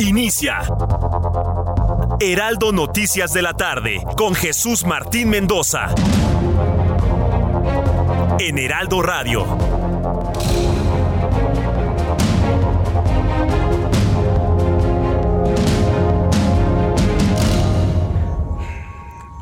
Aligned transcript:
Inicia. 0.00 0.60
Heraldo 2.20 2.72
Noticias 2.72 3.34
de 3.34 3.42
la 3.42 3.52
tarde 3.52 4.02
con 4.16 4.34
Jesús 4.34 4.86
Martín 4.86 5.28
Mendoza. 5.28 5.94
En 8.38 8.56
Heraldo 8.56 9.02
Radio. 9.02 9.44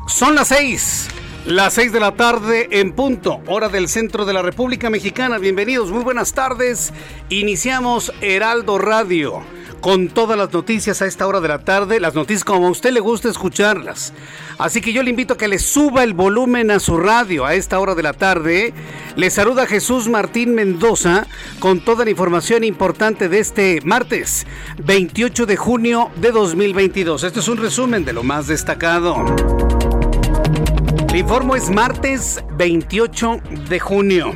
Son 0.07 0.35
las 0.35 0.49
seis. 0.49 1.07
Las 1.45 1.75
seis 1.75 1.93
de 1.93 2.01
la 2.01 2.11
tarde 2.11 2.67
en 2.71 2.91
punto, 2.91 3.39
hora 3.47 3.69
del 3.69 3.87
centro 3.87 4.25
de 4.25 4.33
la 4.33 4.41
República 4.41 4.89
Mexicana. 4.89 5.37
Bienvenidos, 5.37 5.89
muy 5.89 6.03
buenas 6.03 6.33
tardes. 6.33 6.91
Iniciamos 7.29 8.11
Heraldo 8.19 8.77
Radio 8.77 9.41
con 9.79 10.09
todas 10.09 10.37
las 10.37 10.51
noticias 10.51 11.01
a 11.01 11.05
esta 11.05 11.27
hora 11.27 11.39
de 11.39 11.47
la 11.47 11.59
tarde, 11.59 11.99
las 11.99 12.15
noticias 12.15 12.43
como 12.43 12.67
a 12.67 12.71
usted 12.71 12.91
le 12.91 12.99
gusta 12.99 13.29
escucharlas. 13.29 14.13
Así 14.57 14.81
que 14.81 14.93
yo 14.93 15.03
le 15.03 15.09
invito 15.09 15.33
a 15.33 15.37
que 15.37 15.47
le 15.47 15.59
suba 15.59 16.03
el 16.03 16.13
volumen 16.13 16.71
a 16.71 16.79
su 16.79 16.97
radio 16.97 17.45
a 17.45 17.53
esta 17.53 17.79
hora 17.79 17.95
de 17.95 18.03
la 18.03 18.13
tarde. 18.13 18.73
Le 19.15 19.29
saluda 19.29 19.65
Jesús 19.65 20.07
Martín 20.07 20.55
Mendoza 20.55 21.27
con 21.59 21.83
toda 21.83 22.05
la 22.05 22.11
información 22.11 22.63
importante 22.63 23.29
de 23.29 23.39
este 23.39 23.79
martes 23.83 24.45
28 24.83 25.45
de 25.45 25.55
junio 25.55 26.11
de 26.15 26.31
2022. 26.31 27.23
Este 27.23 27.39
es 27.39 27.47
un 27.47 27.57
resumen 27.57 28.05
de 28.05 28.13
lo 28.13 28.23
más 28.23 28.47
destacado. 28.47 29.25
Le 31.11 31.17
informo, 31.17 31.55
es 31.55 31.69
martes 31.69 32.43
28 32.57 33.41
de 33.69 33.79
junio. 33.79 34.35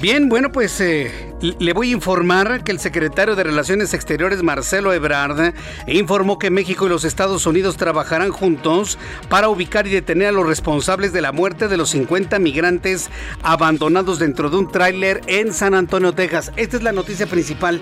Bien, 0.00 0.28
bueno, 0.28 0.50
pues 0.50 0.80
eh, 0.80 1.33
le 1.44 1.72
voy 1.74 1.90
a 1.90 1.92
informar 1.92 2.64
que 2.64 2.72
el 2.72 2.80
secretario 2.80 3.36
de 3.36 3.44
Relaciones 3.44 3.92
Exteriores, 3.92 4.42
Marcelo 4.42 4.94
Ebrard, 4.94 5.52
informó 5.86 6.38
que 6.38 6.48
México 6.50 6.86
y 6.86 6.88
los 6.88 7.04
Estados 7.04 7.44
Unidos 7.44 7.76
trabajarán 7.76 8.30
juntos 8.30 8.98
para 9.28 9.50
ubicar 9.50 9.86
y 9.86 9.90
detener 9.90 10.28
a 10.28 10.32
los 10.32 10.46
responsables 10.46 11.12
de 11.12 11.20
la 11.20 11.32
muerte 11.32 11.68
de 11.68 11.76
los 11.76 11.90
50 11.90 12.38
migrantes 12.38 13.10
abandonados 13.42 14.18
dentro 14.18 14.48
de 14.48 14.56
un 14.56 14.70
tráiler 14.70 15.20
en 15.26 15.52
San 15.52 15.74
Antonio, 15.74 16.14
Texas. 16.14 16.50
Esta 16.56 16.78
es 16.78 16.82
la 16.82 16.92
noticia 16.92 17.26
principal. 17.26 17.80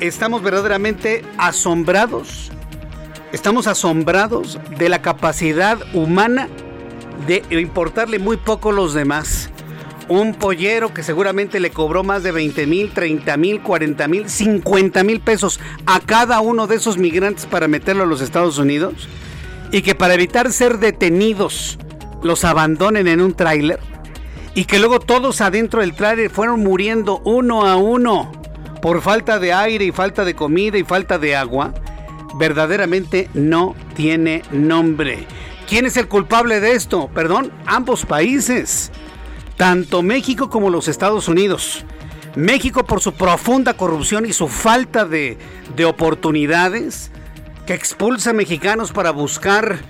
Estamos 0.00 0.42
verdaderamente 0.42 1.24
asombrados. 1.38 2.52
Estamos 3.32 3.66
asombrados 3.66 4.60
de 4.78 4.88
la 4.88 5.02
capacidad 5.02 5.78
humana 5.92 6.48
de 7.26 7.42
importarle 7.50 8.18
muy 8.18 8.36
poco 8.36 8.70
a 8.70 8.72
los 8.72 8.94
demás. 8.94 9.51
Un 10.08 10.34
pollero 10.34 10.92
que 10.92 11.02
seguramente 11.02 11.60
le 11.60 11.70
cobró 11.70 12.02
más 12.02 12.22
de 12.22 12.32
20 12.32 12.66
mil, 12.66 12.90
30 12.90 13.36
mil, 13.36 13.62
40 13.62 14.08
mil, 14.08 14.28
50 14.28 15.04
mil 15.04 15.20
pesos 15.20 15.60
a 15.86 16.00
cada 16.00 16.40
uno 16.40 16.66
de 16.66 16.76
esos 16.76 16.98
migrantes 16.98 17.46
para 17.46 17.68
meterlo 17.68 18.02
a 18.02 18.06
los 18.06 18.20
Estados 18.20 18.58
Unidos. 18.58 19.08
Y 19.70 19.82
que 19.82 19.94
para 19.94 20.14
evitar 20.14 20.52
ser 20.52 20.78
detenidos 20.78 21.78
los 22.22 22.44
abandonen 22.44 23.08
en 23.08 23.20
un 23.20 23.34
tráiler. 23.34 23.80
Y 24.54 24.64
que 24.64 24.78
luego 24.78 25.00
todos 25.00 25.40
adentro 25.40 25.80
del 25.80 25.94
tráiler 25.94 26.30
fueron 26.30 26.60
muriendo 26.60 27.20
uno 27.24 27.66
a 27.66 27.76
uno 27.76 28.32
por 28.82 29.00
falta 29.00 29.38
de 29.38 29.52
aire 29.52 29.84
y 29.84 29.92
falta 29.92 30.24
de 30.24 30.34
comida 30.34 30.76
y 30.76 30.84
falta 30.84 31.18
de 31.18 31.36
agua. 31.36 31.72
Verdaderamente 32.34 33.28
no 33.32 33.74
tiene 33.94 34.42
nombre. 34.50 35.26
¿Quién 35.68 35.86
es 35.86 35.96
el 35.96 36.08
culpable 36.08 36.60
de 36.60 36.72
esto? 36.72 37.08
Perdón, 37.14 37.50
ambos 37.64 38.04
países, 38.04 38.90
tanto 39.56 40.02
México 40.02 40.50
como 40.50 40.70
los 40.70 40.88
Estados 40.88 41.28
Unidos. 41.28 41.84
México 42.34 42.84
por 42.84 43.00
su 43.00 43.12
profunda 43.12 43.74
corrupción 43.74 44.24
y 44.26 44.32
su 44.32 44.48
falta 44.48 45.04
de, 45.04 45.36
de 45.76 45.84
oportunidades 45.84 47.10
que 47.66 47.74
expulsa 47.74 48.30
a 48.30 48.32
mexicanos 48.32 48.92
para 48.92 49.10
buscar 49.10 49.80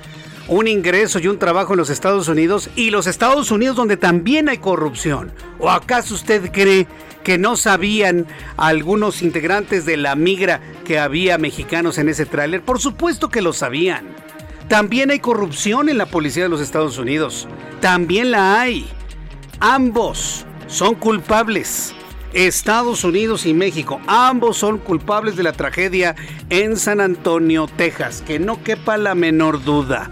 un 0.49 0.69
ingreso 0.69 1.19
y 1.19 1.29
un 1.29 1.39
trabajo 1.39 1.73
en 1.73 1.79
los 1.79 1.91
Estados 1.91 2.29
Unidos 2.29 2.69
y 2.77 2.91
los 2.91 3.07
Estados 3.07 3.51
Unidos 3.51 3.77
donde 3.77 3.97
también 3.97 4.49
hay 4.49 4.59
corrupción. 4.59 5.33
¿O 5.59 5.71
acaso 5.71 6.15
usted 6.15 6.51
cree 6.51 6.87
que 7.23 7.39
no 7.39 7.57
sabían 7.57 8.27
algunos 8.57 9.23
integrantes 9.23 9.87
de 9.87 9.97
la 9.97 10.17
migra 10.17 10.61
que 10.85 10.99
había 10.99 11.39
mexicanos 11.39 11.99
en 11.99 12.09
ese 12.09 12.27
tráiler? 12.27 12.63
Por 12.63 12.81
supuesto 12.81 13.29
que 13.29 13.43
lo 13.43 13.53
sabían. 13.53 14.09
También 14.69 15.11
hay 15.11 15.21
corrupción 15.21 15.89
en 15.89 15.99
la 15.99 16.07
policía 16.07 16.45
de 16.45 16.49
los 16.49 16.61
Estados 16.61 16.99
Unidos. 16.99 17.49
También 17.81 18.31
la 18.31 18.61
hay. 18.61 18.89
Ambos 19.65 20.45
son 20.67 20.97
culpables. 20.97 21.95
Estados 22.33 23.05
Unidos 23.05 23.47
y 23.47 23.55
México, 23.55 24.01
ambos 24.09 24.57
son 24.57 24.79
culpables 24.79 25.37
de 25.37 25.45
la 25.45 25.53
tragedia 25.53 26.17
en 26.51 26.77
San 26.77 27.01
Antonio, 27.01 27.69
Texas, 27.77 28.25
que 28.27 28.41
no 28.41 28.61
quepa 28.65 28.97
la 28.97 29.15
menor 29.15 29.63
duda. 29.63 30.11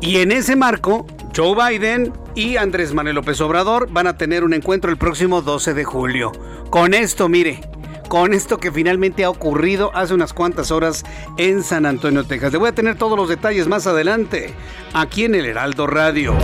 Y 0.00 0.16
en 0.16 0.32
ese 0.32 0.56
marco, 0.56 1.06
Joe 1.36 1.54
Biden 1.54 2.12
y 2.34 2.56
Andrés 2.56 2.92
Manuel 2.92 3.14
López 3.14 3.40
Obrador 3.40 3.88
van 3.92 4.08
a 4.08 4.18
tener 4.18 4.42
un 4.42 4.54
encuentro 4.54 4.90
el 4.90 4.96
próximo 4.96 5.40
12 5.40 5.74
de 5.74 5.84
julio. 5.84 6.32
Con 6.68 6.94
esto, 6.94 7.28
mire, 7.28 7.60
con 8.08 8.34
esto 8.34 8.58
que 8.58 8.72
finalmente 8.72 9.22
ha 9.22 9.30
ocurrido 9.30 9.94
hace 9.94 10.14
unas 10.14 10.32
cuantas 10.32 10.72
horas 10.72 11.04
en 11.36 11.62
San 11.62 11.86
Antonio, 11.86 12.24
Texas. 12.24 12.50
Le 12.50 12.58
voy 12.58 12.70
a 12.70 12.74
tener 12.74 12.98
todos 12.98 13.16
los 13.16 13.28
detalles 13.28 13.68
más 13.68 13.86
adelante, 13.86 14.52
aquí 14.94 15.26
en 15.26 15.36
el 15.36 15.46
Heraldo 15.46 15.86
Radio. 15.86 16.34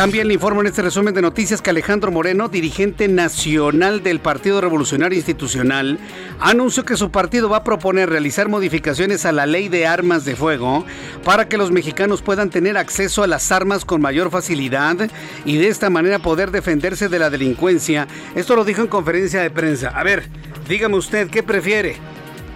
También 0.00 0.28
le 0.28 0.32
informo 0.32 0.62
en 0.62 0.66
este 0.66 0.80
resumen 0.80 1.12
de 1.12 1.20
noticias 1.20 1.60
que 1.60 1.68
Alejandro 1.68 2.10
Moreno, 2.10 2.48
dirigente 2.48 3.06
nacional 3.06 4.02
del 4.02 4.18
Partido 4.18 4.62
Revolucionario 4.62 5.14
Institucional, 5.14 5.98
anunció 6.38 6.86
que 6.86 6.96
su 6.96 7.10
partido 7.10 7.50
va 7.50 7.58
a 7.58 7.64
proponer 7.64 8.08
realizar 8.08 8.48
modificaciones 8.48 9.26
a 9.26 9.32
la 9.32 9.44
ley 9.44 9.68
de 9.68 9.86
armas 9.86 10.24
de 10.24 10.36
fuego 10.36 10.86
para 11.22 11.50
que 11.50 11.58
los 11.58 11.70
mexicanos 11.70 12.22
puedan 12.22 12.48
tener 12.48 12.78
acceso 12.78 13.22
a 13.22 13.26
las 13.26 13.52
armas 13.52 13.84
con 13.84 14.00
mayor 14.00 14.30
facilidad 14.30 14.96
y 15.44 15.58
de 15.58 15.68
esta 15.68 15.90
manera 15.90 16.18
poder 16.18 16.50
defenderse 16.50 17.10
de 17.10 17.18
la 17.18 17.28
delincuencia. 17.28 18.08
Esto 18.34 18.56
lo 18.56 18.64
dijo 18.64 18.80
en 18.80 18.88
conferencia 18.88 19.42
de 19.42 19.50
prensa. 19.50 19.88
A 19.90 20.02
ver, 20.02 20.24
dígame 20.66 20.96
usted, 20.96 21.28
¿qué 21.28 21.42
prefiere? 21.42 21.96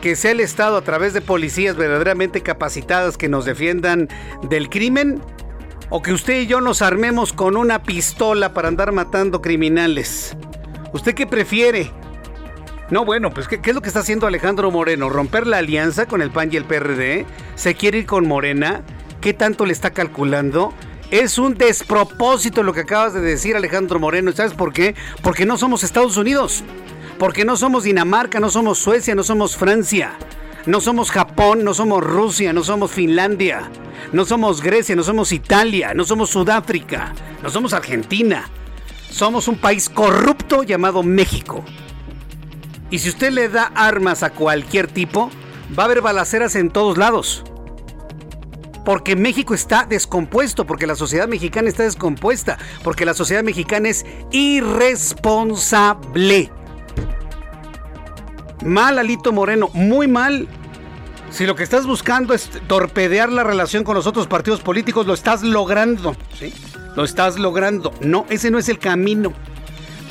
que 0.01 0.17
sea 0.17 0.33
el 0.33 0.41
Estado 0.41 0.77
a 0.77 0.83
través 0.83 1.15
de 1.15 1.23
policías 1.23 1.77
verdaderamente 1.77 2.43
capacitadas 2.43 3.17
que 3.17 3.31
nos 3.31 3.47
defiendan 3.47 4.11
del 4.51 4.69
crimen 4.69 5.23
o 5.91 6.03
que 6.03 6.13
usted 6.13 6.41
y 6.41 6.47
yo 6.47 6.61
nos 6.61 6.83
armemos 6.83 7.33
con 7.33 7.57
una 7.57 7.83
pistola 7.83 8.55
para 8.55 8.69
andar 8.69 8.93
matando 8.93 9.41
criminales. 9.41 10.37
¿Usted 10.93 11.15
qué 11.15 11.27
prefiere? 11.27 11.91
No, 12.91 13.05
bueno, 13.05 13.31
pues 13.31 13.49
¿qué, 13.49 13.61
¿qué, 13.61 13.71
es 13.71 13.75
lo 13.75 13.83
que 13.83 13.89
está 13.89 14.01
haciendo 14.01 14.27
Alejandro 14.27 14.71
Moreno? 14.71 15.09
¿Romper 15.09 15.47
la 15.47 15.59
alianza 15.59 16.07
con 16.07 16.23
el 16.23 16.31
PAN 16.31 16.51
y 16.53 16.57
el 16.57 16.65
PRD? 16.65 17.27
¿Se 17.55 17.75
quiere 17.75 17.99
ir 17.99 18.07
con 18.07 18.29
Morena? 18.29 18.83
¿Qué 19.21 19.33
tanto 19.33 19.67
le 19.67 19.73
está 19.73 19.91
calculando? 19.91 20.75
Es 21.11 21.39
un 21.39 21.55
despropósito 21.55 22.63
lo 22.63 22.73
que 22.73 22.81
acabas 22.81 23.15
de 23.15 23.21
decir 23.21 23.57
Alejandro 23.57 23.99
Moreno. 23.99 24.33
¿Sabes 24.33 24.53
por 24.53 24.73
qué? 24.73 24.95
Porque 25.23 25.47
no 25.47 25.57
somos 25.57 25.83
Estados 25.83 26.17
Unidos. 26.17 26.65
Porque 27.19 27.45
no 27.45 27.57
somos 27.57 27.85
Dinamarca, 27.85 28.41
no 28.41 28.51
somos 28.51 28.79
Suecia, 28.79 29.15
no 29.15 29.23
somos 29.23 29.57
Francia. 29.57 30.19
No 30.67 30.81
somos 30.81 31.11
Japón, 31.11 31.63
no 31.63 31.75
somos 31.75 32.03
Rusia, 32.03 32.55
no 32.55 32.65
somos 32.65 32.91
Finlandia. 32.91 33.71
No 34.13 34.25
somos 34.25 34.63
Grecia, 34.63 34.97
no 34.97 35.03
somos 35.03 35.33
Italia, 35.33 35.93
no 35.93 36.05
somos 36.05 36.31
Sudáfrica, 36.31 37.13
no 37.43 37.51
somos 37.51 37.73
Argentina. 37.73 38.49
Somos 39.11 39.49
un 39.49 39.59
país 39.59 39.91
corrupto 39.91 40.63
llamado 40.63 41.03
México. 41.03 41.65
Y 42.91 43.01
si 43.01 43.09
usted 43.09 43.33
le 43.33 43.49
da 43.49 43.73
armas 43.75 44.23
a 44.23 44.31
cualquier 44.31 44.87
tipo, 44.87 45.31
va 45.77 45.83
a 45.85 45.87
haber 45.87 46.01
balaceras 46.01 46.55
en 46.57 46.71
todos 46.71 46.97
lados. 46.97 47.43
Porque 48.85 49.17
México 49.17 49.55
está 49.55 49.85
descompuesto, 49.85 50.67
porque 50.67 50.87
la 50.87 50.95
sociedad 50.95 51.27
mexicana 51.29 51.69
está 51.69 51.83
descompuesta, 51.83 52.57
porque 52.83 53.05
la 53.05 53.15
sociedad 53.15 53.43
mexicana 53.43 53.89
es 53.89 54.07
irresponsable. 54.31 56.53
Mal, 58.63 58.99
Alito 58.99 59.33
Moreno, 59.33 59.71
muy 59.73 60.07
mal. 60.09 60.47
Si 61.31 61.47
lo 61.47 61.57
que 61.57 61.65
estás 61.65 61.87
buscando 61.87 62.35
es 62.35 62.49
torpedear 62.69 63.33
la 63.33 63.43
relación 63.43 63.83
con 63.83 63.95
los 63.97 64.07
otros 64.07 64.27
partidos 64.27 64.61
políticos, 64.61 65.07
lo 65.07 65.15
estás 65.15 65.43
logrando. 65.43 66.15
¿sí? 66.39 66.53
Lo 66.95 67.05
estás 67.05 67.39
logrando. 67.39 67.93
No, 68.01 68.27
ese 68.31 68.51
no 68.51 68.59
es 68.59 68.69
el 68.69 68.79
camino. 68.79 69.33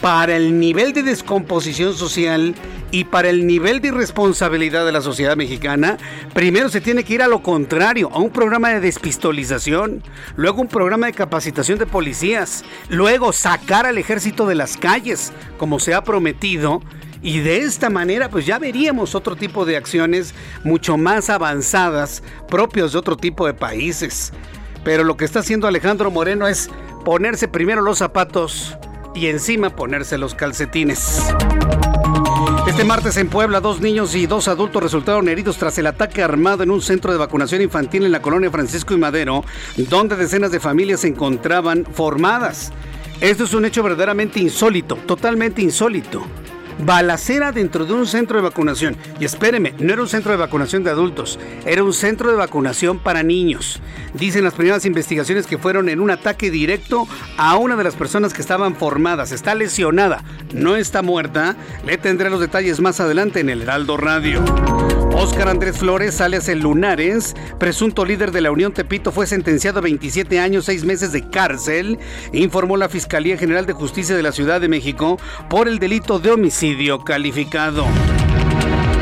para 0.04 0.36
el 0.36 0.60
nivel 0.60 0.92
de 0.92 1.02
descomposición 1.02 1.94
social 1.94 2.56
y 2.92 3.06
para 3.06 3.30
el 3.30 3.48
nivel 3.48 3.80
de 3.80 3.88
irresponsabilidad 3.88 4.86
de 4.86 4.92
la 4.92 5.00
sociedad 5.00 5.38
mexicana, 5.38 5.98
primero 6.34 6.68
se 6.68 6.82
tiene 6.82 7.06
que 7.06 7.14
ir 7.14 7.22
a 7.22 7.30
lo 7.30 7.42
contrario, 7.42 8.10
a 8.12 8.20
un 8.20 8.30
programa 8.30 8.68
de 8.72 8.82
despistolización, 8.82 10.04
luego 10.36 10.62
un 10.62 10.68
programa 10.68 11.06
de 11.06 11.14
capacitación 11.14 11.80
de 11.80 11.86
policías, 11.86 12.66
luego 12.90 13.32
sacar 13.32 13.86
al 13.86 13.98
ejército 13.98 14.46
de 14.46 14.56
las 14.56 14.76
calles, 14.76 15.32
como 15.58 15.80
se 15.80 15.94
ha 15.94 16.04
prometido, 16.04 16.82
y 17.24 17.40
de 17.40 17.60
esta 17.60 17.90
manera 17.90 18.30
pues 18.30 18.46
ya 18.46 18.60
veríamos 18.60 19.16
otro 19.16 19.36
tipo 19.36 19.66
de 19.66 19.78
acciones 19.78 20.36
mucho 20.64 20.98
más 20.98 21.30
avanzadas, 21.30 22.22
propios 22.50 22.92
de 22.92 23.00
otro 23.00 23.16
tipo 23.16 23.48
de 23.48 23.54
países. 23.54 24.34
Pero 24.84 25.06
lo 25.06 25.16
que 25.16 25.24
está 25.24 25.40
haciendo 25.40 25.66
Alejandro 25.66 26.12
Moreno 26.12 26.48
es 26.48 26.70
ponerse 27.06 27.48
primero 27.48 27.82
los 27.82 28.00
zapatos 28.00 28.78
y 29.16 29.28
encima 29.28 29.70
ponerse 29.70 30.18
los 30.18 30.36
calcetines. 30.36 31.24
Este 32.68 32.84
martes 32.84 33.16
en 33.18 33.30
Puebla, 33.30 33.62
dos 33.62 33.80
niños 33.80 34.16
y 34.16 34.26
dos 34.26 34.50
adultos 34.50 34.84
resultaron 34.84 35.30
heridos 35.30 35.58
tras 35.58 35.78
el 35.78 35.88
ataque 35.88 36.24
armado 36.24 36.64
en 36.64 36.72
un 36.72 36.82
centro 36.82 37.12
de 37.12 37.18
vacunación 37.18 37.62
infantil 37.62 38.04
en 38.04 38.12
la 38.12 38.22
colonia 38.22 38.52
Francisco 38.52 38.94
y 38.94 38.98
Madero, 38.98 39.46
donde 39.78 40.18
decenas 40.18 40.52
de 40.52 40.60
familias 40.60 41.02
se 41.02 41.08
encontraban 41.08 41.86
formadas. 41.86 42.74
Esto 43.22 43.46
es 43.46 43.54
un 43.54 43.64
hecho 43.64 43.84
verdaderamente 43.84 44.40
insólito, 44.40 44.96
totalmente 45.06 45.62
insólito 45.62 46.26
balacera 46.80 47.52
dentro 47.52 47.86
de 47.86 47.94
un 47.94 48.08
centro 48.08 48.38
de 48.38 48.44
vacunación. 48.44 48.96
Y 49.20 49.26
espéreme, 49.26 49.74
no 49.80 49.94
era 49.94 50.02
un 50.02 50.08
centro 50.08 50.32
de 50.32 50.38
vacunación 50.38 50.84
de 50.84 50.90
adultos, 50.90 51.40
era 51.66 51.84
un 51.84 51.94
centro 51.94 52.30
de 52.32 52.38
vacunación 52.38 53.00
para 53.00 53.24
niños. 53.24 53.82
Dicen 54.14 54.44
las 54.44 54.54
primeras 54.54 54.86
investigaciones 54.86 55.48
que 55.48 55.58
fueron 55.58 55.90
en 55.90 56.00
un 56.00 56.12
ataque 56.12 56.52
directo 56.52 57.08
a 57.38 57.56
una 57.58 57.76
de 57.76 57.84
las 57.84 57.96
personas 57.96 58.34
que 58.34 58.42
estaban 58.42 58.76
formadas. 58.76 59.32
Está 59.32 59.56
lesionada, 59.56 60.24
no 60.54 60.76
está 60.76 61.02
muerta. 61.02 61.56
Le 61.86 61.98
tendré 61.98 62.30
los 62.30 62.40
detalles 62.40 62.80
más 62.80 63.00
adelante 63.00 63.40
en 63.40 63.50
el 63.50 63.62
Heraldo 63.62 63.98
Radio. 63.98 64.44
Óscar 65.16 65.48
Andrés 65.48 65.78
Flores, 65.78 66.20
alias 66.22 66.50
el 66.50 66.60
Lunares, 66.60 67.36
presunto 67.60 68.04
líder 68.04 68.32
de 68.32 68.42
la 68.42 68.52
Unión 68.52 68.74
Tepito, 68.74 69.12
fue 69.12 69.28
sentenciado 69.28 69.78
a 69.80 69.82
27 69.84 70.40
años, 70.40 70.66
6 70.66 70.86
meses 70.86 71.12
de 71.12 71.30
cárcel, 71.30 72.00
informó 72.32 72.78
la 72.78 72.90
Fiscalía 72.90 73.38
General 73.38 73.68
de 73.68 73.74
Justicia 73.74 74.16
de 74.16 74.24
la 74.24 74.32
Ciudad 74.32 74.60
de 74.60 74.70
México 74.70 75.20
por 75.50 75.68
el 75.68 75.78
delito 75.78 76.18
de 76.18 76.32
homicidio 76.32 77.04
calificado. 77.04 77.86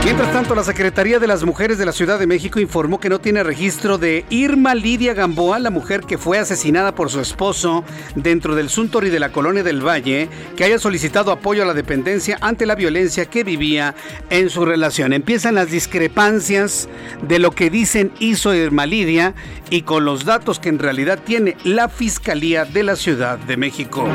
Mientras 0.04 0.34
tanto, 0.34 0.56
la 0.56 0.64
Secretaría 0.64 1.20
de 1.20 1.28
las 1.28 1.44
Mujeres 1.44 1.78
de 1.78 1.86
la 1.86 1.92
Ciudad 1.92 2.18
de 2.18 2.26
México 2.26 2.60
informó 2.60 3.00
que 3.00 3.08
no 3.08 3.22
tiene 3.22 3.44
registro 3.44 4.00
de 4.00 4.26
Irma 4.32 4.74
Lidia 4.74 5.14
Gamboa, 5.14 5.60
la 5.60 5.70
mujer 5.70 6.02
que 6.02 6.18
fue 6.18 6.40
asesinada 6.40 6.96
por 6.96 7.12
su 7.12 7.20
esposo 7.20 7.84
dentro 8.16 8.56
del 8.56 8.70
Suntory 8.70 9.12
de 9.12 9.20
la 9.20 9.32
Colonia 9.32 9.64
del 9.64 9.86
Valle, 9.86 10.28
que 10.58 10.64
haya 10.64 10.80
solicitado 10.80 11.32
apoyo 11.32 11.62
a 11.62 11.68
la 11.68 11.76
dependencia 11.76 12.40
ante 12.42 12.66
la 12.66 12.74
violencia 12.74 13.26
que 13.26 13.44
vivía 13.44 13.94
en 14.32 14.50
su 14.50 14.66
relación. 14.66 15.14
Empiezan 15.14 15.56
las 15.56 15.70
discrepancias 15.70 16.90
de 17.22 17.38
lo 17.38 17.52
que 17.52 17.70
dicen 17.70 18.12
hizo 18.20 18.56
Irma 18.56 18.88
Lidia 18.88 19.36
y 19.70 19.84
con 19.84 20.04
los 20.04 20.26
datos 20.26 20.60
que 20.60 20.70
en 20.70 20.80
realidad 20.80 21.20
tiene 21.24 21.56
la 21.64 21.90
Fiscalía 21.90 22.66
de 22.66 22.84
la 22.84 22.96
Ciudad 22.96 23.38
de 23.38 23.56
México. 23.56 24.08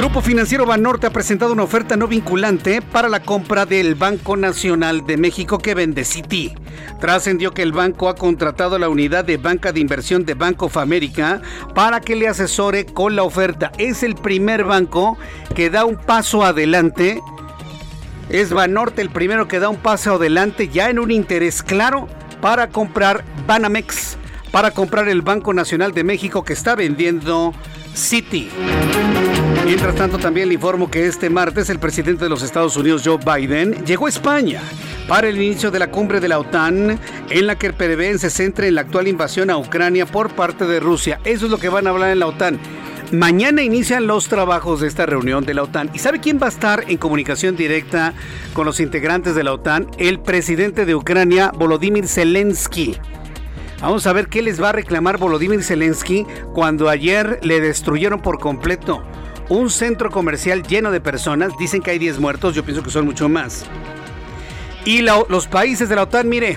Grupo 0.00 0.22
Financiero 0.22 0.64
Banorte 0.64 1.06
ha 1.06 1.10
presentado 1.10 1.52
una 1.52 1.64
oferta 1.64 1.94
no 1.94 2.08
vinculante 2.08 2.80
para 2.80 3.10
la 3.10 3.20
compra 3.20 3.66
del 3.66 3.96
Banco 3.96 4.34
Nacional 4.34 5.04
de 5.04 5.18
México 5.18 5.58
que 5.58 5.74
vende 5.74 6.06
Citi. 6.06 6.54
Trascendió 6.98 7.52
que 7.52 7.60
el 7.60 7.72
banco 7.72 8.08
ha 8.08 8.14
contratado 8.14 8.76
a 8.76 8.78
la 8.78 8.88
unidad 8.88 9.26
de 9.26 9.36
banca 9.36 9.72
de 9.72 9.80
inversión 9.80 10.24
de 10.24 10.32
Banco 10.32 10.66
of 10.66 10.78
America 10.78 11.42
para 11.74 12.00
que 12.00 12.16
le 12.16 12.28
asesore 12.28 12.86
con 12.86 13.14
la 13.14 13.24
oferta. 13.24 13.72
Es 13.76 14.02
el 14.02 14.14
primer 14.14 14.64
banco 14.64 15.18
que 15.54 15.68
da 15.68 15.84
un 15.84 15.96
paso 15.96 16.44
adelante. 16.44 17.20
Es 18.30 18.54
Banorte 18.54 19.02
el 19.02 19.10
primero 19.10 19.48
que 19.48 19.60
da 19.60 19.68
un 19.68 19.76
paso 19.76 20.14
adelante 20.14 20.68
ya 20.68 20.88
en 20.88 20.98
un 20.98 21.10
interés 21.10 21.62
claro 21.62 22.08
para 22.40 22.70
comprar 22.70 23.22
Banamex, 23.46 24.16
para 24.50 24.70
comprar 24.70 25.10
el 25.10 25.20
Banco 25.20 25.52
Nacional 25.52 25.92
de 25.92 26.04
México 26.04 26.42
que 26.42 26.54
está 26.54 26.74
vendiendo 26.74 27.52
Citi. 27.94 28.48
Mientras 29.70 29.94
tanto, 29.94 30.18
también 30.18 30.48
le 30.48 30.54
informo 30.54 30.90
que 30.90 31.06
este 31.06 31.30
martes 31.30 31.70
el 31.70 31.78
presidente 31.78 32.24
de 32.24 32.28
los 32.28 32.42
Estados 32.42 32.76
Unidos, 32.76 33.02
Joe 33.04 33.18
Biden, 33.24 33.86
llegó 33.86 34.06
a 34.06 34.08
España 34.08 34.60
para 35.06 35.28
el 35.28 35.40
inicio 35.40 35.70
de 35.70 35.78
la 35.78 35.92
cumbre 35.92 36.18
de 36.18 36.26
la 36.26 36.40
OTAN, 36.40 36.98
en 37.30 37.46
la 37.46 37.56
que 37.56 37.68
el 37.68 37.74
PDB 37.74 38.18
se 38.18 38.30
centra 38.30 38.66
en 38.66 38.74
la 38.74 38.80
actual 38.80 39.06
invasión 39.06 39.48
a 39.48 39.56
Ucrania 39.56 40.06
por 40.06 40.34
parte 40.34 40.66
de 40.66 40.80
Rusia. 40.80 41.20
Eso 41.22 41.44
es 41.44 41.52
lo 41.52 41.58
que 41.58 41.68
van 41.68 41.86
a 41.86 41.90
hablar 41.90 42.10
en 42.10 42.18
la 42.18 42.26
OTAN. 42.26 42.58
Mañana 43.12 43.62
inician 43.62 44.08
los 44.08 44.26
trabajos 44.26 44.80
de 44.80 44.88
esta 44.88 45.06
reunión 45.06 45.44
de 45.44 45.54
la 45.54 45.62
OTAN. 45.62 45.88
¿Y 45.94 46.00
sabe 46.00 46.18
quién 46.18 46.40
va 46.42 46.46
a 46.46 46.50
estar 46.50 46.86
en 46.88 46.96
comunicación 46.96 47.54
directa 47.54 48.12
con 48.54 48.66
los 48.66 48.80
integrantes 48.80 49.36
de 49.36 49.44
la 49.44 49.52
OTAN? 49.52 49.86
El 49.98 50.18
presidente 50.18 50.84
de 50.84 50.96
Ucrania, 50.96 51.52
Volodymyr 51.56 52.08
Zelensky. 52.08 52.96
Vamos 53.80 54.04
a 54.08 54.12
ver 54.12 54.26
qué 54.26 54.42
les 54.42 54.60
va 54.60 54.70
a 54.70 54.72
reclamar 54.72 55.16
Volodymyr 55.16 55.62
Zelensky 55.62 56.26
cuando 56.54 56.88
ayer 56.88 57.38
le 57.44 57.60
destruyeron 57.60 58.20
por 58.20 58.40
completo 58.40 59.04
un 59.50 59.68
centro 59.68 60.10
comercial 60.10 60.62
lleno 60.62 60.90
de 60.90 61.02
personas. 61.02 61.52
Dicen 61.58 61.82
que 61.82 61.90
hay 61.90 61.98
10 61.98 62.18
muertos, 62.18 62.54
yo 62.54 62.64
pienso 62.64 62.82
que 62.82 62.90
son 62.90 63.04
mucho 63.04 63.28
más. 63.28 63.66
Y 64.86 65.02
los 65.02 65.46
países 65.46 65.90
de 65.90 65.96
la 65.96 66.04
OTAN, 66.04 66.28
mire, 66.28 66.56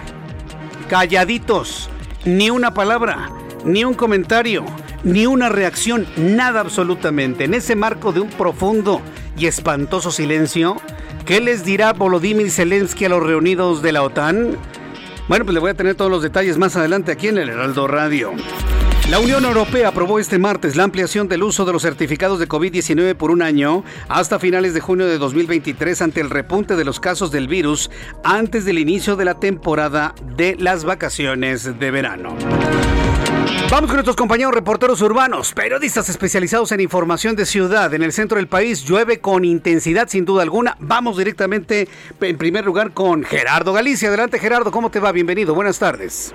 calladitos, 0.87 1.89
ni 2.23 2.49
una 2.49 2.73
palabra, 2.73 3.29
ni 3.65 3.83
un 3.83 3.95
comentario, 3.95 4.63
ni 5.03 5.25
una 5.25 5.49
reacción, 5.49 6.07
nada 6.15 6.61
absolutamente. 6.61 7.43
En 7.43 7.53
ese 7.53 7.75
marco 7.75 8.13
de 8.13 8.21
un 8.21 8.29
profundo 8.29 9.01
y 9.37 9.47
espantoso 9.47 10.11
silencio, 10.11 10.77
¿qué 11.25 11.41
les 11.41 11.65
dirá 11.65 11.91
Volodymyr 11.91 12.49
Zelensky 12.49 13.05
a 13.05 13.09
los 13.09 13.23
reunidos 13.23 13.81
de 13.81 13.91
la 13.91 14.03
OTAN? 14.03 14.55
Bueno, 15.27 15.45
pues 15.45 15.53
le 15.53 15.59
voy 15.59 15.71
a 15.71 15.73
tener 15.73 15.95
todos 15.95 16.11
los 16.11 16.21
detalles 16.21 16.57
más 16.57 16.75
adelante 16.75 17.11
aquí 17.11 17.27
en 17.27 17.39
el 17.39 17.49
Heraldo 17.49 17.87
Radio. 17.87 18.31
La 19.09 19.19
Unión 19.19 19.43
Europea 19.43 19.89
aprobó 19.89 20.17
este 20.17 20.39
martes 20.39 20.77
la 20.77 20.85
ampliación 20.85 21.27
del 21.27 21.43
uso 21.43 21.65
de 21.65 21.73
los 21.73 21.81
certificados 21.81 22.39
de 22.39 22.47
COVID-19 22.47 23.15
por 23.15 23.31
un 23.31 23.41
año 23.41 23.83
hasta 24.07 24.39
finales 24.39 24.73
de 24.73 24.79
junio 24.79 25.05
de 25.05 25.17
2023 25.17 26.01
ante 26.01 26.21
el 26.21 26.29
repunte 26.29 26.77
de 26.77 26.85
los 26.85 27.01
casos 27.01 27.29
del 27.29 27.49
virus 27.49 27.91
antes 28.23 28.63
del 28.63 28.79
inicio 28.79 29.17
de 29.17 29.25
la 29.25 29.39
temporada 29.39 30.15
de 30.37 30.55
las 30.57 30.85
vacaciones 30.85 31.77
de 31.77 31.91
verano. 31.91 32.37
Vamos 33.69 33.87
con 33.87 33.95
nuestros 33.95 34.15
compañeros 34.15 34.53
reporteros 34.53 35.01
urbanos, 35.01 35.51
periodistas 35.51 36.07
especializados 36.07 36.71
en 36.71 36.79
información 36.79 37.35
de 37.35 37.45
ciudad. 37.45 37.93
En 37.93 38.03
el 38.03 38.13
centro 38.13 38.37
del 38.37 38.47
país 38.47 38.85
llueve 38.85 39.19
con 39.19 39.43
intensidad 39.43 40.07
sin 40.07 40.23
duda 40.23 40.43
alguna. 40.43 40.77
Vamos 40.79 41.17
directamente 41.17 41.89
en 42.21 42.37
primer 42.37 42.63
lugar 42.65 42.93
con 42.93 43.25
Gerardo 43.25 43.73
Galicia. 43.73 44.07
Adelante 44.07 44.39
Gerardo, 44.39 44.71
¿cómo 44.71 44.91
te 44.91 44.99
va? 44.99 45.11
Bienvenido, 45.11 45.53
buenas 45.53 45.77
tardes. 45.77 46.33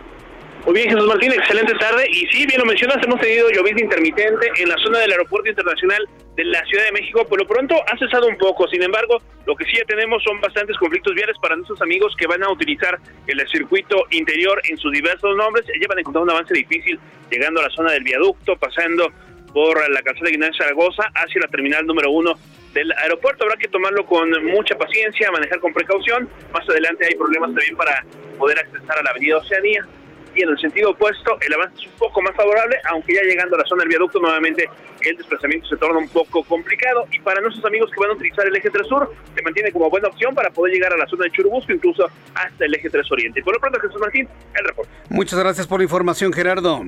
Muy 0.69 0.83
bien, 0.83 0.91
Jesús 0.91 1.09
Martín, 1.09 1.33
excelente 1.33 1.73
tarde. 1.77 2.05
Y 2.11 2.27
sí, 2.27 2.45
bien 2.45 2.61
lo 2.61 2.67
mencionas, 2.67 3.03
hemos 3.03 3.19
tenido 3.19 3.49
llovizna 3.49 3.81
intermitente 3.81 4.53
en 4.59 4.69
la 4.69 4.77
zona 4.77 4.99
del 4.99 5.13
Aeropuerto 5.13 5.49
Internacional 5.49 6.07
de 6.37 6.45
la 6.45 6.63
Ciudad 6.67 6.85
de 6.85 6.93
México. 6.93 7.25
Por 7.27 7.39
lo 7.39 7.49
pronto 7.49 7.75
ha 7.91 7.97
cesado 7.97 8.27
un 8.27 8.37
poco. 8.37 8.69
Sin 8.69 8.83
embargo, 8.83 9.17
lo 9.47 9.57
que 9.57 9.65
sí 9.65 9.79
ya 9.79 9.85
tenemos 9.87 10.23
son 10.23 10.39
bastantes 10.43 10.77
conflictos 10.77 11.15
viales 11.15 11.37
para 11.41 11.57
nuestros 11.57 11.81
amigos 11.81 12.15
que 12.19 12.27
van 12.27 12.43
a 12.43 12.51
utilizar 12.51 12.99
el 13.27 13.49
circuito 13.49 13.97
interior 14.11 14.61
en 14.69 14.77
sus 14.77 14.93
diversos 14.93 15.35
nombres. 15.39 15.65
Llevan 15.81 15.97
a 15.97 16.01
encontrar 16.03 16.25
un 16.25 16.31
avance 16.33 16.53
difícil 16.53 17.01
llegando 17.31 17.61
a 17.61 17.63
la 17.63 17.71
zona 17.71 17.93
del 17.93 18.05
viaducto, 18.05 18.55
pasando 18.57 19.11
por 19.55 19.79
la 19.91 20.03
calzada 20.03 20.27
de 20.27 20.35
Ignacio 20.35 20.65
Zaragoza 20.65 21.05
hacia 21.15 21.41
la 21.41 21.49
terminal 21.49 21.87
número 21.87 22.11
uno 22.11 22.35
del 22.75 22.93
aeropuerto. 22.93 23.45
Habrá 23.45 23.57
que 23.57 23.69
tomarlo 23.69 24.05
con 24.05 24.29
mucha 24.45 24.77
paciencia, 24.77 25.31
manejar 25.31 25.61
con 25.61 25.73
precaución. 25.73 26.29
Más 26.53 26.69
adelante 26.69 27.07
hay 27.07 27.15
problemas 27.17 27.55
también 27.55 27.75
para 27.75 28.05
poder 28.39 28.59
accesar 28.59 28.99
a 28.99 29.03
la 29.03 29.11
avenida 29.13 29.39
Oceanía 29.39 29.89
y 30.39 30.43
en 30.43 30.51
el 30.51 30.59
sentido 30.59 30.91
opuesto 30.91 31.37
el 31.41 31.53
avance 31.53 31.83
es 31.83 31.87
un 31.87 31.99
poco 31.99 32.23
más 32.23 32.35
favorable, 32.35 32.77
aunque 32.91 33.15
ya 33.15 33.23
llegando 33.23 33.57
a 33.57 33.61
la 33.61 33.65
zona 33.67 33.81
del 33.81 33.89
viaducto 33.89 34.21
nuevamente 34.21 34.69
el 35.03 35.17
desplazamiento 35.17 35.69
se 35.69 35.77
torna 35.77 35.99
un 35.99 36.09
poco 36.09 36.43
complicado 36.45 37.07
y 37.13 37.19
para 37.21 37.41
nuestros 37.41 37.65
amigos 37.65 37.91
que 37.91 38.01
van 38.01 38.11
a 38.11 38.15
utilizar 38.15 38.47
el 38.47 38.57
eje 38.57 38.71
3 38.71 38.87
sur 38.87 39.13
se 39.35 39.43
mantiene 39.43 39.73
como 39.73 39.91
buena 39.91 40.09
opción 40.09 40.35
para 40.35 40.51
poder 40.51 40.75
llegar 40.75 40.93
a 40.93 40.97
la 40.97 41.07
zona 41.07 41.25
de 41.25 41.31
Churubusco, 41.33 41.73
incluso 41.73 42.09
hasta 42.35 42.65
el 42.65 42.75
eje 42.75 42.91
3 42.91 43.11
oriente. 43.13 43.43
Por 43.43 43.55
lo 43.55 43.61
pronto, 43.61 43.81
Jesús 43.81 44.01
Martín, 44.01 44.29
el 44.55 44.65
reporte. 44.65 44.91
Muchas 45.09 45.39
gracias 45.39 45.67
por 45.67 45.81
la 45.81 45.85
información, 45.85 46.33
Gerardo. 46.33 46.83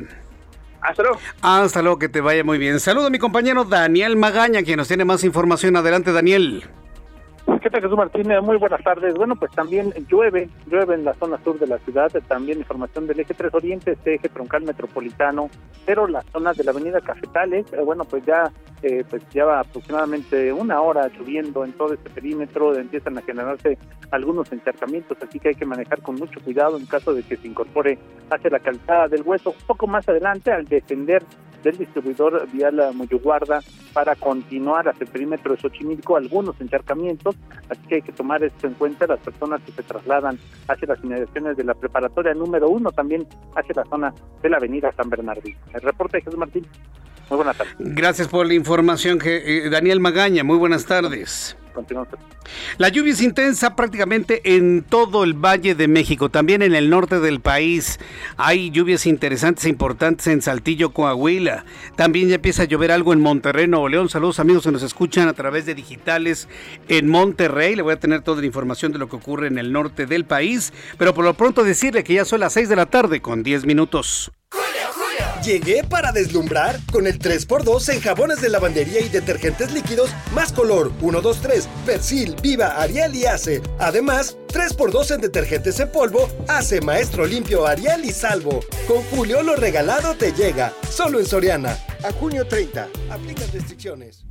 Hasta 0.80 1.02
luego. 1.02 1.18
Hasta 1.42 1.82
luego, 1.82 1.98
que 1.98 2.08
te 2.08 2.20
vaya 2.20 2.42
muy 2.42 2.58
bien. 2.58 2.80
Saludo 2.80 3.06
a 3.06 3.10
mi 3.10 3.18
compañero 3.18 3.64
Daniel 3.64 4.16
Magaña, 4.16 4.62
quien 4.62 4.78
nos 4.78 4.88
tiene 4.88 5.04
más 5.04 5.24
información. 5.24 5.76
Adelante, 5.76 6.12
Daniel. 6.12 6.64
¿Qué 7.60 7.68
tal, 7.68 7.82
Jesús 7.82 7.96
Martínez? 7.98 8.40
Muy 8.40 8.56
buenas 8.56 8.82
tardes. 8.82 9.12
Bueno, 9.12 9.36
pues 9.36 9.50
también 9.52 9.92
llueve, 10.08 10.48
llueve 10.66 10.94
en 10.94 11.04
la 11.04 11.12
zona 11.12 11.36
sur 11.44 11.58
de 11.58 11.66
la 11.66 11.76
ciudad, 11.80 12.10
también 12.26 12.58
información 12.58 13.06
del 13.06 13.20
eje 13.20 13.34
3 13.34 13.52
Oriente, 13.52 13.92
este 13.92 14.14
eje 14.14 14.30
troncal 14.30 14.62
metropolitano, 14.62 15.50
pero 15.84 16.06
la 16.06 16.22
zona 16.32 16.54
de 16.54 16.64
la 16.64 16.70
avenida 16.70 17.02
Cafetales, 17.02 17.70
eh, 17.74 17.82
bueno, 17.84 18.04
pues 18.06 18.24
ya 18.24 18.50
eh, 18.80 19.04
pues 19.10 19.22
lleva 19.34 19.60
aproximadamente 19.60 20.50
una 20.54 20.80
hora 20.80 21.08
lloviendo 21.08 21.62
en 21.62 21.72
todo 21.72 21.92
este 21.92 22.08
perímetro, 22.08 22.74
empiezan 22.74 23.18
a 23.18 23.22
generarse 23.22 23.76
algunos 24.10 24.50
encharcamientos, 24.52 25.18
así 25.20 25.38
que 25.38 25.48
hay 25.48 25.54
que 25.54 25.66
manejar 25.66 26.00
con 26.00 26.14
mucho 26.14 26.40
cuidado 26.40 26.78
en 26.78 26.86
caso 26.86 27.12
de 27.12 27.22
que 27.22 27.36
se 27.36 27.46
incorpore 27.46 27.98
hacia 28.30 28.48
la 28.48 28.60
calzada 28.60 29.08
del 29.08 29.20
hueso. 29.20 29.54
Poco 29.66 29.86
más 29.86 30.08
adelante, 30.08 30.50
al 30.50 30.64
descender 30.64 31.22
del 31.62 31.76
distribuidor 31.76 32.48
vial 32.50 32.80
Moyoguarda 32.94 33.60
para 33.92 34.14
continuar 34.16 34.88
hacia 34.88 35.04
el 35.04 35.10
perímetro 35.10 35.54
de 35.54 35.60
Xochimilco 35.60 36.16
algunos 36.16 36.60
encharcamientos, 36.60 37.36
así 37.68 37.80
que 37.88 37.96
hay 37.96 38.02
que 38.02 38.12
tomar 38.12 38.42
esto 38.42 38.66
en 38.66 38.74
cuenta 38.74 39.06
las 39.06 39.20
personas 39.20 39.60
que 39.62 39.72
se 39.72 39.82
trasladan 39.82 40.38
hacia 40.68 40.88
las 40.88 41.02
inmediaciones 41.02 41.56
de 41.56 41.64
la 41.64 41.74
preparatoria 41.74 42.34
número 42.34 42.68
uno, 42.68 42.90
también 42.92 43.26
hacia 43.56 43.74
la 43.74 43.84
zona 43.84 44.14
de 44.42 44.48
la 44.48 44.56
avenida 44.56 44.92
San 44.96 45.10
Bernardino. 45.10 45.58
El 45.74 45.80
reporte 45.80 46.18
de 46.18 46.22
Jesús 46.24 46.38
Martín. 46.38 46.66
Muy 47.28 47.36
buenas 47.36 47.56
tardes. 47.56 47.74
Gracias 47.78 48.28
por 48.28 48.46
la 48.46 48.54
información, 48.54 49.20
eh, 49.24 49.68
Daniel 49.70 50.00
Magaña. 50.00 50.42
Muy 50.42 50.58
buenas 50.58 50.84
tardes. 50.84 51.56
La 52.78 52.88
lluvia 52.88 53.12
es 53.12 53.20
intensa 53.20 53.76
prácticamente 53.76 54.56
en 54.56 54.82
todo 54.82 55.24
el 55.24 55.34
Valle 55.34 55.74
de 55.74 55.88
México, 55.88 56.28
también 56.28 56.62
en 56.62 56.74
el 56.74 56.90
norte 56.90 57.20
del 57.20 57.40
país. 57.40 57.98
Hay 58.36 58.70
lluvias 58.70 59.06
interesantes 59.06 59.64
e 59.64 59.68
importantes 59.68 60.26
en 60.26 60.42
Saltillo, 60.42 60.90
Coahuila. 60.90 61.64
También 61.96 62.28
ya 62.28 62.36
empieza 62.36 62.62
a 62.62 62.66
llover 62.66 62.92
algo 62.92 63.12
en 63.12 63.20
Monterrey, 63.20 63.66
Nuevo 63.66 63.88
León. 63.88 64.08
Saludos 64.08 64.40
amigos 64.40 64.64
que 64.64 64.72
nos 64.72 64.82
escuchan 64.82 65.28
a 65.28 65.34
través 65.34 65.66
de 65.66 65.74
digitales 65.74 66.48
en 66.88 67.08
Monterrey. 67.08 67.76
Le 67.76 67.82
voy 67.82 67.92
a 67.92 68.00
tener 68.00 68.22
toda 68.22 68.40
la 68.40 68.46
información 68.46 68.92
de 68.92 68.98
lo 68.98 69.08
que 69.08 69.16
ocurre 69.16 69.48
en 69.48 69.58
el 69.58 69.72
norte 69.72 70.06
del 70.06 70.24
país. 70.24 70.72
Pero 70.98 71.14
por 71.14 71.24
lo 71.24 71.34
pronto 71.34 71.64
decirle 71.64 72.04
que 72.04 72.14
ya 72.14 72.24
son 72.24 72.40
las 72.40 72.52
6 72.54 72.68
de 72.68 72.76
la 72.76 72.86
tarde 72.86 73.20
con 73.20 73.42
10 73.42 73.66
minutos. 73.66 74.32
Llegué 75.44 75.82
para 75.84 76.12
deslumbrar 76.12 76.78
con 76.92 77.06
el 77.06 77.18
3x2 77.18 77.94
en 77.94 78.00
jabones 78.02 78.42
de 78.42 78.50
lavandería 78.50 79.00
y 79.00 79.08
detergentes 79.08 79.72
líquidos 79.72 80.10
más 80.34 80.52
color 80.52 80.92
1, 81.00 81.20
2, 81.22 81.40
3, 81.40 81.68
Persil, 81.86 82.36
Viva, 82.42 82.78
Ariel 82.78 83.14
y 83.14 83.24
Ace. 83.24 83.62
Además, 83.78 84.36
3x2 84.48 85.14
en 85.14 85.20
detergentes 85.22 85.80
en 85.80 85.90
polvo, 85.90 86.28
Ace, 86.46 86.82
Maestro 86.82 87.24
Limpio, 87.24 87.66
Ariel 87.66 88.04
y 88.04 88.12
Salvo. 88.12 88.60
Con 88.86 89.02
Julio 89.04 89.42
lo 89.42 89.56
regalado 89.56 90.14
te 90.14 90.32
llega, 90.32 90.74
solo 90.90 91.18
en 91.18 91.26
Soriana. 91.26 91.74
A 92.04 92.12
junio 92.12 92.46
30, 92.46 92.88
aplican 93.08 93.50
restricciones. 93.50 94.26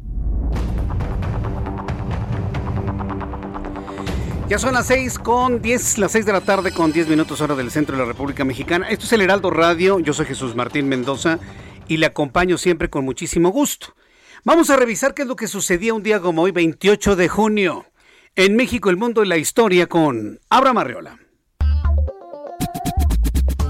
Ya 4.49 4.57
son 4.57 4.73
las 4.73 4.87
6 4.87 5.19
con 5.19 5.61
10, 5.61 5.99
las 5.99 6.11
6 6.11 6.25
de 6.25 6.33
la 6.33 6.41
tarde 6.41 6.71
con 6.71 6.91
10 6.91 7.07
minutos 7.07 7.39
hora 7.39 7.53
del 7.53 7.69
centro 7.69 7.95
de 7.95 8.01
la 8.01 8.07
República 8.07 8.43
Mexicana. 8.43 8.89
Esto 8.89 9.05
es 9.05 9.13
el 9.13 9.21
Heraldo 9.21 9.51
Radio, 9.51 9.99
yo 9.99 10.11
soy 10.11 10.25
Jesús 10.25 10.55
Martín 10.55 10.89
Mendoza 10.89 11.37
y 11.87 11.97
le 11.97 12.07
acompaño 12.07 12.57
siempre 12.57 12.89
con 12.89 13.05
muchísimo 13.05 13.49
gusto. 13.49 13.93
Vamos 14.43 14.71
a 14.71 14.75
revisar 14.75 15.13
qué 15.13 15.21
es 15.21 15.27
lo 15.27 15.35
que 15.35 15.47
sucedía 15.47 15.93
un 15.93 16.01
día 16.01 16.19
como 16.19 16.41
hoy, 16.41 16.49
28 16.49 17.15
de 17.15 17.27
junio, 17.27 17.85
en 18.35 18.55
México, 18.55 18.89
el 18.89 18.97
mundo 18.97 19.23
y 19.23 19.27
la 19.27 19.37
historia 19.37 19.85
con 19.85 20.39
Abraham 20.49 20.79
Arreola. 20.79 21.19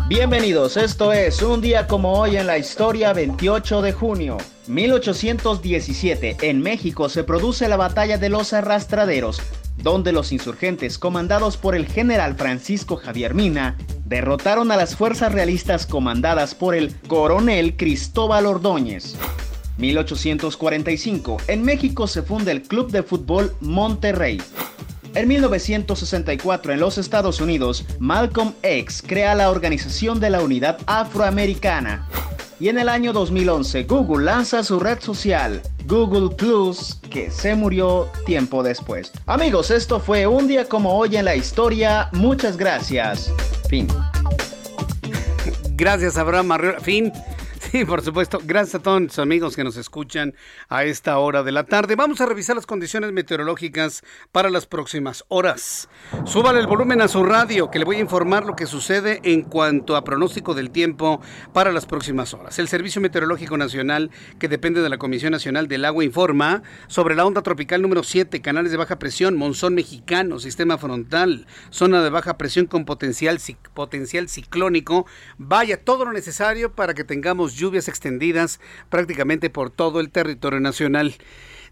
Bienvenidos, 0.07 0.77
esto 0.77 1.11
es 1.11 1.41
un 1.41 1.59
día 1.59 1.87
como 1.87 2.13
hoy 2.13 2.37
en 2.37 2.47
la 2.47 2.57
historia 2.57 3.11
28 3.11 3.81
de 3.81 3.91
junio. 3.91 4.37
1817, 4.67 6.37
en 6.41 6.61
México 6.61 7.09
se 7.09 7.25
produce 7.25 7.67
la 7.67 7.75
batalla 7.75 8.17
de 8.17 8.29
los 8.29 8.53
arrastraderos, 8.53 9.41
donde 9.81 10.11
los 10.11 10.31
insurgentes, 10.31 10.97
comandados 10.97 11.57
por 11.57 11.75
el 11.75 11.87
general 11.87 12.35
Francisco 12.35 12.95
Javier 12.95 13.33
Mina, 13.33 13.77
derrotaron 14.05 14.71
a 14.71 14.77
las 14.77 14.95
fuerzas 14.95 15.31
realistas 15.31 15.85
comandadas 15.85 16.55
por 16.55 16.75
el 16.75 16.95
coronel 17.07 17.75
Cristóbal 17.77 18.45
Ordóñez. 18.45 19.15
1845, 19.77 21.37
en 21.47 21.63
México 21.63 22.07
se 22.07 22.21
funda 22.21 22.51
el 22.51 22.63
Club 22.63 22.91
de 22.91 23.03
Fútbol 23.03 23.55
Monterrey. 23.61 24.41
En 25.15 25.27
1964, 25.27 26.73
en 26.73 26.79
los 26.79 26.97
Estados 26.97 27.41
Unidos, 27.41 27.85
Malcolm 27.99 28.53
X 28.61 29.03
crea 29.05 29.33
la 29.35 29.49
Organización 29.49 30.19
de 30.19 30.29
la 30.29 30.41
Unidad 30.41 30.77
Afroamericana. 30.85 32.07
Y 32.59 32.67
en 32.67 32.77
el 32.77 32.89
año 32.89 33.13
2011, 33.13 33.83
Google 33.83 34.25
lanza 34.25 34.63
su 34.63 34.81
red 34.81 34.99
social, 34.99 35.61
Google 35.85 36.35
Plus, 36.35 36.99
que 37.09 37.31
se 37.31 37.55
murió 37.55 38.09
tiempo 38.25 38.61
después. 38.63 39.13
Amigos, 39.27 39.71
esto 39.71 40.01
fue 40.01 40.27
un 40.27 40.45
día 40.45 40.65
como 40.65 40.97
hoy 40.97 41.15
en 41.15 41.23
la 41.23 41.37
historia. 41.37 42.09
Muchas 42.11 42.57
gracias. 42.57 43.33
Fin. 43.69 43.87
Gracias, 45.77 46.17
Abraham 46.17 46.51
Fin. 46.81 47.13
Sí, 47.59 47.85
por 47.85 48.01
supuesto. 48.01 48.39
Gracias 48.43 48.75
a 48.75 48.79
todos 48.79 49.01
los 49.01 49.19
amigos 49.19 49.55
que 49.55 49.63
nos 49.63 49.77
escuchan 49.77 50.33
a 50.69 50.85
esta 50.85 51.17
hora 51.19 51.43
de 51.43 51.51
la 51.51 51.65
tarde. 51.65 51.95
Vamos 51.95 52.21
a 52.21 52.25
revisar 52.25 52.55
las 52.55 52.65
condiciones 52.65 53.11
meteorológicas 53.11 54.01
para 54.31 54.49
las 54.49 54.65
próximas 54.65 55.25
horas. 55.27 55.89
Súbale 56.25 56.59
el 56.59 56.67
volumen 56.67 57.01
a 57.01 57.07
su 57.07 57.23
radio, 57.23 57.69
que 57.69 57.77
le 57.77 57.85
voy 57.85 57.97
a 57.97 57.99
informar 57.99 58.45
lo 58.45 58.55
que 58.55 58.65
sucede 58.65 59.19
en 59.23 59.43
cuanto 59.43 59.95
a 59.95 60.03
pronóstico 60.03 60.53
del 60.55 60.71
tiempo 60.71 61.21
para 61.53 61.71
las 61.71 61.85
próximas 61.85 62.33
horas. 62.33 62.57
El 62.59 62.69
Servicio 62.69 63.01
Meteorológico 63.01 63.57
Nacional, 63.57 64.09
que 64.39 64.47
depende 64.47 64.81
de 64.81 64.89
la 64.89 64.97
Comisión 64.97 65.31
Nacional 65.31 65.67
del 65.67 65.85
Agua, 65.85 66.03
informa 66.03 66.63
sobre 66.87 67.15
la 67.15 67.25
onda 67.25 67.43
tropical 67.43 67.81
número 67.81 68.03
7, 68.03 68.41
canales 68.41 68.71
de 68.71 68.77
baja 68.77 68.99
presión, 68.99 69.37
monzón 69.37 69.75
mexicano, 69.75 70.39
sistema 70.39 70.77
frontal, 70.77 71.45
zona 71.69 72.01
de 72.01 72.09
baja 72.09 72.37
presión 72.37 72.65
con 72.67 72.85
potencial, 72.85 73.39
potencial 73.73 74.29
ciclónico. 74.29 75.05
Vaya, 75.37 75.83
todo 75.83 76.05
lo 76.05 76.13
necesario 76.13 76.71
para 76.73 76.93
que 76.93 77.03
tengamos 77.03 77.48
lluvias 77.55 77.87
extendidas 77.87 78.59
prácticamente 78.89 79.49
por 79.49 79.69
todo 79.69 79.99
el 79.99 80.09
territorio 80.09 80.59
nacional. 80.59 81.15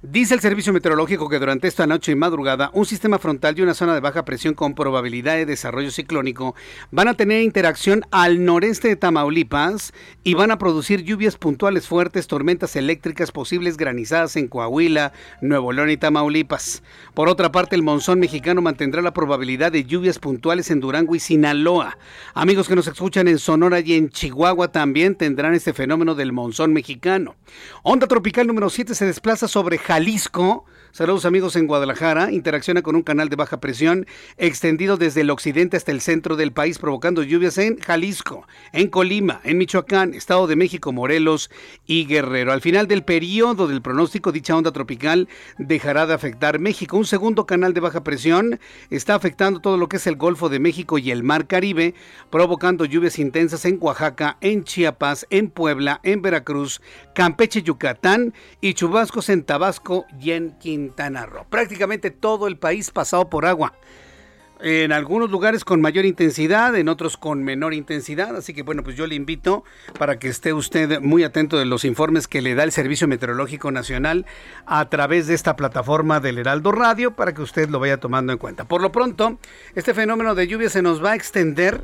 Dice 0.04 0.36
el 0.36 0.42
Servicio 0.42 0.74
Meteorológico 0.74 1.28
que 1.28 1.40
durante 1.40 1.68
esta 1.68 1.88
noche 1.88 2.12
y 2.12 2.16
madrugada 2.16 2.70
un 2.74 2.86
sistema 2.86 3.18
frontal 3.18 3.58
y 3.58 3.64
una 3.64 3.74
zona 3.74 3.96
de 3.96 4.00
baja 4.00 4.26
presión 4.26 4.54
con 4.54 4.76
probabilidad 4.76 5.38
de 5.38 5.48
desarrollo 5.48 5.90
ciclónico 5.90 6.54
van 6.92 7.08
a 7.08 7.16
tener 7.16 7.42
interacción 7.42 8.04
al 8.12 8.46
noreste 8.46 8.90
de 8.90 8.96
Tamaulipas 8.96 9.96
y 10.24 10.36
van 10.36 10.52
a 10.52 10.60
producir 10.60 11.02
lluvias 11.02 11.38
puntuales 11.38 11.88
fuertes, 11.88 12.28
tormentas 12.28 12.76
eléctricas, 12.76 13.32
posibles 13.32 13.76
granizadas 13.76 14.36
en 14.36 14.50
Coahuila, 14.50 15.14
Nuevo 15.42 15.72
León 15.72 15.90
y 15.90 15.98
Tamaulipas. 15.98 16.84
Por 17.16 17.28
otra 17.28 17.52
parte, 17.52 17.76
el 17.76 17.82
monzón 17.82 18.20
mexicano 18.20 18.62
mantendrá 18.62 19.02
la 19.02 19.14
probabilidad 19.14 19.72
de 19.72 19.84
lluvias 19.84 20.20
puntuales 20.20 20.70
en 20.70 20.80
Durango 20.80 21.16
y 21.16 21.20
Sinaloa. 21.20 21.98
Amigos 22.36 22.68
que 22.68 22.76
nos 22.76 22.86
escuchan 22.86 23.28
en 23.28 23.40
Sonora 23.40 23.80
y 23.80 23.94
en 23.94 24.10
Chihuahua 24.10 24.72
también 24.72 25.16
tendrán 25.16 25.56
este 25.56 25.74
fenómeno 25.74 26.14
del 26.14 26.34
monzón 26.34 26.72
mexicano. 26.72 27.36
Onda 27.82 28.06
tropical 28.06 28.46
número 28.46 28.70
7 28.70 28.94
se 28.94 29.06
desplaza 29.08 29.48
sobre 29.48 29.80
Jalisco. 29.88 30.66
Saludos 30.92 31.26
amigos 31.26 31.56
en 31.56 31.68
Guadalajara. 31.68 32.32
Interacciona 32.32 32.82
con 32.82 32.96
un 32.96 33.04
canal 33.04 33.30
de 33.30 33.36
baja 33.36 33.60
presión 33.60 34.08
extendido 34.38 34.98
desde 34.98 35.22
el 35.22 35.30
occidente 35.30 35.78
hasta 35.78 35.92
el 35.92 36.02
centro 36.02 36.36
del 36.36 36.54
país, 36.54 36.80
provocando 36.80 37.24
lluvias 37.24 37.58
en 37.58 37.78
Jalisco, 37.78 38.48
en 38.72 38.88
Colima, 38.88 39.42
en 39.44 39.58
Michoacán, 39.58 40.14
Estado 40.14 40.48
de 40.48 40.56
México, 40.56 40.94
Morelos 40.94 41.52
y 41.86 42.06
Guerrero. 42.06 42.52
Al 42.52 42.62
final 42.62 42.88
del 42.88 43.04
periodo 43.04 43.68
del 43.68 43.82
pronóstico, 43.82 44.32
dicha 44.32 44.56
onda 44.56 44.72
tropical 44.72 45.28
dejará 45.60 46.08
de 46.08 46.14
afectar 46.14 46.58
México. 46.58 46.98
Un 46.98 47.06
segundo 47.06 47.46
canal 47.46 47.74
de 47.74 47.82
baja 47.82 48.04
presión 48.04 48.60
está 48.90 49.14
afectando 49.14 49.60
todo 49.60 49.78
lo 49.78 49.90
que 49.90 49.98
es 49.98 50.08
el 50.08 50.16
Golfo 50.16 50.50
de 50.50 50.60
México 50.60 50.98
y 50.98 51.12
el 51.12 51.22
Mar 51.22 51.48
Caribe, 51.48 51.94
provocando 52.32 52.86
lluvias 52.86 53.20
intensas 53.20 53.66
en 53.66 53.78
Oaxaca, 53.82 54.38
en 54.42 54.64
Chiapas, 54.64 55.28
en 55.30 55.50
Puebla, 55.50 56.00
en 56.04 56.22
Veracruz, 56.22 56.82
Campeche, 57.14 57.62
Yucatán 57.62 58.34
y 58.62 58.74
chubascos 58.74 59.30
en 59.30 59.44
Tabasco 59.44 60.06
y 60.20 60.32
en 60.32 60.58
Quintana 60.58 60.87
Prácticamente 61.50 62.12
todo 62.12 62.48
el 62.48 62.58
país 62.58 62.92
pasado 62.92 63.30
por 63.30 63.46
agua. 63.46 63.74
En 64.60 64.92
algunos 64.92 65.30
lugares 65.30 65.64
con 65.64 65.82
mayor 65.82 66.06
intensidad, 66.06 66.76
en 66.76 66.90
otros 66.90 67.16
con 67.16 67.44
menor 67.44 67.76
intensidad. 67.76 68.36
Así 68.36 68.56
que 68.56 68.64
bueno, 68.64 68.84
pues 68.84 68.96
yo 68.96 69.06
le 69.06 69.14
invito 69.14 69.64
para 70.00 70.18
que 70.18 70.30
esté 70.30 70.52
usted 70.52 71.00
muy 71.00 71.24
atento 71.24 71.60
de 71.60 71.66
los 71.66 71.86
informes 71.86 72.28
que 72.28 72.42
le 72.42 72.56
da 72.56 72.64
el 72.64 72.72
Servicio 72.72 73.08
Meteorológico 73.08 73.72
Nacional 73.72 74.26
a 74.66 74.90
través 74.90 75.28
de 75.28 75.36
esta 75.36 75.56
plataforma 75.56 76.20
del 76.20 76.40
Heraldo 76.40 76.72
Radio 76.72 77.16
para 77.16 77.34
que 77.34 77.44
usted 77.44 77.70
lo 77.70 77.80
vaya 77.80 77.98
tomando 77.98 78.34
en 78.34 78.40
cuenta. 78.40 78.66
Por 78.66 78.82
lo 78.82 78.92
pronto, 78.92 79.38
este 79.76 79.94
fenómeno 79.94 80.34
de 80.34 80.48
lluvia 80.48 80.70
se 80.70 80.82
nos 80.82 81.04
va 81.04 81.12
a 81.12 81.16
extender 81.16 81.84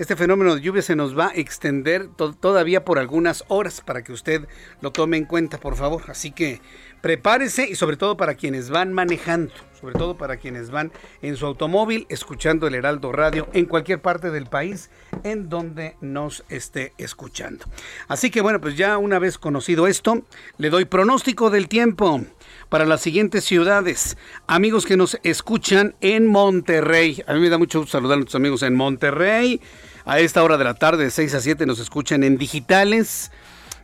este 0.00 0.16
fenómeno 0.16 0.54
de 0.54 0.62
lluvia 0.62 0.80
se 0.80 0.96
nos 0.96 1.18
va 1.18 1.28
a 1.28 1.34
extender 1.34 2.08
todavía 2.08 2.86
por 2.86 2.98
algunas 2.98 3.44
horas 3.48 3.82
para 3.82 4.02
que 4.02 4.12
usted 4.12 4.48
lo 4.80 4.92
tome 4.92 5.18
en 5.18 5.26
cuenta, 5.26 5.58
por 5.58 5.76
favor. 5.76 6.04
Así 6.08 6.30
que 6.30 6.62
prepárese 7.00 7.68
y 7.68 7.74
sobre 7.74 7.96
todo 7.96 8.16
para 8.16 8.34
quienes 8.34 8.70
van 8.70 8.92
manejando, 8.92 9.52
sobre 9.80 9.94
todo 9.94 10.16
para 10.16 10.36
quienes 10.36 10.70
van 10.70 10.92
en 11.22 11.36
su 11.36 11.46
automóvil 11.46 12.06
escuchando 12.08 12.66
el 12.66 12.74
Heraldo 12.74 13.12
Radio 13.12 13.48
en 13.52 13.66
cualquier 13.66 14.00
parte 14.00 14.30
del 14.30 14.46
país 14.46 14.90
en 15.24 15.48
donde 15.48 15.96
nos 16.00 16.44
esté 16.48 16.92
escuchando. 16.98 17.64
Así 18.08 18.30
que 18.30 18.40
bueno, 18.40 18.60
pues 18.60 18.76
ya 18.76 18.98
una 18.98 19.18
vez 19.18 19.38
conocido 19.38 19.86
esto, 19.86 20.22
le 20.58 20.70
doy 20.70 20.84
pronóstico 20.84 21.50
del 21.50 21.68
tiempo 21.68 22.22
para 22.68 22.86
las 22.86 23.00
siguientes 23.00 23.44
ciudades. 23.44 24.16
Amigos 24.46 24.86
que 24.86 24.96
nos 24.96 25.18
escuchan 25.22 25.94
en 26.00 26.26
Monterrey. 26.26 27.22
A 27.26 27.34
mí 27.34 27.40
me 27.40 27.48
da 27.48 27.58
mucho 27.58 27.80
gusto 27.80 27.92
saludar 27.92 28.14
a 28.14 28.16
nuestros 28.18 28.36
amigos 28.36 28.62
en 28.62 28.74
Monterrey. 28.74 29.60
A 30.04 30.18
esta 30.20 30.42
hora 30.42 30.56
de 30.56 30.64
la 30.64 30.74
tarde, 30.74 31.04
de 31.04 31.10
6 31.10 31.34
a 31.34 31.40
7, 31.40 31.66
nos 31.66 31.78
escuchan 31.78 32.24
en 32.24 32.38
digitales 32.38 33.30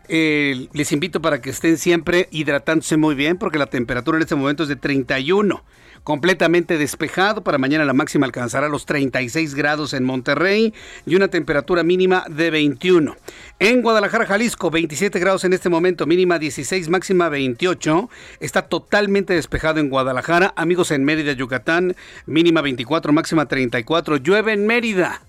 les 0.09 0.93
invito 0.93 1.21
para 1.21 1.41
que 1.41 1.51
estén 1.51 1.79
siempre 1.79 2.29
hidratándose 2.31 2.97
muy 2.97 3.15
bien 3.15 3.39
porque 3.39 3.59
la 3.59 3.67
temperatura 3.67 4.19
en 4.19 4.23
este 4.23 4.35
momento 4.35 4.63
es 4.63 4.69
de 4.69 4.77
31 4.77 5.65
completamente 6.07 6.79
despejado. 6.79 7.43
Para 7.43 7.59
mañana 7.59 7.85
la 7.85 7.93
máxima 7.93 8.27
alcanzará 8.27 8.69
los 8.69 8.87
36 8.87 9.57
grados 9.57 9.93
en 9.93 10.05
Monterrey 10.05 10.73
y 11.05 11.17
una 11.17 11.27
temperatura 11.27 11.83
mínima 11.83 12.25
de 12.31 12.51
21. 12.51 13.17
En 13.59 13.83
Guadalajara, 13.83 14.25
Jalisco, 14.25 14.71
27 14.71 15.19
grados 15.19 15.43
en 15.43 15.53
este 15.53 15.69
momento, 15.69 16.07
mínima 16.07 16.39
16, 16.39 16.89
máxima 16.91 17.29
28. 17.29 18.09
Está 18.39 18.63
totalmente 18.63 19.35
despejado 19.35 19.81
en 19.81 19.91
Guadalajara. 19.91 20.55
Amigos 20.57 20.93
en 20.93 21.05
Mérida, 21.05 21.33
Yucatán, 21.33 21.97
mínima 22.25 22.61
24, 22.61 23.13
máxima 23.13 23.47
34. 23.47 24.19
Llueve 24.19 24.53
en 24.53 24.65
Mérida. 24.65 25.23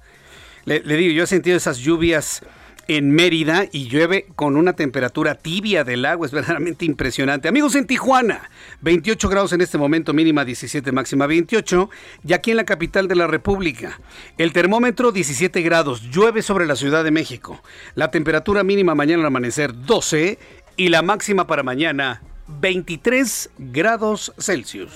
Le 0.65 0.81
digo, 0.81 1.11
yo 1.13 1.23
he 1.23 1.27
sentido 1.27 1.57
esas 1.57 1.79
lluvias 1.79 2.43
en 2.87 3.11
Mérida 3.11 3.65
y 3.71 3.87
llueve 3.87 4.27
con 4.35 4.55
una 4.55 4.73
temperatura 4.73 5.35
tibia 5.35 5.83
del 5.83 6.05
agua. 6.05 6.25
Es 6.25 6.31
verdaderamente 6.31 6.85
impresionante. 6.85 7.47
Amigos 7.47 7.75
en 7.75 7.85
Tijuana, 7.85 8.49
28 8.81 9.29
grados 9.29 9.53
en 9.53 9.61
este 9.61 9.77
momento, 9.77 10.13
mínima 10.13 10.45
17, 10.45 10.91
máxima 10.91 11.27
28. 11.27 11.89
Y 12.27 12.33
aquí 12.33 12.51
en 12.51 12.57
la 12.57 12.65
capital 12.65 13.07
de 13.07 13.15
la 13.15 13.27
República, 13.27 13.99
el 14.37 14.53
termómetro 14.53 15.11
17 15.11 15.61
grados, 15.61 16.09
llueve 16.11 16.41
sobre 16.41 16.65
la 16.65 16.75
Ciudad 16.75 17.03
de 17.03 17.11
México. 17.11 17.61
La 17.95 18.11
temperatura 18.11 18.63
mínima 18.63 18.95
mañana 18.95 19.21
al 19.21 19.27
amanecer 19.27 19.73
12 19.73 20.37
y 20.77 20.89
la 20.89 21.01
máxima 21.01 21.47
para 21.47 21.63
mañana 21.63 22.21
23 22.47 23.49
grados 23.57 24.33
Celsius. 24.37 24.91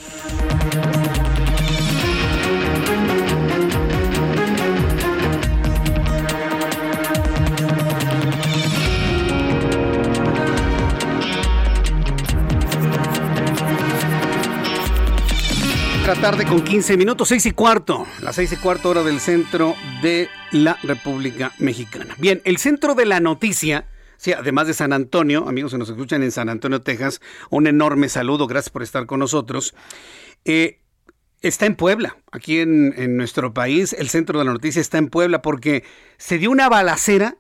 La 16.16 16.20
tarde 16.20 16.46
con 16.46 16.62
15 16.62 16.98
minutos, 16.98 17.30
6 17.30 17.46
y 17.46 17.52
cuarto, 17.52 18.06
las 18.22 18.36
6 18.36 18.52
y 18.52 18.56
cuarto 18.58 18.90
hora 18.90 19.02
del 19.02 19.22
centro 19.22 19.76
de 20.02 20.28
la 20.52 20.78
República 20.84 21.54
Mexicana. 21.58 22.16
Bien, 22.18 22.42
el 22.44 22.58
centro 22.58 22.96
de 22.96 23.06
la 23.06 23.22
noticia, 23.22 23.88
sí, 24.18 24.34
además 24.34 24.68
de 24.68 24.74
San 24.74 24.92
Antonio, 24.92 25.48
amigos 25.48 25.72
que 25.72 25.78
nos 25.78 25.90
escuchan 25.90 26.22
en 26.22 26.34
San 26.34 26.50
Antonio, 26.50 26.82
Texas, 26.82 27.22
un 27.50 27.66
enorme 27.66 28.10
saludo, 28.10 28.46
gracias 28.46 28.72
por 28.72 28.84
estar 28.84 29.06
con 29.06 29.22
nosotros. 29.22 29.74
Eh, 30.44 30.82
está 31.40 31.66
en 31.66 31.76
Puebla, 31.78 32.18
aquí 32.34 32.60
en, 32.60 33.16
nuestro 33.16 33.54
país, 33.54 33.94
el 33.94 34.10
centro 34.10 34.38
de 34.38 34.44
la 34.44 34.52
noticia 34.52 34.82
está 34.82 34.98
en 34.98 35.08
Puebla 35.08 35.42
porque 35.42 35.86
se 36.18 36.38
dio 36.38 36.52
una 36.52 36.68
balacera 36.68 37.38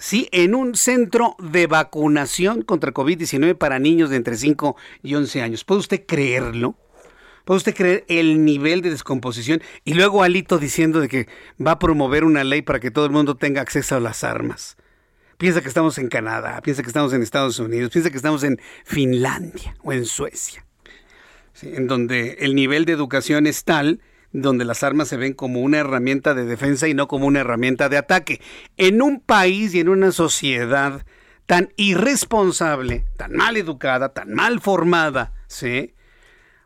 Sí, 0.00 0.28
en 0.30 0.54
un 0.54 0.76
centro 0.76 1.34
de 1.40 1.66
vacunación 1.66 2.62
contra 2.62 2.94
COVID-19 2.94 3.58
para 3.58 3.80
niños 3.80 4.10
de 4.10 4.16
entre 4.16 4.36
5 4.36 4.76
y 5.02 5.16
11 5.16 5.42
años. 5.42 5.64
¿Puede 5.64 5.80
usted 5.80 6.06
creerlo? 6.06 6.76
¿Puede 7.48 7.56
usted 7.56 7.74
creer 7.74 8.04
el 8.08 8.44
nivel 8.44 8.82
de 8.82 8.90
descomposición? 8.90 9.62
Y 9.82 9.94
luego 9.94 10.22
Alito 10.22 10.58
diciendo 10.58 11.00
de 11.00 11.08
que 11.08 11.28
va 11.58 11.70
a 11.70 11.78
promover 11.78 12.24
una 12.24 12.44
ley 12.44 12.60
para 12.60 12.78
que 12.78 12.90
todo 12.90 13.06
el 13.06 13.10
mundo 13.10 13.38
tenga 13.38 13.62
acceso 13.62 13.96
a 13.96 14.00
las 14.00 14.22
armas. 14.22 14.76
Piensa 15.38 15.62
que 15.62 15.68
estamos 15.68 15.96
en 15.96 16.10
Canadá, 16.10 16.60
piensa 16.60 16.82
que 16.82 16.88
estamos 16.88 17.14
en 17.14 17.22
Estados 17.22 17.58
Unidos, 17.58 17.90
piensa 17.90 18.10
que 18.10 18.18
estamos 18.18 18.42
en 18.42 18.60
Finlandia 18.84 19.74
o 19.82 19.94
en 19.94 20.04
Suecia, 20.04 20.66
en 21.62 21.86
donde 21.86 22.36
el 22.40 22.54
nivel 22.54 22.84
de 22.84 22.92
educación 22.92 23.46
es 23.46 23.64
tal 23.64 24.02
donde 24.30 24.66
las 24.66 24.82
armas 24.82 25.08
se 25.08 25.16
ven 25.16 25.32
como 25.32 25.62
una 25.62 25.78
herramienta 25.78 26.34
de 26.34 26.44
defensa 26.44 26.86
y 26.86 26.92
no 26.92 27.08
como 27.08 27.26
una 27.26 27.40
herramienta 27.40 27.88
de 27.88 27.96
ataque. 27.96 28.42
En 28.76 29.00
un 29.00 29.20
país 29.20 29.74
y 29.74 29.80
en 29.80 29.88
una 29.88 30.12
sociedad 30.12 31.06
tan 31.46 31.72
irresponsable, 31.76 33.06
tan 33.16 33.32
mal 33.32 33.56
educada, 33.56 34.10
tan 34.12 34.34
mal 34.34 34.60
formada, 34.60 35.32
¿sí? 35.46 35.94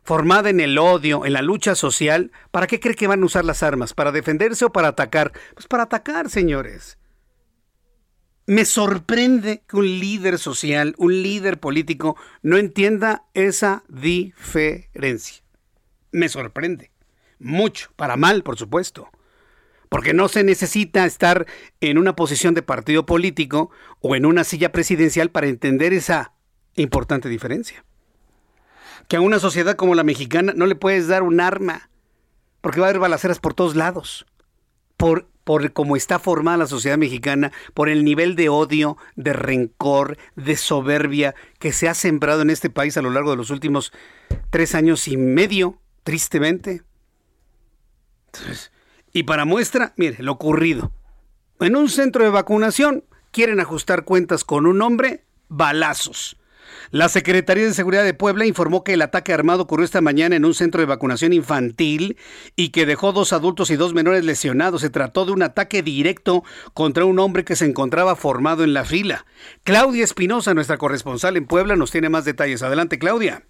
Formada 0.03 0.49
en 0.49 0.59
el 0.59 0.77
odio, 0.77 1.25
en 1.25 1.33
la 1.33 1.41
lucha 1.41 1.75
social, 1.75 2.31
¿para 2.51 2.67
qué 2.67 2.79
cree 2.79 2.95
que 2.95 3.07
van 3.07 3.23
a 3.23 3.25
usar 3.25 3.45
las 3.45 3.63
armas? 3.63 3.93
¿Para 3.93 4.11
defenderse 4.11 4.65
o 4.65 4.71
para 4.71 4.89
atacar? 4.89 5.31
Pues 5.55 5.67
para 5.67 5.83
atacar, 5.83 6.29
señores. 6.29 6.97
Me 8.45 8.65
sorprende 8.65 9.63
que 9.67 9.77
un 9.77 9.85
líder 9.85 10.37
social, 10.37 10.95
un 10.97 11.23
líder 11.23 11.59
político, 11.59 12.17
no 12.41 12.57
entienda 12.57 13.23
esa 13.33 13.83
diferencia. 13.87 15.41
Me 16.11 16.27
sorprende. 16.27 16.91
Mucho, 17.39 17.89
para 17.95 18.17
mal, 18.17 18.43
por 18.43 18.57
supuesto. 18.57 19.09
Porque 19.87 20.13
no 20.13 20.27
se 20.27 20.43
necesita 20.43 21.05
estar 21.05 21.45
en 21.79 21.97
una 21.97 22.15
posición 22.15 22.53
de 22.53 22.63
partido 22.63 23.05
político 23.05 23.71
o 24.01 24.15
en 24.15 24.25
una 24.25 24.43
silla 24.43 24.71
presidencial 24.71 25.31
para 25.31 25.47
entender 25.47 25.93
esa 25.93 26.33
importante 26.75 27.29
diferencia 27.29 27.85
que 29.07 29.17
a 29.17 29.21
una 29.21 29.39
sociedad 29.39 29.75
como 29.75 29.95
la 29.95 30.03
mexicana 30.03 30.53
no 30.55 30.65
le 30.65 30.75
puedes 30.75 31.07
dar 31.07 31.23
un 31.23 31.39
arma, 31.39 31.89
porque 32.61 32.79
va 32.79 32.87
a 32.87 32.89
haber 32.89 32.99
balaceras 32.99 33.39
por 33.39 33.53
todos 33.53 33.75
lados, 33.75 34.25
por, 34.97 35.27
por 35.43 35.73
cómo 35.73 35.95
está 35.95 36.19
formada 36.19 36.57
la 36.57 36.67
sociedad 36.67 36.97
mexicana, 36.97 37.51
por 37.73 37.89
el 37.89 38.03
nivel 38.03 38.35
de 38.35 38.49
odio, 38.49 38.97
de 39.15 39.33
rencor, 39.33 40.17
de 40.35 40.55
soberbia 40.55 41.35
que 41.59 41.73
se 41.73 41.89
ha 41.89 41.93
sembrado 41.93 42.41
en 42.41 42.49
este 42.49 42.69
país 42.69 42.97
a 42.97 43.01
lo 43.01 43.09
largo 43.09 43.31
de 43.31 43.37
los 43.37 43.49
últimos 43.49 43.91
tres 44.49 44.75
años 44.75 45.07
y 45.07 45.17
medio, 45.17 45.79
tristemente. 46.03 46.83
y 49.11 49.23
para 49.23 49.45
muestra, 49.45 49.93
mire, 49.97 50.23
lo 50.23 50.31
ocurrido. 50.33 50.91
En 51.59 51.75
un 51.75 51.89
centro 51.89 52.23
de 52.23 52.29
vacunación 52.29 53.03
quieren 53.31 53.59
ajustar 53.59 54.05
cuentas 54.05 54.43
con 54.43 54.65
un 54.65 54.81
hombre, 54.81 55.25
balazos. 55.49 56.37
La 56.91 57.09
Secretaría 57.09 57.65
de 57.65 57.73
Seguridad 57.73 58.03
de 58.03 58.13
Puebla 58.13 58.45
informó 58.45 58.83
que 58.83 58.93
el 58.93 59.01
ataque 59.01 59.33
armado 59.33 59.63
ocurrió 59.63 59.85
esta 59.85 60.01
mañana 60.01 60.35
en 60.35 60.45
un 60.45 60.53
centro 60.53 60.81
de 60.81 60.87
vacunación 60.87 61.33
infantil 61.33 62.17
y 62.55 62.69
que 62.69 62.85
dejó 62.85 63.11
dos 63.11 63.33
adultos 63.33 63.69
y 63.71 63.75
dos 63.75 63.93
menores 63.93 64.25
lesionados. 64.25 64.81
Se 64.81 64.89
trató 64.89 65.25
de 65.25 65.31
un 65.31 65.43
ataque 65.43 65.83
directo 65.83 66.43
contra 66.73 67.05
un 67.05 67.19
hombre 67.19 67.43
que 67.43 67.55
se 67.55 67.65
encontraba 67.65 68.15
formado 68.15 68.63
en 68.63 68.73
la 68.73 68.85
fila. 68.85 69.25
Claudia 69.63 70.03
Espinosa, 70.03 70.53
nuestra 70.53 70.77
corresponsal 70.77 71.37
en 71.37 71.45
Puebla, 71.45 71.75
nos 71.75 71.91
tiene 71.91 72.09
más 72.09 72.25
detalles. 72.25 72.63
Adelante, 72.63 72.99
Claudia. 72.99 73.43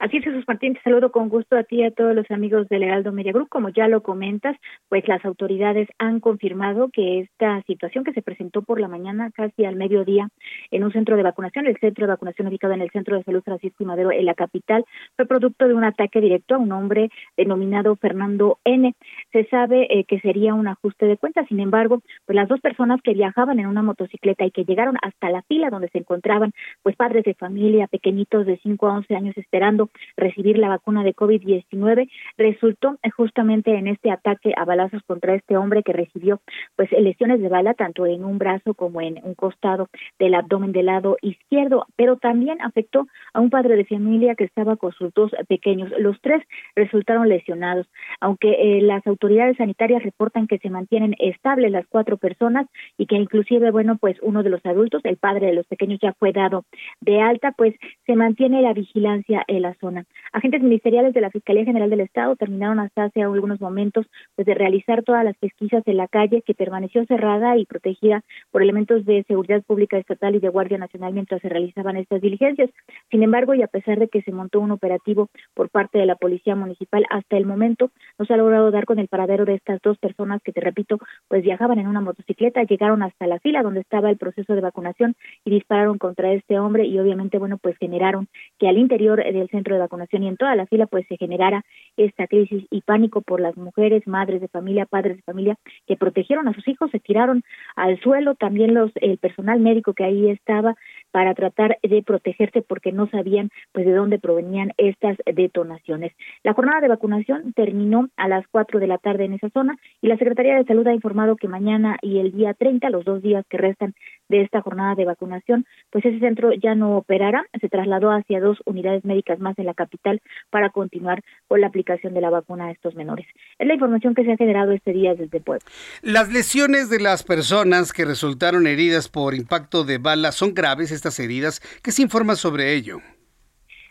Así 0.00 0.16
es, 0.16 0.24
Jesús 0.24 0.44
Martín, 0.48 0.78
saludo 0.82 1.12
con 1.12 1.28
gusto 1.28 1.58
a 1.58 1.62
ti 1.62 1.76
y 1.76 1.84
a 1.84 1.90
todos 1.90 2.14
los 2.14 2.30
amigos 2.30 2.66
del 2.70 2.84
Heraldo 2.84 3.12
Media 3.12 3.32
Group. 3.32 3.50
Como 3.50 3.68
ya 3.68 3.86
lo 3.86 4.02
comentas, 4.02 4.56
pues 4.88 5.06
las 5.06 5.22
autoridades 5.26 5.90
han 5.98 6.20
confirmado 6.20 6.88
que 6.88 7.18
esta 7.20 7.60
situación 7.66 8.02
que 8.02 8.14
se 8.14 8.22
presentó 8.22 8.62
por 8.62 8.80
la 8.80 8.88
mañana, 8.88 9.30
casi 9.30 9.66
al 9.66 9.76
mediodía, 9.76 10.30
en 10.70 10.84
un 10.84 10.92
centro 10.92 11.18
de 11.18 11.22
vacunación, 11.22 11.66
el 11.66 11.76
centro 11.76 12.06
de 12.06 12.12
vacunación 12.12 12.48
ubicado 12.48 12.72
en 12.72 12.80
el 12.80 12.90
Centro 12.90 13.14
de 13.14 13.24
Salud 13.24 13.42
Francisco 13.42 13.84
y 13.84 13.86
Madero 13.86 14.10
en 14.10 14.24
la 14.24 14.32
capital, 14.32 14.86
fue 15.16 15.26
producto 15.26 15.68
de 15.68 15.74
un 15.74 15.84
ataque 15.84 16.22
directo 16.22 16.54
a 16.54 16.58
un 16.58 16.72
hombre 16.72 17.10
denominado 17.36 17.94
Fernando 17.96 18.58
N. 18.64 18.94
Se 19.32 19.44
sabe 19.48 19.86
eh, 19.90 20.04
que 20.04 20.18
sería 20.20 20.54
un 20.54 20.66
ajuste 20.66 21.04
de 21.04 21.18
cuentas, 21.18 21.46
sin 21.48 21.60
embargo, 21.60 22.00
pues 22.24 22.36
las 22.36 22.48
dos 22.48 22.62
personas 22.62 23.02
que 23.02 23.12
viajaban 23.12 23.60
en 23.60 23.66
una 23.66 23.82
motocicleta 23.82 24.46
y 24.46 24.50
que 24.50 24.64
llegaron 24.64 24.96
hasta 25.02 25.28
la 25.28 25.42
fila 25.42 25.68
donde 25.68 25.90
se 25.90 25.98
encontraban, 25.98 26.52
pues 26.82 26.96
padres 26.96 27.24
de 27.24 27.34
familia, 27.34 27.86
pequeñitos 27.86 28.46
de 28.46 28.56
5 28.62 28.88
a 28.88 28.94
11 28.94 29.14
años 29.14 29.36
esperando 29.36 29.89
recibir 30.16 30.58
la 30.58 30.68
vacuna 30.68 31.04
de 31.04 31.14
COVID-19 31.14 32.10
resultó 32.36 32.98
justamente 33.16 33.74
en 33.74 33.86
este 33.86 34.10
ataque 34.10 34.52
a 34.56 34.64
balazos 34.64 35.02
contra 35.04 35.34
este 35.34 35.56
hombre 35.56 35.82
que 35.82 35.92
recibió 35.92 36.40
pues 36.76 36.90
lesiones 36.92 37.40
de 37.40 37.48
bala 37.48 37.74
tanto 37.74 38.06
en 38.06 38.24
un 38.24 38.38
brazo 38.38 38.74
como 38.74 39.00
en 39.00 39.20
un 39.22 39.34
costado 39.34 39.88
del 40.18 40.34
abdomen 40.34 40.72
del 40.72 40.86
lado 40.86 41.16
izquierdo, 41.22 41.86
pero 41.96 42.16
también 42.16 42.60
afectó 42.62 43.06
a 43.32 43.40
un 43.40 43.50
padre 43.50 43.76
de 43.76 43.84
familia 43.84 44.34
que 44.34 44.44
estaba 44.44 44.76
con 44.76 44.92
sus 44.92 45.12
dos 45.14 45.30
pequeños. 45.48 45.90
Los 45.98 46.20
tres 46.20 46.42
resultaron 46.74 47.28
lesionados, 47.28 47.86
aunque 48.20 48.50
eh, 48.50 48.82
las 48.82 49.06
autoridades 49.06 49.56
sanitarias 49.56 50.02
reportan 50.02 50.46
que 50.46 50.58
se 50.58 50.70
mantienen 50.70 51.14
estables 51.18 51.70
las 51.70 51.86
cuatro 51.86 52.16
personas 52.16 52.66
y 52.96 53.06
que 53.06 53.16
inclusive, 53.16 53.70
bueno, 53.70 53.96
pues 53.98 54.16
uno 54.22 54.42
de 54.42 54.50
los 54.50 54.64
adultos, 54.64 55.04
el 55.04 55.16
padre 55.16 55.46
de 55.46 55.54
los 55.54 55.66
pequeños 55.66 56.00
ya 56.00 56.12
fue 56.14 56.32
dado 56.32 56.64
de 57.00 57.20
alta, 57.20 57.52
pues 57.52 57.74
se 58.06 58.16
mantiene 58.16 58.62
la 58.62 58.72
vigilancia 58.72 59.44
en 59.46 59.62
las 59.62 59.79
zona. 59.80 60.04
Agentes 60.32 60.62
ministeriales 60.62 61.14
de 61.14 61.20
la 61.20 61.30
Fiscalía 61.30 61.64
General 61.64 61.90
del 61.90 62.00
Estado 62.00 62.36
terminaron 62.36 62.78
hasta 62.78 63.04
hace 63.04 63.22
algunos 63.22 63.60
momentos 63.60 64.06
pues, 64.36 64.46
de 64.46 64.54
realizar 64.54 65.02
todas 65.02 65.24
las 65.24 65.36
pesquisas 65.38 65.82
en 65.86 65.96
la 65.96 66.08
calle 66.08 66.42
que 66.42 66.54
permaneció 66.54 67.04
cerrada 67.06 67.56
y 67.56 67.66
protegida 67.66 68.22
por 68.50 68.62
elementos 68.62 69.04
de 69.04 69.24
seguridad 69.26 69.62
pública 69.62 69.98
estatal 69.98 70.34
y 70.34 70.40
de 70.40 70.48
Guardia 70.48 70.78
Nacional 70.78 71.12
mientras 71.12 71.40
se 71.42 71.48
realizaban 71.48 71.96
estas 71.96 72.20
diligencias. 72.20 72.70
Sin 73.10 73.22
embargo, 73.22 73.54
y 73.54 73.62
a 73.62 73.66
pesar 73.66 73.98
de 73.98 74.08
que 74.08 74.22
se 74.22 74.32
montó 74.32 74.60
un 74.60 74.70
operativo 74.70 75.28
por 75.54 75.70
parte 75.70 75.98
de 75.98 76.06
la 76.06 76.16
Policía 76.16 76.54
Municipal, 76.54 77.04
hasta 77.10 77.36
el 77.36 77.46
momento 77.46 77.90
no 78.18 78.26
se 78.26 78.34
ha 78.34 78.36
logrado 78.36 78.70
dar 78.70 78.84
con 78.84 78.98
el 78.98 79.08
paradero 79.08 79.44
de 79.44 79.54
estas 79.54 79.80
dos 79.82 79.98
personas 79.98 80.42
que, 80.42 80.52
te 80.52 80.60
repito, 80.60 80.98
pues 81.28 81.42
viajaban 81.42 81.78
en 81.78 81.86
una 81.86 82.00
motocicleta, 82.00 82.62
llegaron 82.64 83.02
hasta 83.02 83.26
la 83.26 83.38
fila 83.38 83.62
donde 83.62 83.80
estaba 83.80 84.10
el 84.10 84.16
proceso 84.16 84.54
de 84.54 84.60
vacunación 84.60 85.14
y 85.44 85.50
dispararon 85.50 85.98
contra 85.98 86.32
este 86.32 86.58
hombre 86.58 86.84
y 86.84 86.98
obviamente, 86.98 87.38
bueno, 87.38 87.58
pues 87.58 87.76
generaron 87.78 88.28
que 88.58 88.68
al 88.68 88.78
interior 88.78 89.22
del 89.22 89.48
centro 89.48 89.69
de 89.74 89.80
vacunación 89.80 90.22
y 90.22 90.28
en 90.28 90.36
toda 90.36 90.54
la 90.54 90.66
fila 90.66 90.86
pues 90.86 91.06
se 91.08 91.16
generara 91.16 91.64
esta 91.96 92.26
crisis 92.26 92.64
y 92.70 92.80
pánico 92.82 93.20
por 93.20 93.40
las 93.40 93.56
mujeres, 93.56 94.06
madres 94.06 94.40
de 94.40 94.48
familia, 94.48 94.86
padres 94.86 95.16
de 95.16 95.22
familia 95.22 95.56
que 95.86 95.96
protegieron 95.96 96.48
a 96.48 96.54
sus 96.54 96.66
hijos, 96.68 96.90
se 96.90 97.00
tiraron 97.00 97.42
al 97.76 98.00
suelo, 98.00 98.34
también 98.34 98.74
los 98.74 98.90
el 98.96 99.18
personal 99.18 99.60
médico 99.60 99.94
que 99.94 100.04
ahí 100.04 100.30
estaba 100.30 100.76
para 101.10 101.34
tratar 101.34 101.78
de 101.82 102.02
protegerse 102.02 102.62
porque 102.62 102.92
no 102.92 103.08
sabían 103.08 103.50
pues 103.72 103.86
de 103.86 103.92
dónde 103.92 104.18
provenían 104.18 104.72
estas 104.76 105.16
detonaciones. 105.26 106.12
La 106.42 106.54
jornada 106.54 106.80
de 106.80 106.88
vacunación 106.88 107.52
terminó 107.52 108.08
a 108.16 108.28
las 108.28 108.46
cuatro 108.48 108.80
de 108.80 108.86
la 108.86 108.98
tarde 108.98 109.24
en 109.24 109.34
esa 109.34 109.50
zona 109.50 109.76
y 110.00 110.08
la 110.08 110.16
Secretaría 110.16 110.56
de 110.56 110.64
Salud 110.64 110.86
ha 110.86 110.94
informado 110.94 111.36
que 111.36 111.48
mañana 111.48 111.98
y 112.02 112.18
el 112.18 112.32
día 112.32 112.54
30, 112.54 112.90
los 112.90 113.04
dos 113.04 113.22
días 113.22 113.44
que 113.48 113.58
restan 113.58 113.94
de 114.30 114.42
esta 114.42 114.62
jornada 114.62 114.94
de 114.94 115.04
vacunación, 115.04 115.66
pues 115.90 116.04
ese 116.04 116.20
centro 116.20 116.52
ya 116.52 116.74
no 116.74 116.96
operará, 116.96 117.44
se 117.60 117.68
trasladó 117.68 118.10
hacia 118.10 118.40
dos 118.40 118.58
unidades 118.64 119.04
médicas 119.04 119.40
más 119.40 119.58
en 119.58 119.66
la 119.66 119.74
capital 119.74 120.22
para 120.50 120.70
continuar 120.70 121.22
con 121.48 121.60
la 121.60 121.66
aplicación 121.66 122.14
de 122.14 122.20
la 122.20 122.30
vacuna 122.30 122.66
a 122.66 122.70
estos 122.70 122.94
menores. 122.94 123.26
Es 123.58 123.66
la 123.66 123.74
información 123.74 124.14
que 124.14 124.24
se 124.24 124.32
ha 124.32 124.36
generado 124.36 124.72
este 124.72 124.92
día 124.92 125.14
desde 125.14 125.40
Puebla. 125.40 125.64
Las 126.02 126.32
lesiones 126.32 126.88
de 126.88 127.00
las 127.00 127.24
personas 127.24 127.92
que 127.92 128.04
resultaron 128.04 128.66
heridas 128.66 129.08
por 129.08 129.34
impacto 129.34 129.84
de 129.84 129.98
bala 129.98 130.32
son 130.32 130.54
graves 130.54 130.92
estas 130.92 131.18
heridas. 131.18 131.60
¿Qué 131.82 131.90
se 131.90 132.02
informa 132.02 132.36
sobre 132.36 132.74
ello? 132.74 133.00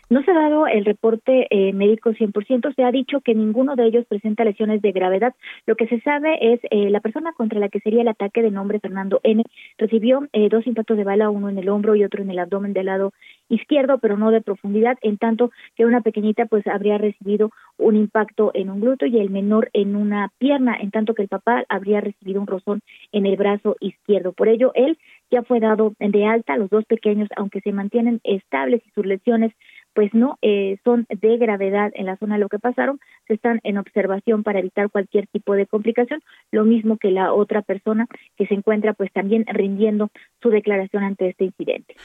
No 0.09 0.23
se 0.23 0.31
ha 0.31 0.33
dado 0.33 0.65
el 0.65 0.85
reporte 0.85 1.45
eh, 1.51 1.71
médico 1.71 2.09
100%, 2.09 2.73
se 2.73 2.83
ha 2.83 2.91
dicho 2.91 3.21
que 3.21 3.35
ninguno 3.35 3.75
de 3.75 3.85
ellos 3.85 4.07
presenta 4.07 4.43
lesiones 4.43 4.81
de 4.81 4.91
gravedad. 4.91 5.35
Lo 5.67 5.75
que 5.75 5.85
se 5.85 6.01
sabe 6.01 6.53
es 6.53 6.59
eh, 6.71 6.89
la 6.89 6.99
persona 6.99 7.31
contra 7.33 7.59
la 7.59 7.69
que 7.69 7.79
sería 7.79 8.01
el 8.01 8.07
ataque 8.07 8.41
de 8.41 8.49
nombre 8.49 8.79
Fernando 8.79 9.19
N 9.21 9.43
recibió 9.77 10.27
eh, 10.33 10.49
dos 10.49 10.65
impactos 10.65 10.97
de 10.97 11.03
bala, 11.03 11.29
uno 11.29 11.47
en 11.49 11.59
el 11.59 11.69
hombro 11.69 11.95
y 11.95 12.03
otro 12.03 12.23
en 12.23 12.31
el 12.31 12.39
abdomen 12.39 12.73
del 12.73 12.87
lado 12.87 13.13
izquierdo, 13.49 13.99
pero 13.99 14.17
no 14.17 14.31
de 14.31 14.41
profundidad, 14.41 14.97
en 15.03 15.19
tanto 15.19 15.51
que 15.75 15.85
una 15.85 16.01
pequeñita 16.01 16.47
pues 16.47 16.65
habría 16.65 16.97
recibido 16.97 17.51
un 17.77 17.95
impacto 17.95 18.49
en 18.55 18.71
un 18.71 18.81
glúteo 18.81 19.07
y 19.07 19.19
el 19.19 19.29
menor 19.29 19.69
en 19.73 19.95
una 19.95 20.31
pierna, 20.39 20.75
en 20.79 20.89
tanto 20.89 21.13
que 21.13 21.21
el 21.21 21.27
papá 21.27 21.65
habría 21.69 22.01
recibido 22.01 22.41
un 22.41 22.47
rozón 22.47 22.81
en 23.11 23.27
el 23.27 23.37
brazo 23.37 23.75
izquierdo. 23.79 24.33
Por 24.33 24.47
ello, 24.47 24.71
él 24.73 24.97
ya 25.31 25.43
fue 25.43 25.59
dado 25.59 25.93
de 25.99 26.25
alta, 26.25 26.57
los 26.57 26.69
dos 26.69 26.85
pequeños, 26.85 27.29
aunque 27.35 27.61
se 27.61 27.71
mantienen 27.71 28.19
estables 28.23 28.81
y 28.85 28.89
sus 28.91 29.05
lesiones 29.05 29.53
pues 29.99 30.13
no 30.13 30.37
eh, 30.41 30.77
son 30.85 31.05
de 31.09 31.35
gravedad 31.35 31.91
en 31.93 32.05
la 32.05 32.15
zona. 32.15 32.35
De 32.35 32.39
lo 32.39 32.47
que 32.47 32.57
pasaron, 32.57 33.01
se 33.27 33.33
están 33.33 33.59
en 33.63 33.77
observación 33.77 34.43
para 34.43 34.59
evitar 34.59 34.89
cualquier 34.89 35.27
tipo 35.27 35.55
de 35.55 35.65
complicación, 35.65 36.21
lo 36.53 36.63
mismo 36.63 36.95
que 36.95 37.11
la 37.11 37.33
otra 37.33 37.63
persona 37.63 38.07
que 38.37 38.47
se 38.47 38.53
encuentra 38.53 38.93
pues 38.93 39.11
también 39.11 39.43
rindiendo 39.45 40.09
su 40.41 40.51
declaración 40.51 41.03
ante 41.03 41.27
este 41.27 41.43
incidente. 41.43 41.97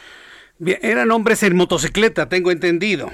Bien, 0.59 0.79
eran 0.83 1.13
hombres 1.13 1.45
en 1.45 1.55
motocicleta, 1.55 2.29
tengo 2.29 2.51
entendido. 2.51 3.11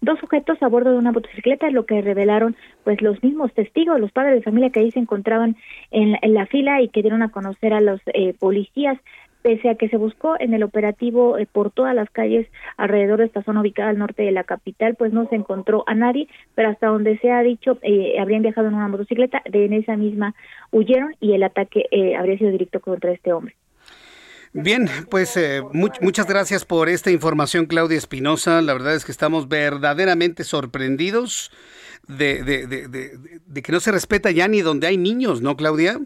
Dos 0.00 0.18
sujetos 0.18 0.56
a 0.62 0.68
bordo 0.68 0.92
de 0.92 0.98
una 0.98 1.12
motocicleta, 1.12 1.68
lo 1.68 1.84
que 1.84 2.00
revelaron 2.00 2.56
pues 2.84 3.02
los 3.02 3.22
mismos 3.22 3.52
testigos, 3.52 4.00
los 4.00 4.12
padres 4.12 4.36
de 4.36 4.42
familia 4.42 4.70
que 4.70 4.80
ahí 4.80 4.92
se 4.92 4.98
encontraban 4.98 5.56
en, 5.90 6.16
la 6.32 6.46
fila 6.46 6.80
y 6.80 6.88
que 6.88 7.02
dieron 7.02 7.20
a 7.20 7.28
conocer 7.28 7.74
a 7.74 7.82
los 7.82 8.00
eh, 8.14 8.32
policías 8.38 8.98
pese 9.46 9.70
a 9.70 9.76
que 9.76 9.88
se 9.88 9.96
buscó 9.96 10.34
en 10.40 10.54
el 10.54 10.64
operativo 10.64 11.38
eh, 11.38 11.46
por 11.46 11.70
todas 11.70 11.94
las 11.94 12.10
calles 12.10 12.48
alrededor 12.76 13.20
de 13.20 13.26
esta 13.26 13.44
zona 13.44 13.60
ubicada 13.60 13.90
al 13.90 13.98
norte 13.98 14.24
de 14.24 14.32
la 14.32 14.42
capital, 14.42 14.96
pues 14.96 15.12
no 15.12 15.28
se 15.28 15.36
encontró 15.36 15.84
a 15.86 15.94
nadie, 15.94 16.26
pero 16.56 16.68
hasta 16.68 16.88
donde 16.88 17.16
se 17.18 17.30
ha 17.30 17.42
dicho, 17.42 17.78
eh, 17.82 18.18
habrían 18.18 18.42
viajado 18.42 18.66
en 18.66 18.74
una 18.74 18.88
motocicleta, 18.88 19.42
de 19.48 19.66
en 19.66 19.74
esa 19.74 19.96
misma 19.96 20.34
huyeron 20.72 21.14
y 21.20 21.34
el 21.34 21.44
ataque 21.44 21.86
eh, 21.92 22.16
habría 22.16 22.38
sido 22.38 22.50
directo 22.50 22.80
contra 22.80 23.12
este 23.12 23.32
hombre. 23.32 23.54
Bien, 24.52 24.88
pues 25.10 25.38
muchas 26.00 26.26
gracias 26.26 26.64
por 26.64 26.88
esta 26.88 27.12
información, 27.12 27.66
Claudia 27.66 27.98
Espinosa. 27.98 28.62
La 28.62 28.72
verdad 28.72 28.94
es 28.94 29.04
que 29.04 29.12
estamos 29.12 29.48
verdaderamente 29.48 30.42
sorprendidos 30.42 31.52
de, 32.08 32.42
de, 32.42 33.62
que 33.62 33.72
no 33.72 33.78
se 33.80 33.92
respeta 33.92 34.30
ya 34.30 34.48
ni 34.48 34.62
donde 34.62 34.86
hay 34.86 34.96
niños, 34.96 35.42
¿no, 35.42 35.56
Claudia? 35.56 36.00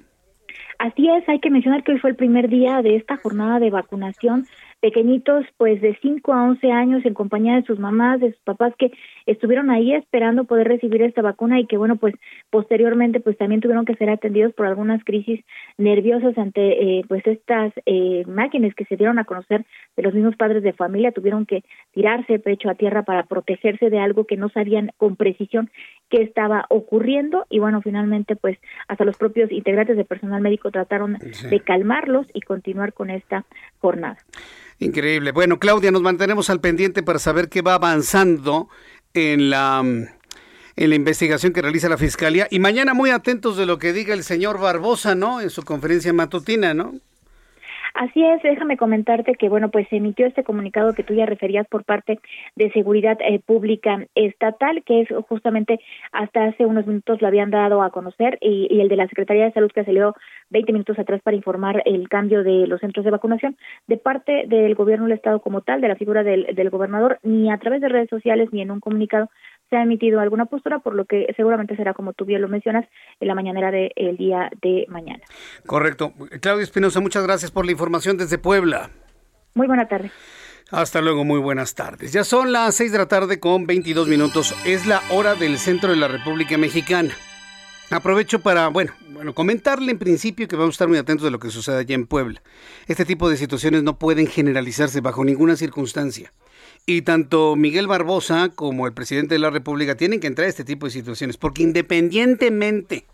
Así 0.81 1.11
es, 1.11 1.29
hay 1.29 1.41
que 1.41 1.51
mencionar 1.51 1.85
que 1.85 1.93
hoy 1.93 1.99
fue 1.99 2.09
el 2.09 2.17
primer 2.17 2.49
día 2.49 2.81
de 2.81 2.97
esta 2.97 3.19
jornada 3.19 3.59
de 3.59 3.69
vacunación 3.69 4.47
pequeñitos 4.81 5.45
pues 5.59 5.81
de 5.81 5.97
5 6.01 6.33
a 6.33 6.43
11 6.45 6.73
años 6.73 7.05
en 7.05 7.15
compañía 7.15 7.57
de 7.57 7.63
sus 7.63 7.79
mamás, 7.79 8.21
de 8.21 8.33
sus 8.33 8.41
papás 8.43 8.73
que 8.79 8.91
estuvieron 9.27 9.71
ahí 9.71 9.95
esperando 9.95 10.45
poder 10.45 10.69
recibir 10.69 11.03
esta 11.03 11.23
vacuna 11.23 11.61
y 11.61 11.67
que 11.67 11.77
bueno 11.77 11.97
pues 11.97 12.15
posteriormente 12.51 13.21
pues 13.21 13.37
también 13.37 13.61
tuvieron 13.61 13.85
que 13.85 13.95
ser 13.97 14.09
atendidos 14.11 14.55
por 14.55 14.67
algunas 14.67 15.05
crisis 15.05 15.45
nerviosas 15.77 16.37
ante 16.39 16.99
eh, 16.99 17.05
pues 17.09 17.27
estas 17.27 17.73
eh, 17.87 18.25
máquinas 18.27 18.75
que 18.75 18.87
se 18.87 18.97
dieron 18.97 19.19
a 19.19 19.25
conocer 19.25 19.67
de 19.97 20.03
los 20.03 20.15
mismos 20.15 20.37
padres 20.37 20.63
de 20.63 20.73
familia. 20.73 21.13
Tuvieron 21.13 21.45
que 21.45 21.63
tirarse 21.93 22.39
pecho 22.39 22.71
a 22.71 22.75
tierra 22.75 23.03
para 23.03 23.25
protegerse 23.25 23.91
de 23.91 23.99
algo 23.99 24.25
que 24.25 24.37
no 24.37 24.49
sabían 24.49 24.93
con 24.97 25.17
precisión 25.17 25.71
qué 26.09 26.23
estaba 26.23 26.65
ocurriendo. 26.71 27.47
Y 27.51 27.59
bueno 27.59 27.83
finalmente 27.83 28.35
pues 28.35 28.59
hasta 28.89 29.05
los 29.05 29.19
propios 29.19 29.53
integrantes 29.53 29.97
de 29.97 30.05
personal 30.05 30.41
médico 30.41 30.71
trataron 30.71 31.19
de 31.19 31.61
calmarlos 31.61 32.27
y 32.33 32.41
continuar 32.41 32.95
con 32.95 33.11
esta 33.11 33.45
jornada. 33.79 34.17
Increíble. 34.81 35.33
Bueno, 35.33 35.59
Claudia, 35.59 35.91
nos 35.91 36.01
mantenemos 36.01 36.49
al 36.49 36.61
pendiente 36.61 37.03
para 37.03 37.19
saber 37.19 37.51
qué 37.51 37.61
va 37.61 37.75
avanzando 37.75 38.69
en 39.15 39.51
la 39.51 39.85
en 40.77 40.89
la 40.89 40.97
investigación 40.97 41.53
que 41.53 41.61
realiza 41.61 41.91
la 41.91 41.99
Fiscalía 41.99 42.49
y 42.51 42.59
mañana 42.59 42.95
muy 42.95 43.11
atentos 43.11 43.59
de 43.59 43.67
lo 43.67 43.79
que 43.79 43.93
diga 43.93 44.15
el 44.15 44.25
señor 44.25 44.59
Barbosa, 44.59 45.15
¿no? 45.15 45.43
En 45.43 45.51
su 45.51 45.63
conferencia 45.63 46.13
matutina, 46.15 46.73
¿no? 46.73 46.95
Así 47.95 48.25
es, 48.25 48.43
déjame 48.43 48.77
comentarte 48.77 49.35
que, 49.35 49.49
bueno, 49.49 49.71
pues 49.71 49.89
se 49.89 49.97
emitió 49.97 50.27
este 50.27 50.45
comunicado 50.45 50.95
que 50.95 51.03
tú 51.03 51.15
ya 51.15 51.27
referías 51.27 51.67
por 51.69 51.85
parte 51.85 52.21
de 52.57 52.71
Seguridad 52.73 53.19
eh, 53.21 53.41
Pública 53.41 54.07
Estatal, 54.15 54.83
que 54.85 55.03
es 55.03 55.09
justamente 55.29 55.81
hasta 56.13 56.45
hace 56.45 56.67
unos 56.67 56.87
minutos 56.87 57.21
lo 57.21 57.29
habían 57.29 57.51
dado 57.51 57.83
a 57.83 57.91
conocer, 57.91 58.39
y, 58.41 58.81
el 58.81 58.89
de 58.89 58.97
la 58.97 59.09
Secretaría 59.09 59.45
de 59.45 59.53
Salud 59.53 59.71
que 59.73 59.85
salió 59.85 60.15
20 60.51 60.73
minutos 60.73 60.99
atrás 60.99 61.21
para 61.23 61.37
informar 61.37 61.83
el 61.85 62.09
cambio 62.09 62.43
de 62.43 62.67
los 62.67 62.81
centros 62.81 63.05
de 63.05 63.11
vacunación, 63.11 63.57
de 63.87 63.97
parte 63.97 64.45
del 64.47 64.75
gobierno 64.75 65.07
del 65.07 65.17
Estado 65.17 65.41
como 65.41 65.61
tal, 65.63 65.81
de 65.81 65.89
la 65.89 65.97
figura 65.97 66.23
del, 66.23 66.55
del 66.55 66.71
gobernador, 66.71 67.19
ni 67.23 67.51
a 67.51 67.59
través 67.59 67.81
de 67.81 67.89
redes 67.89 68.09
sociales 68.09 68.49
ni 68.53 68.63
en 68.63 68.71
un 68.71 68.81
comunicado 68.81 69.29
se 69.71 69.77
ha 69.77 69.83
emitido 69.83 70.21
alguna 70.21 70.47
postura, 70.47 70.81
por 70.81 70.95
lo 70.95 71.05
que 71.05 71.33
seguramente 71.37 71.77
será, 71.77 71.95
como 71.95 72.13
tú 72.13 72.25
bien 72.25 72.43
lo 72.43 72.49
mencionas, 72.49 72.87
en 73.21 73.29
la 73.29 73.35
mañanera 73.35 73.71
del 73.71 74.17
día 74.17 74.51
de 74.61 74.85
mañana. 74.89 75.23
Correcto. 75.65 76.13
Claudia 76.41 76.65
Espinosa, 76.65 77.01
muchas 77.01 77.23
gracias 77.23 77.51
por 77.51 77.65
la 77.65 77.73
información 77.73 78.19
desde 78.19 78.37
Puebla. 78.37 78.91
Muy 79.55 79.69
buena 79.69 79.89
tarde. 79.89 80.11
Hasta 80.71 81.01
luego, 81.01 81.25
muy 81.25 81.41
buenas 81.41 81.75
tardes. 81.75 82.13
Ya 82.13 82.23
son 82.25 82.53
las 82.53 82.75
6 82.77 82.93
de 82.93 82.99
la 82.99 83.09
tarde 83.09 83.41
con 83.41 83.67
22 83.67 84.07
minutos. 84.07 84.55
Es 84.65 84.87
la 84.87 85.01
hora 85.11 85.35
del 85.35 85.59
centro 85.59 85.91
de 85.91 85.97
la 85.97 86.09
República 86.09 86.59
Mexicana. 86.59 87.13
Aprovecho 87.91 88.41
para, 88.41 88.69
bueno, 88.69 88.93
bueno, 89.09 89.35
comentarle 89.35 89.91
en 89.91 89.99
principio 89.99 90.47
que 90.47 90.55
vamos 90.55 90.75
a 90.75 90.77
estar 90.77 90.89
muy 90.89 90.99
atentos 90.99 91.25
de 91.25 91.33
lo 91.33 91.41
que 91.41 91.51
sucede 91.51 91.79
allá 91.79 91.97
en 91.97 92.07
Puebla. 92.07 92.41
Este 92.87 93.05
tipo 93.05 93.29
de 93.29 93.37
situaciones 93.37 93.83
no 93.83 93.99
pueden 93.99 94.29
generalizarse 94.29 95.01
bajo 95.01 95.25
ninguna 95.25 95.57
circunstancia. 95.57 96.33
Y 96.87 97.03
tanto 97.03 97.57
Miguel 97.57 97.87
Barbosa 97.87 98.51
como 98.55 98.87
el 98.87 98.93
presidente 98.93 99.35
de 99.35 99.39
la 99.39 99.51
República 99.51 99.97
tienen 99.97 100.21
que 100.21 100.27
entrar 100.27 100.47
a 100.47 100.51
este 100.51 100.65
tipo 100.65 100.87
de 100.87 100.93
situaciones, 100.93 101.37
porque 101.37 101.63
independientemente 101.63 103.07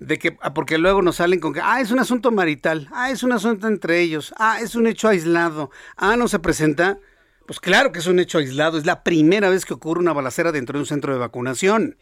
de 0.00 0.18
que, 0.18 0.36
ah, 0.40 0.54
porque 0.54 0.78
luego 0.78 1.02
nos 1.02 1.16
salen 1.16 1.40
con 1.40 1.52
que, 1.52 1.60
ah, 1.62 1.80
es 1.80 1.90
un 1.90 2.00
asunto 2.00 2.30
marital, 2.32 2.88
ah, 2.90 3.10
es 3.10 3.22
un 3.22 3.32
asunto 3.32 3.68
entre 3.68 4.00
ellos, 4.00 4.34
ah, 4.38 4.58
es 4.60 4.74
un 4.74 4.86
hecho 4.86 5.08
aislado, 5.08 5.70
ah, 5.96 6.16
no 6.16 6.26
se 6.26 6.38
presenta, 6.38 6.98
pues 7.46 7.60
claro 7.60 7.92
que 7.92 7.98
es 7.98 8.06
un 8.06 8.18
hecho 8.18 8.38
aislado, 8.38 8.78
es 8.78 8.86
la 8.86 9.04
primera 9.04 9.50
vez 9.50 9.66
que 9.66 9.74
ocurre 9.74 10.00
una 10.00 10.14
balacera 10.14 10.52
dentro 10.52 10.78
de 10.78 10.82
un 10.82 10.86
centro 10.86 11.12
de 11.12 11.18
vacunación. 11.18 11.96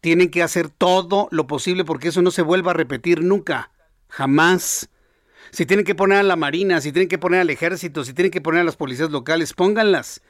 Tienen 0.00 0.30
que 0.30 0.42
hacer 0.42 0.68
todo 0.68 1.28
lo 1.30 1.46
posible 1.46 1.84
porque 1.84 2.08
eso 2.08 2.22
no 2.22 2.30
se 2.30 2.42
vuelva 2.42 2.72
a 2.72 2.74
repetir 2.74 3.22
nunca, 3.22 3.70
jamás. 4.08 4.88
Si 5.56 5.64
tienen 5.64 5.86
que 5.86 5.94
poner 5.94 6.18
a 6.18 6.22
la 6.22 6.36
Marina, 6.36 6.82
si 6.82 6.92
tienen 6.92 7.08
que 7.08 7.16
poner 7.16 7.40
al 7.40 7.48
ejército, 7.48 8.04
si 8.04 8.12
tienen 8.12 8.30
que 8.30 8.42
poner 8.42 8.60
a 8.60 8.64
las 8.64 8.76
policías 8.76 9.10
locales, 9.10 9.54
pónganlas. 9.54 10.20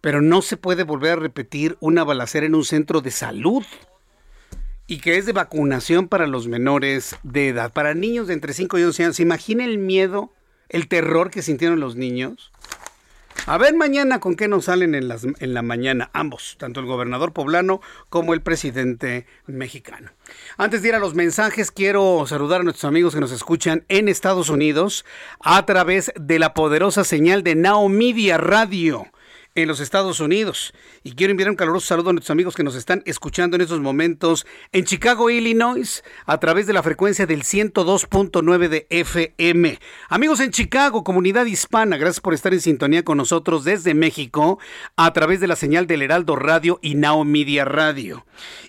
Pero 0.00 0.22
no 0.22 0.40
se 0.40 0.56
puede 0.56 0.84
volver 0.84 1.14
a 1.14 1.16
repetir 1.16 1.76
una 1.80 2.04
balacera 2.04 2.46
en 2.46 2.54
un 2.54 2.64
centro 2.64 3.00
de 3.00 3.10
salud 3.10 3.64
y 4.86 4.98
que 4.98 5.18
es 5.18 5.26
de 5.26 5.32
vacunación 5.32 6.06
para 6.06 6.28
los 6.28 6.46
menores 6.46 7.16
de 7.24 7.48
edad, 7.48 7.72
para 7.72 7.94
niños 7.94 8.28
de 8.28 8.34
entre 8.34 8.52
5 8.52 8.78
y 8.78 8.84
11 8.84 9.02
años. 9.02 9.16
¿Se 9.16 9.24
imagina 9.24 9.64
el 9.64 9.78
miedo, 9.78 10.32
el 10.68 10.86
terror 10.86 11.32
que 11.32 11.42
sintieron 11.42 11.80
los 11.80 11.96
niños? 11.96 12.52
A 13.48 13.58
ver 13.58 13.76
mañana 13.76 14.18
con 14.18 14.34
qué 14.34 14.48
nos 14.48 14.64
salen 14.64 14.96
en, 14.96 15.06
las, 15.06 15.22
en 15.24 15.54
la 15.54 15.62
mañana 15.62 16.10
ambos, 16.12 16.56
tanto 16.58 16.80
el 16.80 16.86
gobernador 16.86 17.32
poblano 17.32 17.80
como 18.08 18.34
el 18.34 18.40
presidente 18.40 19.24
mexicano. 19.46 20.10
Antes 20.56 20.82
de 20.82 20.88
ir 20.88 20.94
a 20.96 20.98
los 20.98 21.14
mensajes, 21.14 21.70
quiero 21.70 22.26
saludar 22.26 22.62
a 22.62 22.64
nuestros 22.64 22.88
amigos 22.88 23.14
que 23.14 23.20
nos 23.20 23.30
escuchan 23.30 23.84
en 23.88 24.08
Estados 24.08 24.48
Unidos 24.48 25.04
a 25.38 25.64
través 25.64 26.12
de 26.18 26.40
la 26.40 26.54
poderosa 26.54 27.04
señal 27.04 27.44
de 27.44 27.54
Now 27.54 27.88
Media 27.88 28.36
Radio 28.36 29.06
en 29.56 29.66
los 29.66 29.80
Estados 29.80 30.20
Unidos. 30.20 30.72
Y 31.02 31.12
quiero 31.12 31.32
enviar 31.32 31.50
un 31.50 31.56
caluroso 31.56 31.86
saludo 31.86 32.10
a 32.10 32.12
nuestros 32.12 32.30
amigos 32.30 32.54
que 32.54 32.62
nos 32.62 32.76
están 32.76 33.02
escuchando 33.06 33.56
en 33.56 33.62
estos 33.62 33.80
momentos 33.80 34.46
en 34.72 34.84
Chicago, 34.84 35.30
Illinois, 35.30 36.04
a 36.26 36.38
través 36.38 36.66
de 36.66 36.72
la 36.72 36.82
frecuencia 36.82 37.26
del 37.26 37.42
102.9 37.42 38.68
de 38.68 38.86
FM. 38.90 39.80
Amigos 40.08 40.40
en 40.40 40.50
Chicago, 40.50 41.02
comunidad 41.02 41.46
hispana, 41.46 41.96
gracias 41.96 42.20
por 42.20 42.34
estar 42.34 42.54
en 42.54 42.60
sintonía 42.60 43.02
con 43.02 43.18
nosotros 43.18 43.64
desde 43.64 43.94
México 43.94 44.58
a 44.96 45.12
través 45.12 45.40
de 45.40 45.48
la 45.48 45.56
señal 45.56 45.86
del 45.86 46.02
Heraldo 46.02 46.36
Radio 46.36 46.78
y 46.82 46.94
Now 46.94 47.24
Media 47.24 47.64
Radio. 47.64 48.24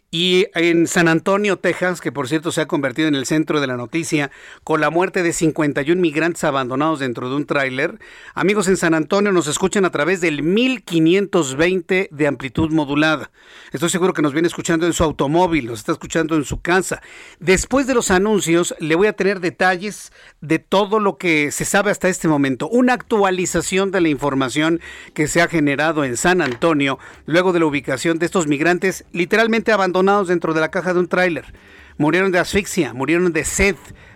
Y 0.10 0.48
en 0.56 0.88
San 0.88 1.10
Antonio, 1.10 1.58
Texas, 1.58 2.00
que 2.00 2.14
por 2.14 2.30
cierto 2.30 2.54
se 2.54 2.62
ha 2.62 2.68
convertido 2.68 3.10
en 3.10 3.16
el 3.16 3.26
centro 3.26 3.60
de 3.60 3.68
la 3.68 3.76
noticia 3.76 4.32
con 4.64 4.80
la 4.80 4.90
muerte 4.90 5.22
de 5.22 5.34
51 5.34 6.02
migrantes 6.02 6.46
abandonados 6.46 7.00
dentro 7.00 7.30
de 7.30 7.36
un 7.36 7.46
tráiler, 7.46 8.00
amigos 8.34 8.70
en 8.70 8.78
San 8.78 8.94
Antonio 8.94 9.34
nos 9.34 9.48
escuchan 9.48 9.84
a 9.84 9.90
través 9.90 10.22
del 10.22 10.44
1520 10.86 12.10
de 12.12 12.28
amplitud 12.28 12.72
modulada. 12.72 13.32
Estoy 13.72 13.90
seguro 13.90 14.14
que 14.14 14.22
nos 14.22 14.34
viene 14.34 14.48
escuchando 14.48 14.86
en 14.86 14.94
su 14.94 15.04
automóvil, 15.04 15.68
nos 15.68 15.80
está 15.80 15.92
escuchando 15.92 16.36
en 16.36 16.46
su 16.46 16.62
casa. 16.62 17.02
Después 17.40 17.88
de 17.88 17.94
los 17.94 18.12
anuncios, 18.12 18.76
le 18.80 18.96
voy 18.96 19.08
a 19.08 19.14
tener 19.14 19.40
detalles 19.40 20.12
de 20.42 20.60
todo 20.60 21.00
lo 21.00 21.18
que 21.18 21.52
se 21.52 21.66
sabe 21.66 21.92
hasta 21.92 22.10
este 22.10 22.28
momento, 22.28 22.68
una 22.70 22.94
actualización 22.94 23.92
de 23.92 24.02
la 24.02 24.10
información 24.10 24.80
que 25.14 25.28
se 25.28 25.42
ha 25.42 25.48
generado 25.48 26.04
en 26.04 26.18
San 26.18 26.42
Antonio 26.42 27.00
luego 27.26 27.54
de 27.54 27.60
la 27.60 27.66
ubicación 27.66 28.20
de 28.20 28.26
estos 28.26 28.48
migrantes 28.48 29.06
literalmente 29.12 29.72
abandonados 29.72 30.28
dentro 30.28 30.54
de 30.54 30.62
la 30.62 30.72
caja 30.72 30.94
de 30.94 31.00
un 31.00 31.08
tráiler. 31.08 31.54
Murieron 31.98 32.32
de 32.32 32.40
asfixia, 32.40 32.94
murieron 32.94 33.34
de 33.34 33.44
sed 33.44 33.76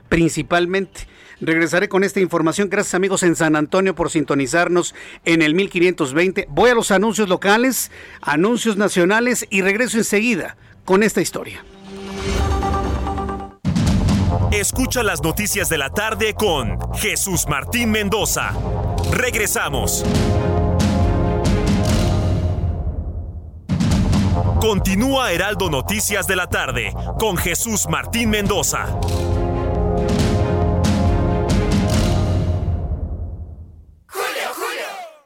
principalmente. 0.10 1.08
Regresaré 1.42 1.90
con 1.90 2.04
esta 2.04 2.20
información. 2.20 2.70
Gracias 2.70 2.94
amigos 2.94 3.24
en 3.24 3.36
San 3.36 3.56
Antonio 3.56 3.96
por 3.96 4.12
sintonizarnos 4.12 4.94
en 5.26 5.42
el 5.42 5.56
1520. 5.56 6.48
Voy 6.50 6.70
a 6.70 6.76
los 6.76 6.92
anuncios 6.92 7.28
locales, 7.28 7.92
anuncios 8.22 8.78
nacionales 8.78 9.48
y 9.50 9.62
regreso 9.62 9.98
enseguida 9.98 10.56
con 10.86 11.02
esta 11.02 11.20
historia. 11.20 11.66
Escucha 14.52 15.02
las 15.02 15.24
noticias 15.24 15.68
de 15.70 15.80
la 15.80 15.90
tarde 15.90 16.36
con 16.36 16.78
Jesús 16.94 17.48
Martín 17.48 17.90
Mendoza. 17.90 18.52
Regresamos. 19.12 20.06
Continúa 24.60 25.32
Heraldo 25.32 25.72
Noticias 25.72 26.28
de 26.28 26.36
la 26.36 26.48
tarde 26.48 26.94
con 27.18 27.36
Jesús 27.36 27.88
Martín 27.90 28.30
Mendoza. 28.30 28.86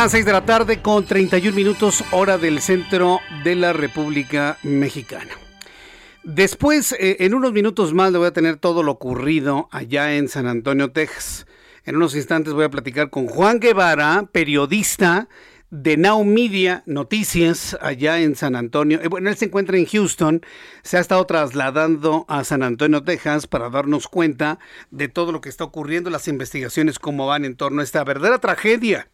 Las 0.00 0.12
6 0.12 0.26
de 0.26 0.32
la 0.32 0.44
tarde 0.44 0.80
con 0.80 1.04
31 1.04 1.56
minutos 1.56 2.04
hora 2.12 2.38
del 2.38 2.60
centro 2.60 3.18
de 3.42 3.56
la 3.56 3.72
República 3.72 4.56
Mexicana. 4.62 5.32
Después, 6.22 6.92
eh, 6.92 7.16
en 7.18 7.34
unos 7.34 7.52
minutos 7.52 7.92
más, 7.94 8.12
le 8.12 8.18
voy 8.18 8.28
a 8.28 8.32
tener 8.32 8.58
todo 8.58 8.84
lo 8.84 8.92
ocurrido 8.92 9.68
allá 9.72 10.14
en 10.14 10.28
San 10.28 10.46
Antonio, 10.46 10.92
Texas. 10.92 11.48
En 11.84 11.96
unos 11.96 12.14
instantes 12.14 12.54
voy 12.54 12.62
a 12.62 12.70
platicar 12.70 13.10
con 13.10 13.26
Juan 13.26 13.58
Guevara, 13.58 14.28
periodista 14.30 15.28
de 15.70 15.96
Now 15.96 16.22
Media 16.22 16.84
Noticias 16.86 17.76
allá 17.80 18.20
en 18.20 18.36
San 18.36 18.54
Antonio. 18.54 19.00
Eh, 19.02 19.08
bueno, 19.08 19.30
él 19.30 19.36
se 19.36 19.46
encuentra 19.46 19.78
en 19.78 19.86
Houston, 19.86 20.42
se 20.84 20.98
ha 20.98 21.00
estado 21.00 21.26
trasladando 21.26 22.24
a 22.28 22.44
San 22.44 22.62
Antonio, 22.62 23.02
Texas, 23.02 23.48
para 23.48 23.68
darnos 23.68 24.06
cuenta 24.06 24.60
de 24.92 25.08
todo 25.08 25.32
lo 25.32 25.40
que 25.40 25.48
está 25.48 25.64
ocurriendo, 25.64 26.08
las 26.08 26.28
investigaciones, 26.28 27.00
cómo 27.00 27.26
van 27.26 27.44
en 27.44 27.56
torno 27.56 27.80
a 27.80 27.84
esta 27.84 28.04
verdadera 28.04 28.38
tragedia 28.38 29.08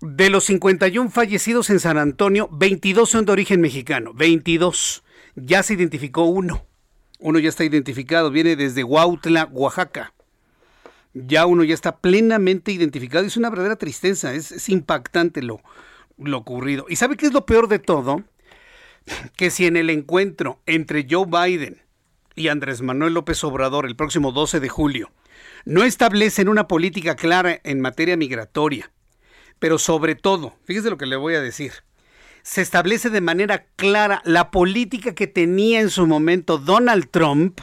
de 0.00 0.30
los 0.30 0.44
51 0.44 1.10
fallecidos 1.10 1.70
en 1.70 1.80
San 1.80 1.98
Antonio, 1.98 2.48
22 2.52 3.08
son 3.08 3.24
de 3.24 3.32
origen 3.32 3.60
mexicano. 3.60 4.12
22. 4.14 5.02
Ya 5.36 5.62
se 5.62 5.74
identificó 5.74 6.24
uno. 6.24 6.64
Uno 7.18 7.38
ya 7.38 7.48
está 7.48 7.64
identificado. 7.64 8.30
Viene 8.30 8.56
desde 8.56 8.84
Huautla, 8.84 9.48
Oaxaca. 9.52 10.12
Ya 11.14 11.46
uno 11.46 11.64
ya 11.64 11.74
está 11.74 11.98
plenamente 11.98 12.72
identificado. 12.72 13.24
Es 13.24 13.36
una 13.36 13.50
verdadera 13.50 13.76
tristeza. 13.76 14.34
Es, 14.34 14.68
impactante 14.68 15.42
lo, 15.42 15.60
lo 16.18 16.38
ocurrido. 16.38 16.86
¿Y 16.88 16.96
sabe 16.96 17.16
qué 17.16 17.26
es 17.26 17.32
lo 17.32 17.46
peor 17.46 17.68
de 17.68 17.78
todo? 17.78 18.22
Que 19.36 19.50
si 19.50 19.66
en 19.66 19.76
el 19.76 19.88
encuentro 19.88 20.60
entre 20.66 21.06
Joe 21.08 21.26
Biden 21.26 21.80
y 22.34 22.48
Andrés 22.48 22.82
Manuel 22.82 23.14
López 23.14 23.44
Obrador 23.44 23.86
el 23.86 23.94
próximo 23.94 24.32
12 24.32 24.58
de 24.58 24.68
julio 24.68 25.12
no 25.64 25.84
establecen 25.84 26.48
una 26.48 26.66
política 26.66 27.14
clara 27.14 27.60
en 27.64 27.80
materia 27.80 28.16
migratoria, 28.16 28.90
pero 29.58 29.78
sobre 29.78 30.14
todo, 30.14 30.54
fíjese 30.64 30.90
lo 30.90 30.98
que 30.98 31.06
le 31.06 31.16
voy 31.16 31.34
a 31.34 31.40
decir, 31.40 31.72
se 32.42 32.62
establece 32.62 33.10
de 33.10 33.20
manera 33.20 33.66
clara 33.76 34.22
la 34.24 34.50
política 34.50 35.14
que 35.14 35.26
tenía 35.26 35.80
en 35.80 35.90
su 35.90 36.06
momento 36.06 36.58
Donald 36.58 37.08
Trump, 37.10 37.60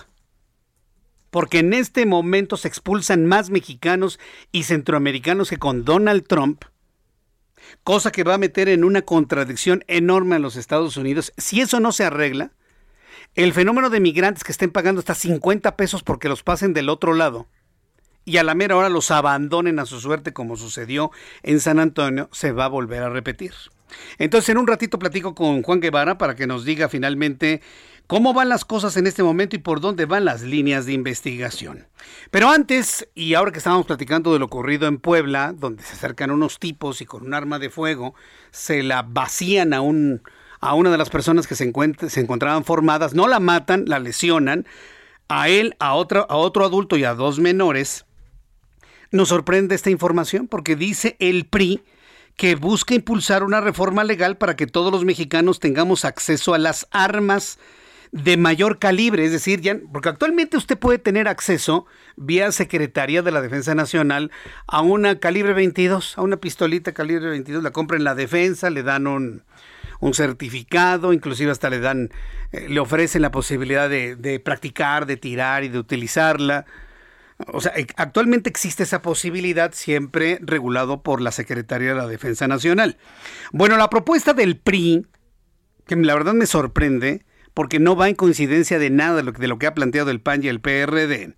porque 1.29 1.59
en 1.59 1.73
este 1.73 2.05
momento 2.05 2.57
se 2.57 2.67
expulsan 2.67 3.25
más 3.25 3.49
mexicanos 3.49 4.19
y 4.51 4.63
centroamericanos 4.63 5.49
que 5.49 5.57
con 5.57 5.85
Donald 5.85 6.27
Trump, 6.27 6.65
cosa 7.83 8.11
que 8.11 8.23
va 8.23 8.35
a 8.35 8.37
meter 8.37 8.69
en 8.69 8.83
una 8.83 9.03
contradicción 9.03 9.83
enorme 9.87 10.35
a 10.35 10.39
los 10.39 10.55
Estados 10.55 10.97
Unidos. 10.97 11.33
Si 11.37 11.61
eso 11.61 11.79
no 11.79 11.91
se 11.91 12.03
arregla, 12.03 12.51
el 13.35 13.53
fenómeno 13.53 13.89
de 13.89 13.99
migrantes 13.99 14.43
que 14.43 14.51
estén 14.51 14.69
pagando 14.71 14.99
hasta 14.99 15.15
50 15.15 15.75
pesos 15.75 16.03
porque 16.03 16.29
los 16.29 16.43
pasen 16.43 16.73
del 16.73 16.89
otro 16.89 17.13
lado, 17.13 17.47
y 18.25 18.37
a 18.37 18.43
la 18.43 18.55
mera 18.55 18.75
hora 18.75 18.89
los 18.89 19.11
abandonen 19.11 19.79
a 19.79 19.85
su 19.85 19.99
suerte 19.99 20.33
como 20.33 20.55
sucedió 20.55 21.11
en 21.43 21.59
San 21.59 21.79
Antonio, 21.79 22.29
se 22.31 22.51
va 22.51 22.65
a 22.65 22.69
volver 22.69 23.03
a 23.03 23.09
repetir. 23.09 23.53
Entonces 24.17 24.49
en 24.49 24.57
un 24.57 24.67
ratito 24.67 24.97
platico 24.99 25.35
con 25.35 25.61
Juan 25.61 25.79
Guevara 25.79 26.17
para 26.17 26.35
que 26.35 26.47
nos 26.47 26.65
diga 26.65 26.89
finalmente 26.89 27.61
cómo 28.07 28.33
van 28.33 28.49
las 28.49 28.65
cosas 28.65 28.97
en 28.97 29.07
este 29.07 29.23
momento 29.23 29.55
y 29.55 29.59
por 29.59 29.81
dónde 29.81 30.05
van 30.05 30.25
las 30.25 30.41
líneas 30.41 30.85
de 30.85 30.93
investigación. 30.93 31.87
Pero 32.31 32.49
antes, 32.49 33.07
y 33.13 33.33
ahora 33.33 33.51
que 33.51 33.59
estábamos 33.59 33.85
platicando 33.85 34.33
de 34.33 34.39
lo 34.39 34.45
ocurrido 34.45 34.87
en 34.87 34.97
Puebla, 34.97 35.53
donde 35.55 35.83
se 35.83 35.93
acercan 35.93 36.31
unos 36.31 36.59
tipos 36.59 37.01
y 37.01 37.05
con 37.05 37.23
un 37.23 37.33
arma 37.33 37.59
de 37.59 37.69
fuego 37.69 38.15
se 38.51 38.83
la 38.83 39.03
vacían 39.03 39.73
a 39.73 39.81
un 39.81 40.21
a 40.59 40.75
una 40.75 40.91
de 40.91 40.97
las 40.97 41.09
personas 41.09 41.45
que 41.45 41.55
se, 41.55 41.73
se 42.07 42.21
encontraban 42.21 42.63
formadas, 42.63 43.13
no 43.13 43.27
la 43.27 43.41
matan, 43.41 43.83
la 43.85 43.99
lesionan, 43.99 44.65
a 45.27 45.49
él, 45.49 45.75
a, 45.79 45.93
otro, 45.93 46.25
a 46.29 46.37
otro 46.37 46.63
adulto 46.63 46.95
y 46.95 47.03
a 47.03 47.15
dos 47.15 47.39
menores, 47.39 48.05
nos 49.13 49.29
sorprende 49.29 49.75
esta 49.75 49.91
información 49.91 50.47
porque 50.47 50.75
dice 50.75 51.15
el 51.19 51.45
PRI 51.45 51.83
que 52.35 52.55
busca 52.55 52.95
impulsar 52.95 53.43
una 53.43 53.61
reforma 53.61 54.03
legal 54.03 54.37
para 54.37 54.55
que 54.55 54.65
todos 54.65 54.91
los 54.91 55.05
mexicanos 55.05 55.59
tengamos 55.59 56.03
acceso 56.03 56.55
a 56.55 56.57
las 56.57 56.87
armas 56.89 57.59
de 58.11 58.37
mayor 58.37 58.79
calibre, 58.79 59.23
es 59.23 59.31
decir, 59.31 59.61
ya, 59.61 59.77
porque 59.91 60.09
actualmente 60.09 60.57
usted 60.57 60.79
puede 60.79 60.97
tener 60.97 61.27
acceso 61.27 61.85
vía 62.15 62.51
Secretaría 62.51 63.21
de 63.21 63.31
la 63.31 63.41
Defensa 63.41 63.75
Nacional 63.75 64.31
a 64.65 64.81
una 64.81 65.19
calibre 65.19 65.53
22, 65.53 66.17
a 66.17 66.23
una 66.23 66.37
pistolita 66.37 66.93
calibre 66.93 67.29
22, 67.29 67.61
la 67.61 67.71
compra 67.71 67.97
en 67.97 68.03
la 68.03 68.15
defensa, 68.15 68.71
le 68.71 68.81
dan 68.81 69.05
un, 69.05 69.43
certificado, 70.13 71.13
inclusive 71.13 71.51
hasta 71.51 71.69
le 71.69 71.79
dan, 71.79 72.09
eh, 72.51 72.67
le 72.67 72.79
ofrecen 72.79 73.21
la 73.21 73.31
posibilidad 73.31 73.89
de 73.89 74.41
practicar, 74.43 75.05
de 75.05 75.17
tirar 75.17 75.63
y 75.63 75.69
de 75.69 75.77
utilizarla. 75.79 76.65
O 77.47 77.61
sea, 77.61 77.73
actualmente 77.95 78.49
existe 78.49 78.83
esa 78.83 79.01
posibilidad 79.01 79.73
siempre 79.73 80.39
regulado 80.41 81.03
por 81.03 81.21
la 81.21 81.31
Secretaría 81.31 81.89
de 81.89 81.95
la 81.95 82.07
Defensa 82.07 82.47
Nacional. 82.47 82.97
Bueno, 83.51 83.77
la 83.77 83.89
propuesta 83.89 84.33
del 84.33 84.57
PRI, 84.57 85.07
que 85.85 85.95
la 85.95 86.13
verdad 86.13 86.33
me 86.33 86.45
sorprende, 86.45 87.25
porque 87.53 87.79
no 87.79 87.95
va 87.95 88.09
en 88.09 88.15
coincidencia 88.15 88.79
de 88.79 88.89
nada 88.89 89.21
de 89.21 89.47
lo 89.47 89.59
que 89.59 89.67
ha 89.67 89.73
planteado 89.73 90.11
el 90.11 90.21
PAN 90.21 90.43
y 90.43 90.47
el 90.47 90.61
PRD, 90.61 91.35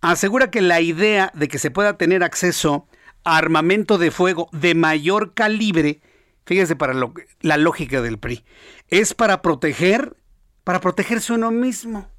asegura 0.00 0.50
que 0.50 0.60
la 0.60 0.80
idea 0.80 1.32
de 1.34 1.48
que 1.48 1.58
se 1.58 1.70
pueda 1.70 1.96
tener 1.96 2.22
acceso 2.22 2.86
a 3.24 3.38
armamento 3.38 3.98
de 3.98 4.10
fuego 4.10 4.48
de 4.52 4.74
mayor 4.74 5.34
calibre, 5.34 6.00
fíjese 6.44 6.76
para 6.76 6.94
lo, 6.94 7.14
la 7.40 7.56
lógica 7.56 8.02
del 8.02 8.18
PRI, 8.18 8.44
es 8.88 9.14
para 9.14 9.42
proteger, 9.42 10.16
para 10.64 10.80
protegerse 10.80 11.32
uno 11.32 11.50
mismo 11.50 12.10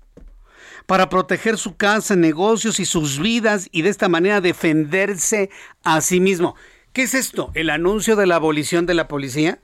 para 0.86 1.10
proteger 1.10 1.58
su 1.58 1.76
casa, 1.76 2.16
negocios 2.16 2.80
y 2.80 2.86
sus 2.86 3.20
vidas 3.20 3.68
y 3.72 3.82
de 3.82 3.90
esta 3.90 4.10
manera 4.10 4.42
defenderse 4.42 5.50
a 5.84 6.02
sí 6.02 6.20
mismo. 6.20 6.56
¿Qué 6.94 7.04
es 7.04 7.13
esto? 7.13 7.52
¿El 7.54 7.70
anuncio 7.70 8.16
de 8.16 8.28
la 8.28 8.36
abolición 8.36 8.86
de 8.86 8.94
la 8.94 9.08
policía? 9.08 9.62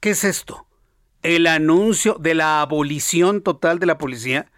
¿Qué 0.00 0.10
es 0.10 0.24
esto? 0.24 0.66
¿El 1.22 1.46
anuncio 1.46 2.16
de 2.18 2.34
la 2.34 2.62
abolición 2.62 3.42
total 3.42 3.78
de 3.78 3.86
la 3.86 3.98
policía? 3.98 4.50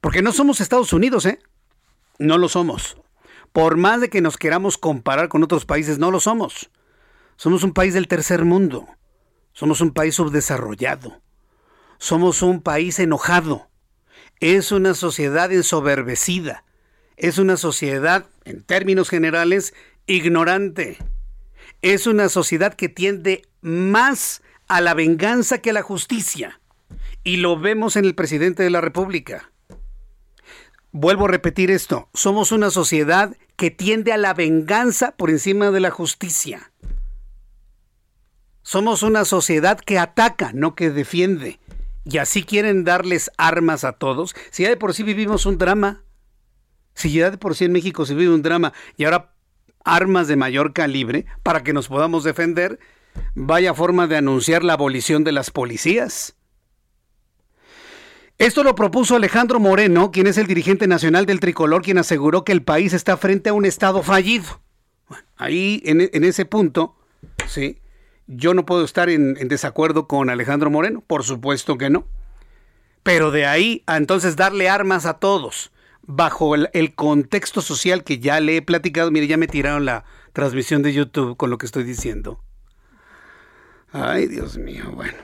Porque 0.00 0.22
no 0.22 0.32
somos 0.32 0.60
Estados 0.60 0.92
Unidos, 0.92 1.26
¿eh? 1.26 1.38
No 2.18 2.38
lo 2.38 2.48
somos. 2.48 2.96
Por 3.52 3.76
más 3.76 4.00
de 4.00 4.08
que 4.08 4.20
nos 4.20 4.36
queramos 4.36 4.78
comparar 4.78 5.28
con 5.28 5.42
otros 5.42 5.66
países, 5.66 5.98
no 5.98 6.10
lo 6.10 6.20
somos. 6.20 6.70
Somos 7.36 7.62
un 7.62 7.72
país 7.72 7.92
del 7.92 8.08
tercer 8.08 8.44
mundo. 8.44 8.88
Somos 9.52 9.80
un 9.80 9.90
país 9.92 10.14
subdesarrollado. 10.14 11.20
Somos 11.98 12.42
un 12.42 12.62
país 12.62 12.98
enojado 12.98 13.68
es 14.40 14.72
una 14.72 14.94
sociedad 14.94 15.52
ensoberbecida, 15.52 16.64
es 17.16 17.38
una 17.38 17.56
sociedad, 17.56 18.26
en 18.44 18.62
términos 18.62 19.08
generales, 19.08 19.74
ignorante. 20.06 20.98
Es 21.82 22.06
una 22.06 22.28
sociedad 22.28 22.74
que 22.74 22.88
tiende 22.88 23.42
más 23.62 24.42
a 24.68 24.80
la 24.80 24.94
venganza 24.94 25.58
que 25.58 25.70
a 25.70 25.72
la 25.72 25.82
justicia. 25.82 26.60
Y 27.24 27.38
lo 27.38 27.58
vemos 27.58 27.96
en 27.96 28.04
el 28.04 28.14
presidente 28.14 28.62
de 28.62 28.70
la 28.70 28.80
República. 28.80 29.50
Vuelvo 30.92 31.24
a 31.26 31.28
repetir 31.28 31.70
esto, 31.70 32.08
somos 32.14 32.52
una 32.52 32.70
sociedad 32.70 33.36
que 33.56 33.70
tiende 33.70 34.12
a 34.12 34.16
la 34.16 34.34
venganza 34.34 35.12
por 35.16 35.30
encima 35.30 35.70
de 35.70 35.80
la 35.80 35.90
justicia. 35.90 36.70
Somos 38.62 39.02
una 39.02 39.24
sociedad 39.24 39.78
que 39.78 39.98
ataca, 39.98 40.52
no 40.52 40.74
que 40.74 40.90
defiende 40.90 41.58
y 42.08 42.18
así 42.18 42.44
quieren 42.44 42.84
darles 42.84 43.30
armas 43.36 43.84
a 43.84 43.92
todos, 43.92 44.34
si 44.50 44.62
ya 44.62 44.68
de 44.68 44.76
por 44.76 44.94
sí 44.94 45.02
vivimos 45.02 45.44
un 45.44 45.58
drama, 45.58 46.04
si 46.94 47.12
ya 47.12 47.30
de 47.30 47.38
por 47.38 47.56
sí 47.56 47.64
en 47.64 47.72
México 47.72 48.06
se 48.06 48.14
vive 48.14 48.32
un 48.32 48.42
drama 48.42 48.72
y 48.96 49.04
ahora 49.04 49.34
armas 49.84 50.28
de 50.28 50.36
mayor 50.36 50.72
calibre 50.72 51.26
para 51.42 51.64
que 51.64 51.72
nos 51.72 51.88
podamos 51.88 52.22
defender, 52.22 52.78
vaya 53.34 53.74
forma 53.74 54.06
de 54.06 54.16
anunciar 54.16 54.62
la 54.62 54.74
abolición 54.74 55.24
de 55.24 55.32
las 55.32 55.50
policías. 55.50 56.36
Esto 58.38 58.62
lo 58.62 58.74
propuso 58.74 59.16
Alejandro 59.16 59.58
Moreno, 59.58 60.10
quien 60.12 60.26
es 60.26 60.36
el 60.36 60.46
dirigente 60.46 60.86
nacional 60.86 61.26
del 61.26 61.40
tricolor, 61.40 61.82
quien 61.82 61.98
aseguró 61.98 62.44
que 62.44 62.52
el 62.52 62.62
país 62.62 62.92
está 62.92 63.16
frente 63.16 63.50
a 63.50 63.54
un 63.54 63.64
Estado 63.64 64.02
fallido. 64.02 64.60
ahí, 65.36 65.82
en, 65.86 66.08
en 66.12 66.24
ese 66.24 66.44
punto, 66.44 66.96
sí, 67.48 67.78
yo 68.26 68.54
no 68.54 68.66
puedo 68.66 68.84
estar 68.84 69.08
en, 69.08 69.34
desacuerdo 69.34 70.06
con 70.08 70.30
Alejandro 70.30 70.70
Moreno, 70.70 71.02
por 71.06 71.24
supuesto 71.24 71.78
que 71.78 71.90
no. 71.90 72.06
Pero 73.02 73.30
de 73.30 73.46
ahí 73.46 73.82
a 73.86 73.96
entonces 73.96 74.36
darle 74.36 74.68
armas 74.68 75.06
a 75.06 75.14
todos, 75.14 75.70
bajo 76.02 76.54
el, 76.54 76.94
contexto 76.94 77.60
social 77.60 78.02
que 78.02 78.18
ya 78.18 78.40
le 78.40 78.56
he 78.56 78.62
platicado, 78.62 79.10
mire, 79.10 79.26
ya 79.26 79.36
me 79.36 79.46
tiraron 79.46 79.84
la 79.84 80.04
transmisión 80.32 80.82
de 80.82 80.92
YouTube 80.92 81.36
con 81.36 81.50
lo 81.50 81.58
que 81.58 81.66
estoy 81.66 81.84
diciendo. 81.84 82.40
Ay, 83.92 84.26
Dios 84.26 84.58
mío, 84.58 84.90
bueno. 84.92 85.18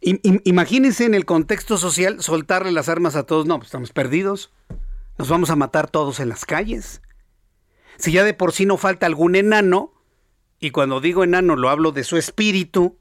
imagínense 0.00 1.04
en 1.04 1.14
el 1.14 1.24
contexto 1.24 1.78
social 1.78 2.22
soltarle 2.22 2.70
las 2.70 2.88
armas 2.88 3.16
a 3.16 3.24
todos. 3.24 3.46
No, 3.46 3.58
pues 3.58 3.68
estamos 3.68 3.92
perdidos. 3.92 4.52
Nos 5.18 5.28
vamos 5.28 5.50
a 5.50 5.56
matar 5.56 5.90
todos 5.90 6.20
en 6.20 6.28
las 6.28 6.44
calles. 6.44 7.02
Si 7.98 8.12
ya 8.12 8.22
de 8.22 8.34
por 8.34 8.52
sí 8.52 8.66
no 8.66 8.76
falta 8.76 9.06
algún 9.06 9.34
enano 9.34 9.95
y 10.66 10.72
cuando 10.72 11.00
digo 11.00 11.22
enano 11.22 11.54
lo 11.54 11.70
hablo 11.70 11.92
de 11.92 12.02
su 12.02 12.16
espíritu, 12.16 12.98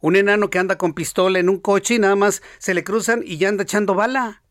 un 0.00 0.14
enano 0.14 0.48
que 0.48 0.60
anda 0.60 0.78
con 0.78 0.94
pistola 0.94 1.40
en 1.40 1.48
un 1.48 1.58
coche 1.58 1.96
y 1.96 1.98
nada 1.98 2.14
más 2.14 2.40
se 2.58 2.72
le 2.72 2.84
cruzan 2.84 3.22
y 3.24 3.36
ya 3.36 3.48
anda 3.48 3.64
echando 3.64 3.96
bala. 3.96 4.44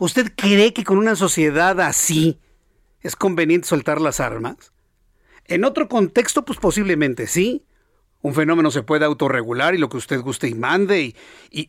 ¿Usted 0.00 0.32
cree 0.34 0.72
que 0.72 0.84
con 0.84 0.96
una 0.96 1.16
sociedad 1.16 1.78
así 1.82 2.40
es 3.02 3.14
conveniente 3.14 3.68
soltar 3.68 4.00
las 4.00 4.20
armas? 4.20 4.72
En 5.44 5.64
otro 5.64 5.86
contexto, 5.90 6.46
pues 6.46 6.58
posiblemente 6.58 7.26
sí. 7.26 7.66
Un 8.22 8.32
fenómeno 8.32 8.70
se 8.70 8.82
puede 8.82 9.04
autorregular 9.04 9.74
y 9.74 9.78
lo 9.78 9.90
que 9.90 9.98
usted 9.98 10.22
guste 10.22 10.48
y 10.48 10.54
mande 10.54 11.14
y, 11.50 11.68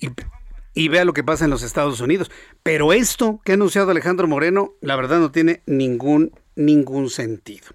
y, 0.73 0.87
vea 0.87 1.03
lo 1.03 1.13
que 1.13 1.23
pasa 1.23 1.43
en 1.43 1.51
los 1.51 1.63
Estados 1.63 1.99
Unidos. 1.99 2.31
Pero 2.63 2.93
esto 2.93 3.41
que 3.43 3.51
ha 3.51 3.55
anunciado 3.55 3.91
Alejandro 3.91 4.25
Moreno, 4.25 4.75
la 4.79 4.95
verdad 4.95 5.19
no 5.19 5.31
tiene 5.31 5.63
ningún, 5.65 6.31
ningún 6.55 7.09
sentido 7.09 7.67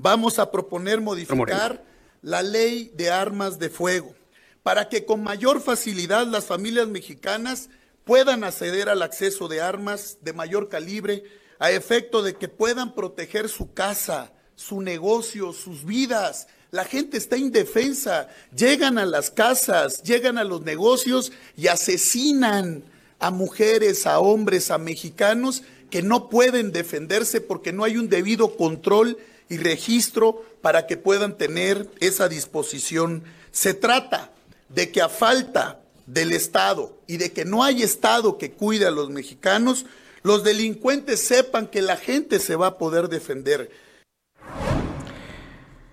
vamos 0.00 0.38
a 0.38 0.50
proponer 0.50 1.00
modificar 1.00 1.84
la 2.22 2.42
ley 2.42 2.90
de 2.94 3.10
armas 3.10 3.58
de 3.58 3.68
fuego 3.68 4.14
para 4.62 4.88
que 4.88 5.04
con 5.04 5.22
mayor 5.22 5.60
facilidad 5.60 6.26
las 6.26 6.46
familias 6.46 6.88
mexicanas 6.88 7.68
puedan 8.04 8.42
acceder 8.42 8.88
al 8.88 9.02
acceso 9.02 9.46
de 9.46 9.60
armas 9.60 10.18
de 10.22 10.32
mayor 10.32 10.70
calibre 10.70 11.24
a 11.58 11.70
efecto 11.70 12.22
de 12.22 12.34
que 12.34 12.48
puedan 12.48 12.94
proteger 12.94 13.50
su 13.50 13.74
casa, 13.74 14.32
su 14.54 14.80
negocio, 14.80 15.52
sus 15.52 15.84
vidas. 15.84 16.48
La 16.70 16.84
gente 16.84 17.18
está 17.18 17.36
indefensa, 17.36 18.28
llegan 18.56 18.96
a 18.96 19.04
las 19.04 19.30
casas, 19.30 20.02
llegan 20.02 20.38
a 20.38 20.44
los 20.44 20.62
negocios 20.62 21.30
y 21.56 21.66
asesinan 21.66 22.84
a 23.18 23.30
mujeres, 23.30 24.06
a 24.06 24.18
hombres, 24.18 24.70
a 24.70 24.78
mexicanos 24.78 25.62
que 25.90 26.02
no 26.02 26.30
pueden 26.30 26.72
defenderse 26.72 27.42
porque 27.42 27.72
no 27.72 27.84
hay 27.84 27.98
un 27.98 28.08
debido 28.08 28.56
control 28.56 29.18
y 29.50 29.58
registro 29.58 30.42
para 30.62 30.86
que 30.86 30.96
puedan 30.96 31.36
tener 31.36 31.90
esa 32.00 32.28
disposición. 32.28 33.24
Se 33.50 33.74
trata 33.74 34.32
de 34.70 34.90
que 34.90 35.02
a 35.02 35.10
falta 35.10 35.82
del 36.06 36.32
Estado 36.32 36.98
y 37.06 37.18
de 37.18 37.32
que 37.32 37.44
no 37.44 37.62
hay 37.62 37.82
Estado 37.82 38.38
que 38.38 38.52
cuide 38.52 38.86
a 38.86 38.90
los 38.90 39.10
mexicanos, 39.10 39.84
los 40.22 40.44
delincuentes 40.44 41.20
sepan 41.20 41.66
que 41.66 41.82
la 41.82 41.96
gente 41.96 42.38
se 42.38 42.56
va 42.56 42.68
a 42.68 42.78
poder 42.78 43.08
defender. 43.08 43.70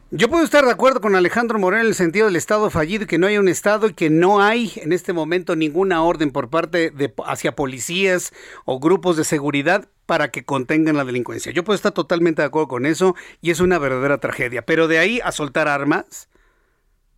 Yo 0.10 0.30
puedo 0.30 0.46
estar 0.46 0.64
de 0.64 0.72
acuerdo 0.72 1.02
con 1.02 1.16
Alejandro 1.16 1.60
Moreno 1.60 1.82
en 1.82 1.90
el 1.90 1.96
sentido 1.96 2.28
del 2.28 2.38
Estado 2.38 2.70
fallido 2.70 3.08
que 3.08 3.18
no 3.18 3.28
hay 3.28 3.38
un 3.38 3.50
Estado 3.50 3.88
y 3.88 3.94
que 3.94 4.10
no 4.10 4.42
hay 4.42 4.72
en 4.78 4.94
este 4.94 5.12
momento 5.12 5.56
ninguna 5.58 6.02
orden 6.02 6.32
por 6.32 6.50
parte 6.50 6.92
de 6.92 7.14
hacia 7.26 7.56
policías 7.56 8.32
o 8.64 8.80
grupos 8.80 9.18
de 9.18 9.26
seguridad 9.26 9.90
para 10.08 10.32
que 10.32 10.44
contengan 10.44 10.98
la 10.98 11.06
delincuencia. 11.06 11.52
Yo 11.52 11.64
puedo 11.64 11.76
estar 11.76 11.92
totalmente 11.92 12.42
de 12.42 12.48
acuerdo 12.48 12.70
con 12.70 12.88
eso 12.88 13.16
y 13.42 13.52
es 13.52 13.60
una 13.60 13.78
verdadera 13.78 14.18
tragedia. 14.18 14.66
Pero 14.66 14.88
de 14.88 14.98
ahí 14.98 15.20
a 15.24 15.32
soltar 15.32 15.68
armas, 15.68 16.30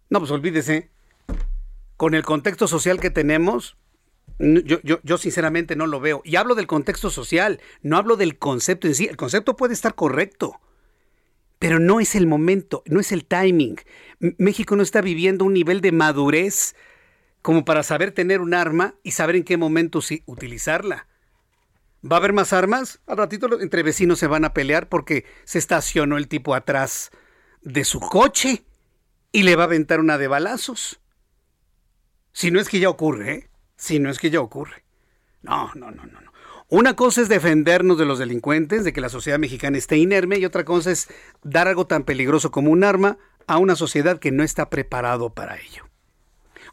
no, 0.10 0.20
pues 0.20 0.32
olvídese. 0.32 0.90
Con 1.96 2.16
el 2.16 2.24
contexto 2.24 2.68
social 2.68 3.00
que 3.00 3.12
tenemos, 3.12 3.78
yo, 4.40 5.18
sinceramente 5.18 5.76
no 5.76 5.86
lo 5.86 6.00
veo. 6.00 6.22
Y 6.26 6.36
hablo 6.36 6.56
del 6.56 6.68
contexto 6.68 7.10
social, 7.10 7.62
no 7.82 7.96
hablo 7.96 8.18
del 8.18 8.38
concepto 8.38 8.88
en 8.88 8.96
sí. 8.96 9.06
El 9.06 9.18
concepto 9.18 9.56
puede 9.56 9.74
estar 9.74 9.96
correcto 9.96 10.60
pero 11.60 11.78
no 11.78 12.00
es 12.00 12.16
el 12.16 12.26
momento, 12.26 12.84
no 12.86 13.02
es 13.02 13.12
el 13.12 13.26
timing. 13.26 13.76
México 14.38 14.78
no 14.78 14.82
está 14.82 15.02
viviendo 15.02 15.44
un 15.44 15.54
nivel 15.54 15.82
de 15.82 15.92
madurez 15.92 16.74
como 17.42 17.66
para 17.66 17.84
saber 17.84 18.14
tener 18.14 18.40
un 18.40 18.54
arma 18.54 18.96
y 19.04 19.12
saber 19.12 19.36
en 19.36 19.44
qué 19.44 19.58
momento 19.58 20.00
utilizarla. 20.26 21.09
¿Va 22.04 22.16
a 22.16 22.20
haber 22.20 22.34
más 22.34 22.54
armas? 22.54 23.02
Al 23.08 23.18
ratito 23.18 23.60
entre 23.62 23.84
vecinos 23.84 24.20
se 24.20 24.28
van 24.28 24.46
a 24.46 24.54
pelear 24.54 24.88
porque 24.88 25.26
se 25.44 25.60
estacionó 25.60 26.18
el 26.18 26.28
tipo 26.28 26.56
atrás 26.56 27.12
de 27.62 27.84
su 27.84 28.00
coche 28.00 28.64
y 29.32 29.44
le 29.44 29.56
va 29.56 29.64
a 29.64 29.66
aventar 29.66 30.00
una 30.00 30.18
de 30.18 30.28
balazos. 30.28 31.02
Si 32.32 32.52
no 32.52 32.60
es 32.60 32.70
que 32.70 32.80
ya 32.80 32.90
ocurre, 32.90 33.34
¿eh? 33.34 33.50
Si 33.76 34.00
no 34.00 34.10
es 34.10 34.20
que 34.20 34.30
ya 34.30 34.40
ocurre. 34.40 34.84
No, 35.42 35.72
no, 35.76 35.92
no, 35.92 36.06
no. 36.06 36.20
Una 36.72 36.96
cosa 36.96 37.22
es 37.22 37.30
defendernos 37.30 37.98
de 37.98 38.06
los 38.06 38.20
delincuentes, 38.20 38.84
de 38.84 38.94
que 38.94 39.02
la 39.02 39.10
sociedad 39.10 39.40
mexicana 39.40 39.78
esté 39.78 39.98
inerme, 39.98 40.38
y 40.38 40.46
otra 40.46 40.64
cosa 40.64 40.92
es 40.92 41.08
dar 41.42 41.68
algo 41.68 41.88
tan 41.88 42.04
peligroso 42.04 42.52
como 42.52 42.70
un 42.70 42.84
arma 42.84 43.18
a 43.48 43.58
una 43.58 43.76
sociedad 43.76 44.20
que 44.20 44.32
no 44.32 44.44
está 44.44 44.70
preparado 44.70 45.34
para 45.34 45.58
ello. 45.58 45.89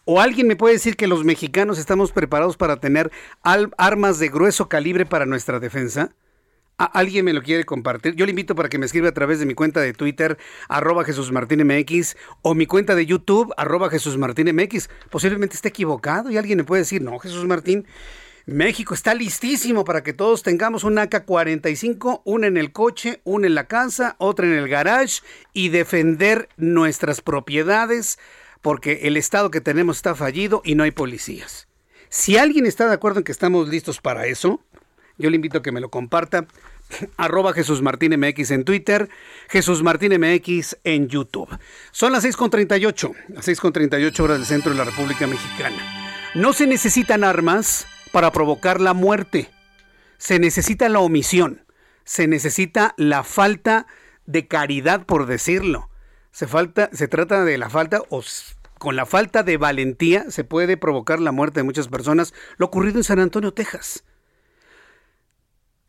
¿O 0.08 0.20
alguien 0.20 0.46
me 0.46 0.54
puede 0.54 0.74
decir 0.74 0.94
que 0.94 1.08
los 1.08 1.24
mexicanos 1.24 1.80
estamos 1.80 2.12
preparados 2.12 2.56
para 2.56 2.76
tener 2.76 3.10
armas 3.42 4.20
de 4.20 4.28
grueso 4.28 4.68
calibre 4.68 5.04
para 5.04 5.26
nuestra 5.26 5.58
defensa? 5.58 6.14
¿Alguien 6.78 7.24
me 7.24 7.32
lo 7.32 7.42
quiere 7.42 7.64
compartir? 7.64 8.14
Yo 8.14 8.24
le 8.24 8.30
invito 8.30 8.54
para 8.54 8.68
que 8.68 8.78
me 8.78 8.86
escriba 8.86 9.08
a 9.08 9.14
través 9.14 9.40
de 9.40 9.46
mi 9.46 9.54
cuenta 9.54 9.80
de 9.80 9.92
Twitter, 9.94 10.38
arroba 10.68 11.02
Jesús 11.02 11.32
MX, 11.32 12.16
o 12.42 12.54
mi 12.54 12.66
cuenta 12.66 12.94
de 12.94 13.04
YouTube, 13.04 13.52
arroba 13.56 13.90
Jesús 13.90 14.16
MX. 14.16 14.90
Posiblemente 15.10 15.56
esté 15.56 15.70
equivocado 15.70 16.30
y 16.30 16.36
alguien 16.36 16.58
me 16.58 16.64
puede 16.64 16.82
decir, 16.82 17.02
no, 17.02 17.18
Jesús 17.18 17.44
Martín, 17.44 17.84
México 18.44 18.94
está 18.94 19.12
listísimo 19.12 19.84
para 19.84 20.04
que 20.04 20.12
todos 20.12 20.44
tengamos 20.44 20.84
un 20.84 21.00
AK-45, 21.00 22.22
una 22.24 22.46
en 22.46 22.58
el 22.58 22.70
coche, 22.70 23.22
una 23.24 23.48
en 23.48 23.56
la 23.56 23.66
casa, 23.66 24.14
otra 24.18 24.46
en 24.46 24.52
el 24.52 24.68
garage 24.68 25.22
y 25.52 25.70
defender 25.70 26.48
nuestras 26.56 27.22
propiedades 27.22 28.20
porque 28.66 29.02
el 29.02 29.16
Estado 29.16 29.52
que 29.52 29.60
tenemos 29.60 29.98
está 29.98 30.16
fallido 30.16 30.60
y 30.64 30.74
no 30.74 30.82
hay 30.82 30.90
policías. 30.90 31.68
Si 32.08 32.36
alguien 32.36 32.66
está 32.66 32.88
de 32.88 32.94
acuerdo 32.94 33.20
en 33.20 33.24
que 33.24 33.30
estamos 33.30 33.68
listos 33.68 34.00
para 34.00 34.26
eso, 34.26 34.60
yo 35.18 35.30
le 35.30 35.36
invito 35.36 35.58
a 35.58 35.62
que 35.62 35.70
me 35.70 35.80
lo 35.80 35.88
comparta. 35.88 36.48
Arroba 37.16 37.52
Jesús 37.52 37.80
Martín 37.80 38.18
MX 38.18 38.50
en 38.50 38.64
Twitter, 38.64 39.08
Jesús 39.48 39.84
Martín 39.84 40.20
MX 40.20 40.78
en 40.82 41.06
YouTube. 41.06 41.48
Son 41.92 42.10
las 42.10 42.24
6.38, 42.24 43.14
las 43.28 43.46
6.38 43.46 44.18
horas 44.18 44.38
del 44.38 44.46
centro 44.46 44.72
de 44.72 44.78
la 44.78 44.84
República 44.84 45.28
Mexicana. 45.28 45.76
No 46.34 46.52
se 46.52 46.66
necesitan 46.66 47.22
armas 47.22 47.86
para 48.10 48.32
provocar 48.32 48.80
la 48.80 48.94
muerte. 48.94 49.48
Se 50.18 50.40
necesita 50.40 50.88
la 50.88 50.98
omisión. 50.98 51.62
Se 52.02 52.26
necesita 52.26 52.94
la 52.96 53.22
falta 53.22 53.86
de 54.26 54.48
caridad, 54.48 55.06
por 55.06 55.26
decirlo. 55.26 55.88
Se, 56.32 56.46
se 56.92 57.08
trata 57.08 57.44
de 57.44 57.56
la 57.56 57.70
falta 57.70 58.02
o 58.10 58.22
con 58.78 58.96
la 58.96 59.06
falta 59.06 59.42
de 59.42 59.56
valentía 59.56 60.30
se 60.30 60.44
puede 60.44 60.76
provocar 60.76 61.20
la 61.20 61.32
muerte 61.32 61.60
de 61.60 61.64
muchas 61.64 61.88
personas. 61.88 62.34
Lo 62.56 62.66
ocurrido 62.66 62.98
en 62.98 63.04
San 63.04 63.18
Antonio, 63.18 63.52
Texas. 63.52 64.04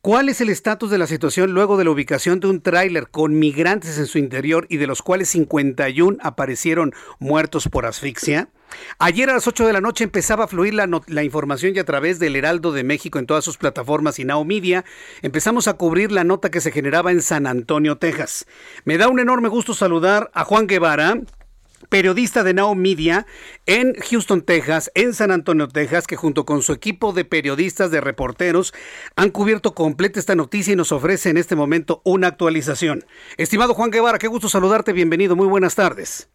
¿Cuál 0.07 0.29
es 0.29 0.39
el 0.39 0.47
estatus 0.47 0.89
de 0.89 0.97
la 0.97 1.05
situación 1.05 1.51
luego 1.51 1.75
de 1.75 1.83
la 1.83 1.91
ubicación 1.91 2.39
de 2.39 2.47
un 2.47 2.61
tráiler 2.61 3.09
con 3.09 3.37
migrantes 3.37 3.97
en 3.97 4.05
su 4.05 4.19
interior 4.19 4.65
y 4.69 4.77
de 4.77 4.87
los 4.87 5.01
cuales 5.01 5.27
51 5.27 6.19
aparecieron 6.21 6.93
muertos 7.19 7.67
por 7.67 7.85
asfixia? 7.85 8.47
Ayer 8.99 9.29
a 9.29 9.33
las 9.33 9.47
8 9.47 9.67
de 9.67 9.73
la 9.73 9.81
noche 9.81 10.05
empezaba 10.05 10.45
a 10.45 10.47
fluir 10.47 10.73
la, 10.75 10.87
la, 11.07 11.23
información 11.23 11.75
y 11.75 11.79
a 11.79 11.83
través 11.83 12.19
del 12.19 12.37
Heraldo 12.37 12.71
de 12.71 12.85
México 12.85 13.19
en 13.19 13.25
todas 13.25 13.43
sus 13.43 13.57
plataformas 13.57 14.17
y 14.19 14.23
Now 14.23 14.45
Media 14.45 14.85
empezamos 15.23 15.67
a 15.67 15.73
cubrir 15.73 16.13
la 16.13 16.23
nota 16.23 16.51
que 16.51 16.61
se 16.61 16.71
generaba 16.71 17.11
en 17.11 17.21
San 17.21 17.45
Antonio, 17.45 17.97
Texas. 17.97 18.45
Me 18.85 18.97
da 18.97 19.09
un 19.09 19.19
enorme 19.19 19.49
gusto 19.49 19.73
saludar 19.73 20.31
a 20.33 20.45
Juan 20.45 20.67
Guevara, 20.67 21.19
periodista 21.89 22.43
de 22.43 22.53
Now 22.53 22.75
Media 22.75 23.25
en 23.65 23.93
Houston, 23.95 24.41
Texas, 24.41 24.91
en 24.95 25.13
San 25.13 25.31
Antonio, 25.31 25.67
Texas, 25.67 26.07
que 26.07 26.15
junto 26.15 26.45
con 26.45 26.61
su 26.61 26.73
equipo 26.73 27.13
de 27.13 27.25
periodistas, 27.25 27.91
de 27.91 28.01
reporteros, 28.01 28.73
han 29.15 29.29
cubierto 29.29 29.73
completa 29.73 30.19
esta 30.19 30.35
noticia 30.35 30.73
y 30.73 30.75
nos 30.75 30.91
ofrece 30.91 31.29
en 31.29 31.37
este 31.37 31.55
momento 31.55 32.01
una 32.03 32.27
actualización. 32.27 33.05
Estimado 33.37 33.73
Juan 33.73 33.91
Guevara, 33.91 34.19
qué 34.19 34.27
gusto 34.27 34.49
saludarte, 34.49 34.93
bienvenido, 34.93 35.35
muy 35.35 35.47
buenas 35.47 35.75
tardes. 35.75 36.29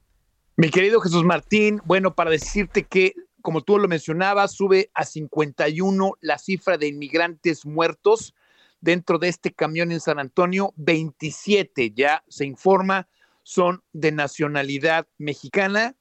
Mi 0.57 0.71
querido 0.71 1.01
Jesús 1.01 1.25
Martín, 1.25 1.81
bueno, 1.85 2.15
para 2.15 2.31
decirte 2.31 2.85
que, 2.85 3.15
como 3.41 3.63
tú 3.63 3.79
lo 3.79 3.89
mencionabas, 3.89 4.53
sube 4.53 4.91
a 4.95 5.05
51 5.05 6.13
la 6.21 6.39
cifra 6.39 6.79
de 6.79 6.89
inmigrantes 6.89 7.65
muertos 7.65 8.35
dentro 8.81 9.19
de 9.19 9.29
este 9.29 9.53
camión 9.53 9.93
en 9.93 10.01
San 10.01 10.19
Antonio, 10.19 10.75
27 10.77 11.93
ya 11.95 12.23
se 12.29 12.45
informa 12.45 13.09
son 13.43 13.83
de 13.93 14.13
nacionalidad 14.13 15.07
mexicana. 15.19 15.97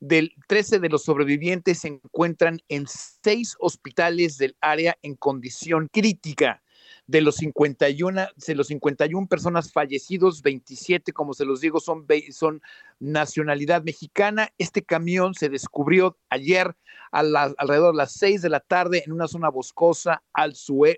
Del 0.00 0.34
13 0.48 0.80
de 0.80 0.88
los 0.88 1.04
sobrevivientes 1.04 1.80
se 1.80 1.88
encuentran 1.88 2.58
en 2.68 2.86
seis 2.88 3.56
hospitales 3.60 4.36
del 4.36 4.56
área 4.60 4.98
en 5.02 5.14
condición 5.14 5.88
crítica. 5.92 6.62
De 7.06 7.20
los 7.20 7.36
51, 7.36 8.28
de 8.34 8.54
los 8.54 8.68
51 8.68 9.26
personas 9.28 9.72
fallecidos, 9.72 10.42
27, 10.42 11.12
como 11.12 11.34
se 11.34 11.44
los 11.44 11.60
digo, 11.60 11.78
son, 11.78 12.06
son 12.30 12.62
nacionalidad 13.00 13.82
mexicana. 13.82 14.52
Este 14.58 14.82
camión 14.82 15.34
se 15.34 15.48
descubrió 15.48 16.16
ayer 16.30 16.74
a 17.12 17.20
alrededor 17.20 17.92
de 17.92 17.98
las 17.98 18.12
6 18.14 18.42
de 18.42 18.48
la 18.48 18.60
tarde 18.60 19.02
en 19.04 19.12
una 19.12 19.28
zona 19.28 19.50
boscosa 19.50 20.22
al, 20.32 20.54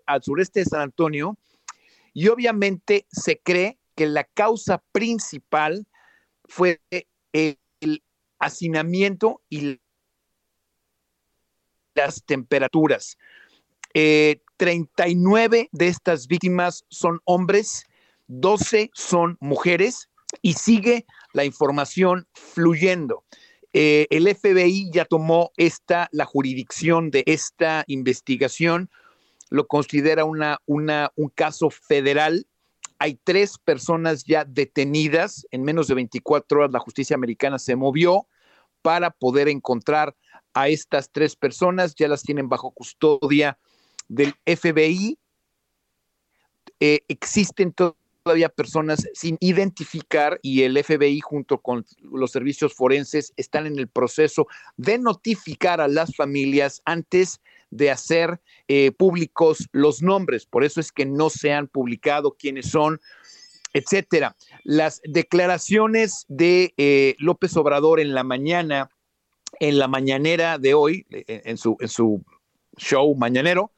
al 0.06 0.22
sureste 0.22 0.60
de 0.60 0.66
San 0.66 0.80
Antonio. 0.80 1.36
Y 2.12 2.28
obviamente 2.28 3.06
se 3.10 3.38
cree 3.38 3.78
que 3.94 4.06
la 4.06 4.24
causa 4.24 4.82
principal 4.92 5.86
fue 6.44 6.80
el 7.32 8.02
hacinamiento 8.38 9.40
y 9.48 9.80
las 11.94 12.24
temperaturas. 12.24 13.16
39 13.92 15.58
eh, 15.60 15.68
de 15.70 15.88
estas 15.88 16.26
víctimas 16.26 16.84
son 16.88 17.20
hombres, 17.24 17.84
12 18.26 18.90
son 18.92 19.36
mujeres 19.40 20.10
y 20.42 20.54
sigue 20.54 21.06
la 21.32 21.44
información 21.44 22.26
fluyendo. 22.32 23.24
Eh, 23.72 24.06
el 24.10 24.32
FBI 24.34 24.90
ya 24.92 25.04
tomó 25.04 25.50
esta, 25.56 26.08
la 26.12 26.24
jurisdicción 26.24 27.10
de 27.10 27.24
esta 27.26 27.84
investigación, 27.86 28.90
lo 29.50 29.66
considera 29.66 30.24
una, 30.24 30.58
una, 30.66 31.12
un 31.16 31.28
caso 31.28 31.70
federal 31.70 32.46
hay 32.98 33.18
tres 33.22 33.58
personas 33.58 34.24
ya 34.24 34.44
detenidas. 34.44 35.46
En 35.50 35.62
menos 35.62 35.88
de 35.88 35.94
24 35.94 36.58
horas 36.58 36.72
la 36.72 36.78
justicia 36.78 37.16
americana 37.16 37.58
se 37.58 37.76
movió 37.76 38.26
para 38.82 39.10
poder 39.10 39.48
encontrar 39.48 40.14
a 40.52 40.68
estas 40.68 41.10
tres 41.10 41.36
personas. 41.36 41.94
Ya 41.94 42.08
las 42.08 42.22
tienen 42.22 42.48
bajo 42.48 42.70
custodia 42.70 43.58
del 44.08 44.34
FBI. 44.44 45.18
Eh, 46.80 47.00
existen 47.08 47.72
todavía 47.72 48.48
personas 48.48 49.06
sin 49.14 49.36
identificar 49.40 50.38
y 50.42 50.62
el 50.62 50.82
FBI 50.82 51.20
junto 51.20 51.58
con 51.58 51.84
los 52.00 52.30
servicios 52.30 52.74
forenses 52.74 53.32
están 53.36 53.66
en 53.66 53.78
el 53.78 53.88
proceso 53.88 54.46
de 54.76 54.98
notificar 54.98 55.80
a 55.80 55.88
las 55.88 56.16
familias 56.16 56.80
antes 56.84 57.40
de 57.70 57.90
hacer 57.90 58.40
eh, 58.68 58.92
públicos 58.92 59.68
los 59.72 60.02
nombres. 60.02 60.46
Por 60.46 60.64
eso 60.64 60.80
es 60.80 60.92
que 60.92 61.06
no 61.06 61.30
se 61.30 61.52
han 61.52 61.68
publicado 61.68 62.36
quiénes 62.38 62.70
son, 62.70 63.00
etcétera. 63.72 64.36
Las 64.62 65.00
declaraciones 65.04 66.24
de 66.28 66.72
eh, 66.76 67.16
López 67.18 67.56
Obrador 67.56 68.00
en 68.00 68.14
la 68.14 68.24
mañana, 68.24 68.90
en 69.60 69.78
la 69.78 69.88
mañanera 69.88 70.58
de 70.58 70.74
hoy, 70.74 71.06
eh, 71.10 71.42
en 71.44 71.58
su, 71.58 71.76
en 71.80 71.88
su 71.88 72.24
show 72.76 73.14
mañanero, 73.14 73.72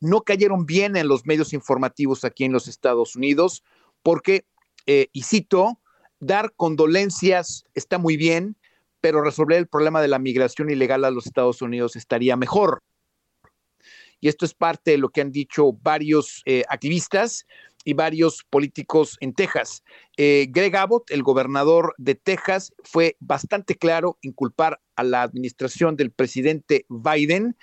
no 0.00 0.22
cayeron 0.22 0.64
bien 0.64 0.96
en 0.96 1.06
los 1.06 1.26
medios 1.26 1.52
informativos 1.52 2.24
aquí 2.24 2.44
en 2.44 2.52
los 2.52 2.66
Estados 2.66 3.14
Unidos, 3.14 3.62
porque, 4.02 4.46
y 4.86 5.22
cito, 5.22 5.78
dar 6.18 6.54
condolencias 6.56 7.66
está 7.74 7.98
muy 7.98 8.16
bien, 8.16 8.56
pero 9.02 9.22
resolver 9.22 9.58
el 9.58 9.68
problema 9.68 10.00
de 10.00 10.08
la 10.08 10.18
migración 10.18 10.70
ilegal 10.70 11.04
a 11.04 11.10
los 11.10 11.26
Estados 11.26 11.60
Unidos 11.62 11.94
estaría 11.94 12.36
mejor 12.36 12.82
y 14.26 14.28
esto 14.28 14.44
es 14.44 14.54
parte 14.54 14.90
de 14.90 14.98
lo 14.98 15.10
que 15.10 15.20
han 15.20 15.30
dicho 15.30 15.72
varios 15.82 16.42
eh, 16.46 16.64
activistas 16.68 17.46
y 17.84 17.94
varios 17.94 18.42
políticos 18.50 19.16
en 19.20 19.32
Texas. 19.32 19.84
Eh, 20.16 20.48
Greg 20.50 20.74
Abbott, 20.74 21.12
el 21.12 21.22
gobernador 21.22 21.94
de 21.96 22.16
Texas, 22.16 22.72
fue 22.82 23.16
bastante 23.20 23.76
claro 23.76 24.18
en 24.22 24.32
culpar 24.32 24.80
a 24.96 25.04
la 25.04 25.22
administración 25.22 25.94
del 25.94 26.10
presidente 26.10 26.86
Biden 26.88 27.56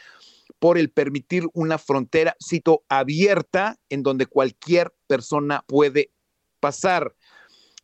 por 0.57 0.77
el 0.77 0.89
permitir 0.89 1.43
una 1.51 1.77
frontera, 1.77 2.37
cito, 2.41 2.85
abierta 2.87 3.77
en 3.89 4.01
donde 4.01 4.25
cualquier 4.25 4.93
persona 5.05 5.65
puede 5.67 6.11
pasar. 6.61 7.13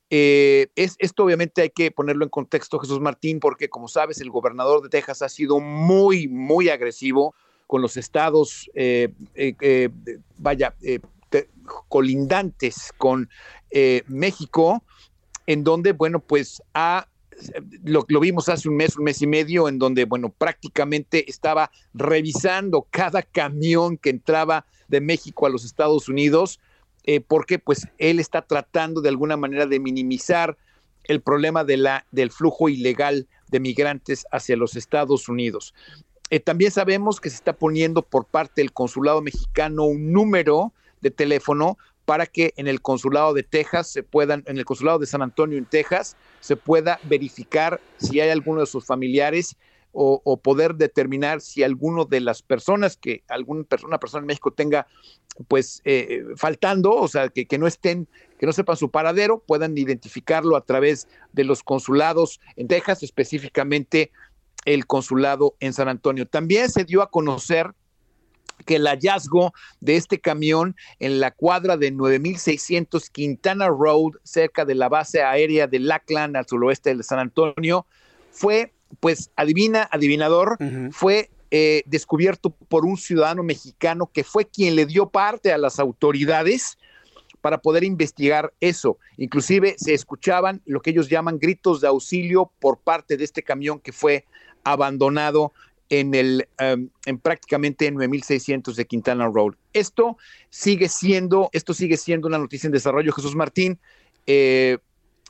Eh, 0.09 0.67
es, 0.77 0.95
esto 0.99 1.25
obviamente 1.25 1.63
hay 1.63 1.69
que 1.71 1.91
ponerlo 1.91 2.23
en 2.23 2.30
contexto, 2.30 2.80
Jesús 2.80 3.01
Martín, 3.01 3.41
porque 3.41 3.67
como 3.67 3.89
sabes, 3.89 4.21
el 4.21 4.30
gobernador 4.30 4.82
de 4.82 4.88
Texas 4.88 5.21
ha 5.21 5.27
sido 5.27 5.59
muy, 5.59 6.30
muy 6.30 6.69
agresivo 6.69 7.36
con 7.70 7.84
los 7.84 7.97
estados, 7.97 8.67
eh, 8.74 9.09
eh, 9.36 9.53
eh, 9.61 9.89
vaya, 10.39 10.74
colindantes 11.88 12.91
con 12.97 13.30
México, 14.07 14.84
en 15.45 15.63
donde, 15.63 15.91
bueno, 15.91 16.20
pues 16.20 16.63
lo, 17.84 18.05
lo, 18.07 18.20
vimos 18.20 18.49
hace 18.49 18.70
un 18.70 18.76
mes, 18.76 18.97
un 18.97 19.03
mes 19.03 19.22
y 19.22 19.28
medio, 19.28 19.70
en 19.70 19.78
donde, 19.78 20.05
bueno, 20.05 20.30
prácticamente 20.36 21.30
estaba 21.30 21.70
revisando 21.93 22.88
cada 22.89 23.22
camión 23.22 23.97
que 23.97 24.09
entraba 24.09 24.65
de 24.88 24.99
México 24.99 25.45
a 25.45 25.51
los 25.51 25.63
Estados 25.63 26.09
Unidos, 26.09 26.59
porque 27.28 27.59
pues 27.59 27.88
él 27.99 28.20
está 28.20 28.41
tratando 28.41 28.99
de 29.01 29.09
alguna 29.09 29.38
manera 29.38 29.67
de 29.67 29.80
minimizar 29.80 30.57
el 31.03 31.22
problema 31.22 31.63
de 31.63 31.78
la, 31.78 32.05
del 32.11 32.32
flujo 32.32 32.67
ilegal 32.67 33.28
de 33.49 33.59
migrantes 33.59 34.26
hacia 34.32 34.55
los 34.55 34.76
Estados 34.76 35.30
Unidos. 35.30 35.74
Eh, 36.30 36.39
también 36.39 36.71
sabemos 36.71 37.19
que 37.19 37.30
se 37.30 37.36
está 37.36 37.53
poniendo 37.53 38.01
por 38.03 38.25
parte 38.25 38.61
del 38.61 38.71
consulado 38.71 39.21
mexicano 39.21 39.86
un 39.86 40.11
número 40.11 40.73
de 41.01 41.11
teléfono 41.11 41.77
para 42.05 42.25
que 42.25 42.53
en 42.57 42.67
el 42.67 42.82
consulado 42.82 43.34
de 43.34 43.43
Texas 43.43 43.88
se 43.88 44.03
puedan, 44.03 44.43
en 44.47 44.57
el 44.57 44.65
consulado 44.65 44.99
de 44.99 45.05
San 45.05 45.21
Antonio 45.21 45.57
en 45.57 45.65
Texas, 45.65 46.15
se 46.39 46.55
pueda 46.55 46.99
verificar 47.03 47.80
si 47.97 48.19
hay 48.19 48.30
alguno 48.30 48.61
de 48.61 48.65
sus 48.65 48.86
familiares 48.86 49.55
o, 49.91 50.38
poder 50.38 50.75
determinar 50.75 51.41
si 51.41 51.63
alguno 51.63 52.05
de 52.05 52.19
las 52.19 52.41
personas 52.43 52.95
que 52.95 53.23
alguna 53.27 53.63
persona, 53.63 53.99
persona 53.99 54.21
en 54.21 54.27
México 54.27 54.51
tenga 54.51 54.88
pues 55.47 55.82
eh, 55.84 56.23
faltando, 56.36 56.93
o 56.93 57.07
sea, 57.07 57.30
que, 57.30 57.47
que, 57.47 57.57
no 57.57 57.65
estén, 57.65 58.07
que 58.39 58.45
no 58.45 58.53
sepan 58.53 58.77
su 58.77 58.91
paradero, 58.91 59.39
puedan 59.39 59.77
identificarlo 59.77 60.55
a 60.55 60.61
través 60.61 61.07
de 61.34 61.43
los 61.43 61.63
consulados 61.63 62.39
en 62.55 62.67
Texas, 62.67 63.03
específicamente 63.03 64.11
el 64.66 64.86
consulado 64.86 65.55
en 65.60 65.74
San 65.74 65.88
Antonio. 65.88 66.28
También 66.28 66.70
se 66.70 66.84
dio 66.84 67.01
a 67.01 67.10
conocer 67.10 67.74
que 68.66 68.76
el 68.76 68.88
hallazgo 68.88 69.53
de 69.80 69.95
este 69.95 70.20
camión 70.20 70.76
en 70.99 71.20
la 71.20 71.32
cuadra 71.32 71.78
de 71.78 71.91
9600 71.91 73.10
Quintana 73.10 73.68
Road, 73.68 74.14
cerca 74.24 74.66
de 74.66 74.76
la 74.76 74.89
base 74.89 75.24
aérea 75.24 75.68
de 75.68 75.80
Lackland, 75.80 76.36
al 76.36 76.47
suroeste 76.47 76.95
de 76.95 77.03
San 77.03 77.20
Antonio, 77.20 77.86
fue, 78.32 78.74
pues, 78.99 79.32
adivina, 79.36 79.88
adivinador, 79.91 80.57
fue 80.91 81.30
eh, 81.51 81.84
descubierto 81.86 82.51
por 82.51 82.86
un 82.86 82.97
ciudadano 82.97 83.43
mexicano 83.43 84.10
que 84.14 84.24
fue 84.24 84.45
quien 84.45 84.76
le 84.76 84.86
dio 84.86 85.10
parte 85.10 85.51
a 85.51 85.57
las 85.57 85.80
autoridades 85.80 86.78
para 87.41 87.60
poder 87.60 87.84
investigar 87.84 88.53
eso. 88.60 88.97
Inclusive 89.18 89.76
se 89.78 89.93
escuchaban 89.93 90.62
lo 90.66 90.82
que 90.82 90.91
ellos 90.91 91.10
llaman 91.10 91.39
gritos 91.39 91.82
de 91.82 91.88
auxilio 91.88 92.51
por 92.60 92.78
parte 92.78 93.18
de 93.18 93.24
este 93.24 93.43
camión 93.43 93.80
que 93.80 93.91
fue 93.91 94.26
abandonado 94.64 95.53
en 95.89 96.14
el 96.14 96.47
em, 96.60 96.89
en 97.05 97.18
prácticamente 97.18 97.89
9600 97.89 98.76
de 98.76 98.86
Quintana 98.86 99.28
Road. 99.28 99.55
Esto 99.74 100.18
sigue 100.49 100.88
siendo 100.88 101.49
esto 101.51 101.74
sigue 101.74 101.97
siendo 101.97 102.28
una 102.28 102.38
noticia 102.38 102.68
en 102.68 102.74
desarrollo, 102.74 103.12
Jesús 103.14 103.36
Martín. 103.36 103.80
Eh, 104.28 104.78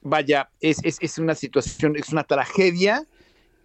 vaya, 0.02 0.50
es, 0.60 0.80
es, 0.84 1.18
una 1.18 1.36
situación, 1.36 1.96
es 1.96 2.10
una 2.10 2.24
tragedia 2.24 3.06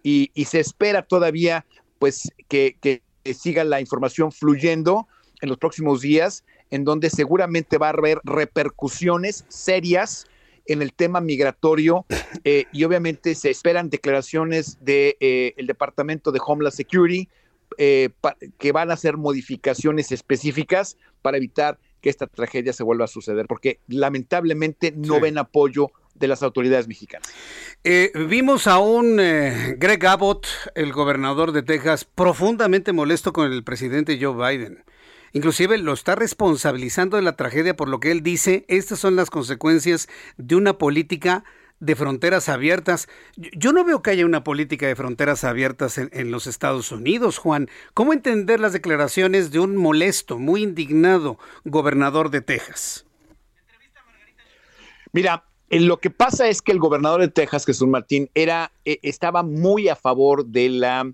y, 0.03 0.31
se 0.45 0.59
espera 0.59 1.01
todavía 1.01 1.65
pues 1.99 2.31
que 2.47 3.01
siga 3.33 3.63
la 3.63 3.81
información 3.81 4.31
fluyendo 4.31 5.07
en 5.41 5.49
los 5.49 5.57
próximos 5.57 6.01
días 6.01 6.43
en 6.71 6.83
donde 6.83 7.09
seguramente 7.09 7.77
va 7.77 7.87
a 7.87 7.93
haber 7.93 8.19
repercusiones 8.23 9.45
serias 9.47 10.27
en 10.65 10.81
el 10.81 10.93
tema 10.93 11.21
migratorio 11.21 12.05
eh, 12.43 12.65
y 12.71 12.83
obviamente 12.83 13.35
se 13.35 13.49
esperan 13.49 13.89
declaraciones 13.89 14.77
del 14.79 14.85
de, 14.85 15.17
eh, 15.19 15.53
el 15.57 15.67
Departamento 15.67 16.31
de 16.31 16.39
Homeland 16.45 16.75
Security 16.75 17.29
eh, 17.77 18.09
que 18.57 18.71
van 18.71 18.91
a 18.91 18.93
hacer 18.93 19.17
modificaciones 19.17 20.11
específicas 20.11 20.97
para 21.21 21.37
evitar 21.37 21.79
que 22.01 22.09
esta 22.09 22.27
tragedia 22.27 22.73
se 22.73 22.83
vuelva 22.83 23.05
a 23.05 23.07
suceder, 23.07 23.47
porque 23.47 23.79
lamentablemente 23.87 24.93
no 24.95 25.19
ven 25.19 25.37
apoyo 25.37 25.91
de 26.13 26.27
las 26.27 26.43
autoridades 26.43 26.87
mexicanas. 26.87 27.27
vimos 28.13 28.67
a 28.67 28.77
un 28.77 29.17
Greg 29.17 30.05
Abbott, 30.05 30.47
el 30.75 30.93
gobernador 30.93 31.51
de 31.51 31.63
Texas, 31.63 32.05
profundamente 32.05 32.93
molesto 32.93 33.33
con 33.33 33.51
el 33.51 33.63
presidente 33.63 34.19
Joe 34.21 34.35
Biden. 34.35 34.83
Inclusive 35.35 35.77
lo 35.77 35.91
está 35.91 36.15
responsabilizando 36.15 37.17
de 37.17 37.21
la 37.21 37.35
tragedia 37.35 37.75
por 37.75 37.89
lo 37.89 37.99
que 37.99 38.09
él 38.09 38.23
dice, 38.23 38.63
estas 38.69 38.99
son 38.99 39.17
las 39.17 39.29
consecuencias 39.29 40.07
de 40.37 40.55
una 40.55 40.77
política 40.77 41.43
de 41.81 41.97
fronteras 41.97 42.47
abiertas. 42.47 43.09
Yo 43.35 43.73
no 43.73 43.83
veo 43.83 44.01
que 44.01 44.11
haya 44.11 44.25
una 44.25 44.45
política 44.45 44.87
de 44.87 44.95
fronteras 44.95 45.43
abiertas 45.43 45.97
en, 45.97 46.31
los 46.31 46.47
Estados 46.47 46.89
Unidos, 46.93 47.37
Juan. 47.37 47.67
¿Cómo 47.93 48.13
entender 48.13 48.61
las 48.61 48.71
declaraciones 48.71 49.51
de 49.51 49.59
un 49.59 49.75
molesto, 49.75 50.39
muy 50.39 50.63
indignado 50.63 51.37
gobernador 51.65 52.29
de 52.29 52.39
Texas? 52.39 53.05
Mira, 55.11 55.43
eh, 55.69 55.81
lo 55.81 55.99
que 55.99 56.11
pasa 56.11 56.47
es 56.47 56.61
que 56.61 56.71
el 56.71 56.79
gobernador 56.79 57.19
de 57.19 57.27
Texas, 57.27 57.65
Jesús 57.65 57.89
Martín, 57.89 58.29
era, 58.35 58.71
eh, 58.85 58.99
estaba 59.01 59.43
muy 59.43 59.89
a 59.89 59.97
favor 59.97 60.45
de 60.45 60.69
la 60.69 61.11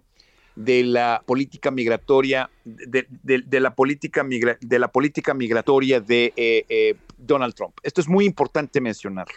de 0.64 0.84
la 0.84 1.24
política 1.26 1.72
migratoria, 1.72 2.50
de, 2.64 3.60
la, 3.60 3.74
política 3.74 4.26
de 4.60 4.80
la 4.80 4.92
política 4.92 5.34
migratoria 5.34 6.00
de 6.00 6.34
eh, 6.36 6.66
eh, 6.70 6.96
Donald 7.18 7.56
Trump. 7.56 7.74
Esto 7.84 8.02
es 8.02 8.08
muy 8.08 8.26
importante 8.26 8.80
mencionarlo. 8.80 9.34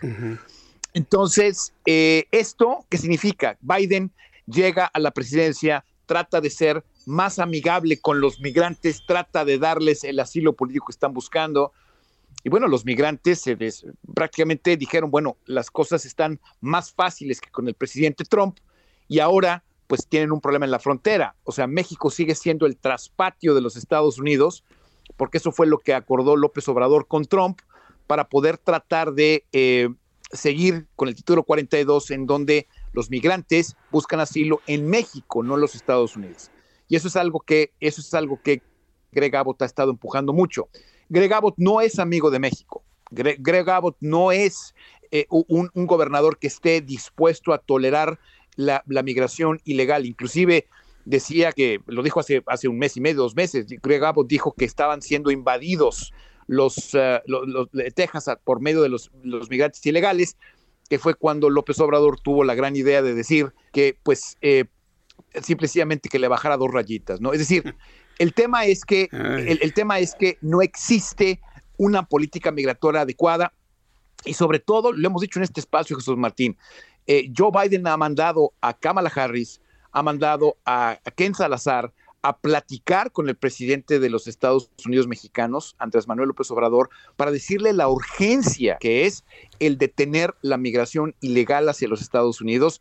Entonces, 0.93 1.72
eh, 1.87 2.27
¿esto 2.31 2.85
qué 2.89 2.99
significa? 2.99 3.57
Biden 3.61 4.12
llega 4.47 4.87
a 4.87 4.99
la 4.99 5.11
presidencia, 5.12 5.85
trata 6.07 6.41
de 6.41 6.51
ser 6.51 6.85
más 7.07 7.39
amigable 7.39 7.99
con 7.99 8.20
los 8.20 8.41
migrantes, 8.41 9.03
trata 9.07 9.45
de 9.45 9.59
darles 9.59 10.05
el 10.05 10.20
asilo 10.20 10.53
político 10.53 10.87
que 10.87 10.93
están 10.93 11.14
buscando. 11.14 11.72
Y 12.43 12.51
bueno, 12.51 12.68
los 12.68 12.85
migrantes 12.85 13.41
se 13.41 13.57
prácticamente 14.14 14.77
dijeron, 14.77 15.11
bueno, 15.11 15.39
las 15.47 15.70
cosas 15.70 16.05
están 16.05 16.39
más 16.61 16.93
fáciles 16.93 17.41
que 17.41 17.51
con 17.51 17.66
el 17.66 17.75
presidente 17.75 18.25
Trump 18.25 18.59
y 19.09 19.20
ahora 19.20 19.64
pues 19.87 20.07
tienen 20.09 20.32
un 20.32 20.41
problema 20.41 20.64
en 20.64 20.70
la 20.70 20.78
frontera. 20.78 21.37
O 21.45 21.53
sea, 21.53 21.66
México 21.66 22.11
sigue 22.11 22.35
siendo 22.35 22.66
el 22.66 22.76
traspatio 22.76 23.55
de 23.55 23.61
los 23.61 23.76
Estados 23.76 24.18
Unidos, 24.18 24.64
porque 25.16 25.39
eso 25.39 25.53
fue 25.53 25.66
lo 25.66 25.78
que 25.78 25.95
acordó 25.95 26.37
López 26.37 26.68
Obrador 26.68 27.07
con 27.07 27.24
Trump 27.24 27.61
para 28.07 28.28
poder 28.28 28.59
tratar 28.59 29.12
de 29.12 29.45
eh, 29.53 29.89
seguir 30.32 30.87
con 30.97 31.09
el 31.09 31.14
título 31.14 31.45
42 31.45 32.11
en 32.11 32.26
donde 32.26 32.66
los 32.93 33.11
migrantes 33.11 33.76
buscan 33.91 34.20
asilo 34.20 34.61
en 34.66 34.89
México, 34.89 35.43
no 35.43 35.55
en 35.55 35.61
los 35.61 35.74
Estados 35.74 36.16
Unidos. 36.16 36.51
Y 36.89 36.97
eso 36.97 37.09
es 37.09 37.16
algo 37.16 37.41
que, 37.41 37.72
eso 37.80 38.01
es 38.01 38.12
algo 38.14 38.41
que 38.43 38.62
Greg 39.12 39.35
Abbott 39.37 39.62
ha 39.62 39.66
estado 39.66 39.91
empujando 39.91 40.32
mucho. 40.32 40.68
Greg 41.09 41.32
Abbott 41.32 41.55
no 41.57 41.80
es 41.80 41.99
amigo 41.99 42.30
de 42.30 42.39
México. 42.39 42.82
Greg, 43.11 43.70
Abbott 43.70 43.97
no 44.01 44.32
es 44.32 44.74
eh, 45.11 45.26
un, 45.28 45.70
gobernador 45.74 46.39
que 46.39 46.49
esté 46.49 46.80
dispuesto 46.80 47.53
a 47.53 47.59
tolerar 47.59 48.18
la, 48.57 48.83
migración 49.03 49.61
ilegal. 49.65 50.07
Inclusive 50.07 50.67
decía 51.05 51.53
que, 51.53 51.81
lo 51.87 52.03
dijo 52.03 52.21
hace, 52.21 52.43
hace 52.47 52.69
un 52.69 52.79
mes 52.79 52.97
y 52.97 53.01
medio, 53.01 53.23
dos 53.23 53.37
meses, 53.37 53.67
Greg 53.83 54.05
Abbott 54.05 54.29
dijo 54.29 54.53
que 54.53 54.65
estaban 54.65 55.03
siendo 55.03 55.31
invadidos 55.31 56.13
los, 56.47 56.95
uh, 56.95 57.21
los, 57.27 57.69
Texas 57.95 58.31
por 58.45 58.61
medio 58.61 58.83
de 58.83 58.89
los, 58.89 59.11
los, 59.23 59.51
migrantes 59.51 59.85
ilegales, 59.87 60.37
que 60.89 60.99
fue 60.99 61.15
cuando 61.15 61.51
López 61.51 61.79
Obrador 61.81 62.21
tuvo 62.21 62.45
la 62.45 62.55
gran 62.55 62.77
idea 62.77 63.03
de 63.03 63.15
decir 63.15 63.53
que, 63.73 63.97
pues, 64.03 64.37
eh, 64.43 64.65
simplemente 65.43 66.09
que 66.09 66.19
le 66.19 66.29
bajara 66.29 66.57
dos 66.57 66.71
rayitas, 66.71 67.21
¿no? 67.21 67.33
Es 67.33 67.39
decir, 67.39 67.75
el 68.19 68.35
tema 68.35 68.67
es 68.67 68.85
que, 68.85 69.09
el, 69.13 69.59
el 69.63 69.75
tema 69.75 69.99
es 69.99 70.15
que 70.15 70.39
no 70.41 70.63
existe 70.63 71.41
una 71.77 72.07
política 72.07 72.53
migratoria 72.53 73.03
adecuada 73.03 73.53
y 74.25 74.35
sobre 74.35 74.59
todo, 74.59 74.93
lo 74.93 75.07
hemos 75.07 75.21
dicho 75.21 75.39
en 75.39 75.45
este 75.45 75.61
espacio, 75.61 75.97
Jesús 75.97 76.17
Martín, 76.17 76.57
eh, 77.07 77.31
Joe 77.37 77.51
Biden 77.53 77.87
ha 77.87 77.97
mandado 77.97 78.53
a 78.61 78.75
Kamala 78.75 79.11
Harris, 79.15 79.61
ha 79.93 80.03
mandado 80.03 80.57
a, 80.65 80.99
Ken 81.17 81.35
Salazar 81.35 81.93
a 82.23 82.39
platicar 82.39 83.13
con 83.13 83.29
el 83.29 83.37
presidente 83.37 84.01
de 84.01 84.09
los 84.09 84.27
Estados 84.27 84.71
Unidos 84.87 85.07
mexicanos, 85.07 85.77
Andrés 85.79 86.09
Manuel 86.09 86.29
López 86.29 86.51
Obrador, 86.51 86.89
para 87.17 87.31
decirle 87.31 87.75
la 87.75 87.89
urgencia 87.89 88.79
que 88.81 89.05
es 89.05 89.25
el 89.59 89.77
detener 89.77 90.35
la 90.41 90.57
migración 90.57 91.15
ilegal 91.21 91.69
hacia 91.69 91.89
los 91.89 92.01
Estados 92.01 92.41
Unidos. 92.41 92.81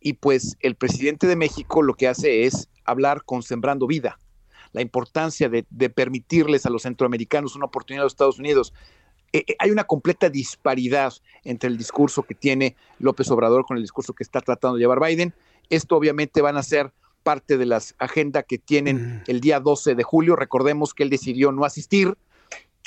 Y 0.00 0.14
pues 0.14 0.56
el 0.60 0.76
presidente 0.76 1.26
de 1.26 1.36
México 1.36 1.82
lo 1.82 1.92
que 1.92 2.08
hace 2.08 2.46
es 2.46 2.70
hablar 2.86 3.22
con 3.24 3.42
Sembrando 3.42 3.86
Vida, 3.86 4.18
la 4.72 4.80
importancia 4.80 5.50
de, 5.50 5.66
de 5.68 5.90
permitirles 5.90 6.64
a 6.64 6.70
los 6.70 6.82
centroamericanos 6.82 7.56
una 7.56 7.66
oportunidad 7.66 8.04
a 8.04 8.06
los 8.06 8.14
Estados 8.14 8.38
Unidos. 8.38 8.72
Eh, 9.32 9.44
eh, 9.46 9.56
hay 9.58 9.70
una 9.70 9.84
completa 9.84 10.28
disparidad 10.28 11.12
entre 11.44 11.68
el 11.68 11.78
discurso 11.78 12.22
que 12.22 12.34
tiene 12.34 12.76
López 12.98 13.30
Obrador 13.30 13.64
con 13.64 13.76
el 13.76 13.82
discurso 13.82 14.12
que 14.12 14.22
está 14.22 14.40
tratando 14.40 14.76
de 14.76 14.82
llevar 14.82 15.00
Biden. 15.00 15.34
Esto 15.68 15.96
obviamente 15.96 16.42
van 16.42 16.56
a 16.56 16.62
ser 16.62 16.92
parte 17.22 17.58
de 17.58 17.66
las 17.66 17.94
agendas 17.98 18.44
que 18.48 18.58
tienen 18.58 19.22
el 19.26 19.40
día 19.40 19.60
12 19.60 19.94
de 19.94 20.02
julio. 20.02 20.36
Recordemos 20.36 20.94
que 20.94 21.02
él 21.02 21.10
decidió 21.10 21.52
no 21.52 21.64
asistir 21.64 22.16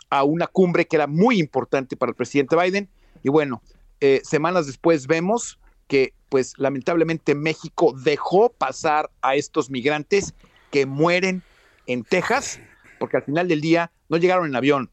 a 0.09 0.23
una 0.23 0.47
cumbre 0.47 0.85
que 0.85 0.95
era 0.95 1.07
muy 1.07 1.39
importante 1.39 1.95
para 1.95 2.09
el 2.09 2.15
presidente 2.15 2.55
Biden. 2.55 2.89
Y 3.23 3.29
bueno, 3.29 3.61
eh, 3.99 4.21
semanas 4.23 4.67
después 4.67 5.07
vemos 5.07 5.59
que 5.87 6.13
pues 6.29 6.53
lamentablemente 6.57 7.35
México 7.35 7.93
dejó 8.03 8.49
pasar 8.49 9.11
a 9.21 9.35
estos 9.35 9.69
migrantes 9.69 10.33
que 10.71 10.85
mueren 10.85 11.43
en 11.85 12.03
Texas, 12.03 12.59
porque 12.99 13.17
al 13.17 13.23
final 13.23 13.47
del 13.47 13.61
día 13.61 13.91
no 14.09 14.17
llegaron 14.17 14.47
en 14.47 14.55
avión, 14.55 14.89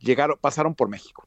llegaron, 0.00 0.38
pasaron 0.40 0.74
por 0.74 0.88
México. 0.88 1.26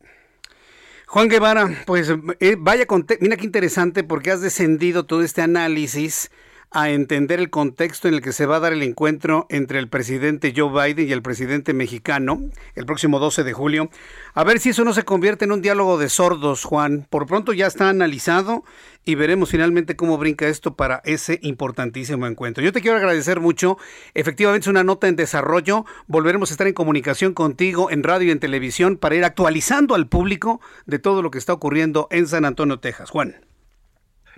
Juan 1.08 1.30
Guevara, 1.30 1.84
pues 1.86 2.12
eh, 2.42 2.58
vaya, 2.60 2.86
mira 3.22 3.38
qué 3.38 3.46
interesante 3.46 4.04
porque 4.04 4.32
has 4.32 4.42
descendido 4.42 5.06
todo 5.06 5.24
este 5.24 5.42
análisis 5.42 6.32
a 6.72 6.90
entender 6.90 7.40
el 7.40 7.50
contexto 7.50 8.08
en 8.08 8.14
el 8.14 8.22
que 8.22 8.34
se 8.34 8.46
va 8.46 8.58
a 8.58 8.60
dar 8.60 8.74
el 8.74 8.84
encuentro 8.84 9.48
entre 9.50 9.80
el 9.80 9.88
presidente 9.88 10.54
Joe 10.56 10.70
Biden 10.72 11.08
y 11.08 11.12
el 11.12 11.22
presidente 11.22 11.74
mexicano 11.74 12.42
el 12.76 12.86
próximo 12.86 13.20
12 13.20 13.44
de 13.44 13.54
julio. 13.54 13.90
A 14.34 14.44
ver 14.44 14.60
si 14.60 14.70
eso 14.70 14.84
no 14.84 14.94
se 14.94 15.04
convierte 15.04 15.46
en 15.46 15.52
un 15.52 15.62
diálogo 15.62 15.98
de 15.98 16.10
sordos, 16.10 16.64
Juan. 16.64 17.08
Por 17.10 17.26
pronto 17.26 17.54
ya 17.54 17.68
está 17.68 17.90
analizado 17.90 18.64
y 19.06 19.16
veremos 19.16 19.50
finalmente 19.50 19.96
cómo 19.96 20.18
brinca 20.18 20.48
esto 20.48 20.76
para 20.76 21.02
ese 21.06 21.40
importantísimo 21.42 22.28
encuentro. 22.28 22.64
Yo 22.64 22.74
te 22.74 22.82
quiero 22.82 22.98
agradecer 22.98 23.40
mucho. 23.40 23.78
Efectivamente 24.14 24.66
es 24.66 24.68
una 24.68 24.84
nota 24.84 25.08
en 25.08 25.16
desarrollo. 25.16 25.86
Volveremos 26.08 26.52
a 26.52 26.54
estar 26.54 26.68
en 26.68 26.74
comunicación 26.74 27.34
contigo 27.34 27.90
en 27.90 28.04
radio 28.04 28.28
y 28.28 28.32
en 28.32 28.40
televisión 28.40 28.98
para 28.98 29.16
ir 29.16 29.24
actualizando 29.24 29.96
al 29.96 30.08
público 30.08 30.60
de 30.86 31.00
todo 31.00 31.22
lo 31.22 31.32
que 31.32 31.38
está 31.38 31.54
ocurriendo 31.54 32.08
en 32.12 32.28
San 32.28 32.44
Antonio, 32.44 32.80
Texas. 32.80 33.10
Juan. 33.10 33.47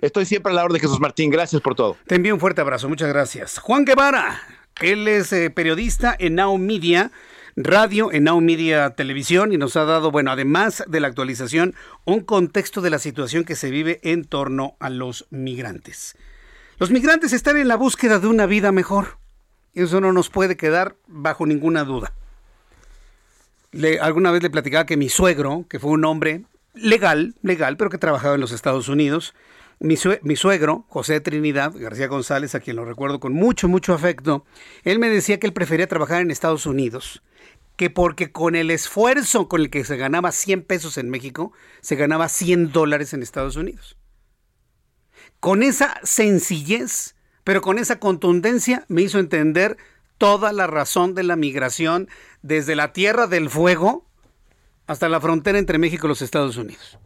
Estoy 0.00 0.24
siempre 0.24 0.52
a 0.52 0.54
la 0.54 0.64
orden 0.64 0.74
de 0.74 0.80
Jesús 0.80 1.00
Martín. 1.00 1.30
Gracias 1.30 1.60
por 1.60 1.74
todo. 1.74 1.96
Te 2.06 2.14
envío 2.14 2.34
un 2.34 2.40
fuerte 2.40 2.60
abrazo. 2.60 2.88
Muchas 2.88 3.08
gracias. 3.08 3.58
Juan 3.58 3.84
Guevara. 3.84 4.40
Él 4.80 5.06
es 5.08 5.32
eh, 5.32 5.50
periodista 5.50 6.16
en 6.18 6.36
Now 6.36 6.56
Media 6.56 7.10
radio, 7.56 8.12
en 8.12 8.24
Now 8.24 8.40
Media 8.40 8.90
Televisión 8.90 9.52
y 9.52 9.58
nos 9.58 9.76
ha 9.76 9.84
dado, 9.84 10.10
bueno, 10.10 10.30
además 10.30 10.84
de 10.86 11.00
la 11.00 11.08
actualización, 11.08 11.74
un 12.04 12.20
contexto 12.20 12.80
de 12.80 12.90
la 12.90 12.98
situación 12.98 13.44
que 13.44 13.56
se 13.56 13.70
vive 13.70 14.00
en 14.02 14.24
torno 14.24 14.76
a 14.80 14.90
los 14.90 15.26
migrantes. 15.30 16.16
Los 16.78 16.90
migrantes 16.90 17.32
están 17.32 17.56
en 17.56 17.68
la 17.68 17.76
búsqueda 17.76 18.18
de 18.18 18.28
una 18.28 18.46
vida 18.46 18.72
mejor. 18.72 19.18
Eso 19.74 20.00
no 20.00 20.12
nos 20.12 20.30
puede 20.30 20.56
quedar 20.56 20.96
bajo 21.06 21.46
ninguna 21.46 21.84
duda. 21.84 22.12
Le, 23.72 24.00
alguna 24.00 24.30
vez 24.30 24.42
le 24.42 24.50
platicaba 24.50 24.86
que 24.86 24.96
mi 24.96 25.08
suegro, 25.08 25.66
que 25.68 25.78
fue 25.78 25.90
un 25.90 26.04
hombre 26.04 26.42
legal, 26.74 27.34
legal, 27.42 27.76
pero 27.76 27.90
que 27.90 27.98
trabajaba 27.98 28.34
en 28.34 28.40
los 28.40 28.52
Estados 28.52 28.88
Unidos, 28.88 29.34
mi, 29.80 29.96
suegro, 30.36 30.84
José 30.88 31.20
Trinidad 31.20 31.72
García 31.74 32.06
González, 32.06 32.54
a 32.54 32.60
quien 32.60 32.76
lo 32.76 32.84
recuerdo 32.84 33.18
con 33.18 33.32
mucho, 33.32 33.66
mucho 33.66 33.94
afecto, 33.94 34.44
él 34.84 34.98
me 34.98 35.08
decía 35.08 35.40
que 35.40 35.46
él 35.46 35.54
prefería 35.54 35.88
trabajar 35.88 36.20
en 36.20 36.30
Estados 36.30 36.66
Unidos, 36.66 37.22
que 37.76 37.88
porque 37.88 38.30
con 38.30 38.54
el 38.56 38.70
esfuerzo 38.70 39.48
con 39.48 39.62
el 39.62 39.70
que 39.70 39.84
se 39.84 39.96
ganaba 39.96 40.32
100 40.32 40.64
pesos 40.64 40.98
en 40.98 41.08
México, 41.08 41.52
se 41.80 41.96
ganaba 41.96 42.28
100 42.28 42.72
dólares 42.72 43.14
en 43.14 43.22
Estados 43.22 43.56
Unidos. 43.56 43.96
Con 45.40 45.62
esa 45.62 45.98
sencillez, 46.02 47.16
pero 47.42 47.62
con 47.62 47.78
esa 47.78 47.98
contundencia, 47.98 48.84
me 48.88 49.00
hizo 49.00 49.18
entender 49.18 49.78
toda 50.18 50.52
la 50.52 50.66
razón 50.66 51.14
de 51.14 51.22
la 51.22 51.36
migración 51.36 52.08
desde 52.42 52.76
la 52.76 52.92
Tierra 52.92 53.26
del 53.26 53.48
Fuego 53.48 54.06
hasta 54.86 55.08
la 55.08 55.22
frontera 55.22 55.58
entre 55.58 55.78
México 55.78 56.06
y 56.06 56.10
los 56.10 56.20
Estados 56.20 56.58
Unidos. 56.58 56.98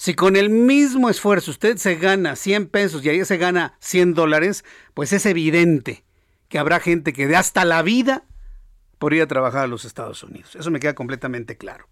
Si 0.00 0.14
con 0.14 0.34
el 0.36 0.48
mismo 0.48 1.10
esfuerzo 1.10 1.50
usted 1.50 1.76
se 1.76 1.96
gana 1.96 2.34
100 2.34 2.68
pesos 2.68 3.04
y 3.04 3.10
ahí 3.10 3.22
se 3.26 3.36
gana 3.36 3.74
100 3.80 4.14
dólares, 4.14 4.64
pues 4.94 5.12
es 5.12 5.26
evidente 5.26 6.04
que 6.48 6.58
habrá 6.58 6.80
gente 6.80 7.12
que 7.12 7.26
de 7.26 7.36
hasta 7.36 7.66
la 7.66 7.82
vida 7.82 8.24
por 8.98 9.12
ir 9.12 9.20
a 9.20 9.26
trabajar 9.26 9.64
a 9.64 9.66
los 9.66 9.84
Estados 9.84 10.22
Unidos. 10.22 10.56
Eso 10.56 10.70
me 10.70 10.80
queda 10.80 10.94
completamente 10.94 11.58
claro. 11.58 11.86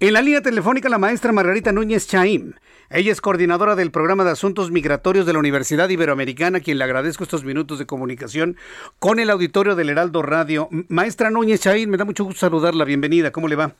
En 0.00 0.14
la 0.14 0.22
línea 0.22 0.42
telefónica 0.42 0.88
la 0.88 0.98
maestra 0.98 1.30
Margarita 1.30 1.70
Núñez 1.70 2.08
Chaim. 2.08 2.54
Ella 2.90 3.12
es 3.12 3.20
coordinadora 3.20 3.76
del 3.76 3.92
programa 3.92 4.24
de 4.24 4.32
asuntos 4.32 4.72
migratorios 4.72 5.24
de 5.24 5.32
la 5.32 5.38
Universidad 5.38 5.88
Iberoamericana, 5.88 6.58
a 6.58 6.60
quien 6.62 6.78
le 6.78 6.84
agradezco 6.84 7.22
estos 7.22 7.44
minutos 7.44 7.78
de 7.78 7.86
comunicación 7.86 8.56
con 8.98 9.20
el 9.20 9.30
auditorio 9.30 9.76
del 9.76 9.90
Heraldo 9.90 10.22
Radio. 10.22 10.68
Maestra 10.88 11.30
Núñez 11.30 11.60
Chaim, 11.60 11.88
me 11.90 11.96
da 11.96 12.04
mucho 12.04 12.24
gusto 12.24 12.40
saludarla. 12.40 12.84
Bienvenida. 12.84 13.30
¿Cómo 13.30 13.46
le 13.46 13.54
va? 13.54 13.76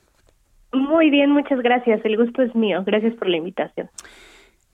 Muy 0.87 1.09
bien, 1.09 1.31
muchas 1.31 1.59
gracias. 1.59 1.99
El 2.05 2.15
gusto 2.15 2.41
es 2.41 2.55
mío. 2.55 2.81
Gracias 2.85 3.13
por 3.15 3.27
la 3.27 3.37
invitación. 3.37 3.89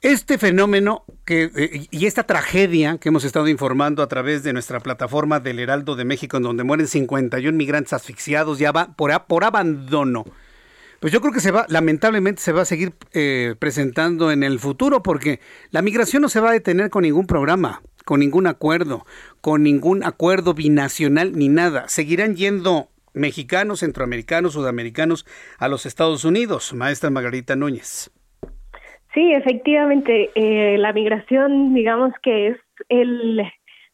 Este 0.02 0.38
fenómeno 0.38 1.06
que, 1.26 1.50
eh, 1.56 1.88
y 1.90 2.06
esta 2.06 2.24
tragedia 2.24 3.00
que 3.00 3.10
hemos 3.10 3.24
estado 3.24 3.48
informando 3.48 4.04
a 4.04 4.08
través 4.08 4.44
de 4.44 4.54
nuestra 4.54 4.80
plataforma 4.80 5.40
del 5.40 5.60
Heraldo 5.60 5.96
de 5.96 6.06
México, 6.06 6.38
en 6.38 6.44
donde 6.44 6.64
mueren 6.64 6.88
51 6.88 7.58
migrantes 7.58 7.94
asfixiados 7.94 8.60
ya 8.60 8.72
va 8.72 8.94
por, 8.96 9.12
por 9.26 9.44
abandono, 9.44 10.26
pues 11.00 11.12
yo 11.12 11.20
creo 11.20 11.34
que 11.34 11.40
se 11.40 11.52
va, 11.52 11.66
lamentablemente 11.68 12.42
se 12.42 12.52
va 12.52 12.62
a 12.62 12.66
seguir 12.66 12.94
eh, 13.14 13.56
presentando 13.58 14.32
en 14.32 14.44
el 14.44 14.60
futuro, 14.60 15.02
porque 15.02 15.40
la 15.72 15.82
migración 15.82 16.22
no 16.22 16.30
se 16.30 16.40
va 16.40 16.50
a 16.50 16.54
detener 16.54 16.90
con 16.90 17.04
ningún 17.04 17.26
programa, 17.26 17.82
con 18.06 18.20
ningún 18.20 18.46
acuerdo, 18.46 19.06
con 19.42 19.64
ningún 19.64 20.04
acuerdo 20.04 20.54
binacional 20.54 21.34
ni 21.34 21.50
nada. 21.50 21.88
Seguirán 21.88 22.36
yendo 22.36 22.90
mexicanos, 23.14 23.80
centroamericanos, 23.80 24.54
sudamericanos 24.54 25.26
a 25.60 25.68
los 25.68 25.86
Estados 25.86 26.26
Unidos, 26.26 26.74
maestra 26.74 27.10
Margarita 27.10 27.56
Núñez. 27.56 28.12
Sí, 29.14 29.32
efectivamente, 29.32 30.32
eh, 30.34 30.78
la 30.80 30.92
migración, 30.92 31.74
digamos 31.74 32.14
que 32.24 32.48
es 32.48 32.58
el, 32.90 33.44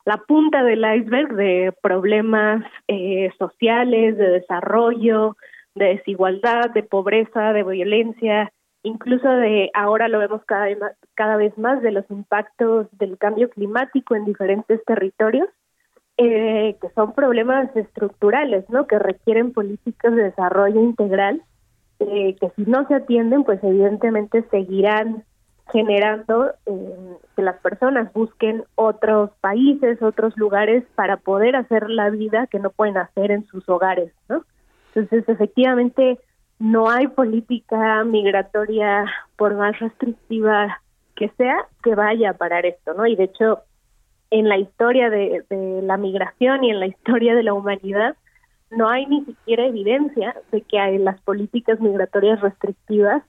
la 0.06 0.18
punta 0.28 0.64
del 0.64 0.80
iceberg 0.80 1.36
de 1.36 1.74
problemas 1.82 2.64
eh, 2.88 3.30
sociales, 3.38 4.18
de 4.18 4.30
desarrollo, 4.30 5.36
de 5.76 5.98
desigualdad, 5.98 6.70
de 6.74 6.84
pobreza, 6.84 7.52
de 7.52 7.64
violencia, 7.64 8.52
incluso 8.84 9.30
de 9.30 9.70
ahora 9.74 10.08
lo 10.08 10.20
vemos 10.20 10.42
cada 10.46 10.68
cada 11.16 11.36
vez 11.36 11.58
más 11.58 11.82
de 11.82 11.92
los 11.92 12.06
impactos 12.10 12.88
del 12.98 13.18
cambio 13.18 13.50
climático 13.50 14.16
en 14.16 14.24
diferentes 14.24 14.84
territorios 14.86 15.50
eh, 16.22 16.76
que 16.82 16.90
son 16.96 17.14
problemas 17.14 17.74
estructurales, 17.78 18.70
¿no? 18.70 18.88
Que 18.88 19.00
requieren 19.00 19.54
políticas 19.54 20.14
de 20.14 20.24
desarrollo 20.24 20.82
integral, 20.82 21.42
eh, 22.00 22.36
que 22.36 22.50
si 22.58 22.70
no 22.70 22.86
se 22.88 22.96
atienden, 22.96 23.46
pues 23.46 23.64
evidentemente 23.64 24.44
seguirán 24.52 25.24
generando 25.72 26.52
eh, 26.66 27.18
que 27.38 27.42
las 27.42 27.58
personas 27.62 28.12
busquen 28.12 28.66
otros 28.76 29.30
países, 29.40 30.02
otros 30.02 30.36
lugares 30.36 30.84
para 30.96 31.16
poder 31.16 31.56
hacer 31.56 31.90
la 31.90 32.10
vida 32.10 32.48
que 32.48 32.60
no 32.60 32.70
pueden 32.70 32.98
hacer 32.98 33.32
en 33.32 33.46
sus 33.46 33.70
hogares, 33.70 34.12
¿no? 34.28 34.44
Entonces, 34.94 35.24
efectivamente, 35.30 36.20
no 36.60 36.90
hay 36.90 37.08
política 37.08 38.04
migratoria, 38.04 39.06
por 39.38 39.56
más 39.56 39.80
restrictiva 39.80 40.82
que 41.16 41.30
sea, 41.38 41.66
que 41.82 41.96
vaya 41.96 42.32
a 42.32 42.34
parar 42.34 42.66
esto, 42.66 42.94
¿no? 42.94 43.06
Y 43.06 43.16
de 43.16 43.26
hecho, 43.26 43.64
en 44.32 44.48
la 44.48 44.58
historia 44.58 45.10
de, 45.10 45.44
la 45.84 45.98
migración 45.98 46.64
y 46.64 46.72
en 46.72 46.80
la 46.80 46.88
historia 46.88 47.36
de 47.36 47.44
la 47.44 47.54
humanidad, 47.54 48.16
no 48.72 48.88
hay 48.88 49.06
ni 49.08 49.26
siquiera 49.26 49.66
evidencia 49.66 50.36
de 50.52 50.62
que 50.62 50.78
las 51.00 51.20
políticas 51.22 51.80
migratorias 51.80 52.40
restrictivas 52.42 53.24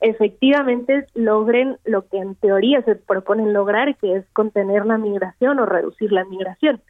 efectivamente 0.00 1.06
logren 1.14 1.76
lo 1.84 2.08
que 2.08 2.18
en 2.18 2.34
teoría 2.34 2.82
se 2.82 2.96
proponen 2.96 3.52
lograr, 3.52 3.96
que 3.96 4.16
es 4.16 4.24
contener 4.32 4.86
la 4.86 4.98
migración 4.98 5.58
o 5.60 5.66
reducir 5.66 6.10
la 6.10 6.24
migración. 6.24 6.80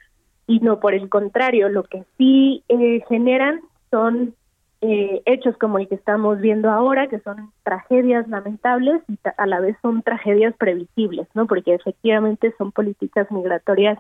Y 0.47 0.61
no 0.61 0.81
por 0.81 0.95
el 0.95 1.09
contrario, 1.09 1.69
lo 1.69 1.83
que 1.83 2.05
sí 2.17 2.65
eh, 2.69 3.03
generan 3.09 3.61
son 3.91 4.35
eh, 4.83 5.21
hechos 5.27 5.57
como 5.59 5.79
el 5.79 5.89
que 5.89 5.95
estamos 5.95 6.41
viendo 6.41 6.71
ahora, 6.71 7.09
que 7.09 7.21
son 7.21 7.53
tragedias 7.65 8.27
lamentables 8.29 9.03
y 9.09 9.19
a 9.37 9.47
la 9.47 9.61
vez 9.61 9.77
son 9.83 10.03
tragedias 10.03 10.55
previsibles, 10.57 11.29
¿no? 11.35 11.47
Porque 11.47 11.75
efectivamente 11.75 12.55
son 12.57 12.73
políticas 12.73 13.31
migratorias 13.31 13.99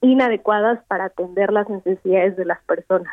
inadecuadas 0.00 0.84
para 0.86 1.06
atender 1.06 1.52
las 1.52 1.68
necesidades 1.68 2.36
de 2.36 2.44
las 2.44 2.62
personas. 2.64 3.12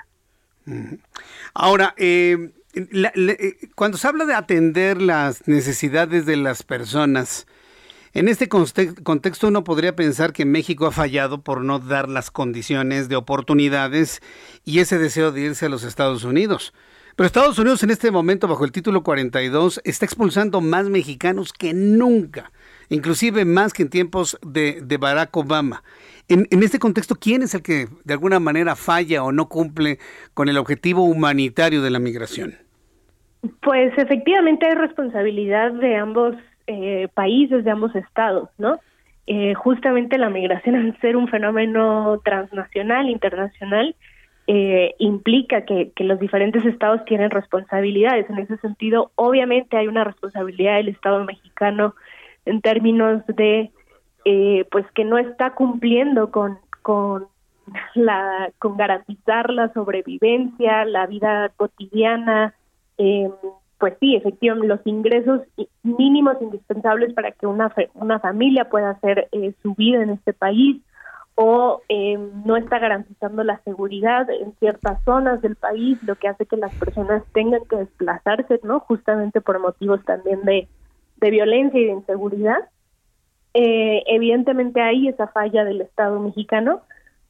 Ahora, 1.55 1.95
eh, 1.97 2.51
eh, 2.75 3.55
cuando 3.75 3.97
se 3.97 4.07
habla 4.07 4.25
de 4.25 4.35
atender 4.35 5.01
las 5.01 5.47
necesidades 5.47 6.27
de 6.27 6.37
las 6.37 6.61
personas, 6.61 7.47
en 8.13 8.27
este 8.27 8.49
contexto 8.49 9.47
uno 9.47 9.63
podría 9.63 9.95
pensar 9.95 10.33
que 10.33 10.45
México 10.45 10.85
ha 10.85 10.91
fallado 10.91 11.41
por 11.41 11.63
no 11.63 11.79
dar 11.79 12.07
las 12.07 12.29
condiciones 12.29 13.09
de 13.09 13.15
oportunidades 13.15 14.21
y 14.63 14.79
ese 14.79 14.99
deseo 14.99 15.31
de 15.31 15.41
irse 15.41 15.65
a 15.67 15.69
los 15.69 15.83
Estados 15.83 16.23
Unidos. 16.23 16.73
Pero 17.19 17.27
Estados 17.27 17.59
Unidos 17.59 17.83
en 17.83 17.89
este 17.89 18.11
momento, 18.11 18.47
bajo 18.47 18.63
el 18.63 18.71
título 18.71 19.03
42, 19.03 19.81
está 19.83 20.05
expulsando 20.05 20.61
más 20.61 20.89
mexicanos 20.89 21.51
que 21.51 21.73
nunca, 21.73 22.49
inclusive 22.87 23.43
más 23.43 23.73
que 23.73 23.83
en 23.83 23.89
tiempos 23.89 24.39
de, 24.41 24.97
Barack 24.97 25.35
Obama. 25.35 25.83
En, 26.29 26.47
en, 26.49 26.63
este 26.63 26.79
contexto, 26.79 27.15
¿quién 27.15 27.41
es 27.41 27.53
el 27.53 27.61
que 27.61 27.87
de 28.05 28.13
alguna 28.13 28.39
manera 28.39 28.77
falla 28.77 29.21
o 29.25 29.33
no 29.33 29.49
cumple 29.49 29.97
con 30.33 30.47
el 30.47 30.55
objetivo 30.55 31.03
humanitario 31.03 31.81
de 31.81 31.89
la 31.89 31.99
migración? 31.99 32.53
Pues 33.63 33.91
efectivamente 33.97 34.67
hay 34.67 34.75
responsabilidad 34.75 35.73
de 35.73 35.97
ambos 35.97 36.37
eh, 36.67 37.09
países, 37.15 37.65
de 37.65 37.71
ambos 37.71 37.93
estados, 37.97 38.47
¿no? 38.57 38.79
Eh, 39.27 39.55
justamente 39.55 40.17
la 40.17 40.29
migración, 40.29 40.75
al 40.77 40.97
ser 41.01 41.17
un 41.17 41.27
fenómeno 41.27 42.21
transnacional, 42.23 43.09
internacional, 43.09 43.93
eh, 44.51 44.95
implica 44.97 45.63
que, 45.63 45.91
que, 45.91 46.03
los 46.03 46.19
diferentes 46.19 46.65
estados 46.65 47.05
tienen 47.05 47.29
responsabilidades. 47.29 48.27
En 48.31 48.39
ese 48.39 48.57
sentido, 48.57 49.11
obviamente 49.13 49.77
hay 49.77 49.87
una 49.87 50.03
responsabilidad 50.03 50.77
del 50.77 50.87
Estado 50.87 51.23
mexicano 51.23 51.93
en 52.45 52.59
términos 52.59 53.21
de, 53.27 53.69
eh, 54.25 54.65
pues, 54.71 54.87
que 54.95 55.05
no 55.05 55.19
está 55.19 55.53
cumpliendo 55.53 56.31
con, 56.31 56.57
con 56.81 57.27
garantizar 58.75 59.51
la 59.51 59.71
sobrevivencia, 59.71 60.83
la 60.83 61.05
vida 61.05 61.51
cotidiana, 61.55 62.55
eh, 62.97 63.29
pues 63.77 63.93
sí, 63.99 64.15
efectivamente, 64.15 64.67
los 64.67 64.81
ingresos 64.85 65.41
mínimos 65.83 66.41
indispensables 66.41 67.13
para 67.13 67.33
que 67.33 67.45
una, 67.45 67.71
una 67.93 68.19
familia 68.19 68.67
pueda 68.67 68.89
hacer 68.89 69.27
eh, 69.31 69.53
su 69.61 69.75
vida 69.75 70.01
en 70.01 70.09
este 70.09 70.33
país, 70.33 70.81
o 71.41 71.81
eh, 71.87 72.17
no 72.43 72.57
está 72.57 72.79
garantizando 72.79 73.45
la 73.45 73.61
seguridad 73.63 74.29
en 74.29 74.51
ciertas 74.59 75.01
zonas 75.05 75.41
del 75.41 75.55
país, 75.55 75.97
lo 76.03 76.15
que 76.15 76.27
hace 76.27 76.45
que 76.45 76.57
las 76.57 76.75
personas 76.75 77.23
tengan 77.31 77.61
que 77.69 77.77
desplazarse, 77.77 78.59
¿no? 78.63 78.81
Justamente 78.81 79.39
por 79.39 79.57
motivos 79.57 80.03
también 80.03 80.41
de, 80.41 80.67
de 81.15 81.31
violencia 81.31 81.79
y 81.79 81.85
de 81.85 81.93
inseguridad. 81.93 82.67
Eh, 83.53 84.03
evidentemente 84.07 84.81
hay 84.81 85.07
esa 85.07 85.27
falla 85.27 85.63
del 85.63 85.79
Estado 85.79 86.19
mexicano, 86.19 86.81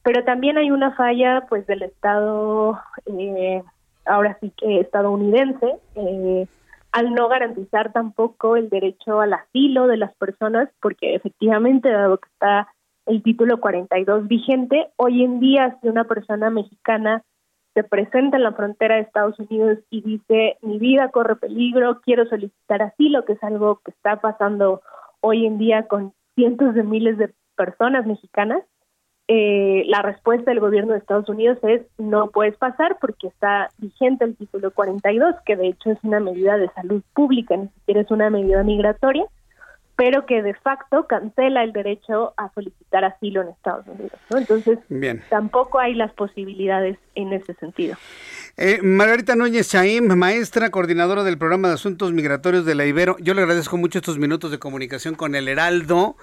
pero 0.02 0.24
también 0.24 0.58
hay 0.58 0.72
una 0.72 0.90
falla, 0.96 1.46
pues, 1.48 1.64
del 1.68 1.82
Estado, 1.82 2.80
eh, 3.06 3.62
ahora 4.06 4.36
sí 4.40 4.52
que 4.56 4.80
estadounidense, 4.80 5.76
eh, 5.94 6.48
al 6.90 7.14
no 7.14 7.28
garantizar 7.28 7.92
tampoco 7.92 8.56
el 8.56 8.70
derecho 8.70 9.20
al 9.20 9.34
asilo 9.34 9.86
de 9.86 9.98
las 9.98 10.12
personas, 10.16 10.68
porque 10.82 11.14
efectivamente, 11.14 11.88
dado 11.90 12.18
que 12.18 12.28
está 12.28 12.66
el 13.10 13.22
título 13.22 13.60
42 13.60 14.28
vigente. 14.28 14.88
Hoy 14.96 15.24
en 15.24 15.40
día, 15.40 15.76
si 15.80 15.88
una 15.88 16.04
persona 16.04 16.48
mexicana 16.48 17.24
se 17.74 17.82
presenta 17.82 18.36
en 18.36 18.44
la 18.44 18.52
frontera 18.52 18.96
de 18.96 19.02
Estados 19.02 19.38
Unidos 19.38 19.78
y 19.90 20.00
dice, 20.02 20.58
mi 20.62 20.78
vida 20.78 21.08
corre 21.10 21.36
peligro, 21.36 22.00
quiero 22.02 22.26
solicitar 22.26 22.82
asilo, 22.82 23.24
que 23.24 23.32
es 23.32 23.42
algo 23.42 23.80
que 23.84 23.90
está 23.90 24.20
pasando 24.20 24.82
hoy 25.20 25.44
en 25.44 25.58
día 25.58 25.88
con 25.88 26.12
cientos 26.36 26.74
de 26.74 26.84
miles 26.84 27.18
de 27.18 27.32
personas 27.56 28.06
mexicanas, 28.06 28.62
eh, 29.26 29.84
la 29.86 30.02
respuesta 30.02 30.50
del 30.50 30.58
gobierno 30.58 30.92
de 30.92 30.98
Estados 30.98 31.28
Unidos 31.28 31.58
es 31.62 31.82
no 31.98 32.30
puedes 32.30 32.56
pasar 32.56 32.98
porque 33.00 33.28
está 33.28 33.68
vigente 33.78 34.24
el 34.24 34.36
título 34.36 34.72
42, 34.72 35.36
que 35.46 35.54
de 35.54 35.68
hecho 35.68 35.90
es 35.90 35.98
una 36.02 36.18
medida 36.18 36.56
de 36.56 36.68
salud 36.70 37.02
pública, 37.14 37.56
ni 37.56 37.68
siquiera 37.68 38.00
es 38.00 38.10
una 38.10 38.30
medida 38.30 38.64
migratoria, 38.64 39.24
pero 40.00 40.24
que 40.24 40.40
de 40.40 40.54
facto 40.54 41.06
cancela 41.06 41.62
el 41.62 41.74
derecho 41.74 42.32
a 42.38 42.50
solicitar 42.54 43.04
asilo 43.04 43.42
en 43.42 43.48
Estados 43.48 43.86
Unidos. 43.86 44.18
¿no? 44.30 44.38
Entonces, 44.38 44.78
tampoco 45.28 45.78
hay 45.78 45.92
las 45.92 46.10
posibilidades 46.14 46.96
en 47.14 47.34
ese 47.34 47.52
sentido. 47.56 47.96
Eh, 48.56 48.80
Margarita 48.82 49.36
Núñez 49.36 49.68
Chaim, 49.68 50.06
maestra, 50.16 50.70
coordinadora 50.70 51.22
del 51.22 51.36
programa 51.36 51.68
de 51.68 51.74
asuntos 51.74 52.14
migratorios 52.14 52.64
de 52.64 52.76
la 52.76 52.86
Ibero, 52.86 53.18
yo 53.20 53.34
le 53.34 53.42
agradezco 53.42 53.76
mucho 53.76 53.98
estos 53.98 54.18
minutos 54.18 54.50
de 54.50 54.58
comunicación 54.58 55.16
con 55.16 55.34
el 55.34 55.48
Heraldo. 55.48 56.16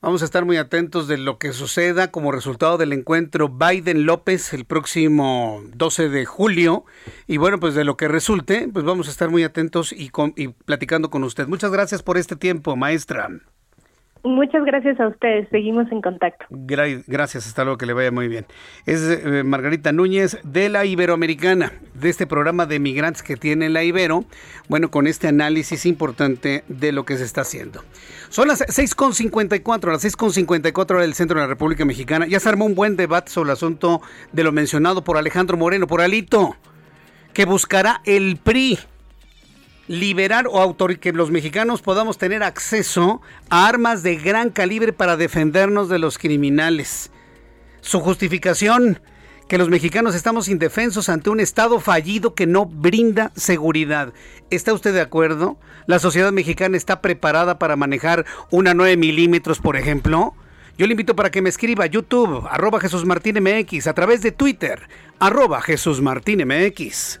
Vamos 0.00 0.22
a 0.22 0.26
estar 0.26 0.44
muy 0.44 0.58
atentos 0.58 1.08
de 1.08 1.18
lo 1.18 1.38
que 1.38 1.52
suceda 1.52 2.12
como 2.12 2.30
resultado 2.30 2.78
del 2.78 2.92
encuentro 2.92 3.48
Biden-López 3.48 4.54
el 4.54 4.64
próximo 4.64 5.60
12 5.74 6.08
de 6.08 6.24
julio. 6.24 6.84
Y 7.26 7.38
bueno, 7.38 7.58
pues 7.58 7.74
de 7.74 7.82
lo 7.82 7.96
que 7.96 8.06
resulte, 8.06 8.68
pues 8.72 8.84
vamos 8.84 9.08
a 9.08 9.10
estar 9.10 9.28
muy 9.28 9.42
atentos 9.42 9.92
y, 9.92 10.12
y 10.36 10.48
platicando 10.48 11.10
con 11.10 11.24
usted. 11.24 11.48
Muchas 11.48 11.72
gracias 11.72 12.04
por 12.04 12.16
este 12.16 12.36
tiempo, 12.36 12.76
maestra. 12.76 13.28
Muchas 14.24 14.64
gracias 14.64 14.98
a 15.00 15.08
ustedes, 15.08 15.48
seguimos 15.50 15.90
en 15.92 16.02
contacto. 16.02 16.44
gracias, 16.50 17.46
hasta 17.46 17.64
luego, 17.64 17.78
que 17.78 17.86
le 17.86 17.92
vaya 17.92 18.10
muy 18.10 18.28
bien. 18.28 18.46
Es 18.84 19.02
eh, 19.02 19.42
Margarita 19.44 19.92
Núñez 19.92 20.38
de 20.42 20.68
la 20.68 20.84
Iberoamericana, 20.84 21.72
de 21.94 22.08
este 22.08 22.26
programa 22.26 22.66
de 22.66 22.78
migrantes 22.80 23.22
que 23.22 23.36
tiene 23.36 23.68
la 23.68 23.84
Ibero, 23.84 24.24
bueno, 24.68 24.90
con 24.90 25.06
este 25.06 25.28
análisis 25.28 25.86
importante 25.86 26.64
de 26.68 26.92
lo 26.92 27.04
que 27.04 27.16
se 27.16 27.24
está 27.24 27.42
haciendo. 27.42 27.82
Son 28.28 28.48
las 28.48 28.60
6.54, 28.60 29.92
las 29.92 30.04
6.54 30.04 30.90
hora 30.90 31.02
del 31.02 31.14
centro 31.14 31.38
de 31.38 31.46
la 31.46 31.48
República 31.48 31.84
Mexicana. 31.84 32.26
Ya 32.26 32.40
se 32.40 32.48
armó 32.48 32.66
un 32.66 32.74
buen 32.74 32.96
debate 32.96 33.30
sobre 33.30 33.50
el 33.50 33.52
asunto 33.52 34.00
de 34.32 34.42
lo 34.42 34.52
mencionado 34.52 35.04
por 35.04 35.16
Alejandro 35.16 35.56
Moreno, 35.56 35.86
por 35.86 36.00
Alito, 36.00 36.56
que 37.32 37.44
buscará 37.44 38.00
el 38.04 38.36
PRI 38.42 38.78
liberar 39.88 40.46
o 40.48 40.76
que 41.00 41.12
los 41.12 41.30
mexicanos 41.30 41.82
podamos 41.82 42.18
tener 42.18 42.42
acceso 42.42 43.20
a 43.50 43.66
armas 43.66 44.02
de 44.02 44.16
gran 44.16 44.50
calibre 44.50 44.92
para 44.92 45.16
defendernos 45.16 45.88
de 45.88 45.98
los 45.98 46.18
criminales. 46.18 47.10
Su 47.80 48.00
justificación, 48.00 49.00
que 49.48 49.58
los 49.58 49.70
mexicanos 49.70 50.14
estamos 50.14 50.48
indefensos 50.48 51.08
ante 51.08 51.30
un 51.30 51.40
Estado 51.40 51.80
fallido 51.80 52.34
que 52.34 52.46
no 52.46 52.66
brinda 52.66 53.32
seguridad. 53.34 54.12
¿Está 54.50 54.74
usted 54.74 54.92
de 54.92 55.00
acuerdo? 55.00 55.58
¿La 55.86 55.98
sociedad 55.98 56.32
mexicana 56.32 56.76
está 56.76 57.00
preparada 57.00 57.58
para 57.58 57.74
manejar 57.74 58.26
una 58.50 58.74
9 58.74 58.98
milímetros, 58.98 59.58
por 59.58 59.76
ejemplo? 59.76 60.34
Yo 60.76 60.86
le 60.86 60.92
invito 60.92 61.16
para 61.16 61.30
que 61.30 61.42
me 61.42 61.48
escriba 61.48 61.84
a 61.84 61.88
YouTube, 61.88 62.46
arroba 62.48 62.78
Jesús 62.78 63.04
Martín 63.06 63.42
MX, 63.42 63.86
a 63.86 63.94
través 63.94 64.20
de 64.20 64.32
Twitter, 64.32 64.86
arroba 65.18 65.62
Jesús 65.62 66.02
Martín 66.02 66.46
MX. 66.46 67.20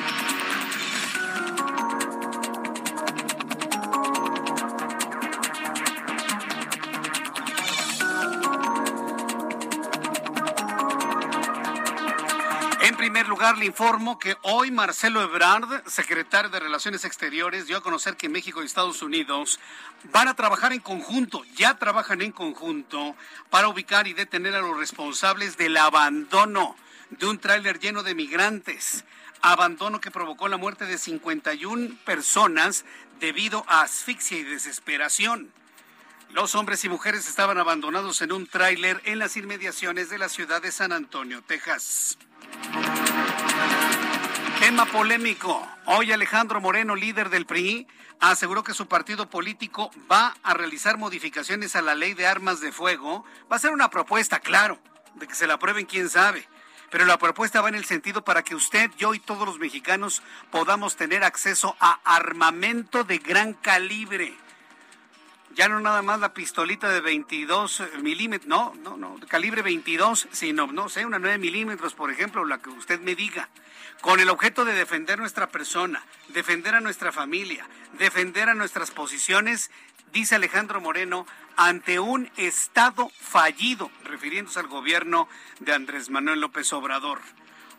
Primer 13.21 13.37
lugar, 13.37 13.57
le 13.59 13.65
informo 13.65 14.17
que 14.17 14.35
hoy 14.41 14.71
Marcelo 14.71 15.21
Ebrard, 15.21 15.87
secretario 15.87 16.49
de 16.49 16.59
Relaciones 16.59 17.05
Exteriores, 17.05 17.67
dio 17.67 17.77
a 17.77 17.83
conocer 17.83 18.17
que 18.17 18.29
México 18.29 18.63
y 18.63 18.65
Estados 18.65 19.03
Unidos 19.03 19.59
van 20.11 20.27
a 20.27 20.33
trabajar 20.33 20.73
en 20.73 20.79
conjunto, 20.79 21.43
ya 21.53 21.77
trabajan 21.77 22.23
en 22.23 22.31
conjunto, 22.31 23.15
para 23.51 23.67
ubicar 23.67 24.07
y 24.07 24.13
detener 24.13 24.55
a 24.55 24.61
los 24.61 24.75
responsables 24.75 25.55
del 25.55 25.77
abandono 25.77 26.75
de 27.11 27.27
un 27.27 27.37
tráiler 27.37 27.79
lleno 27.79 28.01
de 28.01 28.15
migrantes. 28.15 29.05
Abandono 29.43 30.01
que 30.01 30.09
provocó 30.09 30.47
la 30.47 30.57
muerte 30.57 30.87
de 30.87 30.97
51 30.97 31.97
personas 32.03 32.85
debido 33.19 33.63
a 33.67 33.81
asfixia 33.81 34.39
y 34.39 34.43
desesperación. 34.43 35.53
Los 36.31 36.55
hombres 36.55 36.83
y 36.85 36.89
mujeres 36.89 37.29
estaban 37.29 37.59
abandonados 37.59 38.19
en 38.23 38.31
un 38.31 38.47
tráiler 38.47 38.99
en 39.05 39.19
las 39.19 39.37
inmediaciones 39.37 40.09
de 40.09 40.17
la 40.17 40.27
ciudad 40.27 40.59
de 40.59 40.71
San 40.71 40.91
Antonio, 40.91 41.43
Texas. 41.45 42.17
Tema 44.71 44.85
polémico. 44.85 45.67
Hoy 45.85 46.13
Alejandro 46.13 46.61
Moreno, 46.61 46.95
líder 46.95 47.29
del 47.29 47.45
PRI, 47.45 47.89
aseguró 48.21 48.63
que 48.63 48.73
su 48.73 48.87
partido 48.87 49.29
político 49.29 49.91
va 50.09 50.33
a 50.43 50.53
realizar 50.53 50.97
modificaciones 50.97 51.75
a 51.75 51.81
la 51.81 51.93
ley 51.93 52.13
de 52.13 52.25
armas 52.25 52.61
de 52.61 52.71
fuego. 52.71 53.25
Va 53.51 53.57
a 53.57 53.59
ser 53.59 53.71
una 53.71 53.89
propuesta, 53.89 54.39
claro, 54.39 54.79
de 55.15 55.27
que 55.27 55.35
se 55.35 55.45
la 55.45 55.55
aprueben, 55.55 55.85
quién 55.85 56.07
sabe. 56.07 56.47
Pero 56.89 57.03
la 57.03 57.17
propuesta 57.17 57.59
va 57.59 57.67
en 57.67 57.75
el 57.75 57.83
sentido 57.83 58.23
para 58.23 58.43
que 58.43 58.55
usted, 58.55 58.89
yo 58.97 59.13
y 59.13 59.19
todos 59.19 59.45
los 59.45 59.59
mexicanos 59.59 60.23
podamos 60.51 60.95
tener 60.95 61.25
acceso 61.25 61.75
a 61.81 61.99
armamento 62.05 63.03
de 63.03 63.17
gran 63.17 63.53
calibre 63.55 64.37
ya 65.55 65.67
no 65.67 65.79
nada 65.79 66.01
más 66.01 66.19
la 66.19 66.33
pistolita 66.33 66.89
de 66.89 67.01
22 67.01 67.83
milímetros, 68.01 68.47
no, 68.47 68.73
no, 68.83 68.97
no, 68.97 69.19
calibre 69.27 69.61
22, 69.61 70.27
sino, 70.31 70.67
no 70.67 70.89
sé, 70.89 71.05
una 71.05 71.19
9 71.19 71.37
milímetros, 71.37 71.93
por 71.93 72.11
ejemplo, 72.11 72.45
la 72.45 72.59
que 72.59 72.69
usted 72.69 72.99
me 73.01 73.15
diga, 73.15 73.49
con 74.01 74.19
el 74.19 74.29
objeto 74.29 74.65
de 74.65 74.73
defender 74.73 75.19
nuestra 75.19 75.49
persona, 75.49 76.03
defender 76.29 76.75
a 76.75 76.81
nuestra 76.81 77.11
familia, 77.11 77.67
defender 77.99 78.49
a 78.49 78.55
nuestras 78.55 78.91
posiciones, 78.91 79.71
dice 80.11 80.35
Alejandro 80.35 80.81
Moreno, 80.81 81.27
ante 81.57 81.99
un 81.99 82.29
Estado 82.37 83.11
fallido, 83.19 83.91
refiriéndose 84.03 84.59
al 84.59 84.67
gobierno 84.67 85.27
de 85.59 85.73
Andrés 85.73 86.09
Manuel 86.09 86.41
López 86.41 86.71
Obrador. 86.73 87.19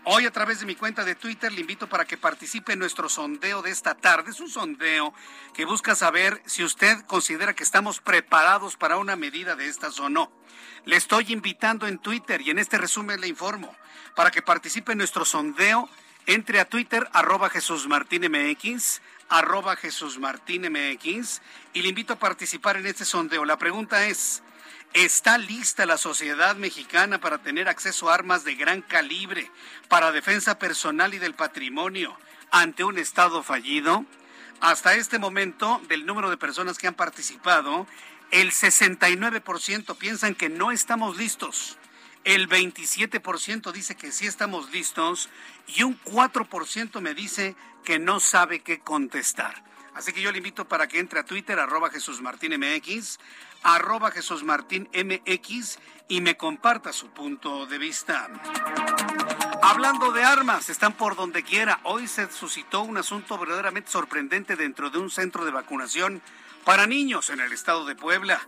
Hoy 0.04 0.26
a 0.26 0.32
través 0.32 0.58
de 0.58 0.66
mi 0.66 0.74
cuenta 0.74 1.04
de 1.04 1.14
Twitter 1.14 1.52
le 1.52 1.60
invito 1.60 1.88
para 1.88 2.04
que 2.04 2.16
participe 2.16 2.72
en 2.72 2.80
nuestro 2.80 3.08
sondeo 3.08 3.62
de 3.62 3.70
esta 3.70 3.94
tarde. 3.94 4.32
Es 4.32 4.40
un 4.40 4.50
sondeo 4.50 5.14
que 5.54 5.64
busca 5.64 5.94
saber 5.94 6.42
si 6.44 6.64
usted 6.64 7.02
considera 7.06 7.54
que 7.54 7.62
estamos 7.62 8.00
preparados 8.00 8.76
para 8.76 8.96
una 8.96 9.14
medida 9.14 9.54
de 9.54 9.68
estas 9.68 10.00
o 10.00 10.08
no. 10.08 10.32
Le 10.86 10.96
estoy 10.96 11.32
invitando 11.32 11.86
en 11.86 11.98
Twitter 11.98 12.40
y 12.40 12.50
en 12.50 12.58
este 12.58 12.78
resumen 12.78 13.20
le 13.20 13.28
informo 13.28 13.76
para 14.16 14.32
que 14.32 14.42
participe 14.42 14.90
en 14.90 14.98
nuestro 14.98 15.24
sondeo. 15.24 15.88
Entre 16.26 16.58
a 16.58 16.64
Twitter 16.64 17.08
arroba 17.12 17.48
Jesús 17.48 17.86
Martín 17.86 18.22
MX, 18.28 19.02
arroba 19.28 19.76
Jesús 19.76 20.18
Martín 20.18 20.62
MX 20.62 21.42
y 21.74 21.82
le 21.82 21.88
invito 21.88 22.14
a 22.14 22.18
participar 22.18 22.76
en 22.76 22.86
este 22.86 23.04
sondeo. 23.04 23.44
La 23.44 23.56
pregunta 23.56 24.04
es, 24.08 24.42
¿Está 24.94 25.38
lista 25.38 25.86
la 25.86 25.96
sociedad 25.96 26.54
mexicana 26.56 27.18
para 27.18 27.38
tener 27.38 27.66
acceso 27.66 28.10
a 28.10 28.14
armas 28.14 28.44
de 28.44 28.56
gran 28.56 28.82
calibre 28.82 29.50
para 29.88 30.12
defensa 30.12 30.58
personal 30.58 31.14
y 31.14 31.18
del 31.18 31.34
patrimonio 31.34 32.14
ante 32.50 32.84
un 32.84 32.98
Estado 32.98 33.42
fallido? 33.42 34.04
Hasta 34.60 34.94
este 34.94 35.18
momento, 35.18 35.80
del 35.88 36.04
número 36.04 36.28
de 36.28 36.36
personas 36.36 36.76
que 36.76 36.88
han 36.88 36.94
participado, 36.94 37.86
el 38.30 38.50
69% 38.52 39.96
piensan 39.96 40.34
que 40.34 40.50
no 40.50 40.70
estamos 40.70 41.16
listos, 41.16 41.78
el 42.24 42.46
27% 42.48 43.72
dice 43.72 43.96
que 43.96 44.12
sí 44.12 44.26
estamos 44.26 44.70
listos 44.72 45.30
y 45.68 45.84
un 45.84 45.98
4% 46.02 47.00
me 47.00 47.14
dice 47.14 47.56
que 47.82 47.98
no 47.98 48.20
sabe 48.20 48.60
qué 48.60 48.80
contestar. 48.80 49.64
Así 49.94 50.12
que 50.12 50.22
yo 50.22 50.32
le 50.32 50.38
invito 50.38 50.66
para 50.68 50.86
que 50.86 51.00
entre 51.00 51.20
a 51.20 51.24
Twitter, 51.24 51.58
arroba 51.58 51.90
Jesús 51.90 52.20
Martín 52.20 52.52
MX, 52.58 53.18
arroba 53.62 54.10
Jesús 54.10 54.44
Martín 54.44 54.88
MX 54.92 55.78
y 56.08 56.20
me 56.20 56.36
comparta 56.36 56.92
su 56.92 57.08
punto 57.10 57.66
de 57.66 57.78
vista. 57.78 58.28
Hablando 59.62 60.12
de 60.12 60.24
armas, 60.24 60.68
están 60.68 60.92
por 60.94 61.16
donde 61.16 61.42
quiera. 61.42 61.80
Hoy 61.84 62.08
se 62.08 62.30
suscitó 62.30 62.82
un 62.82 62.98
asunto 62.98 63.38
verdaderamente 63.38 63.90
sorprendente 63.90 64.56
dentro 64.56 64.90
de 64.90 64.98
un 64.98 65.10
centro 65.10 65.44
de 65.44 65.52
vacunación 65.52 66.20
para 66.64 66.86
niños 66.86 67.30
en 67.30 67.40
el 67.40 67.52
estado 67.52 67.84
de 67.84 67.94
Puebla. 67.94 68.40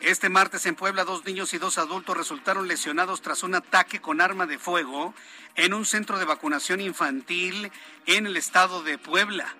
Este 0.00 0.28
martes 0.28 0.66
en 0.66 0.74
Puebla, 0.74 1.04
dos 1.04 1.24
niños 1.24 1.54
y 1.54 1.58
dos 1.58 1.78
adultos 1.78 2.16
resultaron 2.16 2.66
lesionados 2.66 3.22
tras 3.22 3.44
un 3.44 3.54
ataque 3.54 4.00
con 4.00 4.20
arma 4.20 4.46
de 4.46 4.58
fuego 4.58 5.14
en 5.54 5.74
un 5.74 5.84
centro 5.84 6.18
de 6.18 6.24
vacunación 6.24 6.80
infantil 6.80 7.70
en 8.06 8.26
el 8.26 8.36
estado 8.36 8.82
de 8.82 8.98
Puebla. 8.98 9.54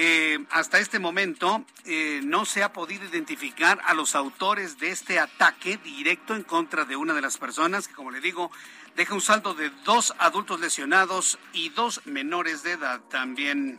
Eh, 0.00 0.38
hasta 0.50 0.78
este 0.78 1.00
momento 1.00 1.64
eh, 1.84 2.20
no 2.22 2.44
se 2.44 2.62
ha 2.62 2.72
podido 2.72 3.04
identificar 3.04 3.80
a 3.84 3.94
los 3.94 4.14
autores 4.14 4.78
de 4.78 4.92
este 4.92 5.18
ataque 5.18 5.76
directo 5.78 6.36
en 6.36 6.44
contra 6.44 6.84
de 6.84 6.94
una 6.94 7.14
de 7.14 7.20
las 7.20 7.36
personas 7.36 7.88
que, 7.88 7.94
como 7.94 8.12
le 8.12 8.20
digo, 8.20 8.52
deja 8.94 9.14
un 9.14 9.20
saldo 9.20 9.54
de 9.54 9.70
dos 9.84 10.14
adultos 10.20 10.60
lesionados 10.60 11.40
y 11.52 11.70
dos 11.70 12.00
menores 12.04 12.62
de 12.62 12.74
edad 12.74 13.00
también. 13.10 13.76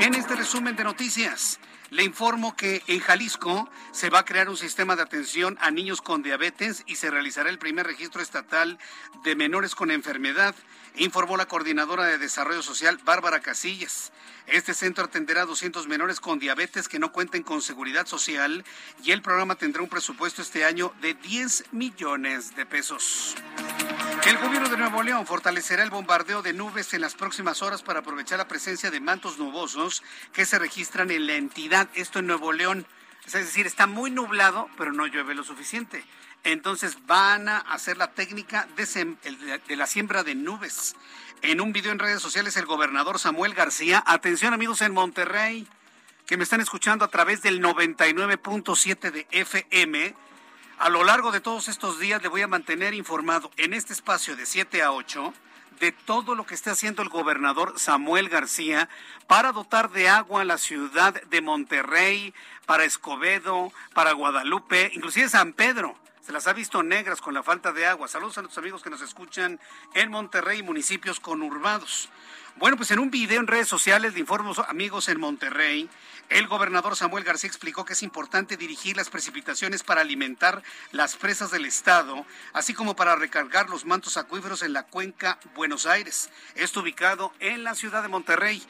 En 0.00 0.14
este 0.16 0.34
resumen 0.34 0.74
de 0.74 0.82
noticias, 0.82 1.60
le 1.90 2.04
informo 2.04 2.54
que 2.54 2.82
en 2.86 3.00
Jalisco 3.00 3.68
se 3.92 4.10
va 4.10 4.20
a 4.20 4.24
crear 4.24 4.48
un 4.48 4.56
sistema 4.56 4.96
de 4.96 5.02
atención 5.02 5.56
a 5.60 5.70
niños 5.70 6.02
con 6.02 6.22
diabetes 6.22 6.84
y 6.86 6.96
se 6.96 7.10
realizará 7.10 7.50
el 7.50 7.58
primer 7.58 7.86
registro 7.86 8.20
estatal 8.20 8.78
de 9.24 9.36
menores 9.36 9.74
con 9.74 9.90
enfermedad, 9.90 10.54
informó 10.96 11.36
la 11.36 11.46
coordinadora 11.46 12.04
de 12.04 12.18
Desarrollo 12.18 12.62
Social, 12.62 12.98
Bárbara 13.04 13.40
Casillas. 13.40 14.12
Este 14.46 14.74
centro 14.74 15.04
atenderá 15.04 15.42
a 15.42 15.46
200 15.46 15.86
menores 15.88 16.20
con 16.20 16.38
diabetes 16.38 16.88
que 16.88 16.98
no 16.98 17.12
cuenten 17.12 17.42
con 17.42 17.62
seguridad 17.62 18.06
social 18.06 18.64
y 19.02 19.12
el 19.12 19.22
programa 19.22 19.54
tendrá 19.54 19.82
un 19.82 19.88
presupuesto 19.88 20.42
este 20.42 20.64
año 20.64 20.92
de 21.00 21.14
10 21.14 21.72
millones 21.72 22.54
de 22.56 22.66
pesos. 22.66 23.34
El 24.28 24.36
gobierno 24.36 24.68
de 24.68 24.76
Nuevo 24.76 25.02
León 25.02 25.26
fortalecerá 25.26 25.82
el 25.82 25.88
bombardeo 25.88 26.42
de 26.42 26.52
nubes 26.52 26.92
en 26.92 27.00
las 27.00 27.14
próximas 27.14 27.62
horas 27.62 27.80
para 27.80 28.00
aprovechar 28.00 28.36
la 28.36 28.46
presencia 28.46 28.90
de 28.90 29.00
mantos 29.00 29.38
nubosos 29.38 30.02
que 30.34 30.44
se 30.44 30.58
registran 30.58 31.10
en 31.10 31.26
la 31.26 31.36
entidad. 31.36 31.88
Esto 31.94 32.18
en 32.18 32.26
Nuevo 32.26 32.52
León. 32.52 32.86
Es 33.24 33.32
decir, 33.32 33.66
está 33.66 33.86
muy 33.86 34.10
nublado, 34.10 34.68
pero 34.76 34.92
no 34.92 35.06
llueve 35.06 35.34
lo 35.34 35.44
suficiente. 35.44 36.04
Entonces 36.44 36.98
van 37.06 37.48
a 37.48 37.56
hacer 37.56 37.96
la 37.96 38.12
técnica 38.12 38.68
de, 38.76 39.16
de 39.66 39.76
la 39.76 39.86
siembra 39.86 40.22
de 40.24 40.34
nubes. 40.34 40.94
En 41.40 41.62
un 41.62 41.72
video 41.72 41.92
en 41.92 41.98
redes 41.98 42.20
sociales, 42.20 42.58
el 42.58 42.66
gobernador 42.66 43.18
Samuel 43.18 43.54
García, 43.54 44.04
atención 44.06 44.52
amigos 44.52 44.82
en 44.82 44.92
Monterrey, 44.92 45.66
que 46.26 46.36
me 46.36 46.44
están 46.44 46.60
escuchando 46.60 47.06
a 47.06 47.08
través 47.08 47.40
del 47.40 47.62
99.7 47.62 49.10
de 49.10 49.26
FM, 49.30 50.14
a 50.78 50.88
lo 50.88 51.02
largo 51.02 51.32
de 51.32 51.40
todos 51.40 51.68
estos 51.68 51.98
días 51.98 52.22
le 52.22 52.28
voy 52.28 52.42
a 52.42 52.48
mantener 52.48 52.94
informado 52.94 53.50
en 53.56 53.74
este 53.74 53.92
espacio 53.92 54.36
de 54.36 54.46
7 54.46 54.82
a 54.82 54.92
8 54.92 55.34
de 55.80 55.92
todo 55.92 56.34
lo 56.34 56.46
que 56.46 56.54
está 56.54 56.72
haciendo 56.72 57.02
el 57.02 57.08
gobernador 57.08 57.78
Samuel 57.78 58.28
García 58.28 58.88
para 59.26 59.52
dotar 59.52 59.90
de 59.90 60.08
agua 60.08 60.42
a 60.42 60.44
la 60.44 60.58
ciudad 60.58 61.20
de 61.22 61.40
Monterrey, 61.40 62.32
para 62.66 62.84
Escobedo, 62.84 63.72
para 63.92 64.12
Guadalupe, 64.12 64.90
inclusive 64.94 65.28
San 65.28 65.52
Pedro 65.52 65.96
se 66.28 66.32
las 66.32 66.46
ha 66.46 66.52
visto 66.52 66.82
negras 66.82 67.22
con 67.22 67.32
la 67.32 67.42
falta 67.42 67.72
de 67.72 67.86
agua. 67.86 68.06
Saludos 68.06 68.36
a 68.36 68.42
los 68.42 68.58
amigos 68.58 68.82
que 68.82 68.90
nos 68.90 69.00
escuchan 69.00 69.58
en 69.94 70.10
Monterrey 70.10 70.58
y 70.58 70.62
municipios 70.62 71.20
conurbados. 71.20 72.10
Bueno, 72.58 72.76
pues 72.76 72.90
en 72.90 72.98
un 72.98 73.12
video 73.12 73.38
en 73.38 73.46
redes 73.46 73.68
sociales 73.68 74.14
de 74.14 74.20
informo 74.20 74.52
amigos 74.66 75.08
en 75.08 75.20
Monterrey, 75.20 75.88
el 76.28 76.48
gobernador 76.48 76.96
Samuel 76.96 77.22
García 77.22 77.46
explicó 77.46 77.84
que 77.84 77.92
es 77.92 78.02
importante 78.02 78.56
dirigir 78.56 78.96
las 78.96 79.10
precipitaciones 79.10 79.84
para 79.84 80.00
alimentar 80.00 80.64
las 80.90 81.14
presas 81.14 81.52
del 81.52 81.66
estado, 81.66 82.26
así 82.52 82.74
como 82.74 82.96
para 82.96 83.14
recargar 83.14 83.70
los 83.70 83.84
mantos 83.84 84.16
acuíferos 84.16 84.64
en 84.64 84.72
la 84.72 84.82
cuenca 84.82 85.38
Buenos 85.54 85.86
Aires. 85.86 86.30
Esto 86.56 86.80
ubicado 86.80 87.32
en 87.38 87.62
la 87.62 87.76
ciudad 87.76 88.02
de 88.02 88.08
Monterrey 88.08 88.60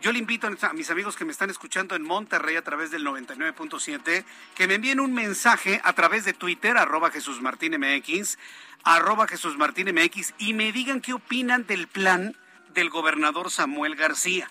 yo 0.00 0.12
le 0.12 0.18
invito 0.18 0.46
a 0.46 0.72
mis 0.72 0.90
amigos 0.90 1.16
que 1.16 1.24
me 1.24 1.32
están 1.32 1.50
escuchando 1.50 1.96
en 1.96 2.02
Monterrey 2.02 2.56
a 2.56 2.62
través 2.62 2.90
del 2.90 3.04
99.7 3.04 4.24
que 4.54 4.68
me 4.68 4.74
envíen 4.74 5.00
un 5.00 5.12
mensaje 5.12 5.80
a 5.82 5.92
través 5.92 6.24
de 6.24 6.32
Twitter, 6.32 6.76
arroba 6.76 7.10
Jesús 7.10 7.40
Martín 7.40 7.76
MX, 7.78 8.38
arroba 8.84 9.26
Jesús 9.26 9.56
Martín 9.56 9.92
MX, 9.92 10.34
y 10.38 10.54
me 10.54 10.70
digan 10.70 11.00
qué 11.00 11.14
opinan 11.14 11.66
del 11.66 11.88
plan 11.88 12.36
del 12.74 12.90
gobernador 12.90 13.50
Samuel 13.50 13.96
García. 13.96 14.50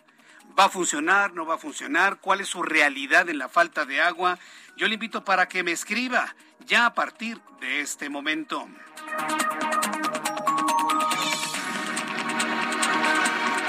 ¿Va 0.58 0.66
a 0.66 0.70
funcionar? 0.70 1.34
¿No 1.34 1.46
va 1.46 1.56
a 1.56 1.58
funcionar? 1.58 2.20
¿Cuál 2.20 2.42
es 2.42 2.50
su 2.50 2.62
realidad 2.64 3.30
en 3.30 3.38
la 3.38 3.50
falta 3.50 3.86
de 3.86 4.02
agua? 4.02 4.38
Yo 4.78 4.88
le 4.88 4.96
invito 4.96 5.24
para 5.24 5.48
que 5.48 5.64
me 5.64 5.72
escriba 5.72 6.36
ya 6.66 6.86
a 6.86 6.94
partir 6.94 7.40
de 7.60 7.82
este 7.82 8.10
momento. 8.10 8.68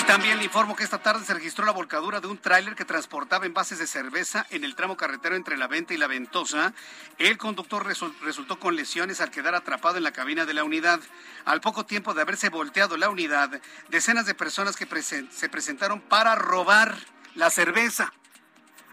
También 0.07 0.37
le 0.37 0.45
informo 0.45 0.77
que 0.77 0.85
esta 0.85 1.03
tarde 1.03 1.25
se 1.25 1.33
registró 1.33 1.65
la 1.65 1.73
volcadura 1.73 2.21
de 2.21 2.27
un 2.27 2.37
tráiler 2.37 2.75
que 2.75 2.85
transportaba 2.85 3.47
envases 3.47 3.79
de 3.79 3.87
cerveza 3.87 4.47
en 4.51 4.63
el 4.63 4.75
tramo 4.75 4.97
carretero 4.97 5.37
entre 5.37 5.57
La 5.57 5.69
Venta 5.69 5.95
y 5.95 5.97
La 5.97 6.07
Ventosa. 6.07 6.75
El 7.19 7.39
conductor 7.39 7.87
resultó 7.87 8.59
con 8.59 8.77
lesiones 8.77 9.23
al 9.23 9.31
quedar 9.31 9.55
atrapado 9.55 9.97
en 9.97 10.03
la 10.03 10.13
cabina 10.13 10.45
de 10.45 10.53
la 10.53 10.65
unidad. 10.65 11.01
Al 11.47 11.63
poco 11.63 11.87
tiempo 11.87 12.13
de 12.13 12.21
haberse 12.21 12.51
volteado 12.51 12.99
la 12.99 13.09
unidad, 13.09 13.63
decenas 13.89 14.27
de 14.27 14.35
personas 14.35 14.77
que 14.77 14.87
se 15.03 15.49
presentaron 15.49 16.01
para 16.01 16.35
robar 16.35 16.95
la 17.35 17.49
cerveza. 17.49 18.13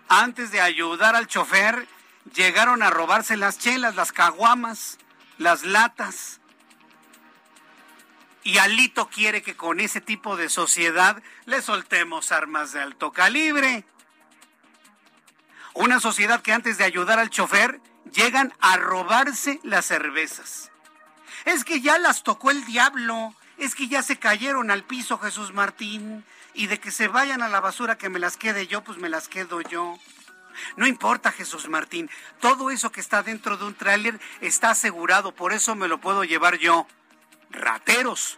Antes 0.08 0.52
de 0.52 0.62
ayudar 0.62 1.18
al 1.18 1.28
chofer, 1.28 1.86
llegaron 2.34 2.82
a 2.82 2.92
robarse 2.92 3.36
las 3.36 3.60
chelas, 3.60 3.96
las 3.96 4.14
caguamas, 4.14 4.98
las 5.38 5.64
latas 5.64 6.39
y 8.44 8.58
Alito 8.58 9.10
quiere 9.10 9.42
que 9.42 9.56
con 9.56 9.80
ese 9.80 10.02
tipo 10.02 10.38
de 10.38 10.50
sociedad 10.50 11.22
le 11.46 11.62
soltemos 11.62 12.32
armas 12.32 12.72
de 12.72 12.82
alto 12.82 13.12
calibre. 13.12 13.84
Una 15.74 16.00
sociedad 16.00 16.42
que 16.42 16.54
antes 16.54 16.78
de 16.78 16.84
ayudar 16.84 17.20
al 17.20 17.30
chofer 17.30 17.82
llegan 18.12 18.54
a 18.60 18.78
robarse 18.78 19.60
las 19.64 19.86
cervezas. 19.86 20.72
Es 21.46 21.64
que 21.64 21.82
ya 21.82 21.98
las 22.00 22.24
tocó 22.24 22.52
el 22.52 22.66
diablo, 22.66 23.36
es 23.58 23.76
que 23.76 23.88
ya 23.88 24.04
se 24.04 24.18
cayeron 24.18 24.72
al 24.72 24.84
piso 24.84 25.18
Jesús 25.20 25.54
Martín 25.54 26.26
y 26.54 26.68
de 26.68 26.80
que 26.80 26.92
se 26.92 27.08
vayan 27.08 27.42
a 27.42 27.50
la 27.50 27.60
basura 27.60 27.98
que 27.98 28.10
me 28.10 28.20
las 28.20 28.38
quede 28.38 28.68
yo, 28.68 28.84
pues 28.84 28.98
me 28.98 29.10
las 29.10 29.28
quedo 29.28 29.62
yo. 29.62 29.98
No 30.76 30.88
importa, 30.88 31.32
Jesús 31.32 31.70
Martín, 31.70 32.10
todo 32.42 32.72
eso 32.72 32.92
que 32.92 33.00
está 33.00 33.22
dentro 33.24 33.58
de 33.58 33.66
un 33.66 33.76
tráiler 33.76 34.20
está 34.42 34.72
asegurado, 34.72 35.34
por 35.34 35.54
eso 35.54 35.76
me 35.76 35.88
lo 35.88 36.00
puedo 36.02 36.24
llevar 36.24 36.58
yo 36.58 36.88
rateros. 37.50 38.38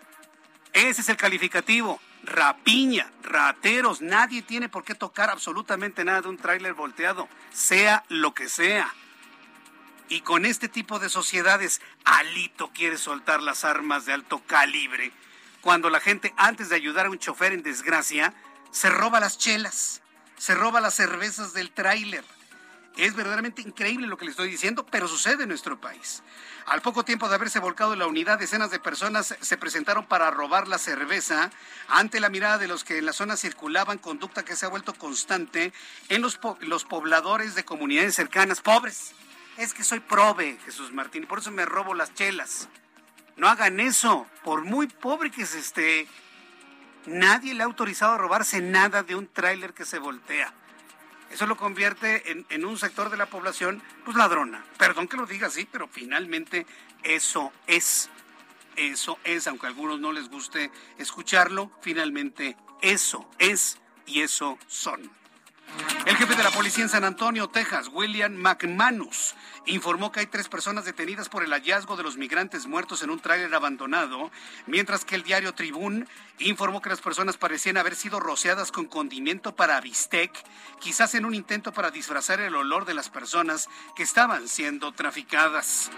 Ese 0.73 1.01
es 1.01 1.09
el 1.09 1.17
calificativo. 1.17 1.99
Rapiña, 2.23 3.11
rateros. 3.23 4.01
Nadie 4.01 4.41
tiene 4.41 4.69
por 4.69 4.83
qué 4.83 4.95
tocar 4.95 5.29
absolutamente 5.29 6.03
nada 6.03 6.21
de 6.21 6.29
un 6.29 6.37
tráiler 6.37 6.73
volteado, 6.73 7.27
sea 7.51 8.03
lo 8.09 8.33
que 8.33 8.47
sea. 8.47 8.93
Y 10.07 10.21
con 10.21 10.45
este 10.45 10.67
tipo 10.67 10.99
de 10.99 11.09
sociedades, 11.09 11.81
Alito 12.03 12.71
quiere 12.73 12.97
soltar 12.97 13.41
las 13.41 13.63
armas 13.63 14.05
de 14.05 14.13
alto 14.13 14.39
calibre. 14.45 15.11
Cuando 15.61 15.89
la 15.89 15.99
gente, 15.99 16.33
antes 16.37 16.69
de 16.69 16.75
ayudar 16.75 17.05
a 17.05 17.09
un 17.09 17.17
chofer 17.17 17.53
en 17.53 17.63
desgracia, 17.63 18.33
se 18.71 18.89
roba 18.89 19.19
las 19.19 19.37
chelas, 19.37 20.01
se 20.37 20.53
roba 20.53 20.81
las 20.81 20.95
cervezas 20.95 21.53
del 21.53 21.71
tráiler. 21.71 22.25
Es 22.97 23.15
verdaderamente 23.15 23.61
increíble 23.61 24.07
lo 24.07 24.17
que 24.17 24.25
le 24.25 24.31
estoy 24.31 24.49
diciendo, 24.49 24.85
pero 24.85 25.07
sucede 25.07 25.43
en 25.43 25.49
nuestro 25.49 25.79
país. 25.79 26.23
Al 26.65 26.81
poco 26.81 27.03
tiempo 27.05 27.29
de 27.29 27.35
haberse 27.35 27.59
volcado 27.59 27.95
la 27.95 28.05
unidad, 28.05 28.37
decenas 28.37 28.69
de 28.69 28.79
personas 28.79 29.35
se 29.39 29.57
presentaron 29.57 30.05
para 30.05 30.29
robar 30.29 30.67
la 30.67 30.77
cerveza 30.77 31.49
ante 31.87 32.19
la 32.19 32.29
mirada 32.29 32.57
de 32.57 32.67
los 32.67 32.83
que 32.83 32.97
en 32.97 33.05
la 33.05 33.13
zona 33.13 33.37
circulaban, 33.37 33.97
conducta 33.97 34.43
que 34.43 34.55
se 34.55 34.65
ha 34.65 34.69
vuelto 34.69 34.93
constante 34.93 35.73
en 36.09 36.21
los, 36.21 36.39
los 36.59 36.83
pobladores 36.83 37.55
de 37.55 37.63
comunidades 37.63 38.15
cercanas. 38.15 38.61
Pobres, 38.61 39.13
es 39.57 39.73
que 39.73 39.83
soy 39.83 40.01
prove, 40.01 40.59
Jesús 40.65 40.91
Martín, 40.91 41.23
y 41.23 41.27
por 41.27 41.39
eso 41.39 41.51
me 41.51 41.65
robo 41.65 41.93
las 41.93 42.13
chelas. 42.13 42.67
No 43.37 43.47
hagan 43.47 43.79
eso, 43.79 44.27
por 44.43 44.63
muy 44.63 44.87
pobre 44.87 45.31
que 45.31 45.45
se 45.45 45.59
esté. 45.59 46.07
Nadie 47.05 47.53
le 47.53 47.63
ha 47.63 47.65
autorizado 47.65 48.13
a 48.13 48.17
robarse 48.17 48.61
nada 48.61 49.01
de 49.01 49.15
un 49.15 49.27
tráiler 49.27 49.73
que 49.73 49.85
se 49.85 49.97
voltea. 49.97 50.53
Eso 51.31 51.47
lo 51.47 51.55
convierte 51.55 52.43
en, 52.49 52.65
un 52.65 52.77
sector 52.77 53.09
de 53.09 53.17
la 53.17 53.25
población, 53.25 53.81
pues 54.03 54.17
ladrona. 54.17 54.65
Perdón 54.77 55.07
que 55.07 55.17
lo 55.17 55.25
diga 55.25 55.47
así, 55.47 55.67
pero 55.71 55.87
finalmente 55.87 56.65
eso 57.03 57.53
es. 57.67 58.09
Eso 58.75 59.17
es, 59.23 59.47
aunque 59.47 59.65
a 59.65 59.69
algunos 59.69 59.99
no 59.99 60.11
les 60.11 60.29
guste 60.29 60.71
escucharlo, 60.97 61.71
finalmente 61.81 62.55
eso 62.81 63.29
es 63.37 63.79
y 64.05 64.21
eso 64.21 64.57
son. 64.67 65.09
El 66.03 66.17
jefe 66.17 66.35
de 66.35 66.43
la 66.43 66.49
policía 66.49 66.83
en 66.83 66.89
San 66.89 67.03
Antonio, 67.03 67.47
Texas, 67.47 67.87
William 67.93 68.33
McManus, 68.33 69.35
informó 69.67 70.11
que 70.11 70.21
hay 70.21 70.25
tres 70.25 70.49
personas 70.49 70.83
detenidas 70.83 71.29
por 71.29 71.43
el 71.43 71.51
hallazgo 71.51 71.95
de 71.95 72.01
los 72.01 72.17
migrantes 72.17 72.65
muertos 72.65 73.03
en 73.03 73.11
un 73.11 73.19
tráiler 73.19 73.53
abandonado, 73.53 74.31
mientras 74.65 75.05
que 75.05 75.13
el 75.13 75.21
diario 75.21 75.53
Tribún 75.53 76.07
informó 76.39 76.81
que 76.81 76.89
las 76.89 77.01
personas 77.01 77.37
parecían 77.37 77.77
haber 77.77 77.95
sido 77.95 78.19
rociadas 78.19 78.71
con 78.71 78.87
condimento 78.87 79.55
para 79.55 79.79
bistec, 79.79 80.31
quizás 80.79 81.13
en 81.13 81.23
un 81.23 81.35
intento 81.35 81.71
para 81.71 81.91
disfrazar 81.91 82.39
el 82.39 82.55
olor 82.55 82.85
de 82.85 82.95
las 82.95 83.09
personas 83.09 83.69
que 83.95 84.01
estaban 84.01 84.47
siendo 84.47 84.93
traficadas. 84.93 85.91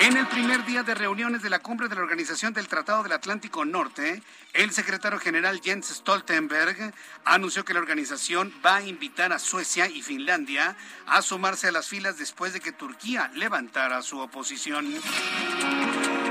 En 0.00 0.18
el 0.18 0.26
primer 0.26 0.66
día 0.66 0.82
de 0.82 0.94
reuniones 0.94 1.40
de 1.40 1.48
la 1.48 1.60
cumbre 1.60 1.88
de 1.88 1.94
la 1.94 2.02
Organización 2.02 2.52
del 2.52 2.68
Tratado 2.68 3.02
del 3.02 3.12
Atlántico 3.12 3.64
Norte, 3.64 4.22
el 4.52 4.70
secretario 4.72 5.18
general 5.18 5.62
Jens 5.64 5.88
Stoltenberg 5.88 6.92
anunció 7.24 7.64
que 7.64 7.72
la 7.72 7.80
organización 7.80 8.52
va 8.64 8.76
a 8.76 8.82
invitar 8.82 9.13
a 9.22 9.38
Suecia 9.38 9.88
y 9.88 10.02
Finlandia 10.02 10.76
a 11.06 11.22
sumarse 11.22 11.68
a 11.68 11.72
las 11.72 11.86
filas 11.86 12.18
después 12.18 12.52
de 12.52 12.60
que 12.60 12.72
Turquía 12.72 13.30
levantara 13.34 14.02
su 14.02 14.18
oposición. 14.18 14.92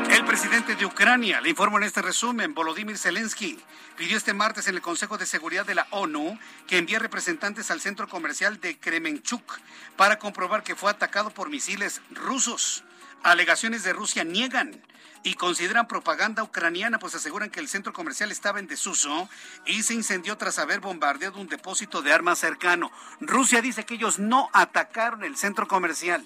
El 0.10 0.26
presidente 0.26 0.76
de 0.76 0.86
Ucrania, 0.86 1.40
le 1.40 1.50
informo 1.50 1.78
en 1.78 1.86
este 1.86 2.02
resumen, 2.02 2.54
Volodymyr 2.54 2.98
Zelensky, 2.98 3.58
pidió 3.96 4.18
este 4.18 4.34
martes 4.34 4.68
en 4.68 4.76
el 4.76 4.82
Consejo 4.82 5.18
de 5.18 5.26
Seguridad 5.26 5.66
de 5.66 5.76
la 5.76 5.88
ONU 5.92 6.38
que 6.68 6.78
envíe 6.78 6.98
representantes 6.98 7.72
al 7.72 7.80
centro 7.80 8.10
comercial 8.10 8.60
de 8.60 8.78
Kremenchuk 8.78 9.60
para 9.96 10.20
comprobar 10.20 10.64
que 10.64 10.76
fue 10.76 10.92
atacado 10.92 11.30
por 11.30 11.50
misiles 11.50 12.02
rusos. 12.12 12.84
Alegaciones 13.24 13.84
de 13.84 13.94
Rusia 13.94 14.26
niegan 14.26 14.82
y 15.24 15.36
consideran 15.36 15.88
propaganda 15.88 16.44
ucraniana, 16.44 17.00
pues 17.00 17.16
aseguran 17.16 17.50
que 17.50 17.62
el 17.62 17.70
centro 17.70 17.94
comercial 17.94 18.32
estaba 18.32 18.60
en 18.60 18.68
desuso 18.68 19.30
y 19.66 19.84
se 19.84 19.94
incendió 19.94 20.38
tras 20.38 20.60
haber 20.60 20.82
bombardeado 20.82 21.40
un 21.40 21.48
depósito 21.48 22.02
de 22.02 22.12
armas 22.12 22.40
cercano. 22.40 22.92
Rusia 23.22 23.62
dice 23.62 23.86
que 23.86 23.96
ellos 23.96 24.20
no 24.20 24.50
atacaron 24.52 25.24
el 25.24 25.38
centro 25.38 25.68
comercial. 25.68 26.26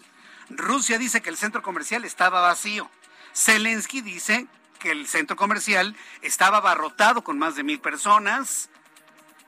Rusia 0.50 0.98
dice 0.98 1.22
que 1.22 1.30
el 1.30 1.38
centro 1.38 1.62
comercial 1.62 2.06
estaba 2.06 2.42
vacío. 2.42 2.90
Zelensky 3.36 4.02
dice 4.02 4.48
que 4.80 4.92
el 4.92 5.08
centro 5.08 5.36
comercial 5.36 5.96
estaba 6.22 6.58
abarrotado 6.58 7.24
con 7.24 7.38
más 7.38 7.56
de 7.56 7.64
mil 7.64 7.80
personas, 7.80 8.70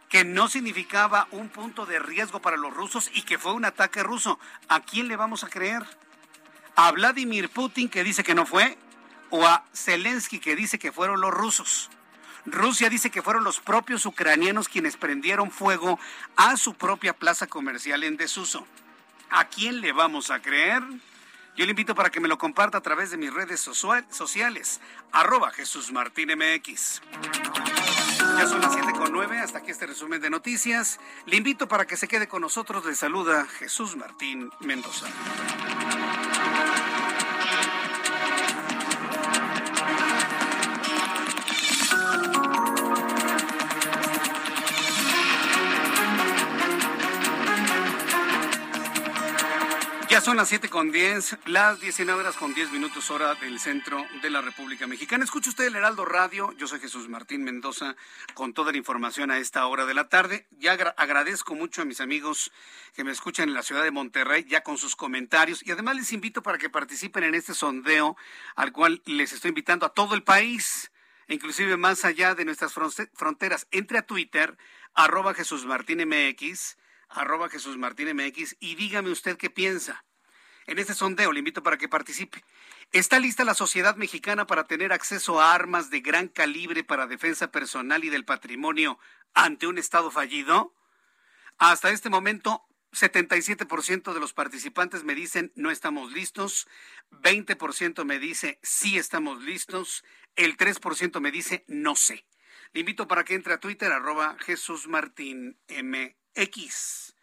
que 0.09 0.25
no 0.25 0.47
significaba 0.47 1.27
un 1.31 1.49
punto 1.49 1.85
de 1.85 1.99
riesgo 1.99 2.41
para 2.41 2.57
los 2.57 2.73
rusos 2.73 3.09
y 3.13 3.23
que 3.23 3.37
fue 3.37 3.53
un 3.53 3.65
ataque 3.65 4.03
ruso. 4.03 4.39
¿A 4.67 4.81
quién 4.81 5.07
le 5.07 5.15
vamos 5.15 5.43
a 5.43 5.49
creer? 5.49 5.83
¿A 6.75 6.91
Vladimir 6.91 7.49
Putin 7.49 7.89
que 7.89 8.03
dice 8.03 8.23
que 8.23 8.35
no 8.35 8.45
fue? 8.45 8.77
¿O 9.29 9.45
a 9.45 9.63
Zelensky 9.73 10.39
que 10.39 10.55
dice 10.55 10.79
que 10.79 10.91
fueron 10.91 11.21
los 11.21 11.31
rusos? 11.31 11.89
Rusia 12.45 12.89
dice 12.89 13.09
que 13.09 13.21
fueron 13.21 13.43
los 13.43 13.59
propios 13.59 14.05
ucranianos 14.05 14.69
quienes 14.69 14.97
prendieron 14.97 15.51
fuego 15.51 15.99
a 16.35 16.57
su 16.57 16.73
propia 16.73 17.13
plaza 17.13 17.47
comercial 17.47 18.03
en 18.03 18.17
desuso. 18.17 18.65
¿A 19.29 19.45
quién 19.45 19.81
le 19.81 19.91
vamos 19.91 20.31
a 20.31 20.41
creer? 20.41 20.81
Yo 21.55 21.65
le 21.65 21.71
invito 21.71 21.93
para 21.93 22.09
que 22.09 22.19
me 22.19 22.27
lo 22.27 22.37
comparta 22.37 22.77
a 22.77 22.81
través 22.81 23.11
de 23.11 23.17
mis 23.17 23.33
redes 23.33 23.59
sociales, 23.59 24.79
arroba. 25.11 25.51
Ya 25.57 25.65
son 28.47 28.61
las 28.61 28.73
7 28.73 28.93
con 28.93 29.11
9, 29.11 29.39
hasta 29.39 29.57
aquí 29.57 29.69
este 29.71 29.85
resumen 29.85 30.21
de 30.21 30.29
noticias. 30.29 30.99
Le 31.25 31.35
invito 31.35 31.67
para 31.67 31.85
que 31.85 31.97
se 31.97 32.07
quede 32.07 32.27
con 32.27 32.41
nosotros. 32.41 32.85
Le 32.85 32.95
saluda 32.95 33.45
Jesús 33.45 33.97
Martín 33.97 34.49
Mendoza. 34.61 35.07
Son 50.21 50.35
las 50.35 50.49
7 50.49 50.69
con 50.69 50.91
10, 50.91 51.37
las 51.45 51.79
19 51.79 52.19
horas 52.19 52.35
con 52.35 52.53
10 52.53 52.71
minutos 52.71 53.09
hora 53.09 53.35
del 53.35 53.57
centro 53.57 54.05
de 54.21 54.29
la 54.29 54.41
República 54.41 54.85
Mexicana. 54.85 55.23
Escucha 55.23 55.49
usted 55.49 55.65
el 55.65 55.77
Heraldo 55.77 56.03
Radio, 56.03 56.51
yo 56.57 56.67
soy 56.67 56.81
Jesús 56.81 57.07
Martín 57.07 57.43
Mendoza 57.45 57.95
con 58.33 58.53
toda 58.53 58.73
la 58.73 58.77
información 58.77 59.31
a 59.31 59.37
esta 59.37 59.65
hora 59.65 59.85
de 59.85 59.93
la 59.93 60.09
tarde. 60.09 60.45
Ya 60.51 60.73
agradezco 60.73 61.55
mucho 61.55 61.81
a 61.81 61.85
mis 61.85 62.01
amigos 62.01 62.51
que 62.93 63.05
me 63.05 63.11
escuchan 63.11 63.47
en 63.47 63.55
la 63.55 63.63
ciudad 63.63 63.81
de 63.83 63.91
Monterrey, 63.91 64.45
ya 64.47 64.61
con 64.61 64.77
sus 64.77 64.95
comentarios 64.95 65.65
y 65.65 65.71
además 65.71 65.95
les 65.95 66.11
invito 66.11 66.43
para 66.43 66.57
que 66.57 66.69
participen 66.69 67.23
en 67.23 67.33
este 67.33 67.53
sondeo 67.53 68.17
al 68.55 68.73
cual 68.73 69.01
les 69.05 69.31
estoy 69.31 69.49
invitando 69.49 69.85
a 69.85 69.93
todo 69.93 70.15
el 70.15 70.23
país, 70.23 70.91
inclusive 71.29 71.77
más 71.77 72.03
allá 72.03 72.35
de 72.35 72.45
nuestras 72.45 72.73
fronteras. 72.73 73.67
Entre 73.71 73.97
a 73.97 74.05
Twitter, 74.05 74.57
arroba 74.93 75.33
Jesús 75.33 75.65
Martín 75.65 76.05
MX 76.07 76.77
arroba 77.09 77.49
Jesús 77.49 77.77
Martín 77.77 78.15
MX 78.15 78.57
y 78.59 78.75
dígame 78.75 79.09
usted 79.09 79.37
qué 79.37 79.49
piensa. 79.49 80.05
En 80.69 80.77
este 80.77 80.93
sondeo 80.93 81.31
le 81.31 81.39
invito 81.39 81.63
para 81.63 81.79
que 81.79 81.89
participe. 81.89 82.43
¿Está 82.91 83.19
lista 83.19 83.43
la 83.43 83.55
sociedad 83.55 83.95
mexicana 83.95 84.45
para 84.45 84.67
tener 84.67 84.93
acceso 84.93 85.41
a 85.41 85.55
armas 85.55 85.89
de 85.89 85.99
gran 85.99 86.27
calibre 86.27 86.83
para 86.83 87.07
defensa 87.07 87.51
personal 87.51 88.03
y 88.03 88.09
del 88.09 88.23
patrimonio 88.23 88.99
ante 89.33 89.65
un 89.65 89.79
Estado 89.79 90.11
fallido? 90.11 90.75
Hasta 91.57 91.89
este 91.89 92.11
momento, 92.11 92.67
77% 92.91 94.13
de 94.13 94.19
los 94.19 94.33
participantes 94.33 95.03
me 95.03 95.15
dicen 95.15 95.51
no 95.55 95.71
estamos 95.71 96.11
listos, 96.11 96.67
20% 97.09 98.05
me 98.05 98.19
dice 98.19 98.59
sí 98.61 98.99
estamos 98.99 99.41
listos, 99.41 100.03
el 100.35 100.55
3% 100.55 101.19
me 101.19 101.31
dice 101.31 101.65
no 101.67 101.95
sé. 101.95 102.27
Le 102.73 102.81
invito 102.81 103.07
para 103.07 103.23
que 103.23 103.33
entre 103.33 103.55
a 103.55 103.59
Twitter 103.59 103.91
arroba 103.91 104.37
Jesús 104.39 104.87
Martín 104.87 105.57
MX. 105.67 107.15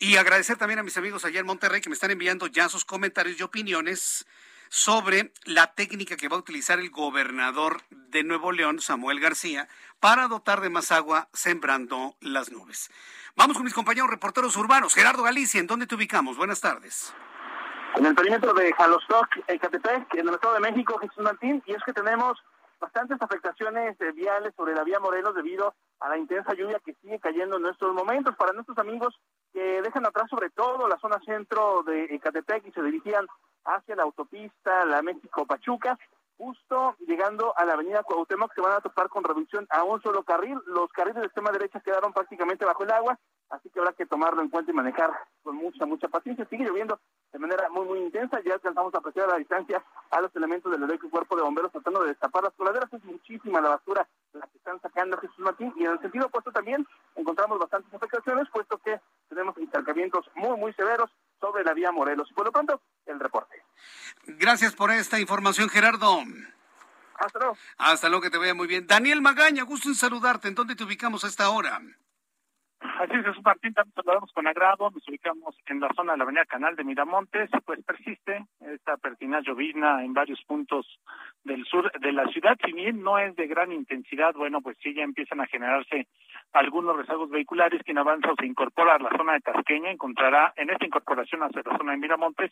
Y 0.00 0.16
agradecer 0.16 0.56
también 0.56 0.78
a 0.78 0.84
mis 0.84 0.96
amigos 0.96 1.24
allá 1.24 1.40
en 1.40 1.46
Monterrey 1.46 1.80
que 1.80 1.88
me 1.88 1.94
están 1.94 2.12
enviando 2.12 2.46
ya 2.46 2.68
sus 2.68 2.84
comentarios 2.84 3.38
y 3.40 3.42
opiniones 3.42 4.26
sobre 4.68 5.32
la 5.44 5.74
técnica 5.74 6.16
que 6.16 6.28
va 6.28 6.36
a 6.36 6.40
utilizar 6.40 6.78
el 6.78 6.90
gobernador 6.90 7.82
de 7.90 8.22
Nuevo 8.22 8.52
León, 8.52 8.80
Samuel 8.80 9.18
García, 9.18 9.68
para 9.98 10.28
dotar 10.28 10.60
de 10.60 10.70
más 10.70 10.92
agua 10.92 11.28
sembrando 11.32 12.14
las 12.20 12.52
nubes. 12.52 12.92
Vamos 13.34 13.56
con 13.56 13.64
mis 13.64 13.74
compañeros 13.74 14.08
reporteros 14.08 14.56
urbanos. 14.56 14.94
Gerardo 14.94 15.24
Galicia, 15.24 15.58
¿en 15.58 15.66
dónde 15.66 15.86
te 15.86 15.96
ubicamos? 15.96 16.36
Buenas 16.36 16.60
tardes. 16.60 17.12
En 17.96 18.06
el 18.06 18.14
perímetro 18.14 18.54
de 18.54 18.72
Jalostoc, 18.74 19.28
Ecatepec, 19.48 20.14
en 20.14 20.28
el 20.28 20.34
Estado 20.34 20.54
de 20.54 20.60
México, 20.60 20.98
Jesús 20.98 21.24
Martín, 21.24 21.60
y 21.66 21.72
es 21.72 21.82
que 21.84 21.92
tenemos 21.92 22.38
bastantes 22.80 23.20
afectaciones 23.20 23.96
viales 24.14 24.54
sobre 24.56 24.74
la 24.74 24.84
vía 24.84 25.00
Morelos 25.00 25.34
debido 25.34 25.74
a 26.00 26.08
la 26.08 26.18
intensa 26.18 26.54
lluvia 26.54 26.80
que 26.84 26.94
sigue 26.94 27.18
cayendo 27.18 27.56
en 27.56 27.66
estos 27.66 27.92
momentos. 27.94 28.36
Para 28.36 28.52
nuestros 28.52 28.78
amigos 28.78 29.14
que 29.52 29.82
dejan 29.82 30.06
atrás 30.06 30.28
sobre 30.30 30.50
todo 30.50 30.88
la 30.88 30.98
zona 30.98 31.18
centro 31.24 31.82
de 31.82 32.04
Ecatepec 32.04 32.66
y 32.66 32.72
se 32.72 32.82
dirigían 32.82 33.26
hacia 33.64 33.96
la 33.96 34.04
autopista, 34.04 34.84
la 34.84 35.02
México-Pachuca, 35.02 35.98
justo 36.38 36.96
llegando 37.00 37.52
a 37.56 37.64
la 37.64 37.74
avenida 37.74 38.04
Cuauhtémoc 38.04 38.54
se 38.54 38.60
van 38.60 38.72
a 38.72 38.80
topar 38.80 39.08
con 39.08 39.24
reducción 39.24 39.66
a 39.70 39.82
un 39.82 40.00
solo 40.00 40.22
carril. 40.22 40.58
Los 40.66 40.90
carriles 40.92 41.20
de 41.20 41.26
extrema 41.26 41.50
derecha 41.50 41.80
quedaron 41.80 42.12
prácticamente 42.12 42.64
bajo 42.64 42.84
el 42.84 42.92
agua, 42.92 43.18
así 43.50 43.68
que 43.68 43.80
habrá 43.80 43.92
que 43.92 44.06
tomarlo 44.06 44.40
en 44.40 44.48
cuenta 44.48 44.70
y 44.70 44.74
manejar 44.74 45.10
con 45.42 45.56
mucha, 45.56 45.84
mucha 45.84 46.08
paciencia. 46.08 46.46
Sigue 46.48 46.64
lloviendo 46.64 47.00
de 47.32 47.38
manera 47.40 47.68
muy, 47.70 47.84
muy 47.86 47.98
intensa. 47.98 48.40
Ya 48.40 48.54
alcanzamos 48.54 48.94
a 48.94 48.98
apreciar 48.98 49.28
la 49.28 49.36
distancia 49.36 49.84
a 50.10 50.20
los 50.20 50.34
elementos 50.36 50.70
del 50.70 50.84
heroico 50.84 51.10
cuerpo 51.10 51.36
de 51.36 51.42
bomberos 51.42 51.72
tratando 51.72 52.02
de 52.02 52.10
destapar 52.10 52.44
las 52.44 52.54
coladeras. 52.54 52.92
Es 52.92 53.04
muchísima 53.04 53.60
la 53.60 53.70
basura 53.70 54.08
la 54.32 54.46
que 54.46 54.58
están 54.58 54.80
sacando 54.80 55.18
Jesús 55.18 55.40
Martín. 55.40 55.72
Y 55.76 55.84
en 55.84 55.92
el 55.92 56.00
sentido 56.00 56.26
opuesto 56.26 56.52
también 56.52 56.86
encontramos 57.16 57.58
bastantes 57.58 57.92
afectaciones, 57.92 58.48
puesto 58.52 58.78
que 58.78 59.00
tenemos 59.28 59.56
encharcamientos 59.58 60.30
muy, 60.36 60.56
muy 60.56 60.72
severos 60.74 61.10
sobre 61.40 61.64
la 61.64 61.74
vía 61.74 61.92
Morelos. 61.92 62.28
Y 62.30 62.34
por 62.34 62.46
lo 62.46 62.52
pronto, 62.52 62.80
el 63.06 63.20
reporte. 63.20 63.62
Gracias 64.26 64.74
por 64.74 64.90
esta 64.90 65.18
información, 65.20 65.68
Gerardo. 65.68 66.22
Hasta 67.18 67.38
luego. 67.38 67.56
Hasta 67.78 68.08
luego, 68.08 68.22
que 68.22 68.30
te 68.30 68.38
vaya 68.38 68.54
muy 68.54 68.66
bien. 68.66 68.86
Daniel 68.86 69.20
Magaña, 69.20 69.64
gusto 69.64 69.88
en 69.88 69.94
saludarte. 69.94 70.48
¿En 70.48 70.54
dónde 70.54 70.76
te 70.76 70.84
ubicamos 70.84 71.24
a 71.24 71.28
esta 71.28 71.50
hora? 71.50 71.80
Así 72.80 73.12
es, 73.12 73.24
Jesús 73.24 73.42
Martín, 73.44 73.74
también 73.74 73.94
saludamos 73.94 74.32
con 74.32 74.46
agrado, 74.46 74.90
nos 74.90 75.08
ubicamos 75.08 75.56
en 75.66 75.80
la 75.80 75.88
zona 75.94 76.12
de 76.12 76.18
la 76.18 76.24
avenida 76.24 76.44
Canal 76.44 76.76
de 76.76 76.84
Miramontes, 76.84 77.50
pues 77.64 77.84
persiste 77.84 78.44
esta 78.60 78.96
pertinaz 78.96 79.44
llovizna 79.44 80.04
en 80.04 80.14
varios 80.14 80.40
puntos 80.44 80.86
del 81.42 81.64
sur 81.64 81.90
de 81.90 82.12
la 82.12 82.26
ciudad, 82.28 82.56
si 82.64 82.72
bien 82.72 83.02
no 83.02 83.18
es 83.18 83.34
de 83.34 83.48
gran 83.48 83.72
intensidad, 83.72 84.32
bueno, 84.34 84.60
pues 84.60 84.76
sí 84.80 84.94
ya 84.94 85.02
empiezan 85.02 85.40
a 85.40 85.46
generarse 85.46 86.06
algunos 86.52 86.96
rezagos 86.96 87.30
vehiculares, 87.30 87.82
quien 87.82 87.98
avanza 87.98 88.30
o 88.30 88.36
se 88.36 88.46
incorpora 88.46 88.94
a 88.94 88.98
la 88.98 89.10
zona 89.16 89.34
de 89.34 89.40
Tasqueña 89.40 89.90
encontrará 89.90 90.52
en 90.56 90.70
esta 90.70 90.86
incorporación 90.86 91.42
hacia 91.42 91.62
la 91.64 91.76
zona 91.76 91.92
de 91.92 91.98
Miramontes 91.98 92.50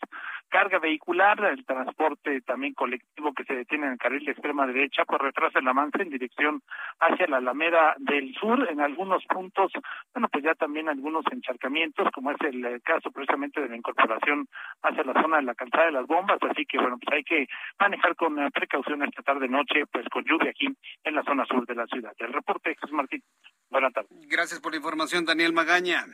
carga 0.49 0.79
vehicular, 0.79 1.39
el 1.45 1.65
transporte 1.65 2.41
también 2.43 2.75
colectivo 2.75 3.33
que 3.33 3.45
se 3.45 3.55
detiene 3.55 3.87
en 3.87 3.93
el 3.93 3.99
carril 3.99 4.25
de 4.25 4.33
extrema 4.33 4.67
derecha, 4.67 5.05
pues 5.05 5.21
retrasa 5.21 5.61
el 5.61 5.69
avance 5.69 6.03
en 6.03 6.11
dirección 6.11 6.63
hacia 7.01 7.27
la 7.29 7.39
Alameda 7.39 7.95
del 7.99 8.35
Sur, 8.35 8.69
en 8.71 8.81
algunos 8.81 9.25
puntos 9.27 9.73
bueno, 10.17 10.31
pues 10.33 10.45
ya 10.45 10.55
también 10.55 10.89
algunos 10.89 11.27
encharcamientos, 11.31 12.09
como 12.15 12.31
es 12.31 12.39
el 12.41 12.65
eh, 12.65 12.81
caso 12.83 13.11
precisamente 13.11 13.61
de 13.61 13.69
la 13.69 13.77
incorporación 13.77 14.49
hacia 14.81 15.05
la 15.05 15.13
zona 15.21 15.37
de 15.37 15.43
la 15.43 15.55
calzada 15.55 15.85
de 15.85 15.93
las 15.93 16.07
bombas, 16.07 16.39
así 16.41 16.65
que 16.65 16.79
bueno, 16.79 16.97
pues 16.99 17.19
hay 17.19 17.23
que 17.23 17.47
manejar 17.79 18.17
con 18.17 18.39
eh, 18.39 18.51
precaución 18.51 19.03
esta 19.03 19.23
tarde 19.23 19.47
noche, 19.47 19.85
pues 19.93 20.07
con 20.09 20.25
lluvia 20.25 20.53
aquí 20.53 20.75
en 21.05 21.15
la 21.15 21.23
zona 21.23 21.45
sur 21.45 21.67
de 21.67 21.75
la 21.75 21.87
ciudad. 21.87 22.15
El 22.17 22.33
reporte, 22.33 22.75
Jesús 22.81 22.93
Martín. 22.93 23.23
Buenas 23.69 23.93
tardes. 23.93 24.11
Gracias 24.27 24.59
por 24.59 24.73
la 24.73 24.79
información, 24.79 25.27
Daniel 25.27 25.53
Magaña. 25.53 26.07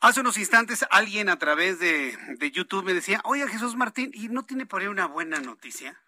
Hace 0.00 0.20
unos 0.22 0.38
instantes 0.38 0.86
alguien 0.90 1.28
a 1.28 1.38
través 1.38 1.80
de, 1.80 2.16
de 2.38 2.50
YouTube 2.50 2.86
me 2.86 2.94
decía, 2.94 3.20
oiga 3.24 3.46
Jesús 3.46 3.76
Martín, 3.76 4.10
¿y 4.14 4.30
no 4.30 4.42
tiene 4.42 4.64
por 4.64 4.80
ahí 4.80 4.88
una 4.88 5.04
buena 5.04 5.38
noticia? 5.38 6.00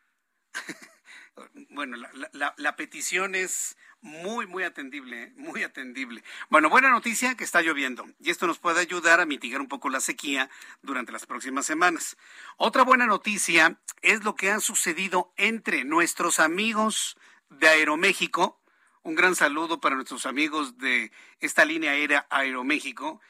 bueno, 1.68 1.98
la, 1.98 2.10
la, 2.32 2.54
la, 2.56 2.76
petición 2.76 3.34
es 3.34 3.76
muy, 4.04 4.46
muy 4.46 4.64
atendible, 4.64 5.22
¿eh? 5.22 5.32
muy 5.34 5.62
atendible. 5.62 6.22
Bueno, 6.50 6.68
buena 6.68 6.90
noticia 6.90 7.36
que 7.36 7.42
está 7.42 7.62
lloviendo 7.62 8.06
y 8.20 8.28
esto 8.28 8.46
nos 8.46 8.58
puede 8.58 8.80
ayudar 8.80 9.18
a 9.18 9.24
mitigar 9.24 9.62
un 9.62 9.66
poco 9.66 9.88
la 9.88 10.00
sequía 10.00 10.50
durante 10.82 11.10
las 11.10 11.24
próximas 11.24 11.64
semanas. 11.64 12.18
Otra 12.58 12.84
buena 12.84 13.06
noticia 13.06 13.80
es 14.02 14.22
lo 14.22 14.34
que 14.34 14.50
ha 14.50 14.60
sucedido 14.60 15.32
entre 15.38 15.84
nuestros 15.84 16.38
amigos 16.38 17.16
de 17.48 17.66
Aeroméxico. 17.66 18.60
Un 19.02 19.14
gran 19.14 19.34
saludo 19.34 19.80
para 19.80 19.94
nuestros 19.94 20.26
amigos 20.26 20.76
de 20.76 21.10
esta 21.40 21.64
línea 21.64 21.92
aérea 21.92 22.26
Aeroméxico 22.28 23.22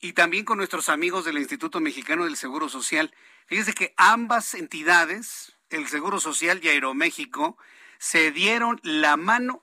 y 0.00 0.14
también 0.14 0.46
con 0.46 0.56
nuestros 0.56 0.88
amigos 0.88 1.26
del 1.26 1.36
Instituto 1.36 1.78
Mexicano 1.78 2.24
del 2.24 2.38
Seguro 2.38 2.70
Social. 2.70 3.14
Fíjense 3.44 3.74
que 3.74 3.92
ambas 3.98 4.54
entidades, 4.54 5.58
el 5.68 5.88
Seguro 5.88 6.20
Social 6.20 6.58
y 6.62 6.68
Aeroméxico, 6.68 7.58
se 7.98 8.30
dieron 8.30 8.80
la 8.82 9.18
mano 9.18 9.62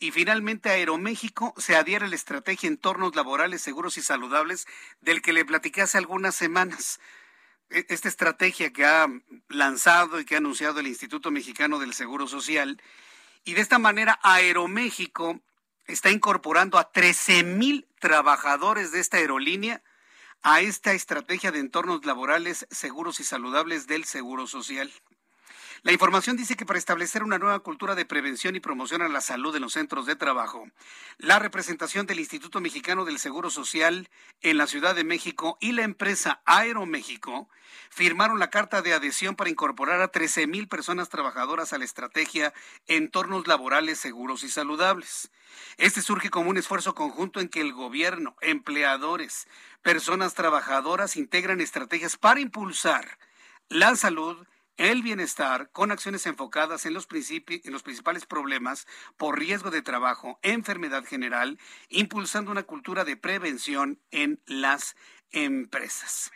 y 0.00 0.12
finalmente 0.12 0.70
Aeroméxico 0.70 1.54
se 1.58 1.76
adhiere 1.76 2.06
a 2.06 2.08
la 2.08 2.14
estrategia 2.14 2.68
entornos 2.68 3.14
laborales 3.14 3.60
seguros 3.60 3.98
y 3.98 4.02
saludables 4.02 4.66
del 5.02 5.20
que 5.20 5.34
le 5.34 5.44
platiqué 5.44 5.82
hace 5.82 5.98
algunas 5.98 6.34
semanas. 6.34 7.00
E, 7.68 7.84
esta 7.90 8.08
estrategia 8.08 8.72
que 8.72 8.86
ha 8.86 9.06
lanzado 9.48 10.18
y 10.18 10.24
que 10.24 10.34
ha 10.34 10.38
anunciado 10.38 10.80
el 10.80 10.86
Instituto 10.86 11.30
Mexicano 11.30 11.78
del 11.78 11.92
Seguro 11.92 12.26
Social. 12.26 12.82
Y 13.44 13.52
de 13.52 13.60
esta 13.60 13.78
manera 13.78 14.18
Aeroméxico 14.22 15.38
está 15.86 16.10
incorporando 16.10 16.78
a 16.78 16.90
13 16.90 17.44
mil 17.44 17.86
trabajadores 18.00 18.92
de 18.92 19.00
esta 19.00 19.18
aerolínea 19.18 19.82
a 20.42 20.62
esta 20.62 20.94
estrategia 20.94 21.52
de 21.52 21.58
entornos 21.58 22.06
laborales 22.06 22.66
seguros 22.70 23.20
y 23.20 23.24
saludables 23.24 23.86
del 23.86 24.06
Seguro 24.06 24.46
Social. 24.46 24.90
La 25.82 25.92
información 25.92 26.36
dice 26.36 26.56
que 26.56 26.66
para 26.66 26.78
establecer 26.78 27.22
una 27.22 27.38
nueva 27.38 27.58
cultura 27.60 27.94
de 27.94 28.04
prevención 28.04 28.54
y 28.54 28.60
promoción 28.60 29.00
a 29.00 29.08
la 29.08 29.22
salud 29.22 29.56
en 29.56 29.62
los 29.62 29.72
centros 29.72 30.04
de 30.04 30.14
trabajo, 30.14 30.68
la 31.16 31.38
representación 31.38 32.04
del 32.04 32.20
Instituto 32.20 32.60
Mexicano 32.60 33.06
del 33.06 33.18
Seguro 33.18 33.48
Social 33.48 34.10
en 34.42 34.58
la 34.58 34.66
Ciudad 34.66 34.94
de 34.94 35.04
México 35.04 35.56
y 35.58 35.72
la 35.72 35.82
empresa 35.82 36.42
Aeroméxico 36.44 37.48
firmaron 37.88 38.38
la 38.38 38.50
carta 38.50 38.82
de 38.82 38.92
adhesión 38.92 39.36
para 39.36 39.48
incorporar 39.48 40.02
a 40.02 40.08
13 40.08 40.46
mil 40.46 40.68
personas 40.68 41.08
trabajadoras 41.08 41.72
a 41.72 41.78
la 41.78 41.86
estrategia 41.86 42.52
Entornos 42.86 43.48
Laborales 43.48 43.98
Seguros 43.98 44.44
y 44.44 44.50
Saludables. 44.50 45.30
Este 45.78 46.02
surge 46.02 46.28
como 46.28 46.50
un 46.50 46.58
esfuerzo 46.58 46.94
conjunto 46.94 47.40
en 47.40 47.48
que 47.48 47.62
el 47.62 47.72
gobierno, 47.72 48.36
empleadores, 48.42 49.48
personas 49.80 50.34
trabajadoras 50.34 51.16
integran 51.16 51.62
estrategias 51.62 52.18
para 52.18 52.40
impulsar 52.40 53.18
la 53.70 53.96
salud, 53.96 54.46
el 54.80 55.02
bienestar 55.02 55.70
con 55.72 55.92
acciones 55.92 56.24
enfocadas 56.24 56.86
en 56.86 56.94
los, 56.94 57.06
en 57.10 57.72
los 57.72 57.82
principales 57.82 58.24
problemas 58.24 58.86
por 59.18 59.38
riesgo 59.38 59.70
de 59.70 59.82
trabajo, 59.82 60.38
enfermedad 60.42 61.04
general, 61.04 61.58
impulsando 61.90 62.50
una 62.50 62.62
cultura 62.62 63.04
de 63.04 63.18
prevención 63.18 64.00
en 64.10 64.40
las 64.46 64.96
empresas. 65.32 66.32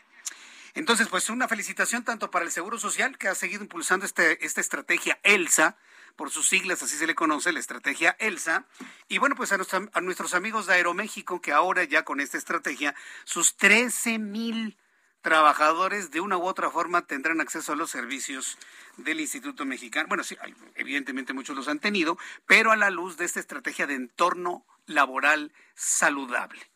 Entonces, 0.74 1.09
pues 1.09 1.30
una 1.30 1.49
felicitación 1.49 2.05
tanto 2.05 2.30
para 2.30 2.45
el 2.45 2.51
Seguro 2.51 2.78
Social, 2.78 3.16
que 3.16 3.28
ha 3.28 3.34
seguido 3.34 3.62
impulsando 3.62 4.05
este, 4.05 4.45
esta 4.45 4.61
estrategia 4.61 5.18
ELSA, 5.22 5.78
por 6.14 6.30
sus 6.30 6.47
siglas, 6.47 6.82
así 6.82 6.97
se 6.97 7.07
le 7.07 7.14
conoce, 7.14 7.51
la 7.51 7.61
estrategia 7.61 8.14
ELSA. 8.20 8.66
Y 9.09 9.18
bueno, 9.18 9.36
pues 9.36 9.53
a, 9.53 9.59
a 9.92 10.01
nuestros 10.03 10.34
amigos 10.34 10.66
de 10.66 10.74
Aeroméxico, 10.74 11.40
que 11.40 11.53
ahora 11.53 11.84
ya 11.84 12.05
con 12.05 12.20
esta 12.20 12.36
estrategia, 12.36 12.95
sus 13.24 13.57
13 13.57 14.18
mil 14.18 14.76
trabajadores 15.25 16.11
de 16.11 16.20
una 16.20 16.37
u 16.37 16.43
otra 16.43 16.70
forma 16.70 17.07
tendrán 17.07 17.41
acceso 17.41 17.72
a 17.72 17.77
los 17.77 17.91
servicios 17.91 18.59
del 18.99 19.20
Instituto 19.20 19.64
Mexicano. 19.64 20.07
Bueno, 20.07 20.22
sí, 20.22 20.37
evidentemente 20.75 21.33
muchos 21.33 21.57
los 21.57 21.66
han 21.66 21.79
tenido, 21.79 22.18
pero 22.47 22.72
a 22.72 22.77
la 22.77 22.91
luz 22.91 23.16
de 23.16 23.25
esta 23.25 23.41
estrategia 23.41 23.87
de 23.87 23.95
entorno 23.95 24.66
laboral 24.85 25.55
saludable. 25.75 26.70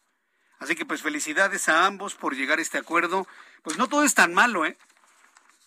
Así 0.61 0.75
que 0.75 0.87
pues 0.87 1.03
felicidades 1.03 1.69
a 1.69 1.85
ambos 1.85 2.15
por 2.15 2.35
llegar 2.35 2.59
a 2.59 2.63
este 2.63 2.79
acuerdo. 2.79 3.29
Pues 3.63 3.77
no 3.77 3.87
todo 3.87 4.03
es 4.03 4.15
tan 4.15 4.33
malo, 4.33 4.65
¿eh? 4.65 4.79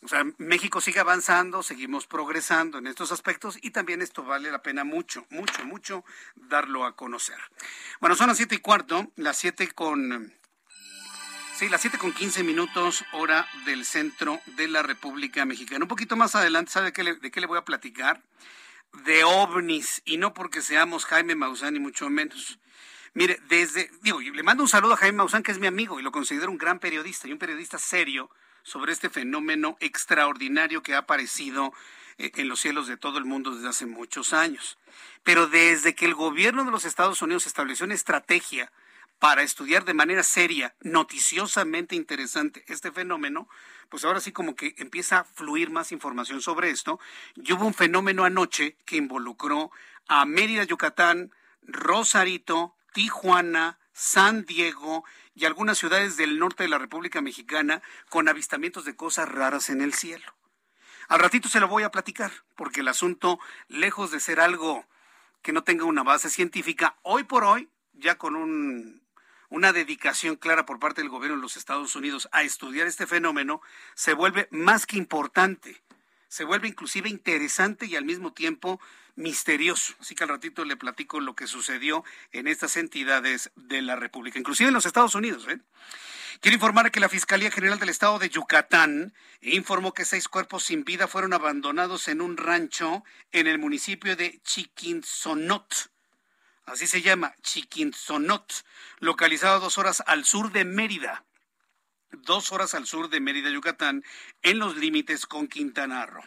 O 0.01 0.07
sea, 0.07 0.25
México 0.39 0.82
sigue 0.82 0.99
avanzando, 0.99 1.61
seguimos 1.61 2.07
progresando 2.07 2.79
en 2.79 2.88
estos 2.88 3.11
aspectos 3.11 3.59
y 3.61 3.69
también 3.69 4.01
esto 4.01 4.23
vale 4.23 4.49
la 4.49 4.63
pena 4.63 4.84
mucho, 4.84 5.27
mucho, 5.29 5.63
mucho 5.65 6.03
darlo 6.34 6.86
a 6.86 6.95
conocer. 6.95 7.38
Bueno, 7.99 8.15
son 8.15 8.29
las 8.29 8.38
siete 8.38 8.55
y 8.55 8.57
cuarto, 8.57 9.11
las 9.17 9.38
siete 9.38 9.67
con 9.71 10.34
Sí, 11.62 11.70
las 11.70 11.82
7 11.82 11.99
con 11.99 12.12
15 12.12 12.43
minutos, 12.43 13.05
hora 13.12 13.47
del 13.66 13.86
centro 13.86 14.41
de 14.57 14.68
la 14.68 14.82
República 14.82 15.45
Mexicana. 15.45 15.86
Un 15.86 15.89
poquito 15.89 16.16
más 16.16 16.34
adelante, 16.34 16.72
¿sabe 16.72 16.88
de 16.88 16.91
qué 16.91 17.03
le, 17.03 17.16
de 17.18 17.30
qué 17.30 17.39
le 17.39 17.45
voy 17.45 17.59
a 17.59 17.64
platicar? 17.64 18.24
De 19.05 19.24
ovnis, 19.24 20.01
y 20.03 20.18
no 20.18 20.34
porque 20.34 20.64
seamos 20.64 21.05
Jaime 21.05 21.36
Maussan, 21.36 21.76
ni 21.76 21.80
mucho 21.80 22.09
menos. 22.09 22.57
Mire, 23.14 23.39
desde, 23.47 23.91
digo, 24.01 24.20
le 24.20 24.41
mando 24.41 24.64
un 24.64 24.70
saludo 24.70 24.95
a 24.95 24.97
Jaime 24.97 25.18
Maussan, 25.18 25.43
que 25.43 25.51
es 25.51 25.59
mi 25.59 25.68
amigo, 25.68 25.99
y 25.99 26.01
lo 26.01 26.12
considero 26.12 26.49
un 26.49 26.57
gran 26.57 26.80
periodista, 26.80 27.28
y 27.28 27.32
un 27.32 27.38
periodista 27.38 27.78
serio 27.78 28.32
sobre 28.64 28.91
este 28.91 29.12
fenómeno 29.12 29.78
extraordinario 29.82 30.82
que 30.82 30.95
ha 30.95 30.97
aparecido 30.97 31.74
eh, 32.18 32.32
en 32.38 32.47
los 32.47 32.59
cielos 32.59 32.88
de 32.88 32.97
todo 32.97 33.20
el 33.20 33.26
mundo 33.26 33.53
desde 33.53 33.70
hace 33.70 33.86
muchos 33.86 34.34
años. 34.34 34.80
Pero 35.22 35.45
desde 35.45 35.93
que 35.93 36.05
el 36.05 36.16
gobierno 36.16 36.66
de 36.66 36.72
los 36.72 36.86
Estados 36.86 37.22
Unidos 37.22 37.45
estableció 37.45 37.86
una 37.86 37.93
estrategia 37.93 38.72
para 39.22 39.43
estudiar 39.43 39.86
de 39.86 39.93
manera 39.93 40.24
seria, 40.24 40.74
noticiosamente 40.82 41.95
interesante 41.95 42.65
este 42.67 42.91
fenómeno, 42.91 43.47
pues 43.88 44.03
ahora 44.03 44.19
sí 44.19 44.32
como 44.32 44.55
que 44.55 44.74
empieza 44.80 45.19
a 45.19 45.24
fluir 45.26 45.69
más 45.69 45.91
información 45.91 46.41
sobre 46.41 46.72
esto. 46.72 46.99
Y 47.36 47.53
hubo 47.53 47.67
un 47.67 47.76
fenómeno 47.76 48.24
anoche 48.24 48.78
que 48.84 48.97
involucró 48.97 49.69
a 50.07 50.26
Mérida, 50.26 50.63
Yucatán, 50.63 51.32
Rosarito, 51.61 52.76
Tijuana, 52.93 53.78
San 53.93 54.43
Diego 54.43 55.05
y 55.36 55.45
algunas 55.45 55.78
ciudades 55.78 56.17
del 56.17 56.39
norte 56.39 56.63
de 56.63 56.69
la 56.69 56.80
República 56.80 57.22
Mexicana 57.22 57.84
con 58.09 58.28
avistamientos 58.28 58.86
de 58.86 58.95
cosas 58.95 59.30
raras 59.30 59.69
en 59.69 59.82
el 59.82 59.93
cielo. 59.93 60.34
Al 61.09 61.19
ratito 61.19 61.47
se 61.47 61.59
lo 61.59 61.67
voy 61.67 61.84
a 61.84 61.91
platicar, 61.91 62.32
porque 62.55 62.80
el 62.80 62.88
asunto, 62.88 63.39
lejos 63.67 64.09
de 64.09 64.19
ser 64.19 64.39
algo 64.39 64.84
que 65.43 65.53
no 65.53 65.63
tenga 65.63 65.86
una 65.86 66.01
base 66.01 66.32
científica, 66.32 66.97
hoy 67.03 67.24
por 67.24 67.43
hoy, 67.43 67.69
ya 67.93 68.17
con 68.17 68.36
un 68.36 69.00
una 69.51 69.73
dedicación 69.73 70.37
clara 70.37 70.65
por 70.65 70.79
parte 70.79 71.01
del 71.01 71.09
gobierno 71.09 71.35
de 71.35 71.41
los 71.43 71.57
Estados 71.57 71.95
Unidos 71.95 72.29
a 72.31 72.41
estudiar 72.41 72.87
este 72.87 73.05
fenómeno, 73.05 73.61
se 73.93 74.13
vuelve 74.13 74.47
más 74.49 74.85
que 74.85 74.97
importante, 74.97 75.83
se 76.29 76.45
vuelve 76.45 76.69
inclusive 76.69 77.09
interesante 77.09 77.85
y 77.85 77.97
al 77.97 78.05
mismo 78.05 78.31
tiempo 78.31 78.79
misterioso. 79.15 79.93
Así 79.99 80.15
que 80.15 80.23
al 80.23 80.29
ratito 80.29 80.63
le 80.63 80.77
platico 80.77 81.19
lo 81.19 81.35
que 81.35 81.47
sucedió 81.47 82.05
en 82.31 82.47
estas 82.47 82.77
entidades 82.77 83.51
de 83.55 83.81
la 83.81 83.97
República, 83.97 84.39
inclusive 84.39 84.69
en 84.69 84.73
los 84.73 84.85
Estados 84.85 85.15
Unidos. 85.15 85.45
¿eh? 85.49 85.59
Quiero 86.39 86.55
informar 86.55 86.89
que 86.89 87.01
la 87.01 87.09
Fiscalía 87.09 87.51
General 87.51 87.77
del 87.77 87.89
Estado 87.89 88.19
de 88.19 88.29
Yucatán 88.29 89.13
informó 89.41 89.93
que 89.93 90.05
seis 90.05 90.29
cuerpos 90.29 90.63
sin 90.63 90.85
vida 90.85 91.09
fueron 91.09 91.33
abandonados 91.33 92.07
en 92.07 92.21
un 92.21 92.37
rancho 92.37 93.03
en 93.33 93.47
el 93.47 93.59
municipio 93.59 94.15
de 94.15 94.39
Chiquinsonot 94.45 95.91
así 96.72 96.88
se 96.88 97.01
llama, 97.01 97.36
Chiquinsonot, 97.41 98.53
localizado 98.99 99.59
dos 99.59 99.78
horas 99.78 100.03
al 100.05 100.26
sur 100.26 100.51
de 100.51 100.65
Mérida, 100.65 101.26
dos 102.11 102.51
horas 102.51 102.74
al 102.74 102.88
sur 102.88 103.09
de 103.09 103.19
Mérida, 103.19 103.49
Yucatán, 103.49 104.03
en 104.41 104.59
los 104.59 104.78
límites 104.78 105.26
con 105.26 105.47
Quintana 105.47 106.05
Roo. 106.05 106.24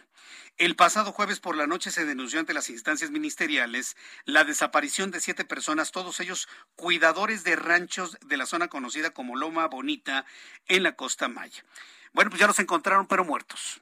El 0.57 0.75
pasado 0.75 1.11
jueves 1.11 1.41
por 1.41 1.57
la 1.57 1.67
noche 1.67 1.91
se 1.91 2.05
denunció 2.05 2.39
ante 2.39 2.53
las 2.53 2.69
instancias 2.69 3.11
ministeriales 3.11 3.97
la 4.23 4.45
desaparición 4.45 5.11
de 5.11 5.19
siete 5.19 5.43
personas, 5.43 5.91
todos 5.91 6.19
ellos 6.21 6.47
cuidadores 6.75 7.43
de 7.43 7.57
ranchos 7.57 8.17
de 8.21 8.37
la 8.37 8.45
zona 8.45 8.69
conocida 8.69 9.09
como 9.11 9.35
Loma 9.35 9.67
Bonita 9.67 10.25
en 10.67 10.83
la 10.83 10.95
Costa 10.95 11.27
Maya. 11.27 11.65
Bueno, 12.13 12.29
pues 12.29 12.39
ya 12.39 12.47
los 12.47 12.59
encontraron, 12.59 13.07
pero 13.07 13.25
muertos. 13.25 13.81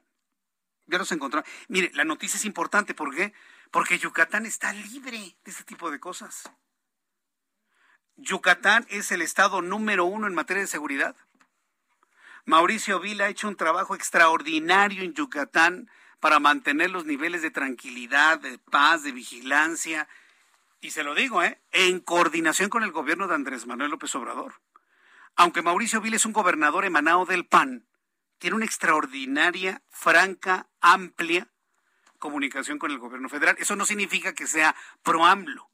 Ya 0.88 0.98
los 0.98 1.12
encontraron. 1.12 1.48
Mire, 1.68 1.92
la 1.94 2.06
noticia 2.06 2.38
es 2.38 2.46
importante, 2.46 2.96
¿por 2.96 3.16
qué? 3.16 3.34
Porque 3.74 3.98
Yucatán 3.98 4.46
está 4.46 4.72
libre 4.72 5.36
de 5.44 5.52
este 5.52 5.64
tipo 5.64 5.90
de 5.90 6.00
cosas. 6.00 6.44
Yucatán 8.18 8.86
es 8.88 9.12
el 9.12 9.24
estado 9.24 9.64
número 9.64 10.06
uno 10.06 10.28
en 10.28 10.36
materia 10.36 10.62
de 10.62 10.68
seguridad. 10.68 11.16
Mauricio 12.46 13.00
Vila 13.00 13.26
ha 13.26 13.30
hecho 13.30 13.48
un 13.48 13.56
trabajo 13.56 13.96
extraordinario 13.96 15.02
en 15.02 15.16
Yucatán 15.16 15.90
para 16.20 16.40
mantener 16.40 16.92
los 16.92 17.06
niveles 17.06 17.42
de 17.42 17.50
tranquilidad, 17.50 18.38
de 18.38 18.60
paz, 18.60 19.02
de 19.02 19.12
vigilancia. 19.12 20.08
Y 20.80 20.92
se 20.92 21.04
lo 21.04 21.16
digo, 21.16 21.42
¿eh? 21.42 21.60
en 21.72 22.00
coordinación 22.00 22.70
con 22.70 22.84
el 22.84 22.92
gobierno 22.92 23.28
de 23.28 23.34
Andrés 23.34 23.66
Manuel 23.66 23.90
López 23.90 24.14
Obrador. 24.14 24.62
Aunque 25.36 25.64
Mauricio 25.64 26.00
Vila 26.00 26.18
es 26.18 26.28
un 26.28 26.34
gobernador 26.34 26.86
emanado 26.86 27.26
del 27.26 27.48
PAN, 27.48 27.88
tiene 28.38 28.56
una 28.56 28.66
extraordinaria, 28.66 29.82
franca, 29.90 30.70
amplia 30.80 31.50
comunicación 32.24 32.80
con 32.80 32.90
el 32.90 33.00
gobierno 33.00 33.28
federal. 33.28 33.58
Eso 33.60 33.76
no 33.76 33.86
significa 33.86 34.32
que 34.32 34.48
sea 34.48 34.74
pro 35.04 35.26
AMLO, 35.26 35.70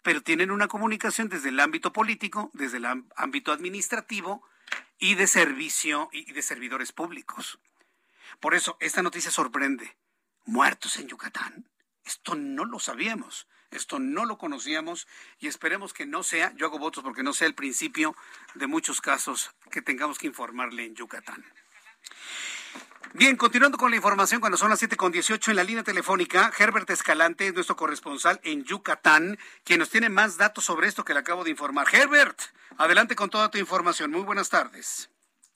pero 0.00 0.22
tienen 0.22 0.52
una 0.52 0.68
comunicación 0.68 1.28
desde 1.28 1.48
el 1.48 1.58
ámbito 1.58 1.92
político, 1.92 2.52
desde 2.52 2.76
el 2.76 2.86
ámbito 3.16 3.50
administrativo 3.50 4.46
y 5.00 5.16
de 5.16 5.26
servicio 5.26 6.08
y 6.12 6.32
de 6.32 6.42
servidores 6.42 6.92
públicos. 6.92 7.58
Por 8.38 8.54
eso, 8.54 8.76
esta 8.78 9.02
noticia 9.02 9.32
sorprende. 9.32 9.96
Muertos 10.44 10.96
en 10.98 11.08
Yucatán. 11.08 11.68
Esto 12.04 12.36
no 12.36 12.64
lo 12.64 12.78
sabíamos, 12.78 13.48
esto 13.72 13.98
no 13.98 14.24
lo 14.24 14.38
conocíamos 14.38 15.08
y 15.40 15.48
esperemos 15.48 15.92
que 15.92 16.06
no 16.06 16.22
sea, 16.22 16.52
yo 16.54 16.66
hago 16.66 16.78
votos 16.78 17.02
porque 17.02 17.24
no 17.24 17.32
sea 17.32 17.48
el 17.48 17.54
principio 17.54 18.14
de 18.54 18.68
muchos 18.68 19.00
casos 19.00 19.50
que 19.72 19.82
tengamos 19.82 20.18
que 20.18 20.28
informarle 20.28 20.84
en 20.84 20.94
Yucatán. 20.94 21.44
Bien, 23.14 23.36
continuando 23.36 23.76
con 23.76 23.90
la 23.90 23.96
información, 23.96 24.40
cuando 24.40 24.56
son 24.56 24.70
las 24.70 24.82
7.18 24.82 25.50
en 25.50 25.56
la 25.56 25.64
línea 25.64 25.82
telefónica, 25.82 26.50
Herbert 26.58 26.88
Escalante 26.90 27.46
es 27.46 27.54
nuestro 27.54 27.76
corresponsal 27.76 28.40
en 28.42 28.64
Yucatán, 28.64 29.38
quien 29.64 29.80
nos 29.80 29.90
tiene 29.90 30.08
más 30.08 30.38
datos 30.38 30.64
sobre 30.64 30.88
esto 30.88 31.04
que 31.04 31.12
le 31.12 31.20
acabo 31.20 31.44
de 31.44 31.50
informar. 31.50 31.86
Herbert, 31.92 32.38
adelante 32.78 33.14
con 33.14 33.28
toda 33.28 33.50
tu 33.50 33.58
información. 33.58 34.10
Muy 34.10 34.22
buenas 34.22 34.48
tardes. 34.48 35.10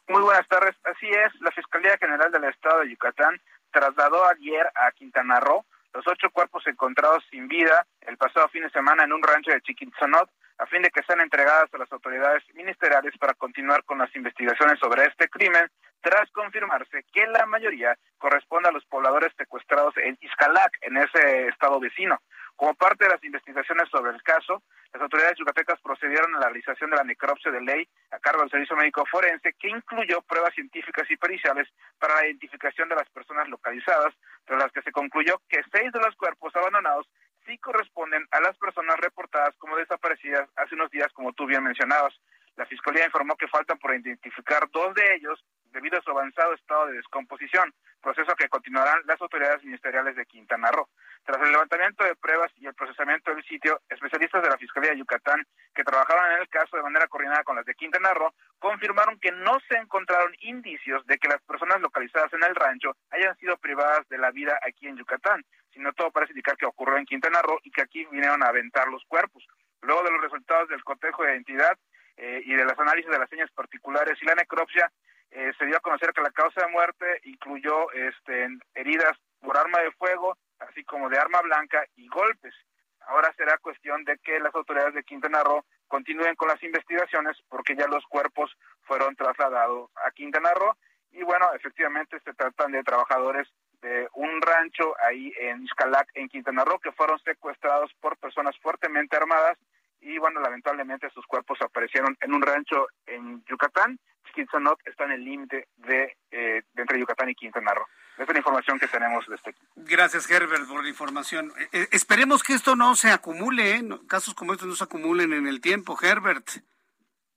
Muy 0.08 0.22
buenas 0.22 0.46
tardes. 0.48 0.76
Así 0.84 1.08
es, 1.08 1.40
la 1.40 1.50
Fiscalía 1.50 1.96
General 1.98 2.30
del 2.30 2.44
Estado 2.44 2.80
de 2.80 2.90
Yucatán 2.90 3.40
trasladó 3.72 4.28
ayer 4.28 4.66
a 4.74 4.92
Quintana 4.92 5.40
Roo 5.40 5.64
los 5.94 6.06
ocho 6.06 6.28
cuerpos 6.30 6.66
encontrados 6.66 7.24
sin 7.30 7.48
vida 7.48 7.86
el 8.02 8.18
pasado 8.18 8.48
fin 8.48 8.62
de 8.62 8.70
semana 8.70 9.04
en 9.04 9.12
un 9.12 9.22
rancho 9.22 9.50
de 9.50 9.62
Chiquinzonot 9.62 10.30
a 10.58 10.66
fin 10.66 10.82
de 10.82 10.90
que 10.90 11.02
sean 11.02 11.20
entregadas 11.20 11.72
a 11.72 11.78
las 11.78 11.92
autoridades 11.92 12.42
ministeriales 12.54 13.16
para 13.18 13.34
continuar 13.34 13.84
con 13.84 13.98
las 13.98 14.14
investigaciones 14.16 14.78
sobre 14.78 15.04
este 15.04 15.28
crimen, 15.28 15.70
tras 16.00 16.30
confirmarse 16.30 17.04
que 17.12 17.26
la 17.26 17.46
mayoría 17.46 17.96
corresponde 18.18 18.68
a 18.68 18.72
los 18.72 18.84
pobladores 18.86 19.32
secuestrados 19.36 19.94
en 19.98 20.16
Izcalac, 20.20 20.78
en 20.82 20.96
ese 20.96 21.48
estado 21.48 21.80
vecino. 21.80 22.20
Como 22.54 22.74
parte 22.74 23.04
de 23.04 23.10
las 23.10 23.22
investigaciones 23.22 23.88
sobre 23.90 24.12
el 24.12 24.22
caso, 24.22 24.62
las 24.92 25.02
autoridades 25.02 25.36
yucatecas 25.36 25.78
procedieron 25.82 26.34
a 26.34 26.38
la 26.38 26.46
realización 26.46 26.90
de 26.90 26.96
la 26.96 27.04
necropsia 27.04 27.50
de 27.50 27.60
ley 27.60 27.86
a 28.12 28.18
cargo 28.18 28.40
del 28.40 28.50
Servicio 28.50 28.76
Médico 28.76 29.04
Forense, 29.10 29.52
que 29.58 29.68
incluyó 29.68 30.22
pruebas 30.22 30.54
científicas 30.54 31.10
y 31.10 31.16
periciales 31.16 31.68
para 31.98 32.14
la 32.14 32.26
identificación 32.26 32.88
de 32.88 32.94
las 32.94 33.08
personas 33.10 33.48
localizadas, 33.48 34.14
tras 34.46 34.62
las 34.62 34.72
que 34.72 34.80
se 34.82 34.92
concluyó 34.92 35.38
que 35.48 35.60
seis 35.70 35.92
de 35.92 36.00
los 36.00 36.16
cuerpos 36.16 36.54
abandonados 36.56 37.06
sí 37.46 37.58
corresponden 37.58 38.26
a 38.30 38.40
las 38.40 38.56
personas 38.58 38.96
reportadas 38.98 39.54
como 39.56 39.76
desaparecidas 39.76 40.48
hace 40.56 40.74
unos 40.74 40.90
días, 40.90 41.12
como 41.12 41.32
tú 41.32 41.46
bien 41.46 41.62
mencionabas. 41.62 42.14
La 42.56 42.66
Fiscalía 42.66 43.04
informó 43.04 43.36
que 43.36 43.48
faltan 43.48 43.78
por 43.78 43.94
identificar 43.94 44.68
dos 44.70 44.94
de 44.94 45.14
ellos 45.14 45.44
debido 45.72 45.98
a 45.98 46.02
su 46.02 46.10
avanzado 46.10 46.54
estado 46.54 46.86
de 46.86 46.94
descomposición, 46.94 47.72
proceso 48.00 48.34
que 48.34 48.48
continuarán 48.48 49.02
las 49.04 49.20
autoridades 49.20 49.62
ministeriales 49.62 50.16
de 50.16 50.24
Quintana 50.24 50.70
Roo. 50.70 50.88
Tras 51.24 51.42
el 51.42 51.52
levantamiento 51.52 52.02
de 52.02 52.16
pruebas 52.16 52.50
y 52.56 52.66
el 52.66 52.74
procesamiento 52.74 53.34
del 53.34 53.44
sitio, 53.44 53.80
especialistas 53.90 54.42
de 54.42 54.48
la 54.48 54.56
Fiscalía 54.56 54.92
de 54.92 54.98
Yucatán, 54.98 55.44
que 55.74 55.84
trabajaron 55.84 56.32
en 56.32 56.40
el 56.40 56.48
caso 56.48 56.76
de 56.76 56.82
manera 56.82 57.08
coordinada 57.08 57.44
con 57.44 57.56
las 57.56 57.66
de 57.66 57.74
Quintana 57.74 58.14
Roo, 58.14 58.32
confirmaron 58.58 59.18
que 59.20 59.32
no 59.32 59.58
se 59.68 59.76
encontraron 59.76 60.34
indicios 60.40 61.04
de 61.06 61.18
que 61.18 61.28
las 61.28 61.42
personas 61.42 61.80
localizadas 61.82 62.32
en 62.32 62.42
el 62.42 62.54
rancho 62.54 62.96
hayan 63.10 63.36
sido 63.36 63.58
privadas 63.58 64.08
de 64.08 64.16
la 64.16 64.30
vida 64.30 64.58
aquí 64.66 64.86
en 64.86 64.96
Yucatán, 64.96 65.44
sino 65.76 65.92
todo 65.92 66.10
parece 66.10 66.32
indicar 66.32 66.56
que 66.56 66.64
ocurrió 66.64 66.96
en 66.96 67.04
Quintana 67.04 67.42
Roo 67.42 67.60
y 67.62 67.70
que 67.70 67.82
aquí 67.82 68.06
vinieron 68.06 68.42
a 68.42 68.48
aventar 68.48 68.88
los 68.88 69.04
cuerpos. 69.04 69.46
Luego 69.82 70.02
de 70.02 70.10
los 70.10 70.22
resultados 70.22 70.68
del 70.70 70.82
cotejo 70.82 71.22
de 71.22 71.34
identidad, 71.34 71.78
eh, 72.16 72.40
y 72.46 72.54
de 72.54 72.64
las 72.64 72.78
análisis 72.78 73.10
de 73.10 73.18
las 73.18 73.28
señas 73.28 73.50
particulares 73.50 74.16
y 74.22 74.24
la 74.24 74.34
necropsia, 74.34 74.90
eh, 75.30 75.52
se 75.58 75.66
dio 75.66 75.76
a 75.76 75.80
conocer 75.80 76.14
que 76.14 76.22
la 76.22 76.30
causa 76.30 76.62
de 76.62 76.72
muerte 76.72 77.20
incluyó 77.24 77.92
este, 77.92 78.48
heridas 78.74 79.18
por 79.40 79.54
arma 79.56 79.80
de 79.80 79.92
fuego, 79.92 80.38
así 80.60 80.82
como 80.84 81.10
de 81.10 81.18
arma 81.18 81.42
blanca 81.42 81.84
y 81.94 82.08
golpes. 82.08 82.54
Ahora 83.00 83.32
será 83.36 83.58
cuestión 83.58 84.02
de 84.04 84.16
que 84.18 84.40
las 84.40 84.54
autoridades 84.54 84.94
de 84.94 85.04
Quintana 85.04 85.42
Roo 85.44 85.66
continúen 85.88 86.34
con 86.36 86.48
las 86.48 86.62
investigaciones 86.62 87.36
porque 87.50 87.76
ya 87.76 87.86
los 87.86 88.04
cuerpos 88.06 88.50
fueron 88.84 89.14
trasladados 89.14 89.90
a 90.06 90.10
Quintana 90.12 90.54
Roo 90.54 90.74
y 91.12 91.22
bueno, 91.22 91.52
efectivamente 91.54 92.18
se 92.24 92.32
tratan 92.32 92.72
de 92.72 92.82
trabajadores 92.82 93.46
de 93.86 94.08
un 94.14 94.42
rancho 94.42 94.96
ahí 95.06 95.32
en 95.38 95.62
Iscalac, 95.62 96.08
en 96.14 96.28
Quintana 96.28 96.64
Roo, 96.64 96.80
que 96.80 96.90
fueron 96.92 97.18
secuestrados 97.20 97.92
por 98.00 98.16
personas 98.16 98.56
fuertemente 98.58 99.16
armadas 99.16 99.56
y 100.00 100.18
bueno, 100.18 100.40
lamentablemente 100.40 101.08
sus 101.10 101.24
cuerpos 101.26 101.58
aparecieron 101.62 102.16
en 102.20 102.34
un 102.34 102.42
rancho 102.42 102.88
en 103.06 103.44
Yucatán. 103.44 103.98
Chiquitzonot 104.26 104.78
está 104.84 105.04
en 105.04 105.12
el 105.12 105.24
límite 105.24 105.68
de, 105.76 106.16
eh, 106.30 106.62
entre 106.76 106.98
Yucatán 106.98 107.30
y 107.30 107.34
Quintana 107.34 107.74
Roo. 107.74 107.86
Esa 108.14 108.24
es 108.24 108.32
la 108.32 108.38
información 108.38 108.78
que 108.78 108.88
tenemos 108.88 109.26
de 109.28 109.36
este 109.36 109.54
Gracias, 109.76 110.28
Herbert, 110.30 110.66
por 110.66 110.82
la 110.82 110.88
información. 110.88 111.52
Eh, 111.58 111.68
eh, 111.72 111.88
esperemos 111.92 112.42
que 112.42 112.54
esto 112.54 112.74
no 112.74 112.96
se 112.96 113.10
acumule, 113.10 113.82
casos 114.08 114.34
como 114.34 114.52
estos 114.52 114.66
no 114.66 114.74
se 114.74 114.84
acumulen 114.84 115.32
en 115.32 115.46
el 115.46 115.60
tiempo, 115.60 115.96
Herbert. 116.00 116.48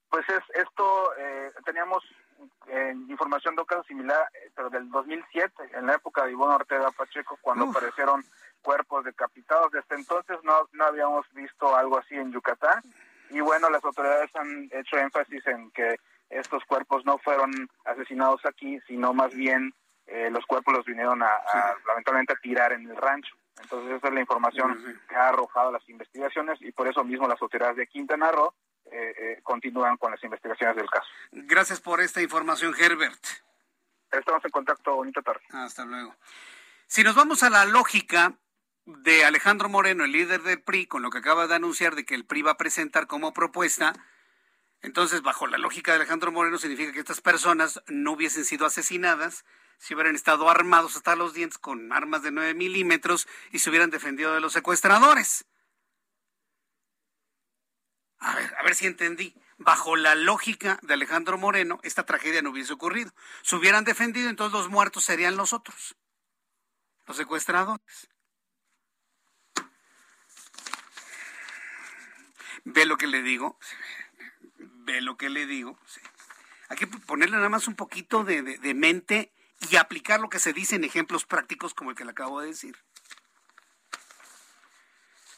Pues 0.09 0.27
es 0.29 0.43
esto, 0.55 1.13
teníamos 1.63 2.03
información 3.09 3.55
de 3.55 3.61
un 3.61 3.67
caso 3.67 3.83
similar, 3.83 4.29
pero 4.55 4.69
del 4.69 4.89
2007, 4.89 5.71
en 5.73 5.87
la 5.87 5.95
época 5.95 6.25
de 6.25 6.31
Ivonne 6.31 6.55
Ortega 6.55 6.91
Pacheco, 6.91 7.37
cuando 7.41 7.65
aparecieron 7.65 8.23
cuerpos 8.61 9.05
decapitados. 9.05 9.71
Desde 9.71 9.95
entonces 9.95 10.37
no, 10.43 10.67
no 10.73 10.85
habíamos 10.85 11.25
visto 11.33 11.75
algo 11.75 11.97
así 11.97 12.15
en 12.15 12.31
Yucatán. 12.31 12.81
Y 13.29 13.39
bueno, 13.41 13.69
las 13.69 13.83
autoridades 13.83 14.35
han 14.35 14.69
hecho 14.71 14.97
énfasis 14.97 15.45
en 15.47 15.71
que 15.71 15.97
estos 16.29 16.63
cuerpos 16.65 17.05
no 17.05 17.17
fueron 17.17 17.69
asesinados 17.85 18.45
aquí, 18.45 18.79
sino 18.87 19.13
más 19.13 19.33
bien 19.33 19.73
eh, 20.07 20.29
los 20.31 20.45
cuerpos 20.45 20.73
los 20.73 20.85
vinieron 20.85 21.21
a, 21.21 21.29
lamentablemente 21.87 22.33
a 22.33 22.37
tirar 22.37 22.73
en 22.73 22.89
el 22.89 22.95
rancho. 22.95 23.35
Entonces 23.61 23.97
esa 23.97 24.07
es 24.07 24.13
la 24.13 24.21
información 24.21 24.99
que 25.07 25.15
ha 25.15 25.29
arrojado 25.29 25.71
las 25.71 25.87
investigaciones 25.89 26.61
y 26.61 26.71
por 26.71 26.87
eso 26.87 27.03
mismo 27.03 27.27
las 27.27 27.41
autoridades 27.41 27.77
de 27.77 27.87
Quintana 27.87 28.31
Roo 28.31 28.53
eh, 28.91 29.13
eh, 29.17 29.39
continúan 29.43 29.97
con 29.97 30.11
las 30.11 30.23
investigaciones 30.23 30.75
del 30.75 30.89
caso. 30.89 31.07
Gracias 31.31 31.79
por 31.79 32.01
esta 32.01 32.21
información, 32.21 32.73
Herbert. 32.77 33.23
Estamos 34.11 34.43
en 34.43 34.51
contacto. 34.51 34.95
Bonita 34.95 35.21
tarde. 35.21 35.41
Hasta 35.51 35.85
luego. 35.85 36.15
Si 36.87 37.03
nos 37.03 37.15
vamos 37.15 37.43
a 37.43 37.49
la 37.49 37.65
lógica 37.65 38.33
de 38.85 39.23
Alejandro 39.23 39.69
Moreno, 39.69 40.05
el 40.05 40.11
líder 40.11 40.41
del 40.41 40.61
PRI, 40.61 40.87
con 40.87 41.03
lo 41.03 41.11
que 41.11 41.19
acaba 41.19 41.47
de 41.47 41.55
anunciar 41.55 41.95
de 41.95 42.05
que 42.05 42.15
el 42.15 42.25
PRI 42.25 42.41
va 42.41 42.51
a 42.51 42.57
presentar 42.57 43.05
como 43.05 43.33
propuesta, 43.33 43.93
entonces 44.81 45.21
bajo 45.21 45.45
la 45.45 45.57
lógica 45.57 45.91
de 45.91 45.97
Alejandro 45.97 46.31
Moreno 46.31 46.57
significa 46.57 46.91
que 46.91 46.99
estas 46.99 47.21
personas 47.21 47.83
no 47.87 48.13
hubiesen 48.13 48.45
sido 48.45 48.65
asesinadas 48.65 49.45
si 49.77 49.93
hubieran 49.93 50.15
estado 50.15 50.49
armados 50.49 50.95
hasta 50.95 51.15
los 51.15 51.33
dientes 51.33 51.57
con 51.57 51.93
armas 51.93 52.23
de 52.23 52.31
9 52.31 52.53
milímetros 52.53 53.27
y 53.51 53.59
se 53.59 53.69
hubieran 53.69 53.89
defendido 53.89 54.33
de 54.33 54.41
los 54.41 54.53
secuestradores. 54.53 55.45
A 58.19 58.35
ver, 58.35 58.55
a 58.57 58.63
ver 58.63 58.75
si 58.75 58.85
entendí. 58.87 59.35
Bajo 59.57 59.95
la 59.95 60.15
lógica 60.15 60.79
de 60.83 60.93
Alejandro 60.93 61.37
Moreno, 61.37 61.79
esta 61.83 62.05
tragedia 62.05 62.41
no 62.41 62.51
hubiese 62.51 62.73
ocurrido. 62.73 63.11
Se 63.41 63.55
hubieran 63.55 63.83
defendido, 63.83 64.29
entonces 64.29 64.53
los 64.53 64.69
muertos 64.69 65.03
serían 65.03 65.35
los 65.35 65.51
otros, 65.51 65.97
los 67.05 67.17
secuestradores. 67.17 68.09
¿Ve 72.63 72.85
lo 72.85 72.97
que 72.97 73.07
le 73.07 73.21
digo? 73.21 73.57
¿Ve 74.57 75.01
lo 75.01 75.17
que 75.17 75.29
le 75.29 75.45
digo? 75.45 75.77
Hay 76.69 76.77
que 76.77 76.87
ponerle 76.87 77.37
nada 77.37 77.49
más 77.49 77.67
un 77.67 77.75
poquito 77.75 78.23
de, 78.23 78.41
de 78.41 78.73
mente 78.73 79.33
y 79.69 79.75
aplicar 79.75 80.19
lo 80.19 80.29
que 80.29 80.39
se 80.39 80.53
dice 80.53 80.75
en 80.75 80.83
ejemplos 80.83 81.25
prácticos 81.25 81.73
como 81.73 81.89
el 81.89 81.97
que 81.97 82.05
le 82.05 82.11
acabo 82.11 82.41
de 82.41 82.47
decir. 82.47 82.77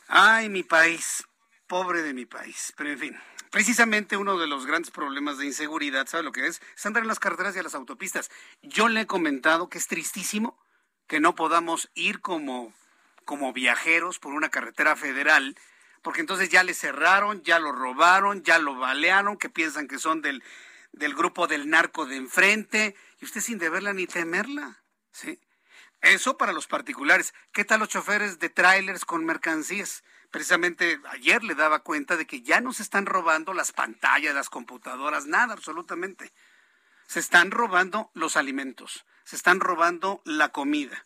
Ay, 0.08 0.50
mi 0.50 0.62
país, 0.62 1.24
pobre 1.72 2.02
de 2.02 2.14
mi 2.14 2.26
país. 2.26 2.74
Pero 2.76 2.90
en 2.90 3.00
fin, 3.00 3.20
precisamente 3.50 4.18
uno 4.18 4.38
de 4.38 4.46
los 4.46 4.66
grandes 4.66 4.92
problemas 4.92 5.38
de 5.38 5.46
inseguridad, 5.46 6.06
¿sabe 6.06 6.24
lo 6.24 6.34
que 6.34 6.46
es? 6.46 6.62
Es 6.76 6.86
andar 6.86 7.02
en 7.02 7.08
las 7.08 7.22
carreteras 7.22 7.56
y 7.56 7.60
a 7.60 7.64
las 7.64 7.76
autopistas. 7.76 8.30
Yo 8.62 8.90
le 8.90 9.00
he 9.00 9.08
comentado 9.08 9.70
que 9.70 9.78
es 9.78 9.88
tristísimo 9.88 10.60
que 11.08 11.22
no 11.22 11.34
podamos 11.34 11.90
ir 11.94 12.20
como, 12.20 12.74
como 13.24 13.54
viajeros 13.54 14.20
por 14.20 14.34
una 14.34 14.50
carretera 14.50 14.98
federal 14.98 15.56
porque 16.02 16.20
entonces 16.20 16.50
ya 16.50 16.64
le 16.64 16.74
cerraron, 16.74 17.42
ya 17.44 17.58
lo 17.60 17.72
robaron, 17.72 18.44
ya 18.44 18.60
lo 18.60 18.76
balearon, 18.76 19.38
que 19.38 19.50
piensan 19.50 19.88
que 19.88 19.98
son 19.98 20.22
del, 20.22 20.44
del 20.92 21.14
grupo 21.14 21.48
del 21.48 21.70
narco 21.70 22.06
de 22.06 22.18
enfrente, 22.18 22.96
y 23.22 23.26
usted 23.26 23.40
sin 23.40 23.60
deberla 23.60 23.94
ni 23.94 24.08
temerla, 24.08 24.84
¿sí? 25.12 25.40
Eso 26.02 26.38
para 26.38 26.54
los 26.54 26.66
particulares. 26.66 27.36
¿Qué 27.54 27.64
tal 27.64 27.80
los 27.80 27.90
choferes 27.90 28.40
de 28.40 28.50
trailers 28.50 29.06
con 29.06 29.24
mercancías? 29.24 30.04
Precisamente 30.32 31.00
ayer 31.10 31.44
le 31.44 31.56
daba 31.56 31.80
cuenta 31.80 32.16
de 32.16 32.26
que 32.26 32.42
ya 32.42 32.62
no 32.62 32.72
se 32.72 32.84
están 32.84 33.06
robando 33.06 33.54
las 33.54 33.74
pantallas, 33.74 34.34
las 34.34 34.50
computadoras, 34.50 35.28
nada 35.28 35.54
absolutamente. 35.54 36.32
Se 37.06 37.20
están 37.20 37.52
robando 37.52 38.10
los 38.14 38.38
alimentos, 38.38 39.06
se 39.26 39.36
están 39.36 39.60
robando 39.60 40.22
la 40.24 40.50
comida. 40.50 41.06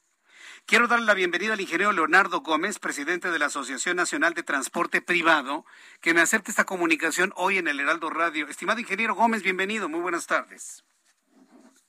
Quiero 0.67 0.87
darle 0.87 1.07
la 1.07 1.15
bienvenida 1.15 1.53
al 1.53 1.61
ingeniero 1.61 1.91
Leonardo 1.91 2.41
Gómez, 2.41 2.77
presidente 2.77 3.31
de 3.31 3.39
la 3.39 3.47
Asociación 3.47 3.97
Nacional 3.97 4.35
de 4.35 4.43
Transporte 4.43 5.01
Privado, 5.01 5.65
que 6.01 6.13
me 6.13 6.21
acepte 6.21 6.51
esta 6.51 6.65
comunicación 6.65 7.33
hoy 7.35 7.57
en 7.57 7.67
el 7.67 7.79
Heraldo 7.79 8.11
Radio. 8.11 8.47
Estimado 8.47 8.79
ingeniero 8.79 9.15
Gómez, 9.15 9.41
bienvenido, 9.41 9.89
muy 9.89 10.01
buenas 10.01 10.27
tardes. 10.27 10.83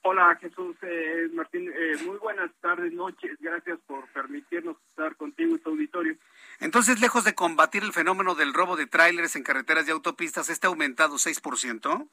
Hola 0.03 0.37
Jesús 0.39 0.75
eh, 0.83 1.27
Martín, 1.33 1.69
eh, 1.69 1.97
muy 2.05 2.17
buenas 2.17 2.49
tardes, 2.61 2.93
noches, 2.93 3.37
gracias 3.41 3.77
por 3.87 4.07
permitirnos 4.13 4.77
estar 4.89 5.15
contigo 5.17 5.55
y 5.55 5.59
tu 5.59 5.71
auditorio. 5.71 6.15
Entonces, 6.59 6.99
lejos 6.99 7.23
de 7.23 7.35
combatir 7.35 7.83
el 7.83 7.93
fenómeno 7.93 8.33
del 8.33 8.53
robo 8.53 8.75
de 8.75 8.87
tráileres 8.87 9.35
en 9.35 9.43
carreteras 9.43 9.87
y 9.87 9.91
autopistas, 9.91 10.49
¿está 10.49 10.67
aumentado 10.67 11.15
6%? 11.15 12.09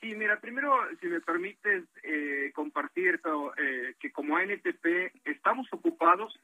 Sí, 0.00 0.14
mira, 0.14 0.40
primero, 0.40 0.74
si 1.00 1.08
me 1.08 1.20
permites 1.20 1.84
eh, 2.02 2.52
compartir 2.54 3.20
eh, 3.58 3.94
que 3.98 4.12
como 4.12 4.36
ANTP 4.36 5.12
estamos 5.24 5.66
ocupados 5.72 6.38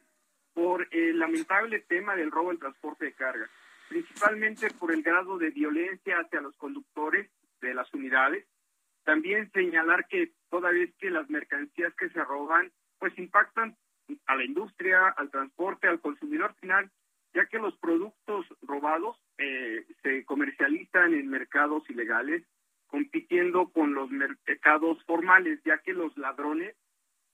por 0.53 0.87
el 0.91 1.19
lamentable 1.19 1.81
tema 1.81 2.17
del 2.17 2.31
robo 2.31 2.51
del 2.51 2.59
transporte 2.59 3.07
de 3.07 3.13
carga, 3.13 3.49
principalmente 3.89 4.71
por 4.71 4.93
el 4.93 5.03
grado 5.03 5.39
de 5.39 5.51
violencia 5.51 6.19
hacia 6.19 6.41
los 6.41 6.57
conductores 6.57 7.31
de 7.61 7.73
las 7.73 7.93
unidades, 7.95 8.45
también 9.05 9.51
señalar 9.53 10.07
que 10.09 10.33
toda 10.51 10.71
vez 10.71 10.93
que 10.99 11.11
las 11.11 11.31
mercancías 11.31 11.95
que 11.95 12.11
se 12.11 12.25
roban, 12.25 12.73
pues 12.99 13.17
impactan 13.19 13.77
a 14.27 14.37
la 14.37 14.45
industria, 14.45 15.09
al 15.17 15.31
transporte, 15.31 15.89
al 15.89 16.01
consumidor 16.01 16.55
final, 16.61 16.91
ya 17.35 17.47
que 17.47 17.59
los 17.59 17.77
productos 17.79 18.47
robados 18.63 19.17
eh, 19.39 19.85
se 20.03 20.25
comercializan 20.25 21.15
en 21.15 21.29
mercados 21.29 21.89
compitiendo 22.87 23.69
con 23.69 23.95
los 23.95 24.11
mercados 24.11 25.03
formales, 25.05 25.61
ya 25.65 25.79
que 25.79 25.93
los 25.93 26.17
ladrones 26.17 26.75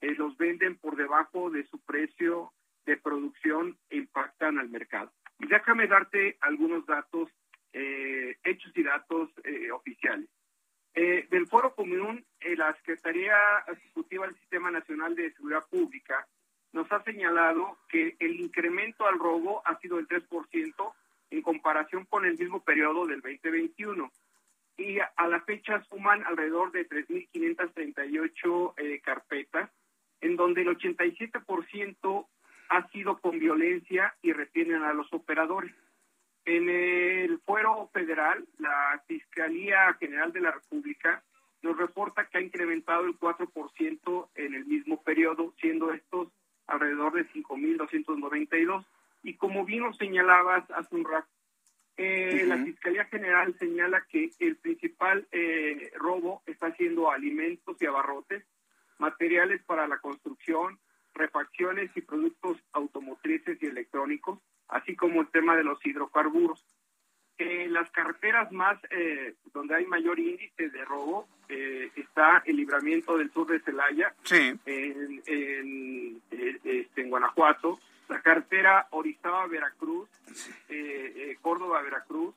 eh, 0.01 0.15
los 0.17 0.37
venden 0.37 0.77
por 0.77 0.97
debajo 0.97 1.51
de 1.51 1.65
su 1.65 1.79
precio 1.81 2.53
de 2.87 2.97
producción 2.97 3.77
e 3.91 3.99
impactan 3.99 4.59
al 4.59 4.69
mercado. 4.71 5.13
Y 5.39 5.47
déjame 5.47 5.87
darte 5.87 6.37
algunos 6.41 6.87
datos, 6.87 7.29
eh, 7.73 8.37
hechos 8.45 8.73
y 8.75 8.83
datos 8.83 9.31
oficiales. 9.73 10.29
Eh, 10.95 11.27
del 11.31 11.47
Foro 11.47 11.75
Común, 11.75 12.23
eh, 12.41 12.55
la 12.55 12.75
Secretaría 12.75 13.35
Ejecutiva 13.67 14.27
del 14.27 14.37
Sistema 14.37 14.71
Nacional 14.71 15.15
de 15.15 15.33
Seguridad 15.33 15.65
Pública 15.71 16.27
nos 16.73 16.91
ha 16.93 17.03
señalado 17.03 17.79
que 17.89 18.15
el 18.19 18.39
incremento 18.41 19.07
al 19.07 19.19
robo 19.19 19.63
ha 19.65 19.79
sido 19.79 19.97
del 19.97 20.07
3% 20.07 20.93
en 21.31 21.43
comparación 21.43 22.05
con 22.05 22.27
el 22.27 22.37
mismo 22.37 22.63
periodo 22.63 23.07
del 23.07 23.23
2021. 23.23 24.13
Y 24.77 24.99
a, 24.99 25.13
la 25.29 25.41
fecha 25.41 25.83
suman 25.85 26.25
alrededor 26.25 26.73
de 26.73 26.87
3.538 26.87 28.75
eh, 28.77 29.01
carpetas, 29.01 29.71
en 30.21 30.37
donde 30.37 30.61
el 30.63 30.77
87% 30.77 32.27
ha 32.69 32.89
sido 32.89 33.19
con 33.19 33.39
violencia 33.39 34.15
y 34.21 34.33
retienen 34.33 34.83
a 34.83 34.93
los 34.93 35.11
operadores. 35.13 35.73
En 36.45 36.69
el 36.69 37.39
fuero 37.41 37.89
federal, 37.93 38.45
la 38.59 39.01
Fiscalía 39.07 39.95
General 40.01 40.33
de 40.33 40.41
la 40.41 40.51
República 40.51 41.23
nos 41.63 41.77
reporta 41.77 42.27
que 42.27 42.39
ha 42.39 42.41
incrementado 42.41 43.05
el 43.05 43.17
4% 43.17 44.29
en 44.35 44.55
el 44.55 44.65
mismo 44.65 45.01
periodo, 45.03 45.55
siendo 45.61 45.93
estos 45.93 46.29
alrededor 46.67 47.13
de 47.13 47.29
5.292. 47.29 48.85
Y 49.23 49.35
como 49.35 49.65
bien 49.65 49.85
lo 49.85 49.93
señalabas 49.93 50.69
hace 50.73 50.97
un 50.97 51.05
rato, 51.05 51.29
eh, 51.97 52.45
la 52.47 52.57
Fiscalía 52.57 53.05
General 53.05 53.55
señala 53.59 54.05
que 54.11 54.33
el 54.41 54.57
principal 54.57 55.29
eh, 55.31 55.93
robo 55.95 56.43
está 56.47 56.75
siendo 56.75 57.13
alimentos 57.13 57.81
y 57.81 57.87
abarrotes, 57.87 58.45
materiales 58.99 59.63
para 59.63 59.87
la 59.87 59.99
construcción, 59.99 60.81
refacciones 61.15 61.91
y 61.95 62.01
productos 62.01 62.57
automotrices 62.73 63.63
y 63.63 63.67
electrónicos, 63.67 64.41
así 64.73 64.97
como 64.97 65.21
el 65.21 65.29
tema 65.29 65.57
de 65.57 65.65
los 65.65 65.85
hidrocarburos. 65.85 66.65
En 67.39 67.73
las 67.73 67.91
carreteras 67.91 68.53
más 68.53 68.79
eh, 68.91 69.35
donde 69.53 69.75
hay 69.75 69.87
mayor 69.87 70.19
índice 70.19 70.69
de 70.69 70.85
robo 70.85 71.29
eh, 71.49 71.91
está 71.97 72.43
el 72.47 72.57
libramiento 72.57 73.17
del 73.17 73.33
sur 73.33 73.47
de 73.49 73.61
Celaya, 73.61 74.15
en, 74.31 75.11
este, 76.31 77.01
en, 77.01 77.11
Guanajuato, 77.11 77.81
la 78.09 78.21
carretera 78.21 78.87
Orizaba-Veracruz, 78.91 80.09
eh, 80.69 81.37
Córdoba-Veracruz, 81.41 82.35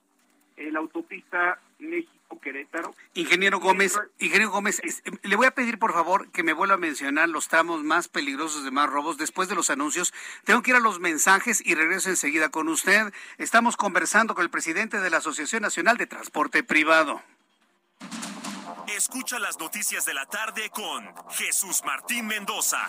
la 0.58 0.80
autopista 0.80 1.60
México-Querétaro. 1.80 2.96
Ingeniero 3.14 3.54
Gómez, 3.66 4.00
ingeniero 4.20 4.52
Gómez, 4.52 4.80
le 5.24 5.36
voy 5.36 5.48
a 5.48 5.52
pedir 5.52 5.80
por 5.80 5.92
favor 5.92 6.30
que 6.32 6.44
me 6.44 6.54
vuelva 6.54 6.76
a 6.76 6.78
mencionar 6.78 7.28
los 7.30 7.48
tramos 7.48 7.84
más 7.84 8.08
peligrosos 8.08 8.64
de 8.64 8.70
más 8.70 8.88
robos 8.88 9.18
después 9.18 9.50
de 9.50 9.56
los 9.56 9.72
anuncios. 9.72 10.14
Tengo 10.44 10.62
que 10.62 10.70
ir 10.70 10.78
a 10.78 10.80
los 10.80 11.00
mensajes 11.00 11.66
y 11.66 11.74
regreso 11.74 12.10
enseguida 12.10 12.50
con 12.50 12.70
usted. 12.70 13.12
Estamos 13.40 13.76
conversando 13.76 14.36
con 14.36 14.44
el 14.44 14.52
presidente 14.52 15.00
de 15.00 15.10
la 15.10 15.18
Asociación 15.18 15.64
Nacional 15.64 15.98
de 15.98 16.06
Transporte 16.06 16.64
Privado. 16.64 17.24
Escucha 18.96 19.40
las 19.40 19.60
noticias 19.60 20.06
de 20.06 20.14
la 20.14 20.28
tarde 20.28 20.70
con 20.70 21.12
Jesús 21.32 21.82
Martín 21.84 22.28
Mendoza. 22.28 22.88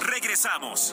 Regresamos. 0.00 0.92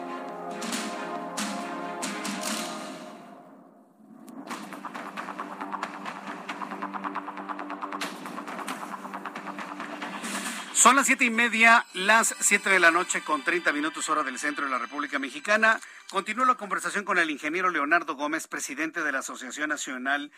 Son 10.81 10.95
las 10.95 11.05
siete 11.05 11.25
y 11.25 11.29
media, 11.29 11.85
las 11.93 12.35
siete 12.39 12.71
de 12.71 12.79
la 12.79 12.89
noche 12.89 13.21
con 13.21 13.43
30 13.43 13.71
minutos 13.71 14.09
hora 14.09 14.23
del 14.23 14.39
centro 14.39 14.65
de 14.65 14.71
la 14.71 14.79
República 14.79 15.19
Mexicana. 15.19 15.79
Continúo 16.09 16.43
la 16.43 16.55
conversación 16.55 17.05
con 17.05 17.19
el 17.19 17.29
ingeniero 17.29 17.69
Leonardo 17.69 18.15
Gómez, 18.15 18.47
presidente 18.47 19.03
de 19.03 19.11
la 19.11 19.19
Asociación 19.19 19.69
Nacional 19.69 20.31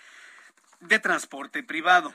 de 0.81 0.99
Transporte 0.99 1.63
Privado. 1.63 2.13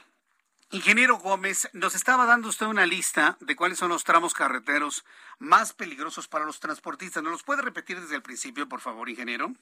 Ingeniero 0.73 1.17
Gómez, 1.17 1.71
nos 1.73 1.95
estaba 1.95 2.27
dando 2.27 2.51
usted 2.51 2.67
una 2.67 2.85
lista 2.85 3.39
de 3.41 3.57
cuáles 3.57 3.79
son 3.79 3.89
los 3.89 4.05
tramos 4.05 4.35
carreteros 4.35 5.07
más 5.39 5.73
peligrosos 5.73 6.29
para 6.29 6.45
los 6.45 6.61
transportistas. 6.61 7.23
¿Nos 7.23 7.33
los 7.33 7.43
puede 7.45 7.63
repetir 7.63 7.99
desde 7.99 8.17
el 8.17 8.23
principio, 8.23 8.69
por 8.69 8.83
favor, 8.83 9.09
ingeniero? 9.09 9.55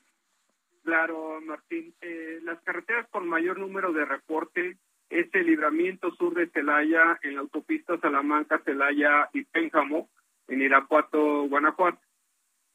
Claro, 0.82 1.40
Martín. 1.40 1.94
Eh, 2.00 2.40
las 2.42 2.60
carreteras 2.62 3.06
con 3.10 3.28
mayor 3.28 3.60
número 3.60 3.92
de 3.92 4.04
reporte 4.04 4.76
es 5.08 5.32
el 5.34 5.46
libramiento 5.46 6.10
sur 6.16 6.34
de 6.34 6.48
Celaya 6.48 7.18
en 7.22 7.34
la 7.34 7.40
autopista 7.40 7.98
Salamanca, 7.98 8.60
Celaya 8.64 9.28
y 9.32 9.44
Pénjamo, 9.44 10.08
en 10.48 10.62
Irapuato, 10.62 11.48
Guanajuato. 11.48 12.00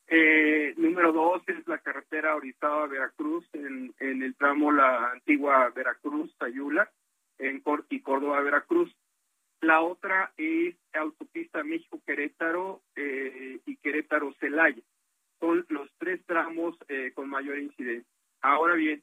Eh, 0.07 0.73
número 0.77 1.13
dos 1.13 1.41
es 1.47 1.65
la 1.67 1.77
carretera 1.77 2.35
Orizaba-Veracruz 2.35 3.45
en, 3.53 3.93
en, 3.99 4.23
el 4.23 4.35
tramo 4.35 4.71
la 4.71 5.11
antigua 5.11 5.69
Veracruz-Sayula 5.69 6.89
en 7.37 7.63
y 7.89 8.01
Córdoba-Veracruz. 8.01 8.93
La 9.61 9.81
otra 9.81 10.33
es 10.37 10.75
autopista 10.93 11.63
México-Querétaro 11.63 12.81
eh, 12.95 13.59
y 13.65 13.77
Querétaro-Celaya. 13.77 14.81
Son 15.39 15.65
los 15.69 15.89
tres 15.97 16.19
tramos 16.25 16.75
eh, 16.87 17.11
con 17.13 17.29
mayor 17.29 17.57
incidencia. 17.57 18.11
Ahora 18.41 18.75
bien, 18.75 19.01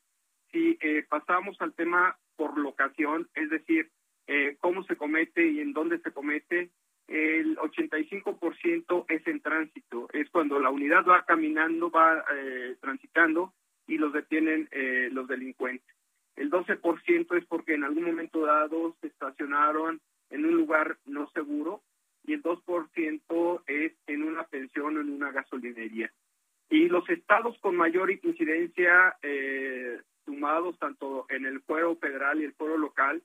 si 0.52 0.78
pasamos 1.08 1.60
al 1.60 1.74
tema 1.74 2.16
por 2.36 2.56
locación, 2.58 3.28
es 3.34 3.50
decir, 3.50 3.90
eh, 4.26 4.56
cómo 4.60 4.84
se 4.84 4.96
comete 4.96 5.46
y 5.46 5.60
en 5.60 5.72
dónde 5.72 5.98
se 6.00 6.12
comete, 6.12 6.70
el 7.08 7.56
85% 7.56 9.06
es 9.08 9.26
en 9.26 9.40
tránsito, 9.40 10.08
es 10.12 10.28
cuando 10.28 10.60
la 10.60 10.68
unidad 10.68 11.06
va 11.06 11.24
caminando, 11.24 11.90
va 11.90 12.22
eh, 12.36 12.76
transitando 12.80 13.54
y 13.86 13.96
los 13.96 14.12
detienen 14.12 14.68
eh, 14.70 15.08
los 15.10 15.26
delincuentes. 15.26 15.88
El 16.36 16.50
12% 16.50 17.38
es 17.38 17.46
porque 17.46 17.74
en 17.74 17.84
algún 17.84 18.04
momento 18.04 18.44
dado 18.44 18.94
se 19.00 19.06
estacionaron 19.06 20.00
en 20.28 20.44
un 20.44 20.54
lugar 20.54 20.98
no 21.06 21.30
seguro 21.30 21.82
y 22.24 22.34
el 22.34 22.42
2% 22.42 23.62
es 23.66 23.92
en 24.06 24.22
una 24.22 24.44
pensión 24.44 24.98
o 24.98 25.00
en 25.00 25.10
una 25.10 25.32
gasolinería. 25.32 26.12
Y 26.68 26.88
los 26.88 27.08
estados 27.08 27.58
con 27.60 27.74
mayor 27.74 28.10
incidencia 28.10 29.16
eh, 29.22 29.98
sumados 30.28 30.78
tanto 30.78 31.24
en 31.30 31.46
el 31.46 31.62
fuero 31.62 31.96
federal 31.96 32.38
y 32.38 32.44
el 32.44 32.52
fuero 32.52 32.76
local, 32.76 33.22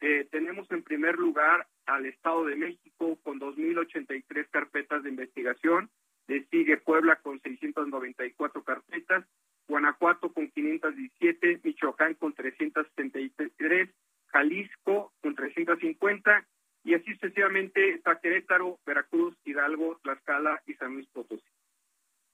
eh, 0.00 0.28
tenemos 0.30 0.70
en 0.70 0.84
primer 0.84 1.18
lugar 1.18 1.66
al 1.86 2.06
Estado 2.06 2.44
de 2.44 2.54
México 2.54 3.18
con 3.24 3.40
2.083 3.40 4.48
carpetas 4.50 5.02
de 5.02 5.10
investigación, 5.10 5.90
le 6.28 6.44
sigue 6.44 6.76
Puebla 6.76 7.16
con 7.16 7.40
694 7.40 8.62
carpetas, 8.62 9.24
Guanajuato 9.66 10.32
con 10.32 10.48
517, 10.48 11.60
Michoacán 11.64 12.14
con 12.14 12.32
373, 12.34 13.90
Jalisco 14.28 15.12
con 15.20 15.34
350 15.34 16.46
y 16.84 16.94
así 16.94 17.12
sucesivamente 17.14 17.94
está 17.94 18.20
Querétaro, 18.20 18.78
Veracruz, 18.86 19.36
Hidalgo, 19.44 19.98
Tlaxcala 20.04 20.62
y 20.66 20.74
San 20.74 20.94
Luis 20.94 21.08
Potosí. 21.08 21.53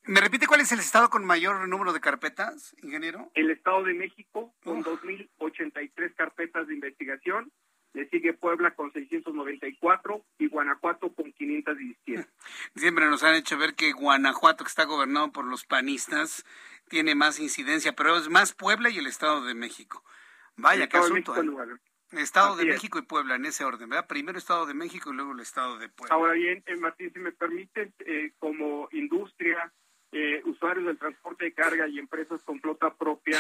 ¿Me 0.04 0.20
repite 0.20 0.46
cuál 0.46 0.60
es 0.60 0.72
el 0.72 0.80
estado 0.80 1.10
con 1.10 1.24
mayor 1.24 1.68
número 1.68 1.92
de 1.92 2.00
carpetas, 2.00 2.74
ingeniero? 2.82 3.30
El 3.34 3.50
Estado 3.50 3.84
de 3.84 3.94
México 3.94 4.54
con 4.64 4.82
2.083 4.82 6.14
carpetas 6.14 6.66
de 6.68 6.74
investigación, 6.74 7.52
le 7.92 8.08
sigue 8.08 8.32
Puebla 8.32 8.74
con 8.74 8.92
694 8.92 10.24
y 10.38 10.48
Guanajuato 10.48 11.12
con 11.12 11.32
517. 11.32 12.28
Siempre 12.76 13.06
nos 13.06 13.22
han 13.24 13.34
hecho 13.34 13.58
ver 13.58 13.74
que 13.74 13.92
Guanajuato, 13.92 14.64
que 14.64 14.68
está 14.68 14.84
gobernado 14.84 15.32
por 15.32 15.44
los 15.44 15.64
panistas, 15.64 16.44
tiene 16.88 17.14
más 17.14 17.40
incidencia, 17.40 17.94
pero 17.94 18.16
es 18.16 18.28
más 18.28 18.54
Puebla 18.54 18.90
y 18.90 18.98
el 18.98 19.06
Estado 19.06 19.44
de 19.44 19.54
México. 19.54 20.04
Vaya, 20.56 20.88
qué 20.88 20.98
asunto. 20.98 21.34
¿eh? 21.36 21.46
Estado 22.12 22.56
de 22.56 22.64
México 22.64 22.98
y 22.98 23.02
Puebla, 23.02 23.36
en 23.36 23.46
ese 23.46 23.64
orden, 23.64 23.88
¿verdad? 23.88 24.08
Primero 24.08 24.38
Estado 24.38 24.66
de 24.66 24.74
México 24.74 25.10
y 25.10 25.14
luego 25.14 25.32
el 25.32 25.40
Estado 25.40 25.78
de 25.78 25.88
Puebla. 25.88 26.14
Ahora 26.14 26.32
bien, 26.32 26.62
eh, 26.66 26.76
Martín, 26.76 27.12
si 27.12 27.20
me 27.20 27.32
permites, 27.32 27.92
eh, 28.00 28.32
como 28.38 28.88
industria, 28.92 29.72
eh, 30.12 30.42
usuarios 30.44 30.86
del 30.86 30.98
transporte 30.98 31.46
de 31.46 31.52
carga 31.52 31.88
y 31.88 31.98
empresas 31.98 32.42
con 32.42 32.60
flota 32.60 32.94
propia, 32.94 33.38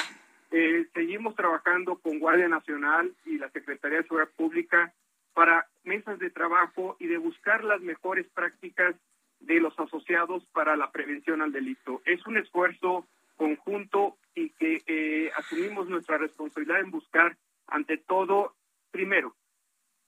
eh, 0.50 0.86
seguimos 0.94 1.34
trabajando 1.36 1.98
con 1.98 2.18
Guardia 2.18 2.48
Nacional 2.48 3.14
y 3.24 3.38
la 3.38 3.50
Secretaría 3.50 3.98
de 3.98 4.04
Seguridad 4.04 4.30
Pública 4.36 4.92
para 5.32 5.68
mesas 5.84 6.18
de 6.18 6.30
trabajo 6.30 6.96
y 6.98 7.06
de 7.06 7.18
buscar 7.18 7.62
las 7.64 7.80
mejores 7.80 8.26
prácticas 8.34 8.96
de 9.38 9.60
los 9.60 9.78
asociados 9.78 10.44
para 10.52 10.76
la 10.76 10.90
prevención 10.90 11.40
al 11.40 11.52
delito. 11.52 12.02
Es 12.04 12.26
un 12.26 12.36
esfuerzo 12.36 13.06
conjunto 13.36 14.16
y 14.34 14.50
que 14.50 14.82
eh, 14.86 15.30
asumimos 15.36 15.88
nuestra 15.88 16.18
responsabilidad 16.18 16.80
en 16.80 16.90
buscar, 16.90 17.36
ante 17.66 17.96
todo, 17.96 18.54
primero, 18.90 19.34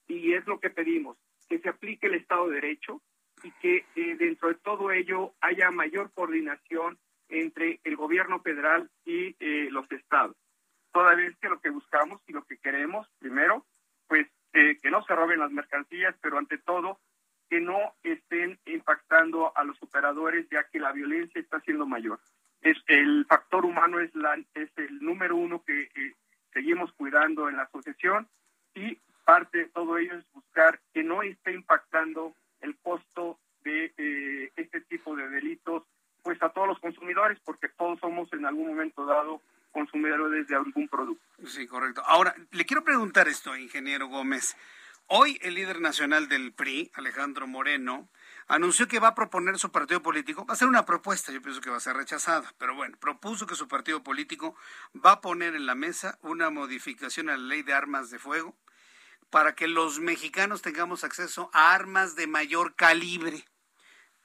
y 0.07 0.33
es 0.33 0.45
lo 0.45 0.59
que 0.59 0.69
pedimos, 0.69 1.17
que 1.49 1.59
se 1.59 1.69
aplique 1.69 2.07
el 2.07 2.15
Estado 2.15 2.47
de 2.49 2.55
Derecho, 2.55 3.01
y 3.43 3.51
que 3.51 3.85
eh, 3.95 4.15
dentro 4.17 4.49
de 4.49 4.55
todo 4.55 4.91
ello 4.91 5.33
haya 5.41 5.69
mayor 5.69 6.11
coordinación 6.13 6.97
entre 7.29 7.79
el 7.83 7.95
gobierno 7.95 8.39
federal 8.41 8.89
y 9.05 9.35
eh, 9.39 9.69
los 9.69 9.91
estados. 9.91 10.35
Toda 10.91 11.15
vez 11.15 11.35
que 11.37 11.49
lo 11.49 11.59
que 11.59 11.69
buscamos 11.69 12.21
y 12.27 12.33
lo 12.33 12.43
que 12.45 12.57
queremos, 12.57 13.07
primero, 13.19 13.65
pues 14.07 14.27
eh, 14.53 14.77
que 14.81 14.91
no 14.91 15.03
se 15.03 15.15
roben 15.15 15.39
las 15.39 15.51
mercancías, 15.51 16.15
pero 16.21 16.37
ante 16.37 16.57
todo 16.59 16.99
que 17.49 17.59
no 17.59 17.93
estén 18.03 18.59
impactando 18.65 19.55
a 19.55 19.63
los 19.63 19.81
operadores, 19.83 20.47
ya 20.49 20.63
que 20.69 20.79
la 20.79 20.91
violencia 20.91 21.41
está 21.41 21.59
siendo 21.61 21.85
mayor. 21.85 22.19
Es 22.61 22.77
el 22.87 23.25
factor 23.27 23.65
humano 23.65 23.99
es 23.99 24.13
la 24.15 24.35
es 24.53 24.69
el 24.77 24.99
número 24.99 25.35
uno 25.35 25.63
que 25.63 25.89
seguimos 26.53 26.93
cuidando 26.93 27.49
en 27.49 27.57
la 27.57 27.63
asociación 27.63 28.27
y 28.73 28.97
parte 29.25 29.59
de 29.59 29.65
todo 29.67 29.97
ello 29.97 30.15
es 30.15 30.31
buscar 30.31 30.79
que 30.93 31.03
no 31.03 31.23
esté 31.23 31.53
impactando 31.53 32.35
el 32.63 32.77
costo 32.79 33.39
de 33.63 33.93
eh, 33.97 34.51
este 34.55 34.81
tipo 34.81 35.15
de 35.15 35.29
delitos 35.29 35.83
pues 36.23 36.41
a 36.41 36.49
todos 36.49 36.67
los 36.67 36.79
consumidores 36.79 37.37
porque 37.45 37.67
todos 37.69 37.99
somos 37.99 38.31
en 38.33 38.45
algún 38.45 38.67
momento 38.67 39.05
dado 39.05 39.41
consumidores 39.71 40.47
de 40.47 40.55
algún 40.55 40.87
producto. 40.87 41.23
Sí, 41.45 41.67
correcto. 41.67 42.01
Ahora, 42.05 42.35
le 42.51 42.65
quiero 42.65 42.83
preguntar 42.83 43.27
esto, 43.27 43.55
ingeniero 43.57 44.07
Gómez. 44.07 44.55
Hoy 45.07 45.37
el 45.41 45.55
líder 45.55 45.81
nacional 45.81 46.29
del 46.29 46.53
PRI, 46.53 46.91
Alejandro 46.93 47.45
Moreno, 47.45 48.09
anunció 48.47 48.87
que 48.87 48.99
va 48.99 49.09
a 49.09 49.15
proponer 49.15 49.57
su 49.59 49.69
partido 49.69 50.01
político, 50.01 50.45
va 50.45 50.53
a 50.53 50.57
ser 50.57 50.69
una 50.69 50.85
propuesta, 50.85 51.33
yo 51.33 51.41
pienso 51.41 51.59
que 51.59 51.69
va 51.69 51.77
a 51.77 51.81
ser 51.81 51.97
rechazada, 51.97 52.53
pero 52.57 52.73
bueno, 52.73 52.97
propuso 52.97 53.45
que 53.45 53.55
su 53.55 53.67
partido 53.67 54.01
político 54.01 54.55
va 55.05 55.13
a 55.13 55.21
poner 55.21 55.55
en 55.55 55.65
la 55.65 55.75
mesa 55.75 56.17
una 56.21 56.49
modificación 56.49 57.29
a 57.29 57.37
la 57.37 57.43
ley 57.43 57.63
de 57.63 57.73
armas 57.73 58.11
de 58.11 58.19
fuego 58.19 58.55
para 59.33 59.55
que 59.55 59.67
los 59.67 59.99
mexicanos 59.99 60.61
tengamos 60.61 61.03
acceso 61.03 61.49
a 61.53 61.73
armas 61.73 62.15
de 62.15 62.27
mayor 62.27 62.75
calibre. 62.75 63.43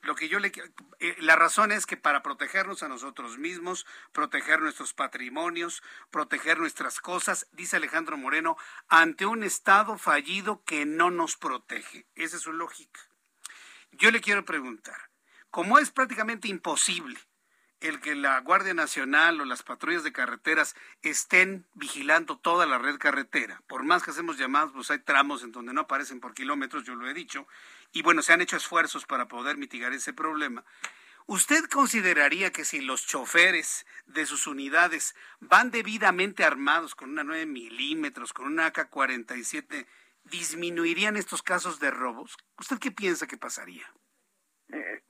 Lo 0.03 0.15
que 0.15 0.29
yo 0.29 0.39
le 0.39 0.53
eh, 0.99 1.17
la 1.21 1.35
razón 1.35 1.73
es 1.73 1.87
que 1.87 1.97
para 1.97 2.23
protegernos 2.23 2.83
a 2.83 2.89
nosotros 2.89 3.39
mismos, 3.39 3.87
proteger 4.13 4.61
nuestros 4.61 4.93
patrimonios, 4.93 5.83
proteger 6.11 6.59
nuestras 6.59 7.01
cosas, 7.01 7.49
dice 7.53 7.77
Alejandro 7.77 8.19
Moreno, 8.19 8.59
ante 8.87 9.25
un 9.25 9.45
estado 9.45 9.97
fallido 9.97 10.63
que 10.65 10.85
no 10.85 11.11
nos 11.11 11.39
protege. 11.39 12.05
Esa 12.15 12.37
es 12.37 12.43
su 12.43 12.53
lógica. 12.53 13.01
Yo 13.93 14.11
le 14.11 14.21
quiero 14.21 14.45
preguntar, 14.45 15.09
¿cómo 15.49 15.79
es 15.79 15.91
prácticamente 15.91 16.49
imposible 16.49 17.19
el 17.81 18.01
que 18.01 18.15
la 18.15 18.41
Guardia 18.41 18.75
Nacional 18.75 19.41
o 19.41 19.45
las 19.45 19.63
patrullas 19.63 20.03
de 20.03 20.13
carreteras 20.13 20.75
estén 21.03 21.67
vigilando 21.75 22.39
toda 22.39 22.67
la 22.67 22.79
red 22.79 22.99
carretera. 22.99 23.63
Por 23.69 23.85
más 23.85 24.03
que 24.03 24.11
hacemos 24.11 24.37
llamadas, 24.37 24.73
pues 24.73 24.91
hay 24.91 24.99
tramos 24.99 25.43
en 25.43 25.53
donde 25.53 25.73
no 25.73 25.83
aparecen 25.83 26.21
por 26.21 26.35
kilómetros, 26.35 26.85
yo 26.85 26.95
lo 26.95 27.09
he 27.09 27.15
dicho, 27.15 27.47
y 27.93 28.03
bueno, 28.03 28.23
se 28.23 28.33
han 28.33 28.41
hecho 28.41 28.57
esfuerzos 28.57 29.07
para 29.07 29.29
poder 29.29 29.57
mitigar 29.57 29.93
ese 29.93 30.13
problema. 30.13 30.65
¿Usted 31.27 31.67
consideraría 31.67 32.51
que 32.53 32.65
si 32.65 32.81
los 32.81 33.07
choferes 33.07 33.87
de 34.07 34.25
sus 34.25 34.47
unidades 34.47 35.15
van 35.41 35.71
debidamente 35.71 36.43
armados 36.43 36.95
con 36.95 37.11
una 37.11 37.23
9 37.23 37.45
milímetros, 37.45 38.33
con 38.33 38.47
una 38.47 38.67
AK-47, 38.67 39.87
disminuirían 40.25 41.19
estos 41.19 41.43
casos 41.43 41.81
de 41.81 41.91
robos? 41.91 42.35
¿Usted 42.57 42.79
qué 42.79 42.91
piensa 42.91 43.27
que 43.27 43.37
pasaría? 43.37 43.93
Eh, 44.71 45.03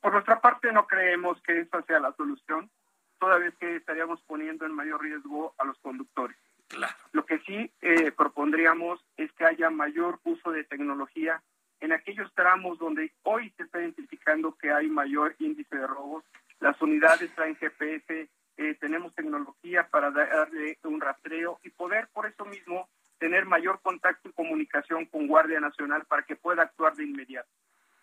por 0.00 0.12
nuestra 0.12 0.40
parte 0.40 0.72
no 0.72 0.86
creemos 0.86 1.40
que 1.42 1.60
esa 1.60 1.82
sea 1.82 2.00
la 2.00 2.12
solución, 2.14 2.70
toda 3.18 3.38
vez 3.38 3.54
que 3.58 3.76
estaríamos 3.76 4.20
poniendo 4.22 4.64
en 4.64 4.72
mayor 4.72 5.02
riesgo 5.02 5.54
a 5.58 5.64
los 5.64 5.78
conductores. 5.78 6.36
Claro. 6.68 6.94
Lo 7.12 7.26
que 7.26 7.38
sí 7.40 7.70
eh, 7.80 8.12
propondríamos 8.12 9.04
es 9.16 9.30
que 9.32 9.44
haya 9.44 9.70
mayor 9.70 10.20
uso 10.24 10.52
de 10.52 10.64
tecnología 10.64 11.42
en 11.80 11.92
aquellos 11.92 12.32
tramos 12.34 12.78
donde 12.78 13.12
hoy 13.22 13.52
se 13.56 13.64
está 13.64 13.80
identificando 13.80 14.54
que 14.54 14.70
hay 14.70 14.88
mayor 14.88 15.34
índice 15.38 15.76
de 15.76 15.86
robos. 15.86 16.24
Las 16.60 16.80
unidades 16.80 17.34
traen 17.34 17.56
GPS, 17.56 18.28
eh, 18.56 18.74
tenemos 18.80 19.14
tecnología 19.14 19.88
para 19.88 20.10
darle 20.10 20.78
un 20.84 21.00
rastreo 21.00 21.58
y 21.62 21.70
poder 21.70 22.08
por 22.12 22.26
eso 22.26 22.44
mismo 22.44 22.88
tener 23.18 23.46
mayor 23.46 23.80
contacto 23.82 24.28
y 24.28 24.32
comunicación 24.32 25.06
con 25.06 25.26
Guardia 25.26 25.60
Nacional 25.60 26.04
para 26.06 26.22
que 26.22 26.36
pueda 26.36 26.62
actuar 26.62 26.94
de 26.94 27.04
inmediato 27.04 27.50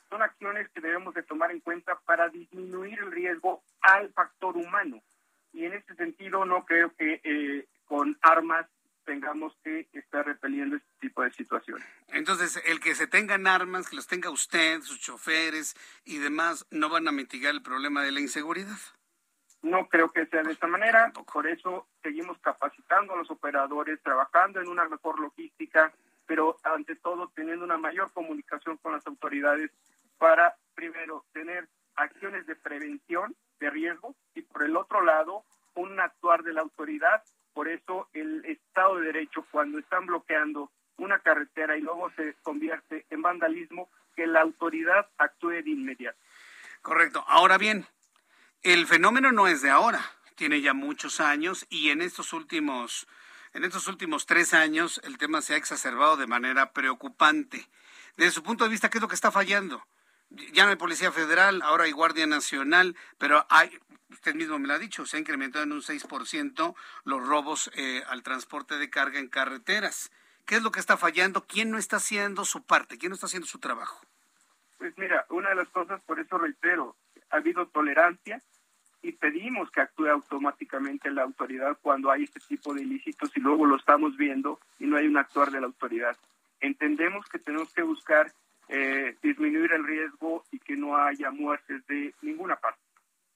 son 0.09 0.21
acciones 0.21 0.69
que 0.69 0.81
debemos 0.81 1.13
de 1.13 1.23
tomar 1.23 1.51
en 1.51 1.59
cuenta 1.59 1.99
para 2.05 2.29
disminuir 2.29 2.99
el 2.99 3.11
riesgo 3.11 3.63
al 3.81 4.11
factor 4.13 4.55
humano. 4.55 5.01
Y 5.53 5.65
en 5.65 5.73
ese 5.73 5.95
sentido 5.95 6.45
no 6.45 6.65
creo 6.65 6.93
que 6.95 7.21
eh, 7.23 7.67
con 7.85 8.17
armas 8.21 8.67
tengamos 9.05 9.57
que 9.63 9.88
estar 9.93 10.25
repeliendo 10.25 10.75
este 10.75 10.91
tipo 10.99 11.23
de 11.23 11.31
situaciones. 11.31 11.88
Entonces, 12.09 12.61
el 12.65 12.81
que 12.81 12.93
se 12.93 13.07
tengan 13.07 13.47
armas, 13.47 13.89
que 13.89 13.95
los 13.95 14.05
tenga 14.05 14.29
usted, 14.29 14.81
sus 14.81 14.99
choferes 14.99 15.75
y 16.03 16.17
demás, 16.17 16.67
¿no 16.71 16.89
van 16.89 17.07
a 17.07 17.13
mitigar 17.13 17.53
el 17.55 17.61
problema 17.61 18.03
de 18.03 18.11
la 18.11 18.19
inseguridad? 18.19 18.77
No 19.61 19.88
creo 19.88 20.11
que 20.11 20.25
sea 20.27 20.43
de 20.43 20.51
esta 20.51 20.67
manera, 20.67 21.11
por 21.31 21.47
eso 21.47 21.88
seguimos 22.03 22.38
capacitando 22.39 23.13
a 23.13 23.17
los 23.17 23.31
operadores, 23.31 24.01
trabajando 24.03 24.61
en 24.61 24.67
una 24.67 24.88
mejor 24.88 25.19
logística, 25.19 25.91
pero 26.25 26.57
ante 26.63 26.95
todo 26.97 27.31
teniendo 27.34 27.63
una 27.63 27.77
mayor 27.77 28.11
comunicación 28.11 28.77
con 28.77 28.91
las 28.91 29.07
autoridades 29.07 29.71
para, 30.18 30.56
primero, 30.76 31.26
tener 31.34 31.68
acciones 31.95 32.45
de 32.45 32.56
prevención 32.56 33.35
de 33.60 33.69
riesgo 33.69 34.15
y, 34.35 34.41
por 34.41 34.64
el 34.64 34.76
otro 34.76 35.02
lado, 35.02 35.44
un 35.76 35.99
actuar 35.99 36.44
de 36.44 36.53
la 36.53 36.61
autoridad. 36.61 37.23
Por 37.53 37.68
eso, 37.68 38.10
el 38.14 38.45
Estado 38.45 38.98
de 38.98 39.07
Derecho, 39.07 39.45
cuando 39.52 39.80
están 39.80 40.06
bloqueando 40.06 40.72
una 40.98 41.19
carretera 41.19 41.77
y 41.77 41.81
luego 41.81 42.11
se 42.15 42.35
convierte 42.44 43.06
en 43.10 43.22
vandalismo, 43.22 43.89
que 44.15 44.27
la 44.27 44.41
autoridad 44.41 45.07
actúe 45.18 45.61
de 45.64 45.69
inmediato. 45.69 46.18
Correcto. 46.81 47.23
Ahora 47.27 47.57
bien, 47.57 47.85
el 48.64 48.88
fenómeno 48.88 49.31
no 49.31 49.48
es 49.48 49.61
de 49.61 49.69
ahora, 49.69 50.02
tiene 50.35 50.61
ya 50.61 50.73
muchos 50.73 51.19
años 51.19 51.68
y 51.69 51.89
en 51.89 52.02
estos 52.02 52.34
últimos, 52.34 53.07
en 53.53 53.64
estos 53.64 53.88
últimos 53.88 54.26
tres 54.26 54.53
años 54.53 54.99
el 55.03 55.18
tema 55.18 55.41
se 55.41 55.53
ha 55.53 55.57
exacerbado 55.57 56.18
de 56.18 56.27
manera 56.27 56.72
preocupante. 56.72 57.68
Desde 58.15 58.31
su 58.31 58.44
punto 58.44 58.64
de 58.64 58.72
vista, 58.72 58.89
¿qué 58.89 58.98
es 58.98 59.02
lo 59.02 59.07
que 59.07 59.15
está 59.15 59.31
fallando? 59.31 59.85
Ya 60.29 60.65
no 60.65 60.71
hay 60.71 60.75
Policía 60.75 61.11
Federal, 61.11 61.61
ahora 61.61 61.85
hay 61.85 61.91
Guardia 61.91 62.27
Nacional, 62.27 62.95
pero 63.17 63.45
hay, 63.49 63.77
usted 64.09 64.35
mismo 64.35 64.59
me 64.59 64.67
lo 64.67 64.73
ha 64.73 64.79
dicho, 64.79 65.05
se 65.05 65.17
ha 65.17 65.19
incrementado 65.19 65.63
en 65.63 65.71
un 65.71 65.81
6% 65.81 66.75
los 67.05 67.27
robos 67.27 67.71
eh, 67.75 68.03
al 68.07 68.23
transporte 68.23 68.77
de 68.77 68.89
carga 68.89 69.19
en 69.19 69.27
carreteras. 69.27 70.11
¿Qué 70.45 70.55
es 70.55 70.63
lo 70.63 70.71
que 70.71 70.79
está 70.79 70.97
fallando? 70.97 71.45
¿Quién 71.45 71.71
no 71.71 71.77
está 71.77 71.97
haciendo 71.97 72.45
su 72.45 72.63
parte? 72.63 72.97
¿Quién 72.97 73.09
no 73.09 73.15
está 73.15 73.25
haciendo 73.25 73.47
su 73.47 73.59
trabajo? 73.59 74.01
Pues 74.77 74.97
mira, 74.97 75.25
una 75.29 75.49
de 75.49 75.55
las 75.55 75.69
cosas, 75.69 76.01
por 76.03 76.19
eso 76.19 76.37
reitero, 76.37 76.95
ha 77.31 77.37
habido 77.37 77.67
tolerancia 77.67 78.41
y 79.01 79.11
pedimos 79.11 79.69
que 79.71 79.81
actúe 79.81 80.07
automáticamente 80.07 81.11
la 81.11 81.23
autoridad 81.23 81.77
cuando 81.81 82.11
hay 82.11 82.23
este 82.23 82.39
tipo 82.39 82.73
de 82.73 82.81
ilícitos 82.81 83.35
y 83.35 83.39
luego 83.39 83.65
lo 83.65 83.75
estamos 83.75 84.15
viendo 84.17 84.59
y 84.79 84.85
no 84.85 84.97
hay 84.97 85.07
un 85.07 85.17
actuar 85.17 85.51
de 85.51 85.59
la 85.59 85.67
autoridad. 85.67 86.15
Entendemos 86.59 87.27
que 87.27 87.39
tenemos 87.39 87.71
que 87.73 87.83
buscar 87.83 88.31
eh, 88.69 89.15
disminuir 89.22 89.72
el 89.72 89.85
riesgo 89.85 90.44
y 90.52 90.60
que 90.60 90.76
no 90.76 90.98
haya 90.98 91.31
muertes 91.31 91.85
de 91.88 92.14
ninguna 92.22 92.56
parte. 92.57 92.81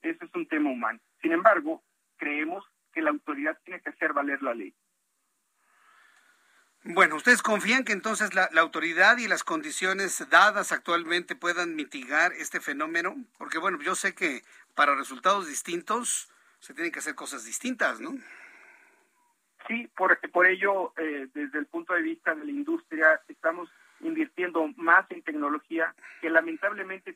Ese 0.02 0.26
es 0.26 0.36
un 0.36 0.48
tema 0.48 0.70
humano. 0.70 1.00
Sin 1.22 1.32
embargo, 1.32 1.82
creemos 2.18 2.66
que 2.92 3.02
la 3.02 3.12
autoridad 3.12 3.58
tiene 3.64 3.82
que 3.82 3.90
hacer 3.90 4.14
valer 4.14 4.42
la 4.42 4.54
ley. 4.54 4.74
Bueno, 6.84 7.16
¿ustedes 7.16 7.44
confían 7.44 7.84
que 7.84 7.94
entonces 7.94 8.34
la, 8.34 8.50
autoridad 8.58 9.18
y 9.20 9.28
las 9.28 9.44
condiciones 9.44 10.28
dadas 10.32 10.72
actualmente 10.72 11.36
puedan 11.36 11.76
mitigar 11.76 12.34
este 12.34 12.60
fenómeno? 12.60 13.16
Porque 13.38 13.60
bueno, 13.60 13.80
yo 13.82 13.94
sé 13.94 14.16
que 14.16 14.42
para 14.74 14.96
resultados 14.96 15.48
distintos 15.48 16.32
se 16.60 16.74
tienen 16.74 16.92
que 16.92 17.00
hacer 17.00 17.14
cosas 17.14 17.46
distintas, 17.46 18.00
¿no? 18.00 18.12
Sí, 19.68 19.88
por, 19.96 20.18
por 20.32 20.48
ello, 20.48 20.94
eh, 20.98 21.28
desde 21.36 21.60
el 21.60 21.68
punto 21.68 21.94
de 21.94 22.02
vista 22.02 22.34
de 22.34 22.46
la 22.46 22.52
industria, 22.52 23.22
estamos 23.28 23.70
invirtiendo 24.00 24.68
más 24.76 25.06
en 25.12 25.22
tecnología 25.22 25.94
que 26.20 26.32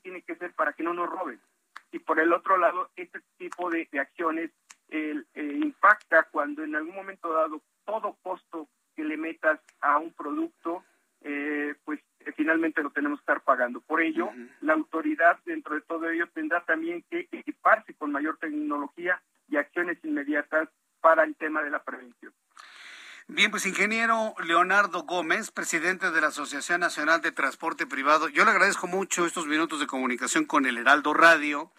tiene 0.02 0.22
que 0.22 0.36
ser 0.36 0.54
para 0.54 0.74
que 0.74 0.84
no 0.84 0.94
nos 0.94 1.10
roben. 1.10 1.40
Y 1.92 2.00
por 2.00 2.20
el 2.20 2.34
otro 2.34 2.58
lado, 2.58 2.90
este 2.96 3.20
tipo 3.38 3.70
de, 3.70 3.88
acciones 4.00 4.52
eh, 4.90 5.24
impacta 5.36 6.24
cuando 6.32 6.64
en 6.64 6.76
algún 6.76 6.96
momento 6.96 7.32
dado 7.34 7.62
todo 7.86 8.18
costo 8.22 8.68
que 8.96 9.04
le 9.04 9.18
metas 9.18 9.60
a 9.82 9.98
un 9.98 10.12
producto, 10.14 10.84
eh, 11.22 11.76
pues 11.84 12.00
eh, 12.20 12.32
finalmente 12.36 12.82
lo 12.82 12.92
tenemos 12.92 13.20
que 13.20 13.24
estar 13.24 13.42
pagando. 13.42 13.82
Por 13.82 14.02
ello, 14.02 14.30
la 14.62 14.74
autoridad 14.74 15.40
dentro 15.46 15.76
de 15.76 15.82
todo 15.82 16.10
ello 16.10 16.28
tendrá 16.34 16.64
también 16.66 17.04
que 17.10 17.28
equiparse 17.32 17.94
con 17.94 18.12
mayor 18.12 18.38
tecnología 18.38 19.22
y 19.48 19.58
acciones 19.58 19.98
inmediatas 20.04 20.70
para 21.02 21.24
el 21.24 21.36
tema 21.36 21.62
de 21.62 21.70
la 21.70 21.84
prevención. 21.84 22.34
Bien, 23.28 23.50
pues 23.50 23.66
ingeniero 23.86 24.34
Leonardo 24.44 25.03
Gómez, 25.03 25.52
presidente 25.52 26.10
de 26.10 26.20
la 26.20 26.30
Asociación 26.30 26.80
Nacional 26.80 27.22
de 27.22 27.32
Transporte 27.32 27.86
Privado, 27.86 28.30
yo 28.30 28.44
le 28.44 28.49
agradezco 28.49 28.88
mucho 28.88 29.28
estos 29.28 29.45
minutos 29.45 29.80
de 29.80 29.86
comunicación 29.86 30.45
con 30.45 30.66
el 30.66 30.80
Heraldo 30.80 31.14
Radio. 31.14 31.72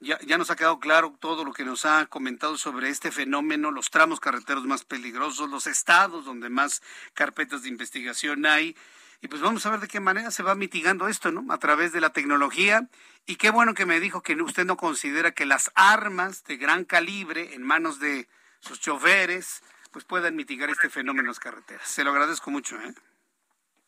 Ya, 0.00 0.38
nos 0.38 0.50
ha 0.50 0.56
quedado 0.56 0.80
claro 0.80 1.14
todo 1.20 1.44
lo 1.44 1.52
que 1.52 1.66
nos 1.66 1.84
ha 1.84 2.06
comentado 2.06 2.56
sobre 2.56 2.88
este 2.88 3.12
fenómeno, 3.12 3.72
los 3.72 3.90
tramos 3.90 4.20
carreteros 4.20 4.64
más 4.64 4.84
peligrosos, 4.84 5.50
los 5.50 5.66
estados 5.66 6.24
donde 6.24 6.48
más 6.48 6.80
carpetas 7.12 7.62
de 7.62 7.68
investigación 7.68 8.46
hay. 8.46 8.74
Y 9.20 9.28
pues 9.28 9.42
vamos 9.42 9.66
a 9.66 9.70
ver 9.70 9.80
de 9.80 9.88
qué 9.88 10.00
manera 10.00 10.30
se 10.30 10.42
va 10.42 10.54
mitigando 10.54 11.08
esto, 11.08 11.30
¿no? 11.30 11.52
A 11.52 11.58
través 11.58 11.92
de 11.92 12.00
la 12.00 12.14
tecnología. 12.14 12.88
Y 13.26 13.36
qué 13.36 13.50
bueno 13.50 13.74
que 13.74 13.84
me 13.84 14.00
dijo 14.00 14.22
que 14.22 14.32
usted 14.40 14.64
no 14.64 14.78
considera 14.78 15.32
que 15.32 15.44
las 15.44 15.70
armas 15.74 16.42
de 16.44 16.56
gran 16.56 16.86
calibre 16.86 17.52
en 17.52 17.62
manos 17.64 18.00
de 18.00 18.28
sus 18.60 18.80
choferes, 18.80 19.62
pues 19.90 20.04
puedan 20.04 20.36
mitigar 20.36 20.70
este 20.70 20.88
fenómeno 20.88 21.22
en 21.22 21.28
las 21.28 21.40
carreteras. 21.40 21.88
Se 21.88 22.04
lo 22.04 22.10
agradezco 22.10 22.50
mucho, 22.50 22.80
¿eh? 22.80 22.94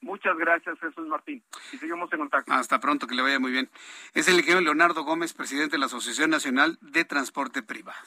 Muchas 0.01 0.37
gracias, 0.37 0.79
Jesús 0.81 1.07
Martín. 1.07 1.45
Y 1.73 1.79
seguimos 1.79 2.13
en 2.13 2.19
contacto. 2.19 2.53
Hasta 2.53 2.81
pronto, 2.81 3.07
que 3.07 3.15
le 3.15 3.23
vaya 3.23 3.39
muy 3.39 3.53
bien. 3.53 3.71
Es 4.15 4.27
el 4.27 4.35
ingeniero 4.35 4.61
Leonardo 4.61 5.05
Gómez, 5.05 5.33
presidente 5.33 5.73
de 5.73 5.79
la 5.79 5.87
Asociación 5.87 6.31
Nacional 6.31 6.77
de 6.81 7.05
Transporte 7.05 7.63
Privado. 7.63 8.01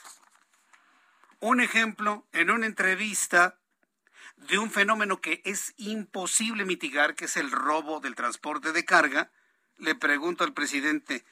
Un 1.39 1.61
ejemplo 1.61 2.25
en 2.33 2.51
una 2.51 2.65
entrevista 2.65 3.57
de 4.35 4.57
un 4.57 4.71
fenómeno 4.71 5.21
que 5.21 5.41
es 5.45 5.73
imposible 5.77 6.65
mitigar, 6.65 7.15
que 7.15 7.25
es 7.25 7.37
el 7.37 7.49
robo 7.49 8.01
del 8.01 8.15
transporte 8.15 8.73
de 8.73 8.83
carga, 8.83 9.31
le 9.77 9.95
pregunto 9.95 10.43
al 10.43 10.53
presidente, 10.53 11.23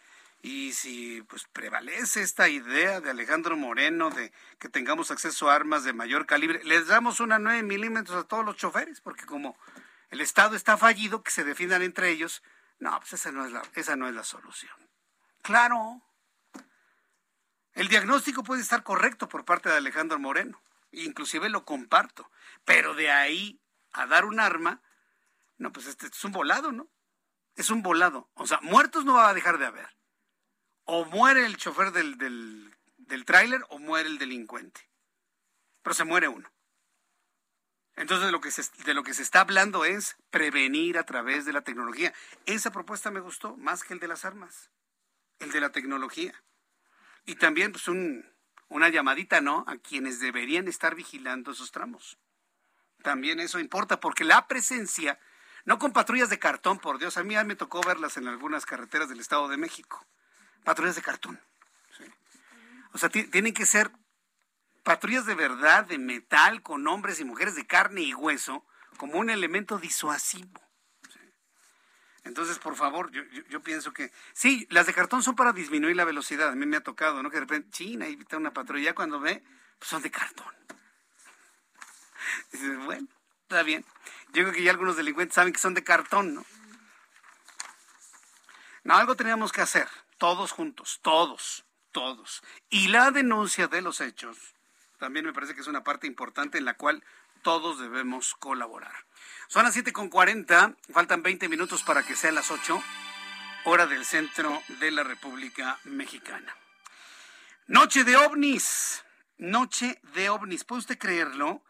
¿y 0.44 0.74
si 0.74 1.22
pues 1.24 1.46
prevalece 1.52 2.22
esta 2.22 2.50
idea 2.50 3.00
de 3.00 3.10
Alejandro 3.10 3.56
Moreno 3.56 4.12
de 4.12 4.32
que 4.60 4.70
tengamos 4.70 5.10
acceso 5.10 5.50
a 5.50 5.56
armas 5.56 5.86
de 5.86 5.94
mayor 5.94 6.26
calibre, 6.28 6.64
les 6.66 6.86
damos 6.88 7.22
una 7.22 7.40
9 7.40 7.64
milímetros 7.64 8.24
a 8.24 8.28
todos 8.28 8.46
los 8.46 8.58
choferes? 8.58 9.00
Porque 9.02 9.26
como 9.26 9.58
el 10.10 10.20
Estado 10.22 10.56
está 10.56 10.78
fallido, 10.78 11.24
que 11.24 11.32
se 11.32 11.46
defiendan 11.46 11.82
entre 11.82 12.12
ellos. 12.12 12.44
No, 12.78 13.00
pues 13.00 13.14
esa 13.14 13.32
no 13.32 13.46
es 13.46 13.54
la, 13.54 13.64
esa 13.74 13.96
no 13.96 14.08
es 14.08 14.14
la 14.14 14.26
solución. 14.26 14.76
Claro. 15.42 16.02
El 17.72 17.88
diagnóstico 17.88 18.44
puede 18.44 18.62
estar 18.62 18.84
correcto 18.84 19.30
por 19.30 19.46
parte 19.46 19.70
de 19.70 19.78
Alejandro 19.78 20.20
Moreno, 20.20 20.62
inclusive 20.92 21.50
lo 21.50 21.66
comparto, 21.66 22.30
pero 22.66 22.94
de 22.94 23.10
ahí 23.10 23.60
a 23.94 24.06
dar 24.06 24.26
un 24.26 24.40
arma, 24.40 24.82
no, 25.58 25.72
pues 25.72 25.88
este 25.88 26.08
es 26.08 26.24
un 26.26 26.34
volado, 26.34 26.72
¿no? 26.72 26.88
Es 27.56 27.70
un 27.70 27.82
volado. 27.82 28.30
O 28.36 28.46
sea, 28.46 28.60
muertos 28.62 29.06
no 29.06 29.14
va 29.14 29.30
a 29.30 29.34
dejar 29.34 29.58
de 29.58 29.66
haber. 29.68 29.90
O 30.86 31.06
muere 31.06 31.46
el 31.46 31.58
chofer 31.58 31.92
del, 31.92 32.18
del, 32.18 32.76
del 32.98 33.26
tráiler 33.26 33.64
o 33.70 33.80
muere 33.80 34.10
el 34.10 34.18
delincuente. 34.18 34.82
Pero 35.82 35.94
se 35.94 36.04
muere 36.04 36.28
uno. 36.28 36.50
Entonces 37.96 38.26
de 38.26 38.32
lo, 38.32 38.42
que 38.42 38.50
se, 38.50 38.64
de 38.86 38.94
lo 38.94 39.04
que 39.04 39.14
se 39.14 39.22
está 39.22 39.42
hablando 39.42 39.86
es 39.86 40.16
prevenir 40.32 40.98
a 40.98 41.06
través 41.06 41.46
de 41.46 41.54
la 41.54 41.62
tecnología. 41.62 42.14
Esa 42.46 42.72
propuesta 42.72 43.12
me 43.12 43.20
gustó 43.20 43.56
más 43.58 43.84
que 43.84 43.94
el 43.94 44.00
de 44.00 44.08
las 44.08 44.26
armas, 44.26 44.72
el 45.40 45.52
de 45.52 45.62
la 45.62 45.72
tecnología. 45.72 46.34
Y 47.26 47.36
también 47.36 47.72
pues 47.72 47.88
un, 47.88 48.26
una 48.68 48.90
llamadita, 48.90 49.42
¿no? 49.42 49.64
A 49.68 49.78
quienes 49.78 50.20
deberían 50.20 50.68
estar 50.68 50.96
vigilando 50.96 51.52
esos 51.52 51.72
tramos. 51.72 52.18
También 53.04 53.40
eso 53.40 53.60
importa 53.60 54.00
porque 54.00 54.24
la 54.24 54.48
presencia, 54.48 55.20
no 55.66 55.78
con 55.78 55.94
patrullas 55.94 56.30
de 56.30 56.40
cartón, 56.40 56.80
por 56.80 56.98
Dios, 56.98 57.18
a 57.18 57.24
mí 57.24 57.36
me 57.46 57.56
tocó 57.56 57.82
verlas 57.82 58.18
en 58.18 58.28
algunas 58.28 58.66
carreteras 58.66 59.10
del 59.10 59.20
Estado 59.20 59.48
de 59.50 59.58
México. 59.58 60.06
Patrullas 60.64 60.96
de 60.96 61.02
cartón. 61.02 61.40
O 62.94 62.98
sea, 62.98 63.10
tienen 63.10 63.54
que 63.54 63.66
ser 63.66 63.92
patrullas 64.84 65.26
de 65.26 65.36
verdad, 65.36 65.86
de 65.86 65.98
metal, 65.98 66.62
con 66.62 66.88
hombres 66.88 67.20
y 67.20 67.26
mujeres 67.26 67.56
de 67.56 67.66
carne 67.66 68.02
y 68.02 68.14
hueso, 68.14 68.66
como 68.98 69.18
un 69.18 69.30
elemento 69.30 69.80
disuasivo. 69.80 70.62
Entonces, 72.24 72.58
por 72.58 72.76
favor, 72.76 73.12
yo, 73.12 73.62
pienso 73.64 73.92
que 73.92 74.12
sí, 74.34 74.66
las 74.70 74.86
de 74.86 74.94
cartón 74.94 75.24
son 75.24 75.36
para 75.36 75.52
disminuir 75.52 75.96
la 75.96 76.06
velocidad. 76.06 76.50
A 76.50 76.56
mí 76.56 76.66
me 76.66 76.78
ha 76.78 76.84
tocado, 76.84 77.22
¿no? 77.22 77.30
Que 77.30 77.36
de 77.36 77.42
repente, 77.42 77.70
China, 77.72 78.06
ahí 78.06 78.18
está 78.20 78.38
una 78.38 78.54
patrulla, 78.54 78.96
cuando 78.96 79.20
ve, 79.20 79.44
pues 79.78 79.90
son 79.90 80.02
de 80.02 80.12
cartón. 80.12 80.54
Dices, 82.52 82.78
bueno, 82.86 83.08
está 83.42 83.64
bien. 83.64 83.84
Yo 84.28 84.44
creo 84.44 84.54
que 84.54 84.64
ya 84.64 84.72
algunos 84.72 84.96
delincuentes 84.96 85.36
saben 85.36 85.52
que 85.52 85.60
son 85.60 85.74
de 85.74 85.84
cartón, 85.84 86.36
¿no? 86.36 86.46
No, 88.84 88.96
algo 88.96 89.16
teníamos 89.16 89.52
que 89.52 89.62
hacer, 89.62 89.88
todos 90.18 90.52
juntos, 90.52 91.00
todos, 91.02 91.66
todos. 91.92 92.42
Y 92.70 92.88
la 92.88 93.12
denuncia 93.12 93.68
de 93.68 93.82
los 93.82 94.02
hechos 94.02 94.54
también 95.04 95.26
me 95.26 95.34
parece 95.34 95.54
que 95.54 95.60
es 95.60 95.68
una 95.68 95.84
parte 95.84 96.08
importante 96.08 96.58
en 96.58 96.64
la 96.64 96.76
cual 96.76 97.04
todos 97.42 97.78
debemos 97.78 98.36
colaborar. 98.36 98.94
Son 99.50 99.64
las 99.66 99.76
7.40, 99.76 100.78
faltan 100.94 101.22
20 101.22 101.50
minutos 101.50 101.84
para 101.84 102.04
que 102.04 102.16
sean 102.16 102.36
las 102.36 102.50
8, 102.50 102.82
hora 103.66 103.86
del 103.86 104.06
centro 104.06 104.62
de 104.80 104.92
la 104.92 105.04
República 105.04 105.78
Mexicana. 105.84 106.56
Noche 107.68 108.06
de 108.06 108.16
ovnis, 108.16 109.04
noche 109.38 110.00
de 110.14 110.30
ovnis, 110.30 110.64
¿puede 110.64 110.80
usted 110.80 110.98
creerlo? 110.98 111.66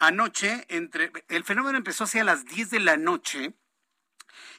Anoche, 0.00 0.66
entre, 0.68 1.12
el 1.28 1.44
fenómeno 1.44 1.78
empezó 1.78 2.02
hacia 2.02 2.24
las 2.24 2.44
10 2.46 2.70
de 2.70 2.80
la 2.80 2.96
noche 2.96 3.54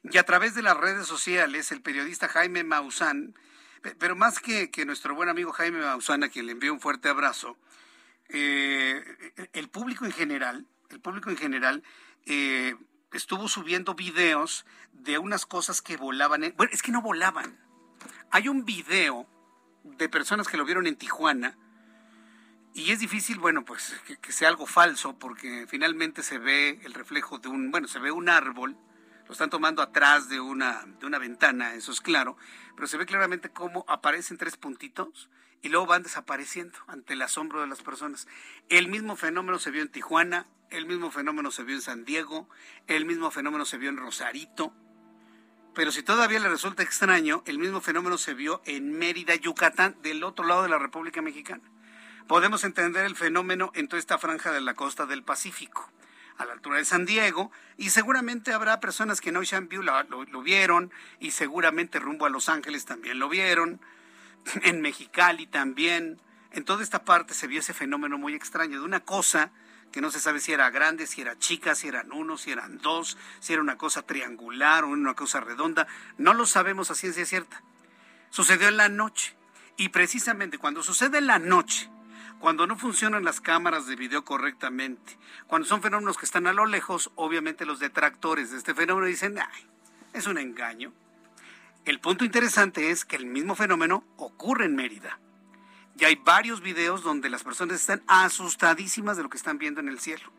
y 0.04 0.18
a 0.18 0.24
través 0.24 0.56
de 0.56 0.62
las 0.62 0.78
redes 0.78 1.08
sociales, 1.08 1.72
el 1.72 1.82
periodista 1.82 2.28
Jaime 2.28 2.64
Maussan, 2.64 3.36
pero 4.00 4.16
más 4.16 4.40
que, 4.40 4.72
que 4.72 4.86
nuestro 4.86 5.16
buen 5.16 5.30
amigo 5.30 5.52
Jaime 5.52 5.80
Maussan, 5.80 6.24
a 6.24 6.30
quien 6.30 6.46
le 6.46 6.54
envío 6.54 6.74
un 6.74 6.80
fuerte 6.80 7.10
abrazo, 7.10 7.58
eh, 8.30 9.04
el 9.54 9.70
público 9.70 10.06
en 10.06 10.12
general, 10.12 10.66
el 10.90 11.00
público 11.00 11.30
en 11.30 11.38
general 11.38 11.84
eh, 12.26 12.76
estuvo 13.12 13.48
subiendo 13.48 13.96
videos 13.96 14.66
de 14.94 15.18
unas 15.18 15.46
cosas 15.46 15.82
que 15.82 15.98
volaban. 15.98 16.54
bueno, 16.58 16.72
es 16.74 16.82
que 16.82 16.92
no 16.92 17.02
volaban. 17.02 17.60
Hay 18.32 18.48
un 18.48 18.66
video 18.66 19.28
de 19.84 20.10
personas 20.10 20.48
que 20.48 20.58
lo 20.58 20.66
vieron 20.66 20.88
en 20.88 20.96
Tijuana 20.96 21.58
y 22.74 22.92
es 22.92 23.00
difícil, 23.00 23.38
bueno, 23.38 23.66
pues 23.66 23.94
que, 24.08 24.18
que, 24.18 24.32
sea 24.32 24.50
algo 24.50 24.66
falso 24.66 25.18
porque 25.20 25.68
finalmente 25.68 26.24
se 26.24 26.40
ve 26.40 26.80
el 26.84 26.94
reflejo 26.94 27.38
de 27.38 27.50
un, 27.50 27.70
bueno, 27.70 27.88
se 27.88 28.00
ve 28.00 28.12
un 28.12 28.30
árbol, 28.30 28.76
lo 29.34 29.36
están 29.36 29.50
tomando 29.50 29.82
atrás 29.82 30.30
de 30.30 30.40
una, 30.40 30.86
de 31.00 31.08
una 31.08 31.18
ventana, 31.18 31.74
eso 31.74 31.92
es 31.92 32.02
claro, 32.02 32.38
pero 32.76 32.86
se 32.86 32.98
ve 32.98 33.08
claramente 33.08 33.50
cómo 33.50 33.84
aparecen 33.88 34.38
tres 34.38 34.58
puntitos 34.58 35.28
y 35.64 35.70
luego 35.70 35.88
van 35.88 36.04
desapareciendo 36.04 36.78
ante 36.86 37.14
el 37.14 37.22
asombro 37.24 37.60
de 37.60 37.66
las 37.66 37.82
personas. 37.82 38.28
El 38.70 38.90
mismo 38.90 39.16
fenómeno 39.16 39.58
se 39.58 39.72
vio 39.72 39.82
en 39.82 39.90
Tijuana, 39.90 40.46
el 40.70 40.86
mismo 40.86 41.10
fenómeno 41.10 41.50
se 41.50 41.64
vio 41.64 41.74
en 41.74 41.82
San 41.82 42.06
Diego, 42.06 42.48
el 42.86 43.06
mismo 43.06 43.32
fenómeno 43.32 43.66
se 43.66 43.80
vio 43.80 43.90
en 43.90 43.98
Rosarito. 43.98 44.72
Pero 45.74 45.92
si 45.92 46.04
todavía 46.04 46.40
le 46.40 46.50
resulta 46.50 46.84
extraño, 46.84 47.42
el 47.48 47.58
mismo 47.58 47.82
fenómeno 47.82 48.20
se 48.20 48.36
vio 48.36 48.62
en 48.66 48.92
Mérida, 48.92 49.34
Yucatán, 49.34 49.98
del 50.04 50.24
otro 50.24 50.46
lado 50.46 50.62
de 50.62 50.70
la 50.70 50.78
República 50.78 51.24
Mexicana. 51.24 51.64
Podemos 52.28 52.64
entender 52.66 53.04
el 53.08 53.16
fenómeno 53.16 53.72
en 53.74 53.88
toda 53.88 54.00
esta 54.00 54.20
franja 54.20 54.52
de 54.52 54.62
la 54.62 54.76
costa 54.76 55.08
del 55.08 55.24
Pacífico, 55.24 55.92
a 56.38 56.46
la 56.46 56.54
altura 56.54 56.78
de 56.78 56.86
San 56.86 57.06
Diego, 57.06 57.52
y 57.78 57.90
seguramente 57.90 58.54
habrá 58.54 58.80
personas 58.80 59.22
que 59.22 59.30
en 59.30 59.38
Ocean 59.38 59.68
View 59.70 59.84
lo, 59.84 60.04
lo 60.04 60.42
vieron, 60.42 60.92
y 61.20 61.32
seguramente 61.32 62.00
rumbo 62.00 62.26
a 62.26 62.30
Los 62.30 62.50
Ángeles 62.50 62.86
también 62.86 63.20
lo 63.20 63.30
vieron, 63.30 63.80
en 64.64 64.82
Mexicali 64.82 65.48
también. 65.48 66.20
En 66.52 66.66
toda 66.66 66.84
esta 66.84 67.04
parte 67.04 67.34
se 67.34 67.48
vio 67.48 67.60
ese 67.60 67.74
fenómeno 67.74 68.18
muy 68.18 68.36
extraño 68.36 68.80
de 68.80 68.86
una 68.86 69.00
cosa 69.00 69.52
que 69.92 70.02
no 70.02 70.12
se 70.12 70.20
sabe 70.20 70.40
si 70.40 70.52
era 70.52 70.70
grande, 70.72 71.08
si 71.08 71.22
era 71.22 71.38
chica, 71.38 71.76
si 71.76 71.88
eran 71.88 72.12
uno, 72.12 72.38
si 72.38 72.52
eran 72.52 72.80
dos, 72.80 73.18
si 73.40 73.54
era 73.54 73.62
una 73.62 73.78
cosa 73.78 74.02
triangular 74.02 74.84
o 74.84 74.90
una 74.90 75.14
cosa 75.14 75.40
redonda. 75.40 75.88
No 76.18 76.34
lo 76.34 76.46
sabemos 76.48 76.90
a 76.90 76.96
ciencia 76.96 77.26
cierta. 77.26 77.62
Sucedió 78.32 78.68
en 78.68 78.78
la 78.78 78.90
noche. 78.90 79.36
Y 79.78 79.90
precisamente 79.90 80.58
cuando 80.58 80.82
sucede 80.82 81.20
en 81.20 81.28
la 81.28 81.40
noche, 81.40 81.90
cuando 82.44 82.68
no 82.68 82.76
funcionan 82.76 83.24
las 83.24 83.40
cámaras 83.40 83.88
de 83.88 83.96
video 83.96 84.26
correctamente, 84.26 85.18
cuando 85.48 85.66
son 85.66 85.82
fenómenos 85.82 86.18
que 86.18 86.26
están 86.26 86.46
a 86.46 86.52
lo 86.52 86.66
lejos, 86.66 87.10
obviamente 87.16 87.66
los 87.66 87.80
detractores 87.80 88.52
de 88.52 88.58
este 88.58 88.74
fenómeno 88.74 89.08
dicen, 89.08 89.40
Ay, 89.40 89.66
es 90.12 90.28
un 90.28 90.38
engaño. 90.38 90.92
El 91.86 92.02
punto 92.02 92.26
interesante 92.26 92.92
es 92.92 93.06
que 93.06 93.16
el 93.16 93.28
mismo 93.28 93.56
fenómeno 93.56 94.04
ocurre 94.18 94.66
en 94.66 94.76
Mérida. 94.76 95.20
Y 95.98 96.04
hay 96.04 96.16
varios 96.16 96.60
videos 96.60 97.02
donde 97.02 97.30
las 97.30 97.44
personas 97.44 97.80
están 97.80 98.04
asustadísimas 98.08 99.16
de 99.16 99.24
lo 99.24 99.30
que 99.30 99.38
están 99.38 99.58
viendo 99.58 99.80
en 99.80 99.88
el 99.88 100.02
cielo. 100.02 100.30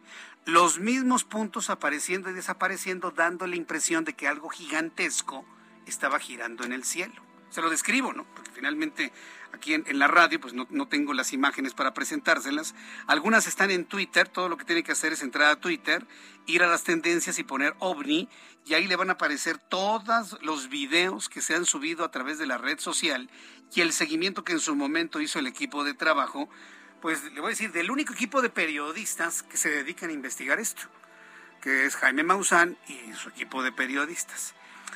Los 0.44 0.78
mismos 0.78 1.24
puntos 1.24 1.70
apareciendo 1.70 2.28
y 2.28 2.34
desapareciendo, 2.34 3.12
dando 3.12 3.46
la 3.46 3.56
impresión 3.56 4.04
de 4.04 4.12
que 4.12 4.28
algo 4.28 4.50
gigantesco 4.50 5.46
estaba 5.86 6.18
girando 6.18 6.64
en 6.64 6.74
el 6.74 6.84
cielo. 6.84 7.22
Se 7.48 7.62
lo 7.62 7.70
describo, 7.70 8.12
¿no? 8.12 8.24
Porque 8.34 8.50
finalmente 8.50 9.10
aquí 9.54 9.74
en, 9.74 9.98
la 9.98 10.08
radio 10.08 10.40
pues 10.40 10.52
no, 10.52 10.66
no, 10.70 10.86
tengo 10.88 11.14
las 11.14 11.32
imágenes 11.32 11.74
para 11.74 11.94
presentárselas. 11.94 12.74
Algunas 13.06 13.46
están 13.46 13.70
en 13.70 13.84
Twitter, 13.84 14.28
todo 14.28 14.48
lo 14.48 14.56
que 14.56 14.64
tiene 14.64 14.82
que 14.82 14.92
hacer 14.92 15.12
es 15.12 15.22
entrar 15.22 15.50
a 15.50 15.56
Twitter, 15.56 16.06
ir 16.46 16.62
a 16.62 16.66
las 16.66 16.84
tendencias 16.84 17.38
y 17.38 17.44
poner 17.44 17.74
ovni 17.78 18.28
y 18.66 18.74
ahí 18.74 18.86
le 18.86 18.96
van 18.96 19.10
a 19.10 19.14
aparecer 19.14 19.58
todos 19.58 20.38
los 20.42 20.68
videos 20.68 21.28
que 21.28 21.42
se 21.42 21.54
han 21.54 21.66
subido 21.66 22.04
a 22.04 22.10
través 22.10 22.38
de 22.38 22.46
la 22.46 22.58
red 22.58 22.78
social 22.78 23.30
y 23.74 23.80
el 23.80 23.92
seguimiento 23.92 24.44
que 24.44 24.52
en 24.52 24.60
su 24.60 24.74
momento 24.74 25.20
hizo 25.20 25.38
el 25.38 25.46
equipo 25.46 25.84
de 25.84 25.94
trabajo, 25.94 26.48
pues 27.02 27.22
le 27.24 27.40
voy 27.40 27.48
a 27.48 27.50
decir, 27.50 27.72
del 27.72 27.90
único 27.90 28.12
equipo 28.14 28.40
de 28.40 28.50
periodistas 28.50 29.42
que 29.42 29.56
se 29.56 29.68
dedican 29.68 30.10
a 30.10 30.14
investigar 30.14 30.60
esto, 30.60 30.82
que 31.60 31.84
es 31.84 31.96
Jaime 31.96 32.22
Maussan 32.22 32.78
y 32.88 33.12
su 33.14 33.28
equipo 33.28 33.62
de 33.62 33.72
periodistas. 33.72 34.54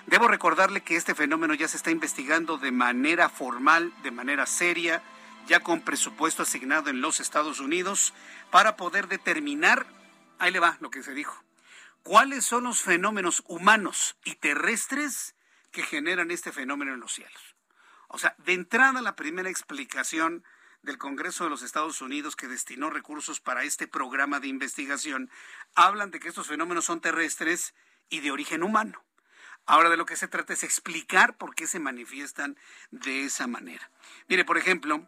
Debo 0.09 0.27
recordarle 0.27 0.81
que 0.81 0.97
este 0.97 1.15
fenómeno 1.15 1.53
ya 1.53 1.69
se 1.69 1.77
está 1.77 1.91
investigando 1.91 2.57
de 2.57 2.73
manera 2.73 3.29
formal, 3.29 3.93
de 4.03 4.11
manera 4.11 4.47
seria, 4.47 5.03
ya 5.47 5.61
con 5.61 5.83
presupuesto 5.83 6.45
asignado 6.45 6.89
en 6.89 7.03
los 7.03 7.21
Estados 7.21 7.61
Unidos, 7.61 8.15
para 8.51 8.75
poder 8.75 9.09
determinar, 9.09 9.87
ahí 10.39 10.51
le 10.51 10.61
va 10.61 10.79
lo 10.81 10.91
que 10.91 11.03
se 11.03 11.13
dijo, 11.13 11.45
cuáles 12.03 12.47
son 12.47 12.65
los 12.65 12.81
fenómenos 12.81 13.43
humanos 13.49 14.17
y 14.25 14.37
terrestres 14.37 15.35
que 15.73 15.83
generan 15.83 16.31
este 16.31 16.53
fenómeno 16.53 16.95
en 16.95 17.01
los 17.01 17.13
cielos. 17.13 17.55
O 18.09 18.19
sea, 18.19 18.35
de 18.39 18.55
entrada 18.55 19.03
la 19.03 19.15
primera 19.15 19.51
explicación 19.51 20.43
del 20.81 20.97
Congreso 20.97 21.45
de 21.45 21.51
los 21.51 21.61
Estados 21.61 22.01
Unidos 22.01 22.35
que 22.35 22.49
destinó 22.49 22.89
recursos 22.89 23.41
para 23.41 23.63
este 23.63 23.87
programa 23.87 24.41
de 24.41 24.49
investigación, 24.49 25.31
hablan 25.75 26.11
de 26.11 26.19
que 26.19 26.29
estos 26.29 26.47
fenómenos 26.47 26.87
son 26.87 27.03
terrestres 27.03 27.75
y 28.09 28.21
de 28.21 28.31
origen 28.31 28.63
humano. 28.63 29.05
Ahora 29.69 29.91
de 29.91 29.99
lo 29.99 30.07
que 30.07 30.17
se 30.17 30.29
trata 30.29 30.55
es 30.55 30.65
explicar 30.65 31.37
por 31.37 31.55
qué 31.55 31.67
se 31.67 31.79
manifiestan 31.79 32.57
de 32.91 33.25
esa 33.25 33.47
manera. 33.47 33.91
Mire, 34.27 34.47
por 34.47 34.57
ejemplo, 34.57 35.07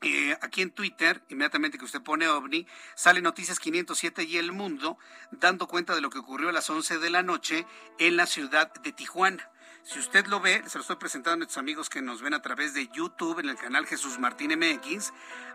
eh, 0.00 0.38
aquí 0.40 0.62
en 0.62 0.70
Twitter, 0.70 1.24
inmediatamente 1.28 1.76
que 1.76 1.86
usted 1.86 2.00
pone 2.00 2.28
OVNI, 2.28 2.68
sale 2.94 3.20
Noticias 3.20 3.58
507 3.58 4.22
y 4.22 4.36
El 4.36 4.52
Mundo 4.52 4.96
dando 5.32 5.66
cuenta 5.66 5.96
de 5.96 6.02
lo 6.02 6.08
que 6.08 6.20
ocurrió 6.20 6.50
a 6.50 6.52
las 6.52 6.70
11 6.70 7.00
de 7.00 7.10
la 7.10 7.24
noche 7.24 7.66
en 7.98 8.16
la 8.16 8.26
ciudad 8.26 8.72
de 8.74 8.92
Tijuana. 8.92 9.50
Si 9.82 9.98
usted 9.98 10.24
lo 10.28 10.38
ve, 10.38 10.62
se 10.68 10.78
lo 10.78 10.82
estoy 10.82 10.94
presentando 10.94 11.34
a 11.34 11.36
nuestros 11.38 11.58
amigos 11.58 11.90
que 11.90 12.00
nos 12.00 12.22
ven 12.22 12.34
a 12.34 12.42
través 12.42 12.74
de 12.74 12.86
YouTube 12.94 13.40
en 13.40 13.48
el 13.48 13.56
canal 13.56 13.88
Jesús 13.88 14.20
Martín 14.20 14.56
MX. 14.56 15.12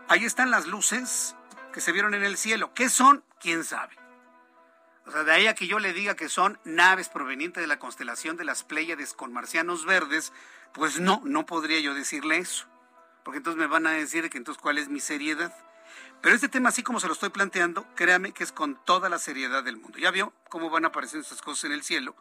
Ahí 0.08 0.26
están 0.26 0.50
las 0.50 0.66
luces 0.66 1.34
que 1.72 1.80
se 1.80 1.90
vieron 1.90 2.12
en 2.12 2.22
el 2.22 2.36
cielo. 2.36 2.74
¿Qué 2.74 2.90
son? 2.90 3.24
¿Quién 3.40 3.64
sabe? 3.64 3.96
O 5.06 5.12
sea, 5.12 5.22
de 5.22 5.32
ahí 5.32 5.46
a 5.46 5.54
que 5.54 5.68
yo 5.68 5.78
le 5.78 5.92
diga 5.92 6.16
que 6.16 6.28
son 6.28 6.58
naves 6.64 7.08
provenientes 7.08 7.60
de 7.60 7.68
la 7.68 7.78
constelación 7.78 8.36
de 8.36 8.44
las 8.44 8.64
Pléyades 8.64 9.12
con 9.12 9.32
marcianos 9.32 9.86
verdes, 9.86 10.32
pues 10.72 10.98
no, 10.98 11.22
no 11.24 11.46
podría 11.46 11.78
yo 11.78 11.94
decirle 11.94 12.38
eso. 12.38 12.66
Porque 13.22 13.38
entonces 13.38 13.58
me 13.58 13.68
van 13.68 13.86
a 13.86 13.92
decir 13.92 14.28
que 14.30 14.38
entonces 14.38 14.60
cuál 14.60 14.78
es 14.78 14.88
mi 14.88 14.98
seriedad. 14.98 15.54
Pero 16.20 16.34
este 16.34 16.48
tema, 16.48 16.70
así 16.70 16.82
como 16.82 16.98
se 16.98 17.06
lo 17.06 17.12
estoy 17.12 17.28
planteando, 17.28 17.86
créame 17.94 18.32
que 18.32 18.42
es 18.42 18.50
con 18.50 18.82
toda 18.84 19.08
la 19.08 19.18
seriedad 19.18 19.62
del 19.62 19.76
mundo. 19.76 19.98
Ya 19.98 20.10
vio 20.10 20.32
cómo 20.48 20.70
van 20.70 20.84
apareciendo 20.84 21.22
estas 21.22 21.42
cosas 21.42 21.64
en 21.64 21.72
el 21.72 21.84
cielo. 21.84 22.16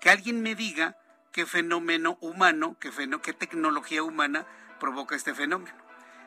Que 0.00 0.10
alguien 0.10 0.40
me 0.40 0.54
diga 0.54 0.96
qué 1.32 1.44
fenómeno 1.44 2.18
humano, 2.20 2.76
qué, 2.78 2.90
qué 3.20 3.32
tecnología 3.32 4.04
humana 4.04 4.46
provoca 4.78 5.16
este 5.16 5.34
fenómeno. 5.34 5.76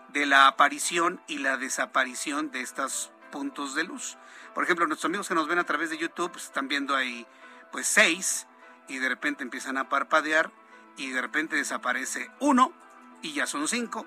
De 0.10 0.26
la 0.26 0.48
aparición 0.48 1.22
y 1.28 1.38
la 1.38 1.56
desaparición 1.56 2.52
de 2.52 2.62
estos 2.62 3.12
puntos 3.32 3.76
de 3.76 3.86
luz. 3.86 4.18
Por 4.54 4.64
ejemplo, 4.64 4.86
nuestros 4.88 5.10
amigos 5.10 5.28
que 5.28 5.36
nos 5.36 5.48
ven 5.48 5.60
a 5.60 5.64
través 5.64 5.90
de 5.90 5.98
YouTube 5.98 6.32
pues, 6.32 6.46
están 6.46 6.68
viendo 6.68 6.96
ahí 6.96 7.26
pues 7.72 7.88
seis 7.88 8.48
y 8.88 9.00
de 9.00 9.08
repente 9.08 9.44
empiezan 9.44 9.78
a 9.78 9.88
parpadear 9.88 10.52
y 10.98 11.12
de 11.12 11.22
repente 11.22 11.56
desaparece 11.56 12.30
uno 12.40 12.74
y 13.22 13.34
ya 13.34 13.48
son 13.48 13.68
cinco. 13.68 14.06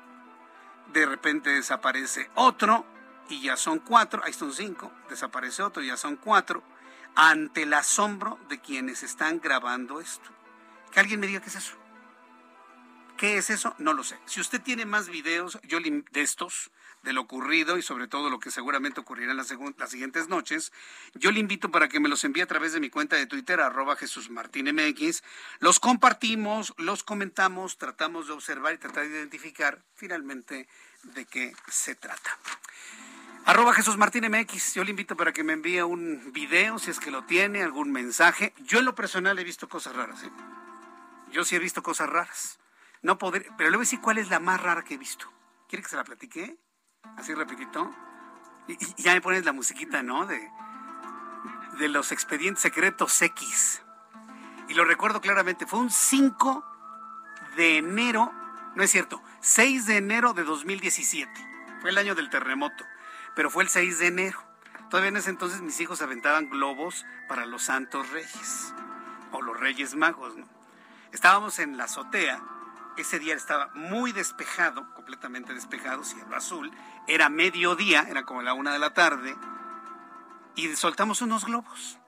De 0.92 1.06
repente 1.06 1.50
desaparece 1.50 2.30
otro 2.34 2.84
y 3.28 3.40
ya 3.42 3.56
son 3.56 3.78
cuatro. 3.78 4.22
Ahí 4.24 4.32
son 4.32 4.52
cinco. 4.52 4.92
Desaparece 5.08 5.62
otro 5.62 5.82
y 5.82 5.86
ya 5.86 5.96
son 5.96 6.16
cuatro. 6.16 6.62
Ante 7.16 7.62
el 7.62 7.72
asombro 7.72 8.38
de 8.48 8.60
quienes 8.60 9.02
están 9.02 9.40
grabando 9.40 10.00
esto. 10.00 10.30
Que 10.92 11.00
alguien 11.00 11.20
me 11.20 11.26
diga 11.26 11.40
qué 11.40 11.48
es 11.48 11.56
eso. 11.56 11.76
¿Qué 13.16 13.38
es 13.38 13.50
eso? 13.50 13.74
No 13.78 13.92
lo 13.92 14.02
sé. 14.02 14.18
Si 14.26 14.40
usted 14.40 14.60
tiene 14.60 14.84
más 14.84 15.08
videos 15.08 15.58
yo 15.62 15.78
de 15.80 16.20
estos, 16.20 16.70
de 17.04 17.12
lo 17.12 17.20
ocurrido 17.20 17.78
y 17.78 17.82
sobre 17.82 18.08
todo 18.08 18.30
lo 18.30 18.40
que 18.40 18.50
seguramente 18.50 19.00
ocurrirá 19.00 19.30
en 19.30 19.36
las, 19.36 19.48
siguientes 19.88 20.28
noches, 20.28 20.72
yo 21.14 21.30
le 21.30 21.38
invito 21.38 21.70
para 21.70 21.88
que 21.88 22.00
me 22.00 22.08
los 22.08 22.24
envíe 22.24 22.40
a 22.40 22.46
través 22.46 22.72
de 22.72 22.80
mi 22.80 22.90
cuenta 22.90 23.16
de 23.16 23.26
Twitter, 23.26 23.60
arroba 23.60 23.94
Jesús 23.94 24.30
Martín 24.30 24.74
MX. 24.74 25.22
Los 25.60 25.78
compartimos, 25.78 26.74
los 26.78 27.04
comentamos, 27.04 27.78
tratamos 27.78 28.26
de 28.26 28.32
observar 28.32 28.74
y 28.74 28.78
tratar 28.78 29.04
de 29.04 29.10
identificar 29.10 29.82
finalmente 29.94 30.66
de 31.02 31.26
qué 31.26 31.54
se 31.68 31.94
trata. 31.94 32.38
Arroba 33.44 33.74
Jesús 33.74 33.98
Martín 33.98 34.24
yo 34.74 34.84
le 34.84 34.90
invito 34.90 35.16
para 35.16 35.34
que 35.34 35.44
me 35.44 35.52
envíe 35.52 35.82
un 35.82 36.32
video, 36.32 36.78
si 36.78 36.90
es 36.90 36.98
que 36.98 37.10
lo 37.10 37.24
tiene, 37.24 37.62
algún 37.62 37.92
mensaje. 37.92 38.54
Yo 38.64 38.78
en 38.78 38.86
lo 38.86 38.94
personal 38.94 39.38
he 39.38 39.44
visto 39.44 39.68
cosas 39.68 39.94
raras, 39.94 40.22
¿eh? 40.22 40.30
Yo 41.30 41.44
sí 41.44 41.54
he 41.54 41.58
visto 41.58 41.82
cosas 41.82 42.08
raras. 42.08 42.58
No 43.02 43.18
podré, 43.18 43.46
pero 43.58 43.68
le 43.68 43.76
voy 43.76 43.84
a 43.84 43.86
decir 43.86 44.00
cuál 44.00 44.16
es 44.16 44.30
la 44.30 44.40
más 44.40 44.62
rara 44.62 44.82
que 44.82 44.94
he 44.94 44.98
visto. 44.98 45.30
¿Quiere 45.68 45.82
que 45.82 45.90
se 45.90 45.96
la 45.96 46.04
platique? 46.04 46.56
Así 47.16 47.34
repetito. 47.34 47.92
Y, 48.66 49.02
ya 49.02 49.14
me 49.14 49.20
pones 49.20 49.44
la 49.44 49.52
musiquita, 49.52 50.02
¿no? 50.02 50.26
De, 50.26 50.50
de 51.78 51.88
los 51.88 52.12
expedientes 52.12 52.62
secretos 52.62 53.20
X. 53.20 53.82
Y 54.68 54.74
lo 54.74 54.84
recuerdo 54.84 55.20
claramente. 55.20 55.66
Fue 55.66 55.78
un 55.78 55.90
5 55.90 56.64
de 57.56 57.78
enero, 57.78 58.32
no 58.74 58.82
es 58.82 58.90
cierto, 58.90 59.22
6 59.40 59.86
de 59.86 59.96
enero 59.98 60.32
de 60.32 60.44
2017. 60.44 61.30
Fue 61.80 61.90
el 61.90 61.98
año 61.98 62.14
del 62.14 62.30
terremoto, 62.30 62.84
pero 63.34 63.50
fue 63.50 63.64
el 63.64 63.68
6 63.68 63.98
de 63.98 64.06
enero. 64.06 64.42
Todavía 64.90 65.10
en 65.10 65.16
ese 65.16 65.30
entonces 65.30 65.60
mis 65.60 65.80
hijos 65.80 66.02
aventaban 66.02 66.48
globos 66.48 67.04
para 67.28 67.46
los 67.46 67.64
santos 67.64 68.10
reyes, 68.10 68.74
o 69.32 69.42
los 69.42 69.58
reyes 69.58 69.94
magos, 69.94 70.36
¿no? 70.36 70.46
Estábamos 71.12 71.58
en 71.58 71.76
la 71.76 71.84
azotea 71.84 72.42
ese 73.02 73.18
día 73.18 73.34
estaba 73.34 73.70
muy 73.74 74.12
despejado, 74.12 74.92
completamente 74.94 75.54
despejado, 75.54 76.04
cielo 76.04 76.36
azul. 76.36 76.70
Era 77.06 77.28
mediodía, 77.28 78.06
era 78.08 78.24
como 78.24 78.42
la 78.42 78.54
una 78.54 78.72
de 78.72 78.78
la 78.78 78.94
tarde. 78.94 79.36
Y 80.54 80.74
soltamos 80.76 81.22
unos 81.22 81.44
globos. 81.44 81.98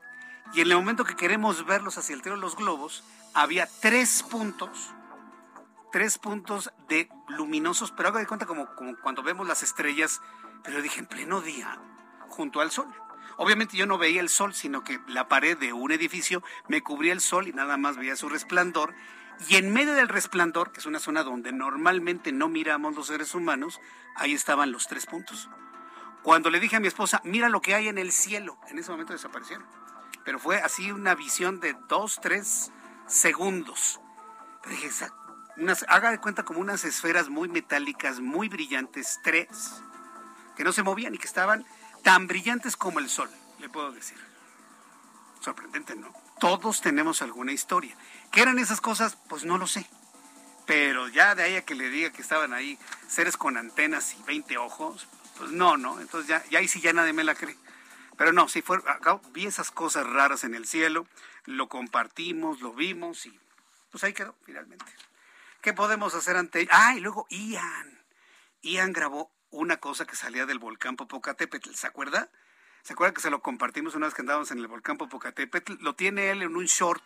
Y 0.53 0.61
en 0.61 0.71
el 0.71 0.77
momento 0.77 1.05
que 1.05 1.17
queremos 1.17 1.67
verlos 1.67 1.99
hacia 1.99 2.15
el 2.15 2.23
cielo 2.23 2.37
los 2.37 2.57
globos, 2.57 3.05
había 3.35 3.69
tres 3.81 4.23
puntos. 4.23 4.93
Tres 5.93 6.19
puntos 6.19 6.73
de 6.89 7.09
luminosos, 7.29 7.91
pero 7.93 8.11
hago 8.11 8.19
de 8.19 8.27
cuenta 8.27 8.47
como, 8.47 8.75
como 8.75 8.97
cuando 8.99 9.23
vemos 9.23 9.47
las 9.47 9.63
estrellas. 9.63 10.21
Pero 10.63 10.83
dije, 10.83 11.01
en 11.01 11.07
pleno 11.07 11.41
día, 11.41 11.79
junto 12.29 12.61
al 12.61 12.71
sol. 12.71 12.89
Obviamente 13.39 13.77
yo 13.77 13.87
no 13.87 13.99
veía 13.99 14.21
el 14.21 14.29
sol, 14.29 14.55
sino 14.55 14.83
que 14.83 15.01
la 15.09 15.29
pared 15.29 15.59
de 15.59 15.73
un 15.73 15.93
edificio 15.93 16.43
me 16.69 16.83
cubría 16.83 17.13
el 17.13 17.21
sol 17.21 17.49
y 17.49 17.53
nada 17.53 17.77
más 17.77 17.97
veía 17.97 18.17
su 18.17 18.29
resplandor 18.29 18.95
y 19.49 19.57
en 19.57 19.73
medio 19.73 19.95
del 19.95 20.09
resplandor, 20.09 20.73
que 20.73 20.81
es 20.81 20.87
una 20.87 20.99
zona 20.99 21.23
donde 21.23 21.53
normalmente 21.53 22.33
no 22.33 22.49
miramos 22.49 22.95
los 22.95 23.09
seres 23.09 23.35
humanos, 23.35 23.81
ahí 24.17 24.33
estaban 24.33 24.73
los 24.73 24.89
tres 24.89 25.07
puntos. 25.07 25.49
Cuando 26.23 26.51
le 26.51 26.59
dije 26.59 26.77
a 26.77 26.81
mi 26.81 26.89
esposa, 26.89 27.21
mira 27.25 27.49
lo 27.49 27.61
que 27.61 27.75
hay 27.75 27.89
en 27.89 27.99
el 27.99 28.13
cielo, 28.13 28.59
en 28.69 28.79
ese 28.79 28.91
momento 28.91 29.13
desaparecieron. 29.13 29.67
Pero 30.25 30.39
fue 30.39 30.61
así 30.61 30.91
una 30.91 31.15
visión 31.15 31.61
de 31.61 31.77
dos, 31.89 32.19
tres 32.21 32.73
segundos. 33.07 34.01
Pero 34.63 34.75
dije, 34.75 34.91
haga 35.89 36.11
de 36.11 36.19
cuenta 36.19 36.43
como 36.45 36.61
unas 36.61 36.85
esferas 36.85 37.29
muy 37.29 37.49
metálicas, 37.49 38.21
muy 38.21 38.49
brillantes, 38.49 39.21
tres, 39.23 39.83
que 40.57 40.65
no 40.65 40.73
se 40.73 40.83
movían 40.83 41.15
y 41.15 41.19
que 41.19 41.27
estaban 41.27 41.65
tan 42.03 42.27
brillantes 42.27 42.77
como 42.77 42.99
el 42.99 43.09
sol, 43.09 43.31
le 43.61 43.69
puedo 43.69 43.93
decir. 43.93 44.19
Sorprendente, 45.41 45.95
¿no? 45.95 46.13
Todos 46.41 46.81
tenemos 46.81 47.23
alguna 47.23 47.53
historia. 47.53 47.97
¿Qué 48.33 48.43
eran 48.43 48.59
esas 48.59 48.81
cosas? 48.81 49.17
Pues 49.29 49.45
no 49.45 49.59
lo 49.59 49.67
sé. 49.67 49.87
Pero 50.67 51.09
ya 51.09 51.35
de 51.35 51.45
ahí 51.45 51.57
a 51.57 51.65
que 51.65 51.75
le 51.75 51.89
diga 51.89 52.11
que 52.11 52.23
estaban 52.23 52.53
ahí 52.53 52.79
seres 53.09 53.37
con 53.37 53.57
antenas 53.57 54.15
y 54.19 54.23
20 54.25 54.59
ojos, 54.59 55.07
pues 55.39 55.53
no, 55.53 55.77
¿no? 55.77 56.01
Entonces 56.01 56.29
ya, 56.29 56.45
ya 56.51 56.59
ahí 56.59 56.69
sí 56.69 56.81
ya 56.81 56.93
nadie 56.93 57.13
me 57.13 57.25
la 57.25 57.35
cree. 57.35 57.57
Pero 58.17 58.33
no, 58.33 58.49
sí 58.49 58.63
fue, 58.63 58.79
vi 59.33 59.47
esas 59.47 59.71
cosas 59.71 60.07
raras 60.07 60.43
en 60.45 60.55
el 60.55 60.67
cielo, 60.67 61.07
lo 61.45 61.69
compartimos, 61.69 62.61
lo 62.61 62.73
vimos 62.73 63.27
y 63.27 63.39
pues 63.91 64.03
ahí 64.05 64.13
quedó 64.13 64.35
finalmente. 64.45 64.87
¿Qué 65.61 65.73
podemos 65.73 66.15
hacer 66.15 66.37
ante? 66.37 66.67
Ah, 66.71 66.95
y 66.97 67.01
luego 67.01 67.27
Ian. 67.29 68.05
Ian 68.63 68.93
grabó 68.93 69.31
una 69.51 69.77
cosa 69.77 70.07
que 70.07 70.17
salía 70.17 70.47
del 70.47 70.59
volcán 70.59 70.97
Popocatépetl, 70.97 71.75
¿se 71.75 71.87
acuerda? 71.87 72.31
¿Se 72.83 72.95
acuerda 72.95 73.15
que 73.15 73.21
se 73.21 73.31
lo 73.31 73.43
compartimos 73.43 73.95
una 73.95 74.07
vez 74.07 74.15
que 74.15 74.23
andábamos 74.23 74.51
en 74.51 74.59
el 74.59 74.67
volcán 74.67 74.97
Popocatépetl? 74.97 75.75
Lo 75.81 75.95
tiene 75.95 76.31
él 76.31 76.43
en 76.43 76.57
un 76.57 76.67
short 76.67 77.03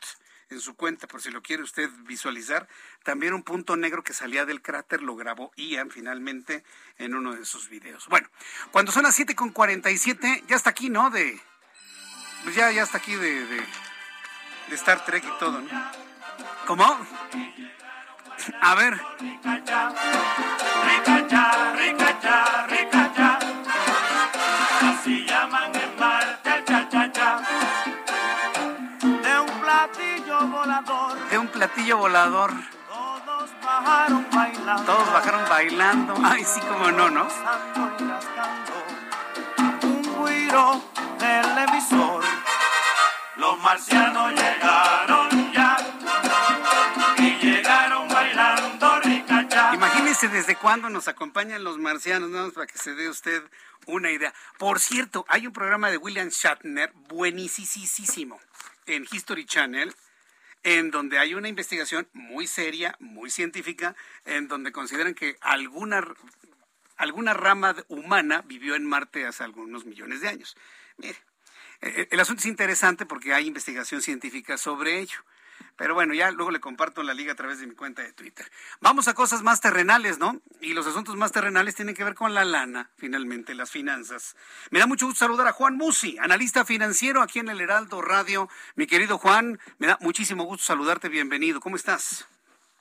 en 0.51 0.61
su 0.61 0.75
cuenta, 0.75 1.07
por 1.07 1.23
si 1.23 1.31
lo 1.31 1.43
quiere 1.43 1.63
usted 1.63 1.89
visualizar. 2.01 2.69
También 3.05 3.35
un 3.35 3.43
punto 3.43 3.77
negro 3.77 4.03
que 4.03 4.13
salía 4.13 4.45
del 4.45 4.63
cráter 4.63 5.03
lo 5.03 5.17
grabó 5.17 5.53
Ian 5.57 5.91
finalmente 5.91 6.65
en 6.99 7.15
uno 7.15 7.35
de 7.35 7.45
sus 7.45 7.69
videos. 7.69 8.09
Bueno, 8.09 8.29
cuando 8.73 8.93
son 8.93 9.05
las 9.05 9.19
7.47, 9.19 10.45
ya 10.47 10.57
está 10.57 10.71
aquí, 10.71 10.91
¿no? 10.91 11.11
De, 11.11 11.41
pues 12.43 12.57
ya, 12.57 12.71
ya 12.71 12.83
está 12.83 12.99
aquí 12.99 13.15
de, 13.15 13.45
de, 13.47 13.65
Star 14.73 15.05
Trek 15.05 15.25
y 15.25 15.39
todo, 15.39 15.61
¿no? 15.61 15.93
¿Cómo? 16.67 17.07
A 18.61 18.75
ver. 18.75 18.95
Rica 19.21 19.65
ya, 19.65 19.89
rica 21.77 22.21
ya, 22.23 22.67
rica 22.67 22.90
platillo 31.61 31.99
volador. 31.99 32.55
Todos 32.89 33.51
bajaron 33.62 34.27
bailando. 34.32 34.85
Todos 34.85 35.12
bajaron 35.12 35.49
bailando. 35.51 36.15
Ay, 36.24 36.43
sí, 36.43 36.59
como 36.61 36.91
no, 36.91 37.11
¿no? 37.11 37.28
Un 39.82 40.27
guiro 40.27 40.82
televisor. 41.19 42.24
Los 43.37 43.59
marcianos 43.61 44.32
llegaron 44.32 45.53
ya. 45.53 45.77
Y 47.19 47.31
llegaron 47.45 48.09
bailando 48.09 49.01
rica 49.01 49.47
ya. 49.47 49.74
Imagínese 49.74 50.28
desde 50.28 50.57
cuándo 50.57 50.89
nos 50.89 51.09
acompañan 51.09 51.62
los 51.62 51.77
marcianos, 51.77 52.31
nada 52.31 52.51
para 52.53 52.69
que 52.69 52.78
se 52.78 52.95
dé 52.95 53.11
usted 53.11 53.43
una 53.85 54.11
idea. 54.11 54.32
Por 54.57 54.81
cierto, 54.81 55.27
hay 55.28 55.47
un 55.47 55.53
programa 55.53 55.91
de 55.91 55.99
William 55.99 56.28
Shatner 56.31 56.91
buenísimo 57.11 58.41
en 58.87 59.07
History 59.12 59.45
Channel 59.45 59.95
en 60.62 60.91
donde 60.91 61.19
hay 61.19 61.35
una 61.35 61.49
investigación 61.49 62.09
muy 62.12 62.47
seria, 62.47 62.97
muy 63.01 63.31
científica, 63.31 63.97
en 64.24 64.49
donde 64.49 64.73
consideran 64.73 65.15
que 65.15 65.37
alguna, 65.41 66.05
alguna 66.97 67.35
rama 67.35 67.74
humana 67.89 68.43
vivió 68.43 68.74
en 68.74 68.85
Marte 68.85 69.27
hace 69.27 69.45
algunos 69.45 69.85
millones 69.85 70.20
de 70.20 70.28
años. 70.28 70.57
Mire, 70.99 71.16
eh, 71.81 72.09
el 72.11 72.20
asunto 72.20 72.41
es 72.41 72.47
interesante 72.47 73.07
porque 73.07 73.32
hay 73.32 73.47
investigación 73.47 74.03
científica 74.03 74.59
sobre 74.59 75.01
ello. 75.01 75.19
Pero 75.77 75.95
bueno, 75.95 76.15
ya 76.15 76.31
luego 76.31 76.51
le 76.51 76.61
comparto 76.61 77.03
la 77.03 77.15
liga 77.15 77.32
a 77.32 77.37
través 77.37 77.61
de 77.61 77.66
mi 77.66 77.74
cuenta 77.74 78.03
de 78.03 78.12
Twitter. 78.12 78.47
Vamos 78.81 79.09
a 79.09 79.15
cosas 79.15 79.43
más 79.43 79.61
terrenales, 79.61 80.19
¿no? 80.19 80.41
Y 80.61 80.74
los 80.74 80.87
asuntos 80.87 81.16
más 81.16 81.32
terrenales 81.32 81.74
tienen 81.74 81.95
que 81.95 82.05
ver 82.05 82.15
con 82.15 82.35
la 82.35 82.45
lana, 82.45 82.91
finalmente, 82.97 83.55
las 83.55 83.70
finanzas. 83.70 84.37
Me 84.70 84.78
da 84.78 84.87
mucho 84.87 85.07
gusto 85.07 85.24
saludar 85.24 85.49
a 85.49 85.53
Juan 85.53 85.77
Musi, 85.77 86.19
analista 86.19 86.65
financiero 86.65 87.23
aquí 87.23 87.39
en 87.39 87.49
el 87.49 87.61
Heraldo 87.61 88.03
Radio. 88.03 88.49
Mi 88.74 88.87
querido 88.87 89.19
Juan, 89.19 89.59
me 89.78 89.87
da 89.87 89.99
muchísimo 90.01 90.45
gusto 90.45 90.65
saludarte, 90.65 91.09
bienvenido. 91.09 91.61
¿Cómo 91.61 91.77
estás? 91.77 92.28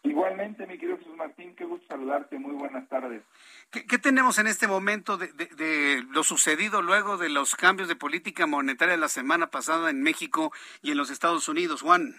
Igualmente, 0.04 0.66
mi 0.66 0.78
querido 0.78 0.98
Jesús 0.98 1.16
Martín, 1.16 1.56
qué 1.56 1.66
gusto 1.66 1.86
saludarte, 1.88 2.40
muy 2.40 2.54
buenas 2.54 2.88
tardes. 2.88 3.22
¿Qué, 3.70 3.98
tenemos 3.98 4.40
en 4.40 4.48
este 4.48 4.68
momento 4.68 5.18
de, 5.18 5.28
de, 5.28 6.04
lo 6.10 6.24
sucedido 6.24 6.82
luego 6.82 7.18
de 7.18 7.30
los 7.30 7.56
cambios 7.56 7.88
de 7.88 7.96
política 7.96 8.48
monetaria 8.48 8.98
la 8.98 9.10
semana 9.10 9.48
pasada 9.48 9.90
en 9.90 10.02
México 10.02 10.52
y 10.82 10.92
en 10.92 10.98
los 10.98 11.10
Estados 11.10 11.48
Unidos, 11.50 11.82
Juan? 11.82 12.16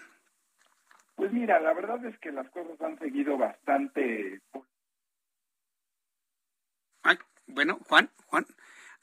Pues 1.15 1.31
mira, 1.31 1.59
la 1.59 1.73
verdad 1.73 2.03
es 2.05 2.17
que 2.19 2.31
las 2.31 2.49
cosas 2.49 2.79
han 2.81 2.97
seguido 2.99 3.37
bastante. 3.37 4.41
Ay, 7.03 7.17
bueno, 7.47 7.79
Juan, 7.87 8.09
Juan, 8.25 8.45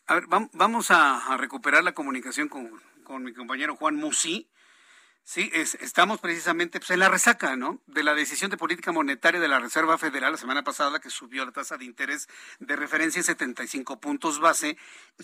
a 0.06 0.14
ver, 0.14 0.24
vamos 0.28 0.90
a, 0.90 1.36
recuperar 1.36 1.84
la 1.84 1.92
comunicación 1.92 2.48
con, 2.48 2.80
con, 3.04 3.22
mi 3.22 3.32
compañero 3.32 3.76
Juan 3.76 3.96
Musi. 3.96 4.50
Sí, 5.22 5.50
estamos 5.52 6.22
precisamente 6.22 6.80
pues, 6.80 6.90
en 6.90 7.00
la 7.00 7.10
resaca, 7.10 7.54
¿no? 7.54 7.82
De 7.86 8.02
la 8.02 8.14
decisión 8.14 8.50
de 8.50 8.56
política 8.56 8.92
monetaria 8.92 9.38
de 9.38 9.48
la 9.48 9.60
Reserva 9.60 9.98
Federal 9.98 10.32
la 10.32 10.38
semana 10.38 10.64
pasada 10.64 11.00
que 11.00 11.10
subió 11.10 11.44
la 11.44 11.52
tasa 11.52 11.76
de 11.76 11.84
interés 11.84 12.28
de 12.60 12.76
referencia 12.76 13.20
en 13.20 13.24
75 13.24 14.00
puntos 14.00 14.40
base 14.40 14.78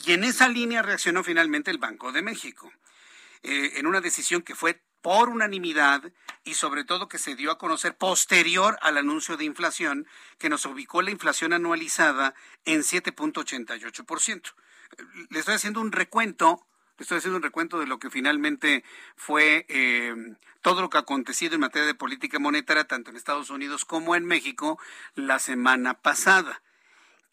y 0.04 0.12
en 0.12 0.24
esa 0.24 0.50
línea 0.50 0.82
reaccionó 0.82 1.24
finalmente 1.24 1.70
el 1.70 1.78
Banco 1.78 2.12
de 2.12 2.20
México. 2.20 2.70
Eh, 3.42 3.78
en 3.78 3.86
una 3.86 4.02
decisión 4.02 4.42
que 4.42 4.54
fue 4.54 4.82
por 5.04 5.28
unanimidad 5.28 6.02
y 6.44 6.54
sobre 6.54 6.82
todo 6.82 7.10
que 7.10 7.18
se 7.18 7.36
dio 7.36 7.50
a 7.50 7.58
conocer 7.58 7.94
posterior 7.94 8.78
al 8.80 8.96
anuncio 8.96 9.36
de 9.36 9.44
inflación 9.44 10.06
que 10.38 10.48
nos 10.48 10.64
ubicó 10.64 11.02
la 11.02 11.10
inflación 11.10 11.52
anualizada 11.52 12.34
en 12.64 12.80
7.88%. 12.80 14.54
Le 15.28 15.38
estoy 15.38 15.56
haciendo 15.56 15.82
un 15.82 15.92
recuento, 15.92 16.64
estoy 16.98 17.18
haciendo 17.18 17.36
un 17.36 17.42
recuento 17.42 17.78
de 17.78 17.86
lo 17.86 17.98
que 17.98 18.08
finalmente 18.08 18.82
fue 19.14 19.66
eh, 19.68 20.14
todo 20.62 20.80
lo 20.80 20.88
que 20.88 20.96
ha 20.96 21.00
acontecido 21.00 21.54
en 21.54 21.60
materia 21.60 21.86
de 21.86 21.94
política 21.94 22.38
monetaria 22.38 22.84
tanto 22.84 23.10
en 23.10 23.16
Estados 23.16 23.50
Unidos 23.50 23.84
como 23.84 24.16
en 24.16 24.24
México 24.24 24.78
la 25.16 25.38
semana 25.38 26.00
pasada. 26.00 26.62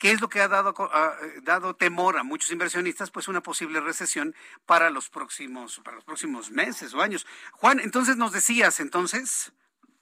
¿Qué 0.01 0.09
es 0.09 0.19
lo 0.19 0.29
que 0.29 0.39
ha 0.39 0.47
dado, 0.47 0.73
eh, 0.73 1.41
dado 1.43 1.75
temor 1.75 2.17
a 2.17 2.23
muchos 2.23 2.51
inversionistas? 2.51 3.11
Pues 3.11 3.27
una 3.27 3.41
posible 3.41 3.79
recesión 3.81 4.33
para 4.65 4.89
los 4.89 5.11
próximos, 5.11 5.79
para 5.85 5.97
los 5.97 6.03
próximos 6.03 6.49
meses 6.49 6.95
o 6.95 7.01
años. 7.01 7.27
Juan, 7.51 7.79
entonces 7.79 8.17
nos 8.17 8.31
decías, 8.31 8.79
entonces, 8.79 9.53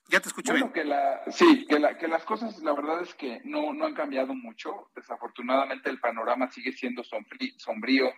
ya 0.08 0.22
te 0.22 0.30
escucho 0.30 0.54
bueno, 0.54 0.72
Que 0.72 0.86
la, 0.86 1.22
sí, 1.30 1.66
que, 1.68 1.80
la, 1.80 1.98
que 1.98 2.08
las 2.08 2.24
cosas, 2.24 2.60
la 2.60 2.72
verdad 2.72 3.02
es 3.02 3.14
que 3.14 3.42
no, 3.44 3.74
no 3.74 3.88
han 3.88 3.94
cambiado 3.94 4.34
mucho. 4.34 4.90
Desafortunadamente 4.96 5.90
el 5.90 6.00
panorama 6.00 6.50
sigue 6.50 6.72
siendo 6.72 7.04
sombrío. 7.58 8.14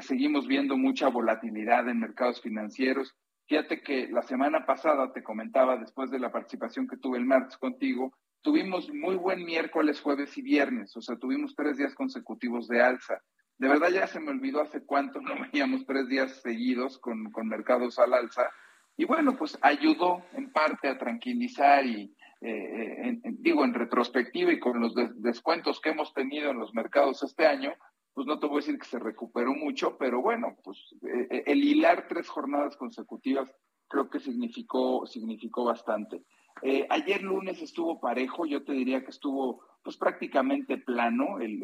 seguimos 0.00 0.48
viendo 0.48 0.76
mucha 0.76 1.06
volatilidad 1.06 1.88
en 1.88 2.00
mercados 2.00 2.42
financieros. 2.42 3.14
Fíjate 3.46 3.82
que 3.82 4.08
la 4.08 4.22
semana 4.22 4.66
pasada 4.66 5.12
te 5.12 5.22
comentaba, 5.22 5.76
después 5.76 6.10
de 6.10 6.18
la 6.18 6.32
participación 6.32 6.88
que 6.88 6.96
tuve 6.96 7.18
el 7.18 7.24
martes 7.24 7.56
contigo, 7.56 8.12
tuvimos 8.44 8.92
muy 8.92 9.16
buen 9.16 9.42
miércoles, 9.42 10.02
jueves 10.02 10.36
y 10.36 10.42
viernes, 10.42 10.94
o 10.96 11.00
sea, 11.00 11.16
tuvimos 11.16 11.56
tres 11.56 11.78
días 11.78 11.94
consecutivos 11.94 12.68
de 12.68 12.82
alza. 12.82 13.20
De 13.56 13.68
verdad 13.68 13.88
ya 13.88 14.06
se 14.06 14.20
me 14.20 14.30
olvidó 14.30 14.60
hace 14.60 14.84
cuánto 14.84 15.20
no 15.20 15.34
veíamos 15.52 15.86
tres 15.86 16.06
días 16.08 16.42
seguidos 16.42 16.98
con, 16.98 17.32
mercados 17.44 17.98
al 17.98 18.12
alza. 18.12 18.50
Y 18.96 19.06
bueno, 19.06 19.34
pues 19.36 19.58
ayudó 19.62 20.22
en 20.34 20.52
parte 20.52 20.88
a 20.88 20.98
tranquilizar 20.98 21.86
y, 21.86 22.14
eh, 22.42 23.18
digo, 23.24 23.64
en 23.64 23.72
retrospectiva 23.72 24.52
y 24.52 24.60
con 24.60 24.78
los 24.78 24.94
descuentos 25.16 25.80
que 25.80 25.90
hemos 25.90 26.12
tenido 26.12 26.50
en 26.50 26.58
los 26.58 26.74
mercados 26.74 27.22
este 27.22 27.46
año, 27.46 27.72
pues 28.12 28.26
no 28.26 28.38
te 28.38 28.46
voy 28.46 28.56
a 28.56 28.60
decir 28.60 28.78
que 28.78 28.86
se 28.86 28.98
recuperó 28.98 29.54
mucho, 29.54 29.96
pero 29.96 30.20
bueno, 30.20 30.54
pues 30.62 30.78
eh, 31.02 31.44
el 31.46 31.64
hilar 31.64 32.06
tres 32.08 32.28
jornadas 32.28 32.76
consecutivas 32.76 33.50
creo 33.88 34.10
que 34.10 34.20
significó, 34.20 35.06
significó 35.06 35.64
bastante. 35.64 36.22
Eh, 36.62 36.86
ayer 36.88 37.22
lunes 37.22 37.60
estuvo 37.60 38.00
parejo, 38.00 38.46
yo 38.46 38.64
te 38.64 38.72
diría 38.72 39.02
que 39.02 39.10
estuvo 39.10 39.62
pues 39.82 39.98
prácticamente 39.98 40.78
plano, 40.78 41.40
el, 41.40 41.58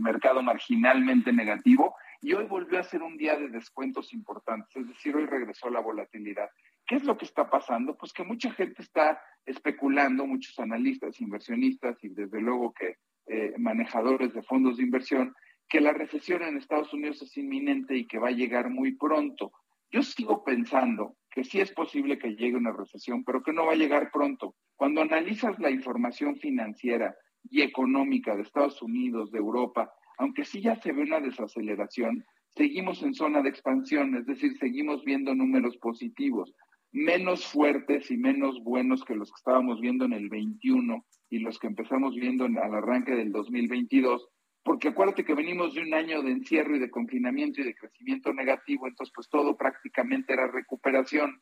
mercado 0.00 0.42
marginalmente 0.42 1.32
negativo, 1.32 1.94
y 2.22 2.32
hoy 2.32 2.46
volvió 2.46 2.78
a 2.78 2.84
ser 2.84 3.02
un 3.02 3.18
día 3.18 3.36
de 3.36 3.48
descuentos 3.48 4.14
importantes, 4.14 4.74
es 4.74 4.88
decir, 4.88 5.14
hoy 5.14 5.26
regresó 5.26 5.68
la 5.68 5.80
volatilidad. 5.80 6.48
¿Qué 6.86 6.94
es 6.94 7.04
lo 7.04 7.18
que 7.18 7.26
está 7.26 7.50
pasando? 7.50 7.94
Pues 7.96 8.14
que 8.14 8.24
mucha 8.24 8.50
gente 8.52 8.80
está 8.80 9.20
especulando, 9.44 10.26
muchos 10.26 10.58
analistas, 10.58 11.20
inversionistas 11.20 12.02
y 12.02 12.08
desde 12.08 12.40
luego 12.40 12.72
que 12.72 12.96
eh, 13.26 13.52
manejadores 13.58 14.32
de 14.32 14.42
fondos 14.42 14.78
de 14.78 14.84
inversión, 14.84 15.34
que 15.68 15.82
la 15.82 15.92
recesión 15.92 16.42
en 16.42 16.56
Estados 16.56 16.94
Unidos 16.94 17.20
es 17.20 17.36
inminente 17.36 17.94
y 17.94 18.06
que 18.06 18.18
va 18.18 18.28
a 18.28 18.32
llegar 18.32 18.70
muy 18.70 18.96
pronto. 18.96 19.52
Yo 19.90 20.02
sigo 20.02 20.42
pensando 20.42 21.16
que 21.38 21.44
sí 21.44 21.60
es 21.60 21.70
posible 21.70 22.18
que 22.18 22.34
llegue 22.34 22.56
una 22.56 22.72
recesión, 22.72 23.22
pero 23.22 23.44
que 23.44 23.52
no 23.52 23.64
va 23.64 23.74
a 23.74 23.76
llegar 23.76 24.10
pronto. 24.12 24.56
Cuando 24.74 25.02
analizas 25.02 25.56
la 25.60 25.70
información 25.70 26.34
financiera 26.34 27.14
y 27.48 27.62
económica 27.62 28.34
de 28.34 28.42
Estados 28.42 28.82
Unidos, 28.82 29.30
de 29.30 29.38
Europa, 29.38 29.88
aunque 30.18 30.44
sí 30.44 30.60
ya 30.60 30.74
se 30.80 30.90
ve 30.90 31.02
una 31.02 31.20
desaceleración, 31.20 32.24
seguimos 32.56 33.04
en 33.04 33.14
zona 33.14 33.40
de 33.40 33.50
expansión, 33.50 34.16
es 34.16 34.26
decir, 34.26 34.58
seguimos 34.58 35.04
viendo 35.04 35.32
números 35.32 35.76
positivos, 35.76 36.52
menos 36.90 37.46
fuertes 37.46 38.10
y 38.10 38.16
menos 38.16 38.60
buenos 38.64 39.04
que 39.04 39.14
los 39.14 39.30
que 39.30 39.38
estábamos 39.38 39.80
viendo 39.80 40.06
en 40.06 40.14
el 40.14 40.28
21 40.28 41.04
y 41.30 41.38
los 41.38 41.60
que 41.60 41.68
empezamos 41.68 42.16
viendo 42.16 42.46
al 42.46 42.74
arranque 42.74 43.12
del 43.12 43.30
2022, 43.30 44.26
porque 44.62 44.88
acuérdate 44.88 45.24
que 45.24 45.34
venimos 45.34 45.74
de 45.74 45.82
un 45.82 45.94
año 45.94 46.22
de 46.22 46.32
encierro 46.32 46.76
y 46.76 46.78
de 46.78 46.90
confinamiento 46.90 47.60
y 47.60 47.64
de 47.64 47.74
crecimiento 47.74 48.32
negativo, 48.32 48.86
entonces 48.86 49.12
pues 49.14 49.28
todo 49.28 49.56
prácticamente 49.56 50.32
era 50.32 50.46
recuperación. 50.46 51.40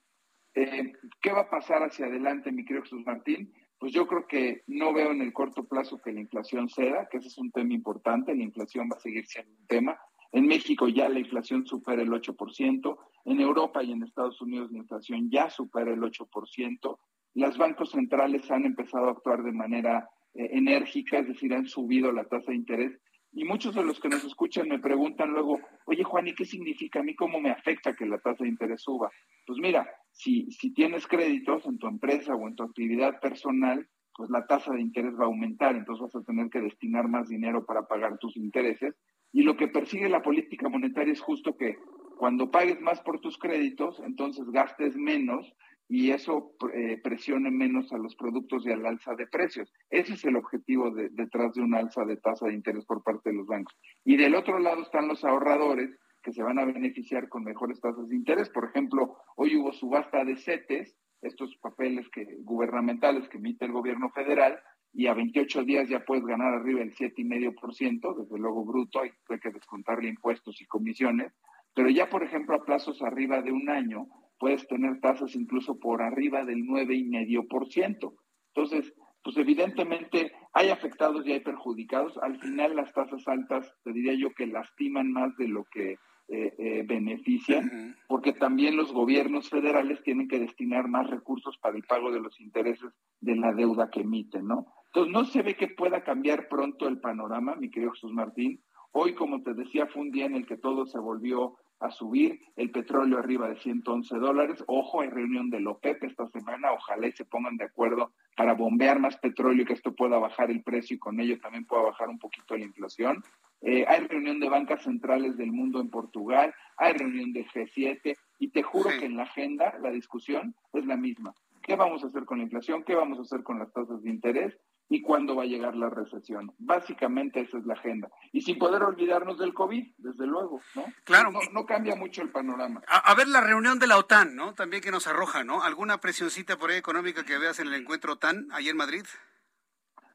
Eh, 0.54 0.92
¿Qué 1.20 1.32
va 1.32 1.42
a 1.42 1.50
pasar 1.50 1.82
hacia 1.82 2.06
adelante, 2.06 2.52
mi 2.52 2.64
querido 2.64 2.84
Jesús 2.84 3.04
Martín? 3.04 3.52
Pues 3.78 3.92
yo 3.92 4.06
creo 4.06 4.26
que 4.26 4.62
no 4.66 4.94
veo 4.94 5.12
en 5.12 5.20
el 5.20 5.32
corto 5.32 5.64
plazo 5.64 6.00
que 6.00 6.12
la 6.12 6.20
inflación 6.20 6.68
ceda, 6.68 7.08
que 7.10 7.18
ese 7.18 7.28
es 7.28 7.38
un 7.38 7.50
tema 7.50 7.74
importante, 7.74 8.34
la 8.34 8.42
inflación 8.42 8.88
va 8.90 8.96
a 8.96 9.00
seguir 9.00 9.26
siendo 9.26 9.52
un 9.52 9.66
tema. 9.66 9.98
En 10.32 10.46
México 10.46 10.88
ya 10.88 11.08
la 11.08 11.18
inflación 11.18 11.66
supera 11.66 12.02
el 12.02 12.10
8%, 12.10 12.98
en 13.26 13.40
Europa 13.40 13.82
y 13.82 13.92
en 13.92 14.02
Estados 14.02 14.40
Unidos 14.40 14.72
la 14.72 14.78
inflación 14.78 15.30
ya 15.30 15.50
supera 15.50 15.92
el 15.92 16.00
8%. 16.00 16.98
Los 17.34 17.58
bancos 17.58 17.90
centrales 17.90 18.50
han 18.50 18.64
empezado 18.64 19.08
a 19.08 19.12
actuar 19.12 19.42
de 19.42 19.52
manera 19.52 20.08
eh, 20.38 20.50
enérgica, 20.52 21.18
es 21.18 21.28
decir, 21.28 21.52
han 21.54 21.66
subido 21.66 22.12
la 22.12 22.24
tasa 22.24 22.50
de 22.50 22.56
interés. 22.56 23.00
Y 23.32 23.44
muchos 23.44 23.74
de 23.74 23.84
los 23.84 24.00
que 24.00 24.08
nos 24.08 24.24
escuchan 24.24 24.68
me 24.68 24.78
preguntan 24.78 25.30
luego, 25.30 25.60
oye 25.86 26.04
Juan, 26.04 26.28
¿y 26.28 26.34
qué 26.34 26.44
significa 26.44 27.00
a 27.00 27.02
mí? 27.02 27.14
¿Cómo 27.14 27.40
me 27.40 27.50
afecta 27.50 27.94
que 27.94 28.06
la 28.06 28.18
tasa 28.18 28.44
de 28.44 28.50
interés 28.50 28.82
suba? 28.82 29.10
Pues 29.46 29.58
mira, 29.58 29.86
si, 30.10 30.50
si 30.50 30.72
tienes 30.72 31.06
créditos 31.06 31.66
en 31.66 31.78
tu 31.78 31.86
empresa 31.86 32.34
o 32.34 32.48
en 32.48 32.54
tu 32.54 32.62
actividad 32.62 33.20
personal, 33.20 33.86
pues 34.16 34.30
la 34.30 34.46
tasa 34.46 34.72
de 34.72 34.80
interés 34.80 35.12
va 35.14 35.24
a 35.24 35.26
aumentar, 35.26 35.76
entonces 35.76 36.02
vas 36.02 36.16
a 36.16 36.24
tener 36.24 36.48
que 36.48 36.60
destinar 36.60 37.08
más 37.08 37.28
dinero 37.28 37.66
para 37.66 37.86
pagar 37.86 38.16
tus 38.18 38.36
intereses. 38.36 38.94
Y 39.32 39.42
lo 39.42 39.56
que 39.56 39.68
persigue 39.68 40.08
la 40.08 40.22
política 40.22 40.70
monetaria 40.70 41.12
es 41.12 41.20
justo 41.20 41.56
que 41.56 41.76
cuando 42.16 42.50
pagues 42.50 42.80
más 42.80 43.00
por 43.02 43.20
tus 43.20 43.36
créditos, 43.36 44.00
entonces 44.00 44.46
gastes 44.50 44.96
menos 44.96 45.52
y 45.88 46.10
eso 46.10 46.52
eh, 46.74 47.00
presione 47.02 47.50
menos 47.50 47.92
a 47.92 47.98
los 47.98 48.16
productos 48.16 48.66
y 48.66 48.72
al 48.72 48.84
alza 48.84 49.14
de 49.14 49.26
precios. 49.26 49.72
Ese 49.90 50.14
es 50.14 50.24
el 50.24 50.36
objetivo 50.36 50.90
detrás 50.90 51.54
de 51.54 51.62
un 51.62 51.74
alza 51.74 52.04
de 52.04 52.16
tasa 52.16 52.46
de 52.46 52.54
interés 52.54 52.84
por 52.84 53.02
parte 53.02 53.30
de 53.30 53.36
los 53.36 53.46
bancos. 53.46 53.76
Y 54.04 54.16
del 54.16 54.34
otro 54.34 54.58
lado 54.58 54.82
están 54.82 55.08
los 55.08 55.24
ahorradores 55.24 55.90
que 56.22 56.32
se 56.32 56.42
van 56.42 56.58
a 56.58 56.64
beneficiar 56.64 57.28
con 57.28 57.44
mejores 57.44 57.80
tasas 57.80 58.08
de 58.08 58.16
interés. 58.16 58.50
Por 58.50 58.64
ejemplo, 58.64 59.16
hoy 59.36 59.56
hubo 59.56 59.72
subasta 59.72 60.24
de 60.24 60.36
CETES, 60.36 60.96
estos 61.22 61.56
papeles 61.58 62.08
que, 62.10 62.36
gubernamentales 62.40 63.28
que 63.28 63.38
emite 63.38 63.64
el 63.64 63.72
gobierno 63.72 64.10
federal, 64.10 64.58
y 64.92 65.06
a 65.08 65.14
28 65.14 65.64
días 65.64 65.88
ya 65.88 66.04
puedes 66.04 66.24
ganar 66.24 66.54
arriba 66.54 66.80
el 66.80 66.94
7,5%, 66.94 68.16
desde 68.16 68.38
luego 68.38 68.64
bruto, 68.64 69.00
hay 69.00 69.10
que 69.40 69.50
descontarle 69.50 70.08
impuestos 70.08 70.60
y 70.60 70.66
comisiones, 70.66 71.32
pero 71.74 71.90
ya, 71.90 72.08
por 72.08 72.22
ejemplo, 72.22 72.56
a 72.56 72.64
plazos 72.64 73.02
arriba 73.02 73.42
de 73.42 73.52
un 73.52 73.68
año, 73.68 74.06
puedes 74.38 74.66
tener 74.68 75.00
tasas 75.00 75.34
incluso 75.34 75.78
por 75.78 76.02
arriba 76.02 76.44
del 76.44 76.64
9,5%. 76.64 78.14
Entonces, 78.54 78.94
pues 79.22 79.36
evidentemente 79.36 80.32
hay 80.52 80.68
afectados 80.68 81.26
y 81.26 81.32
hay 81.32 81.40
perjudicados. 81.40 82.16
Al 82.18 82.38
final 82.38 82.76
las 82.76 82.92
tasas 82.92 83.26
altas, 83.26 83.70
te 83.82 83.92
diría 83.92 84.14
yo 84.14 84.30
que 84.34 84.46
lastiman 84.46 85.12
más 85.12 85.36
de 85.36 85.48
lo 85.48 85.64
que 85.64 85.96
eh, 86.28 86.54
eh, 86.58 86.84
benefician, 86.84 87.96
porque 88.08 88.32
también 88.32 88.76
los 88.76 88.92
gobiernos 88.92 89.48
federales 89.48 90.02
tienen 90.02 90.26
que 90.26 90.40
destinar 90.40 90.88
más 90.88 91.08
recursos 91.08 91.56
para 91.58 91.76
el 91.76 91.84
pago 91.84 92.10
de 92.10 92.18
los 92.18 92.40
intereses 92.40 92.90
de 93.20 93.36
la 93.36 93.52
deuda 93.52 93.90
que 93.90 94.00
emiten, 94.00 94.46
¿no? 94.48 94.66
Entonces 94.86 95.12
no 95.12 95.24
se 95.24 95.42
ve 95.42 95.54
que 95.54 95.68
pueda 95.68 96.02
cambiar 96.02 96.48
pronto 96.48 96.88
el 96.88 96.98
panorama, 96.98 97.54
mi 97.54 97.70
querido 97.70 97.92
Jesús 97.92 98.12
Martín. 98.12 98.60
Hoy, 98.90 99.14
como 99.14 99.42
te 99.42 99.54
decía, 99.54 99.86
fue 99.86 100.02
un 100.02 100.10
día 100.10 100.26
en 100.26 100.34
el 100.34 100.46
que 100.46 100.56
todo 100.56 100.86
se 100.86 100.98
volvió 100.98 101.58
a 101.80 101.90
subir, 101.90 102.40
el 102.56 102.70
petróleo 102.70 103.18
arriba 103.18 103.48
de 103.48 103.56
111 103.56 104.16
dólares. 104.16 104.64
Ojo, 104.66 105.00
hay 105.00 105.10
reunión 105.10 105.50
del 105.50 105.66
OPEP 105.66 106.04
esta 106.04 106.26
semana, 106.28 106.72
ojalá 106.72 107.06
y 107.06 107.12
se 107.12 107.24
pongan 107.24 107.56
de 107.56 107.64
acuerdo 107.64 108.12
para 108.36 108.54
bombear 108.54 108.98
más 108.98 109.16
petróleo 109.18 109.62
y 109.62 109.66
que 109.66 109.74
esto 109.74 109.94
pueda 109.94 110.18
bajar 110.18 110.50
el 110.50 110.62
precio 110.62 110.96
y 110.96 110.98
con 110.98 111.20
ello 111.20 111.38
también 111.38 111.66
pueda 111.66 111.82
bajar 111.82 112.08
un 112.08 112.18
poquito 112.18 112.56
la 112.56 112.64
inflación. 112.64 113.22
Eh, 113.62 113.84
hay 113.88 114.06
reunión 114.06 114.38
de 114.40 114.48
bancas 114.48 114.82
centrales 114.82 115.36
del 115.36 115.52
mundo 115.52 115.80
en 115.80 115.90
Portugal, 115.90 116.54
hay 116.76 116.92
reunión 116.92 117.32
de 117.32 117.46
G7 117.46 118.16
y 118.38 118.48
te 118.48 118.62
juro 118.62 118.90
que 118.98 119.06
en 119.06 119.16
la 119.16 119.24
agenda 119.24 119.78
la 119.80 119.90
discusión 119.90 120.54
es 120.72 120.86
la 120.86 120.96
misma. 120.96 121.34
¿Qué 121.66 121.74
vamos 121.74 122.04
a 122.04 122.06
hacer 122.06 122.24
con 122.24 122.38
la 122.38 122.44
inflación? 122.44 122.84
¿Qué 122.84 122.94
vamos 122.94 123.18
a 123.18 123.22
hacer 123.22 123.42
con 123.42 123.58
las 123.58 123.72
tasas 123.72 124.00
de 124.02 124.10
interés? 124.10 124.54
y 124.88 125.02
cuándo 125.02 125.34
va 125.34 125.42
a 125.42 125.46
llegar 125.46 125.74
la 125.74 125.90
recesión. 125.90 126.54
Básicamente 126.58 127.40
esa 127.40 127.58
es 127.58 127.66
la 127.66 127.74
agenda. 127.74 128.08
Y 128.32 128.42
sin 128.42 128.56
poder 128.56 128.84
olvidarnos 128.84 129.36
del 129.36 129.52
COVID, 129.52 129.84
desde 129.98 130.26
luego, 130.26 130.60
¿no? 130.76 130.84
Claro. 131.02 131.32
No, 131.52 131.66
cambia 131.66 131.96
mucho 131.96 132.22
el 132.22 132.30
panorama. 132.30 132.82
A, 132.86 133.14
ver 133.16 133.26
la 133.26 133.40
reunión 133.40 133.80
de 133.80 133.88
la 133.88 133.98
OTAN, 133.98 134.36
¿no? 134.36 134.54
También 134.54 134.82
que 134.82 134.92
nos 134.92 135.08
arroja, 135.08 135.42
¿no? 135.42 135.62
¿Alguna 135.62 136.00
presioncita 136.00 136.56
por 136.56 136.70
ahí 136.70 136.78
económica 136.78 137.24
que 137.24 137.36
veas 137.36 137.58
en 137.58 137.66
el 137.66 137.74
encuentro 137.74 138.12
OTAN 138.12 138.46
ahí 138.52 138.68
en 138.68 138.76
Madrid? 138.76 139.04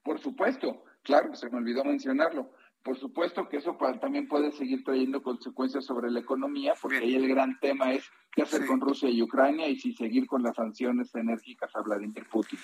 Por 0.03 0.19
supuesto, 0.19 0.85
claro, 1.03 1.35
se 1.35 1.49
me 1.49 1.57
olvidó 1.57 1.83
mencionarlo. 1.83 2.53
Por 2.83 2.97
supuesto 2.97 3.47
que 3.47 3.57
eso 3.57 3.77
también 4.01 4.27
puede 4.27 4.51
seguir 4.51 4.83
trayendo 4.83 5.21
consecuencias 5.21 5.85
sobre 5.85 6.09
la 6.09 6.19
economía, 6.19 6.73
porque 6.81 6.97
ahí 6.97 7.15
el 7.15 7.27
gran 7.27 7.59
tema 7.59 7.93
es 7.93 8.09
qué 8.31 8.41
hacer 8.41 8.65
con 8.65 8.81
Rusia 8.81 9.07
y 9.07 9.21
Ucrania 9.21 9.67
y 9.67 9.79
si 9.79 9.93
seguir 9.93 10.25
con 10.25 10.41
las 10.41 10.55
sanciones 10.55 11.13
enérgicas 11.13 11.75
a 11.75 11.81
Vladimir 11.81 12.25
Putin. 12.27 12.57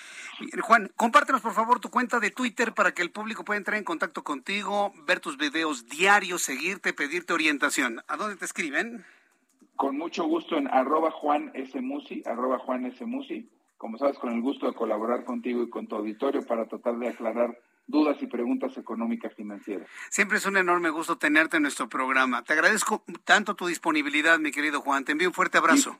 Juan, 0.60 0.90
compártenos 0.96 1.40
por 1.40 1.52
favor 1.52 1.78
tu 1.78 1.88
cuenta 1.90 2.18
de 2.18 2.32
Twitter 2.32 2.74
para 2.74 2.92
que 2.92 3.02
el 3.02 3.12
público 3.12 3.44
pueda 3.44 3.58
entrar 3.58 3.78
en 3.78 3.84
contacto 3.84 4.24
contigo, 4.24 4.92
ver 5.06 5.20
tus 5.20 5.36
videos 5.36 5.86
diarios, 5.88 6.42
seguirte, 6.42 6.92
pedirte 6.92 7.32
orientación. 7.32 8.02
¿A 8.08 8.16
dónde 8.16 8.34
te 8.34 8.44
escriben? 8.44 9.04
Con 9.76 9.96
mucho 9.96 10.24
gusto 10.24 10.56
en 10.56 10.66
arroba 10.66 11.12
Juan 11.12 11.52
S. 11.54 11.80
Musi, 11.80 12.24
arroba 12.26 12.58
Juan 12.58 12.86
S. 12.86 13.04
Musi. 13.06 13.48
Como 13.76 13.98
sabes, 13.98 14.18
con 14.18 14.32
el 14.32 14.40
gusto 14.40 14.66
de 14.66 14.74
colaborar 14.74 15.24
contigo 15.24 15.62
y 15.62 15.70
con 15.70 15.86
tu 15.86 15.94
auditorio 15.94 16.44
para 16.44 16.66
tratar 16.66 16.98
de 16.98 17.10
aclarar 17.10 17.56
dudas 17.88 18.18
y 18.20 18.26
preguntas 18.26 18.76
económicas 18.76 19.34
financieras. 19.34 19.88
Siempre 20.10 20.38
es 20.38 20.46
un 20.46 20.56
enorme 20.56 20.90
gusto 20.90 21.16
tenerte 21.18 21.56
en 21.56 21.64
nuestro 21.64 21.88
programa. 21.88 22.44
Te 22.44 22.52
agradezco 22.52 23.02
tanto 23.24 23.56
tu 23.56 23.66
disponibilidad, 23.66 24.38
mi 24.38 24.52
querido 24.52 24.80
Juan. 24.82 25.04
Te 25.04 25.12
envío 25.12 25.28
un 25.28 25.34
fuerte 25.34 25.58
abrazo. 25.58 25.98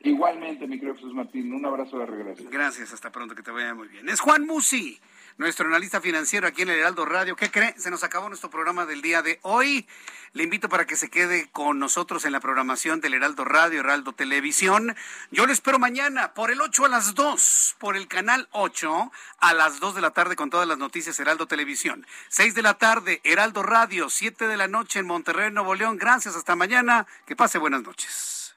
igualmente, 0.00 0.66
mi 0.66 0.78
querido 0.78 0.96
Jesús 0.96 1.14
Martín. 1.14 1.52
Un 1.52 1.64
abrazo 1.64 1.98
de 1.98 2.06
regreso. 2.06 2.44
Gracias, 2.50 2.92
hasta 2.92 3.12
pronto, 3.12 3.34
que 3.34 3.42
te 3.42 3.50
vaya 3.50 3.74
muy 3.74 3.88
bien. 3.88 4.08
Es 4.08 4.20
Juan 4.20 4.46
Musi 4.46 4.98
nuestro 5.38 5.68
analista 5.68 6.00
financiero 6.00 6.46
aquí 6.46 6.62
en 6.62 6.70
el 6.70 6.80
Heraldo 6.80 7.04
Radio. 7.04 7.36
¿Qué 7.36 7.50
cree? 7.50 7.74
Se 7.78 7.90
nos 7.90 8.02
acabó 8.02 8.28
nuestro 8.28 8.50
programa 8.50 8.86
del 8.86 9.00
día 9.00 9.22
de 9.22 9.38
hoy. 9.42 9.88
Le 10.32 10.42
invito 10.42 10.68
para 10.68 10.84
que 10.84 10.96
se 10.96 11.08
quede 11.08 11.48
con 11.52 11.78
nosotros 11.78 12.24
en 12.24 12.32
la 12.32 12.40
programación 12.40 13.00
del 13.00 13.14
Heraldo 13.14 13.44
Radio, 13.44 13.80
Heraldo 13.80 14.12
Televisión. 14.12 14.94
Yo 15.30 15.46
lo 15.46 15.52
espero 15.52 15.78
mañana 15.78 16.34
por 16.34 16.50
el 16.50 16.60
8 16.60 16.84
a 16.84 16.88
las 16.88 17.14
2, 17.14 17.76
por 17.78 17.96
el 17.96 18.08
canal 18.08 18.48
8 18.50 19.12
a 19.38 19.54
las 19.54 19.80
2 19.80 19.94
de 19.94 20.00
la 20.00 20.10
tarde 20.10 20.36
con 20.36 20.50
todas 20.50 20.66
las 20.66 20.76
noticias 20.78 21.18
Heraldo 21.18 21.46
Televisión. 21.46 22.04
6 22.28 22.54
de 22.54 22.62
la 22.62 22.74
tarde, 22.74 23.20
Heraldo 23.24 23.62
Radio, 23.62 24.10
7 24.10 24.48
de 24.48 24.56
la 24.56 24.68
noche 24.68 24.98
en 24.98 25.06
Monterrey, 25.06 25.50
Nuevo 25.52 25.74
León. 25.76 25.96
Gracias, 25.96 26.34
hasta 26.34 26.56
mañana. 26.56 27.06
Que 27.26 27.36
pase 27.36 27.58
buenas 27.58 27.82
noches. 27.82 28.56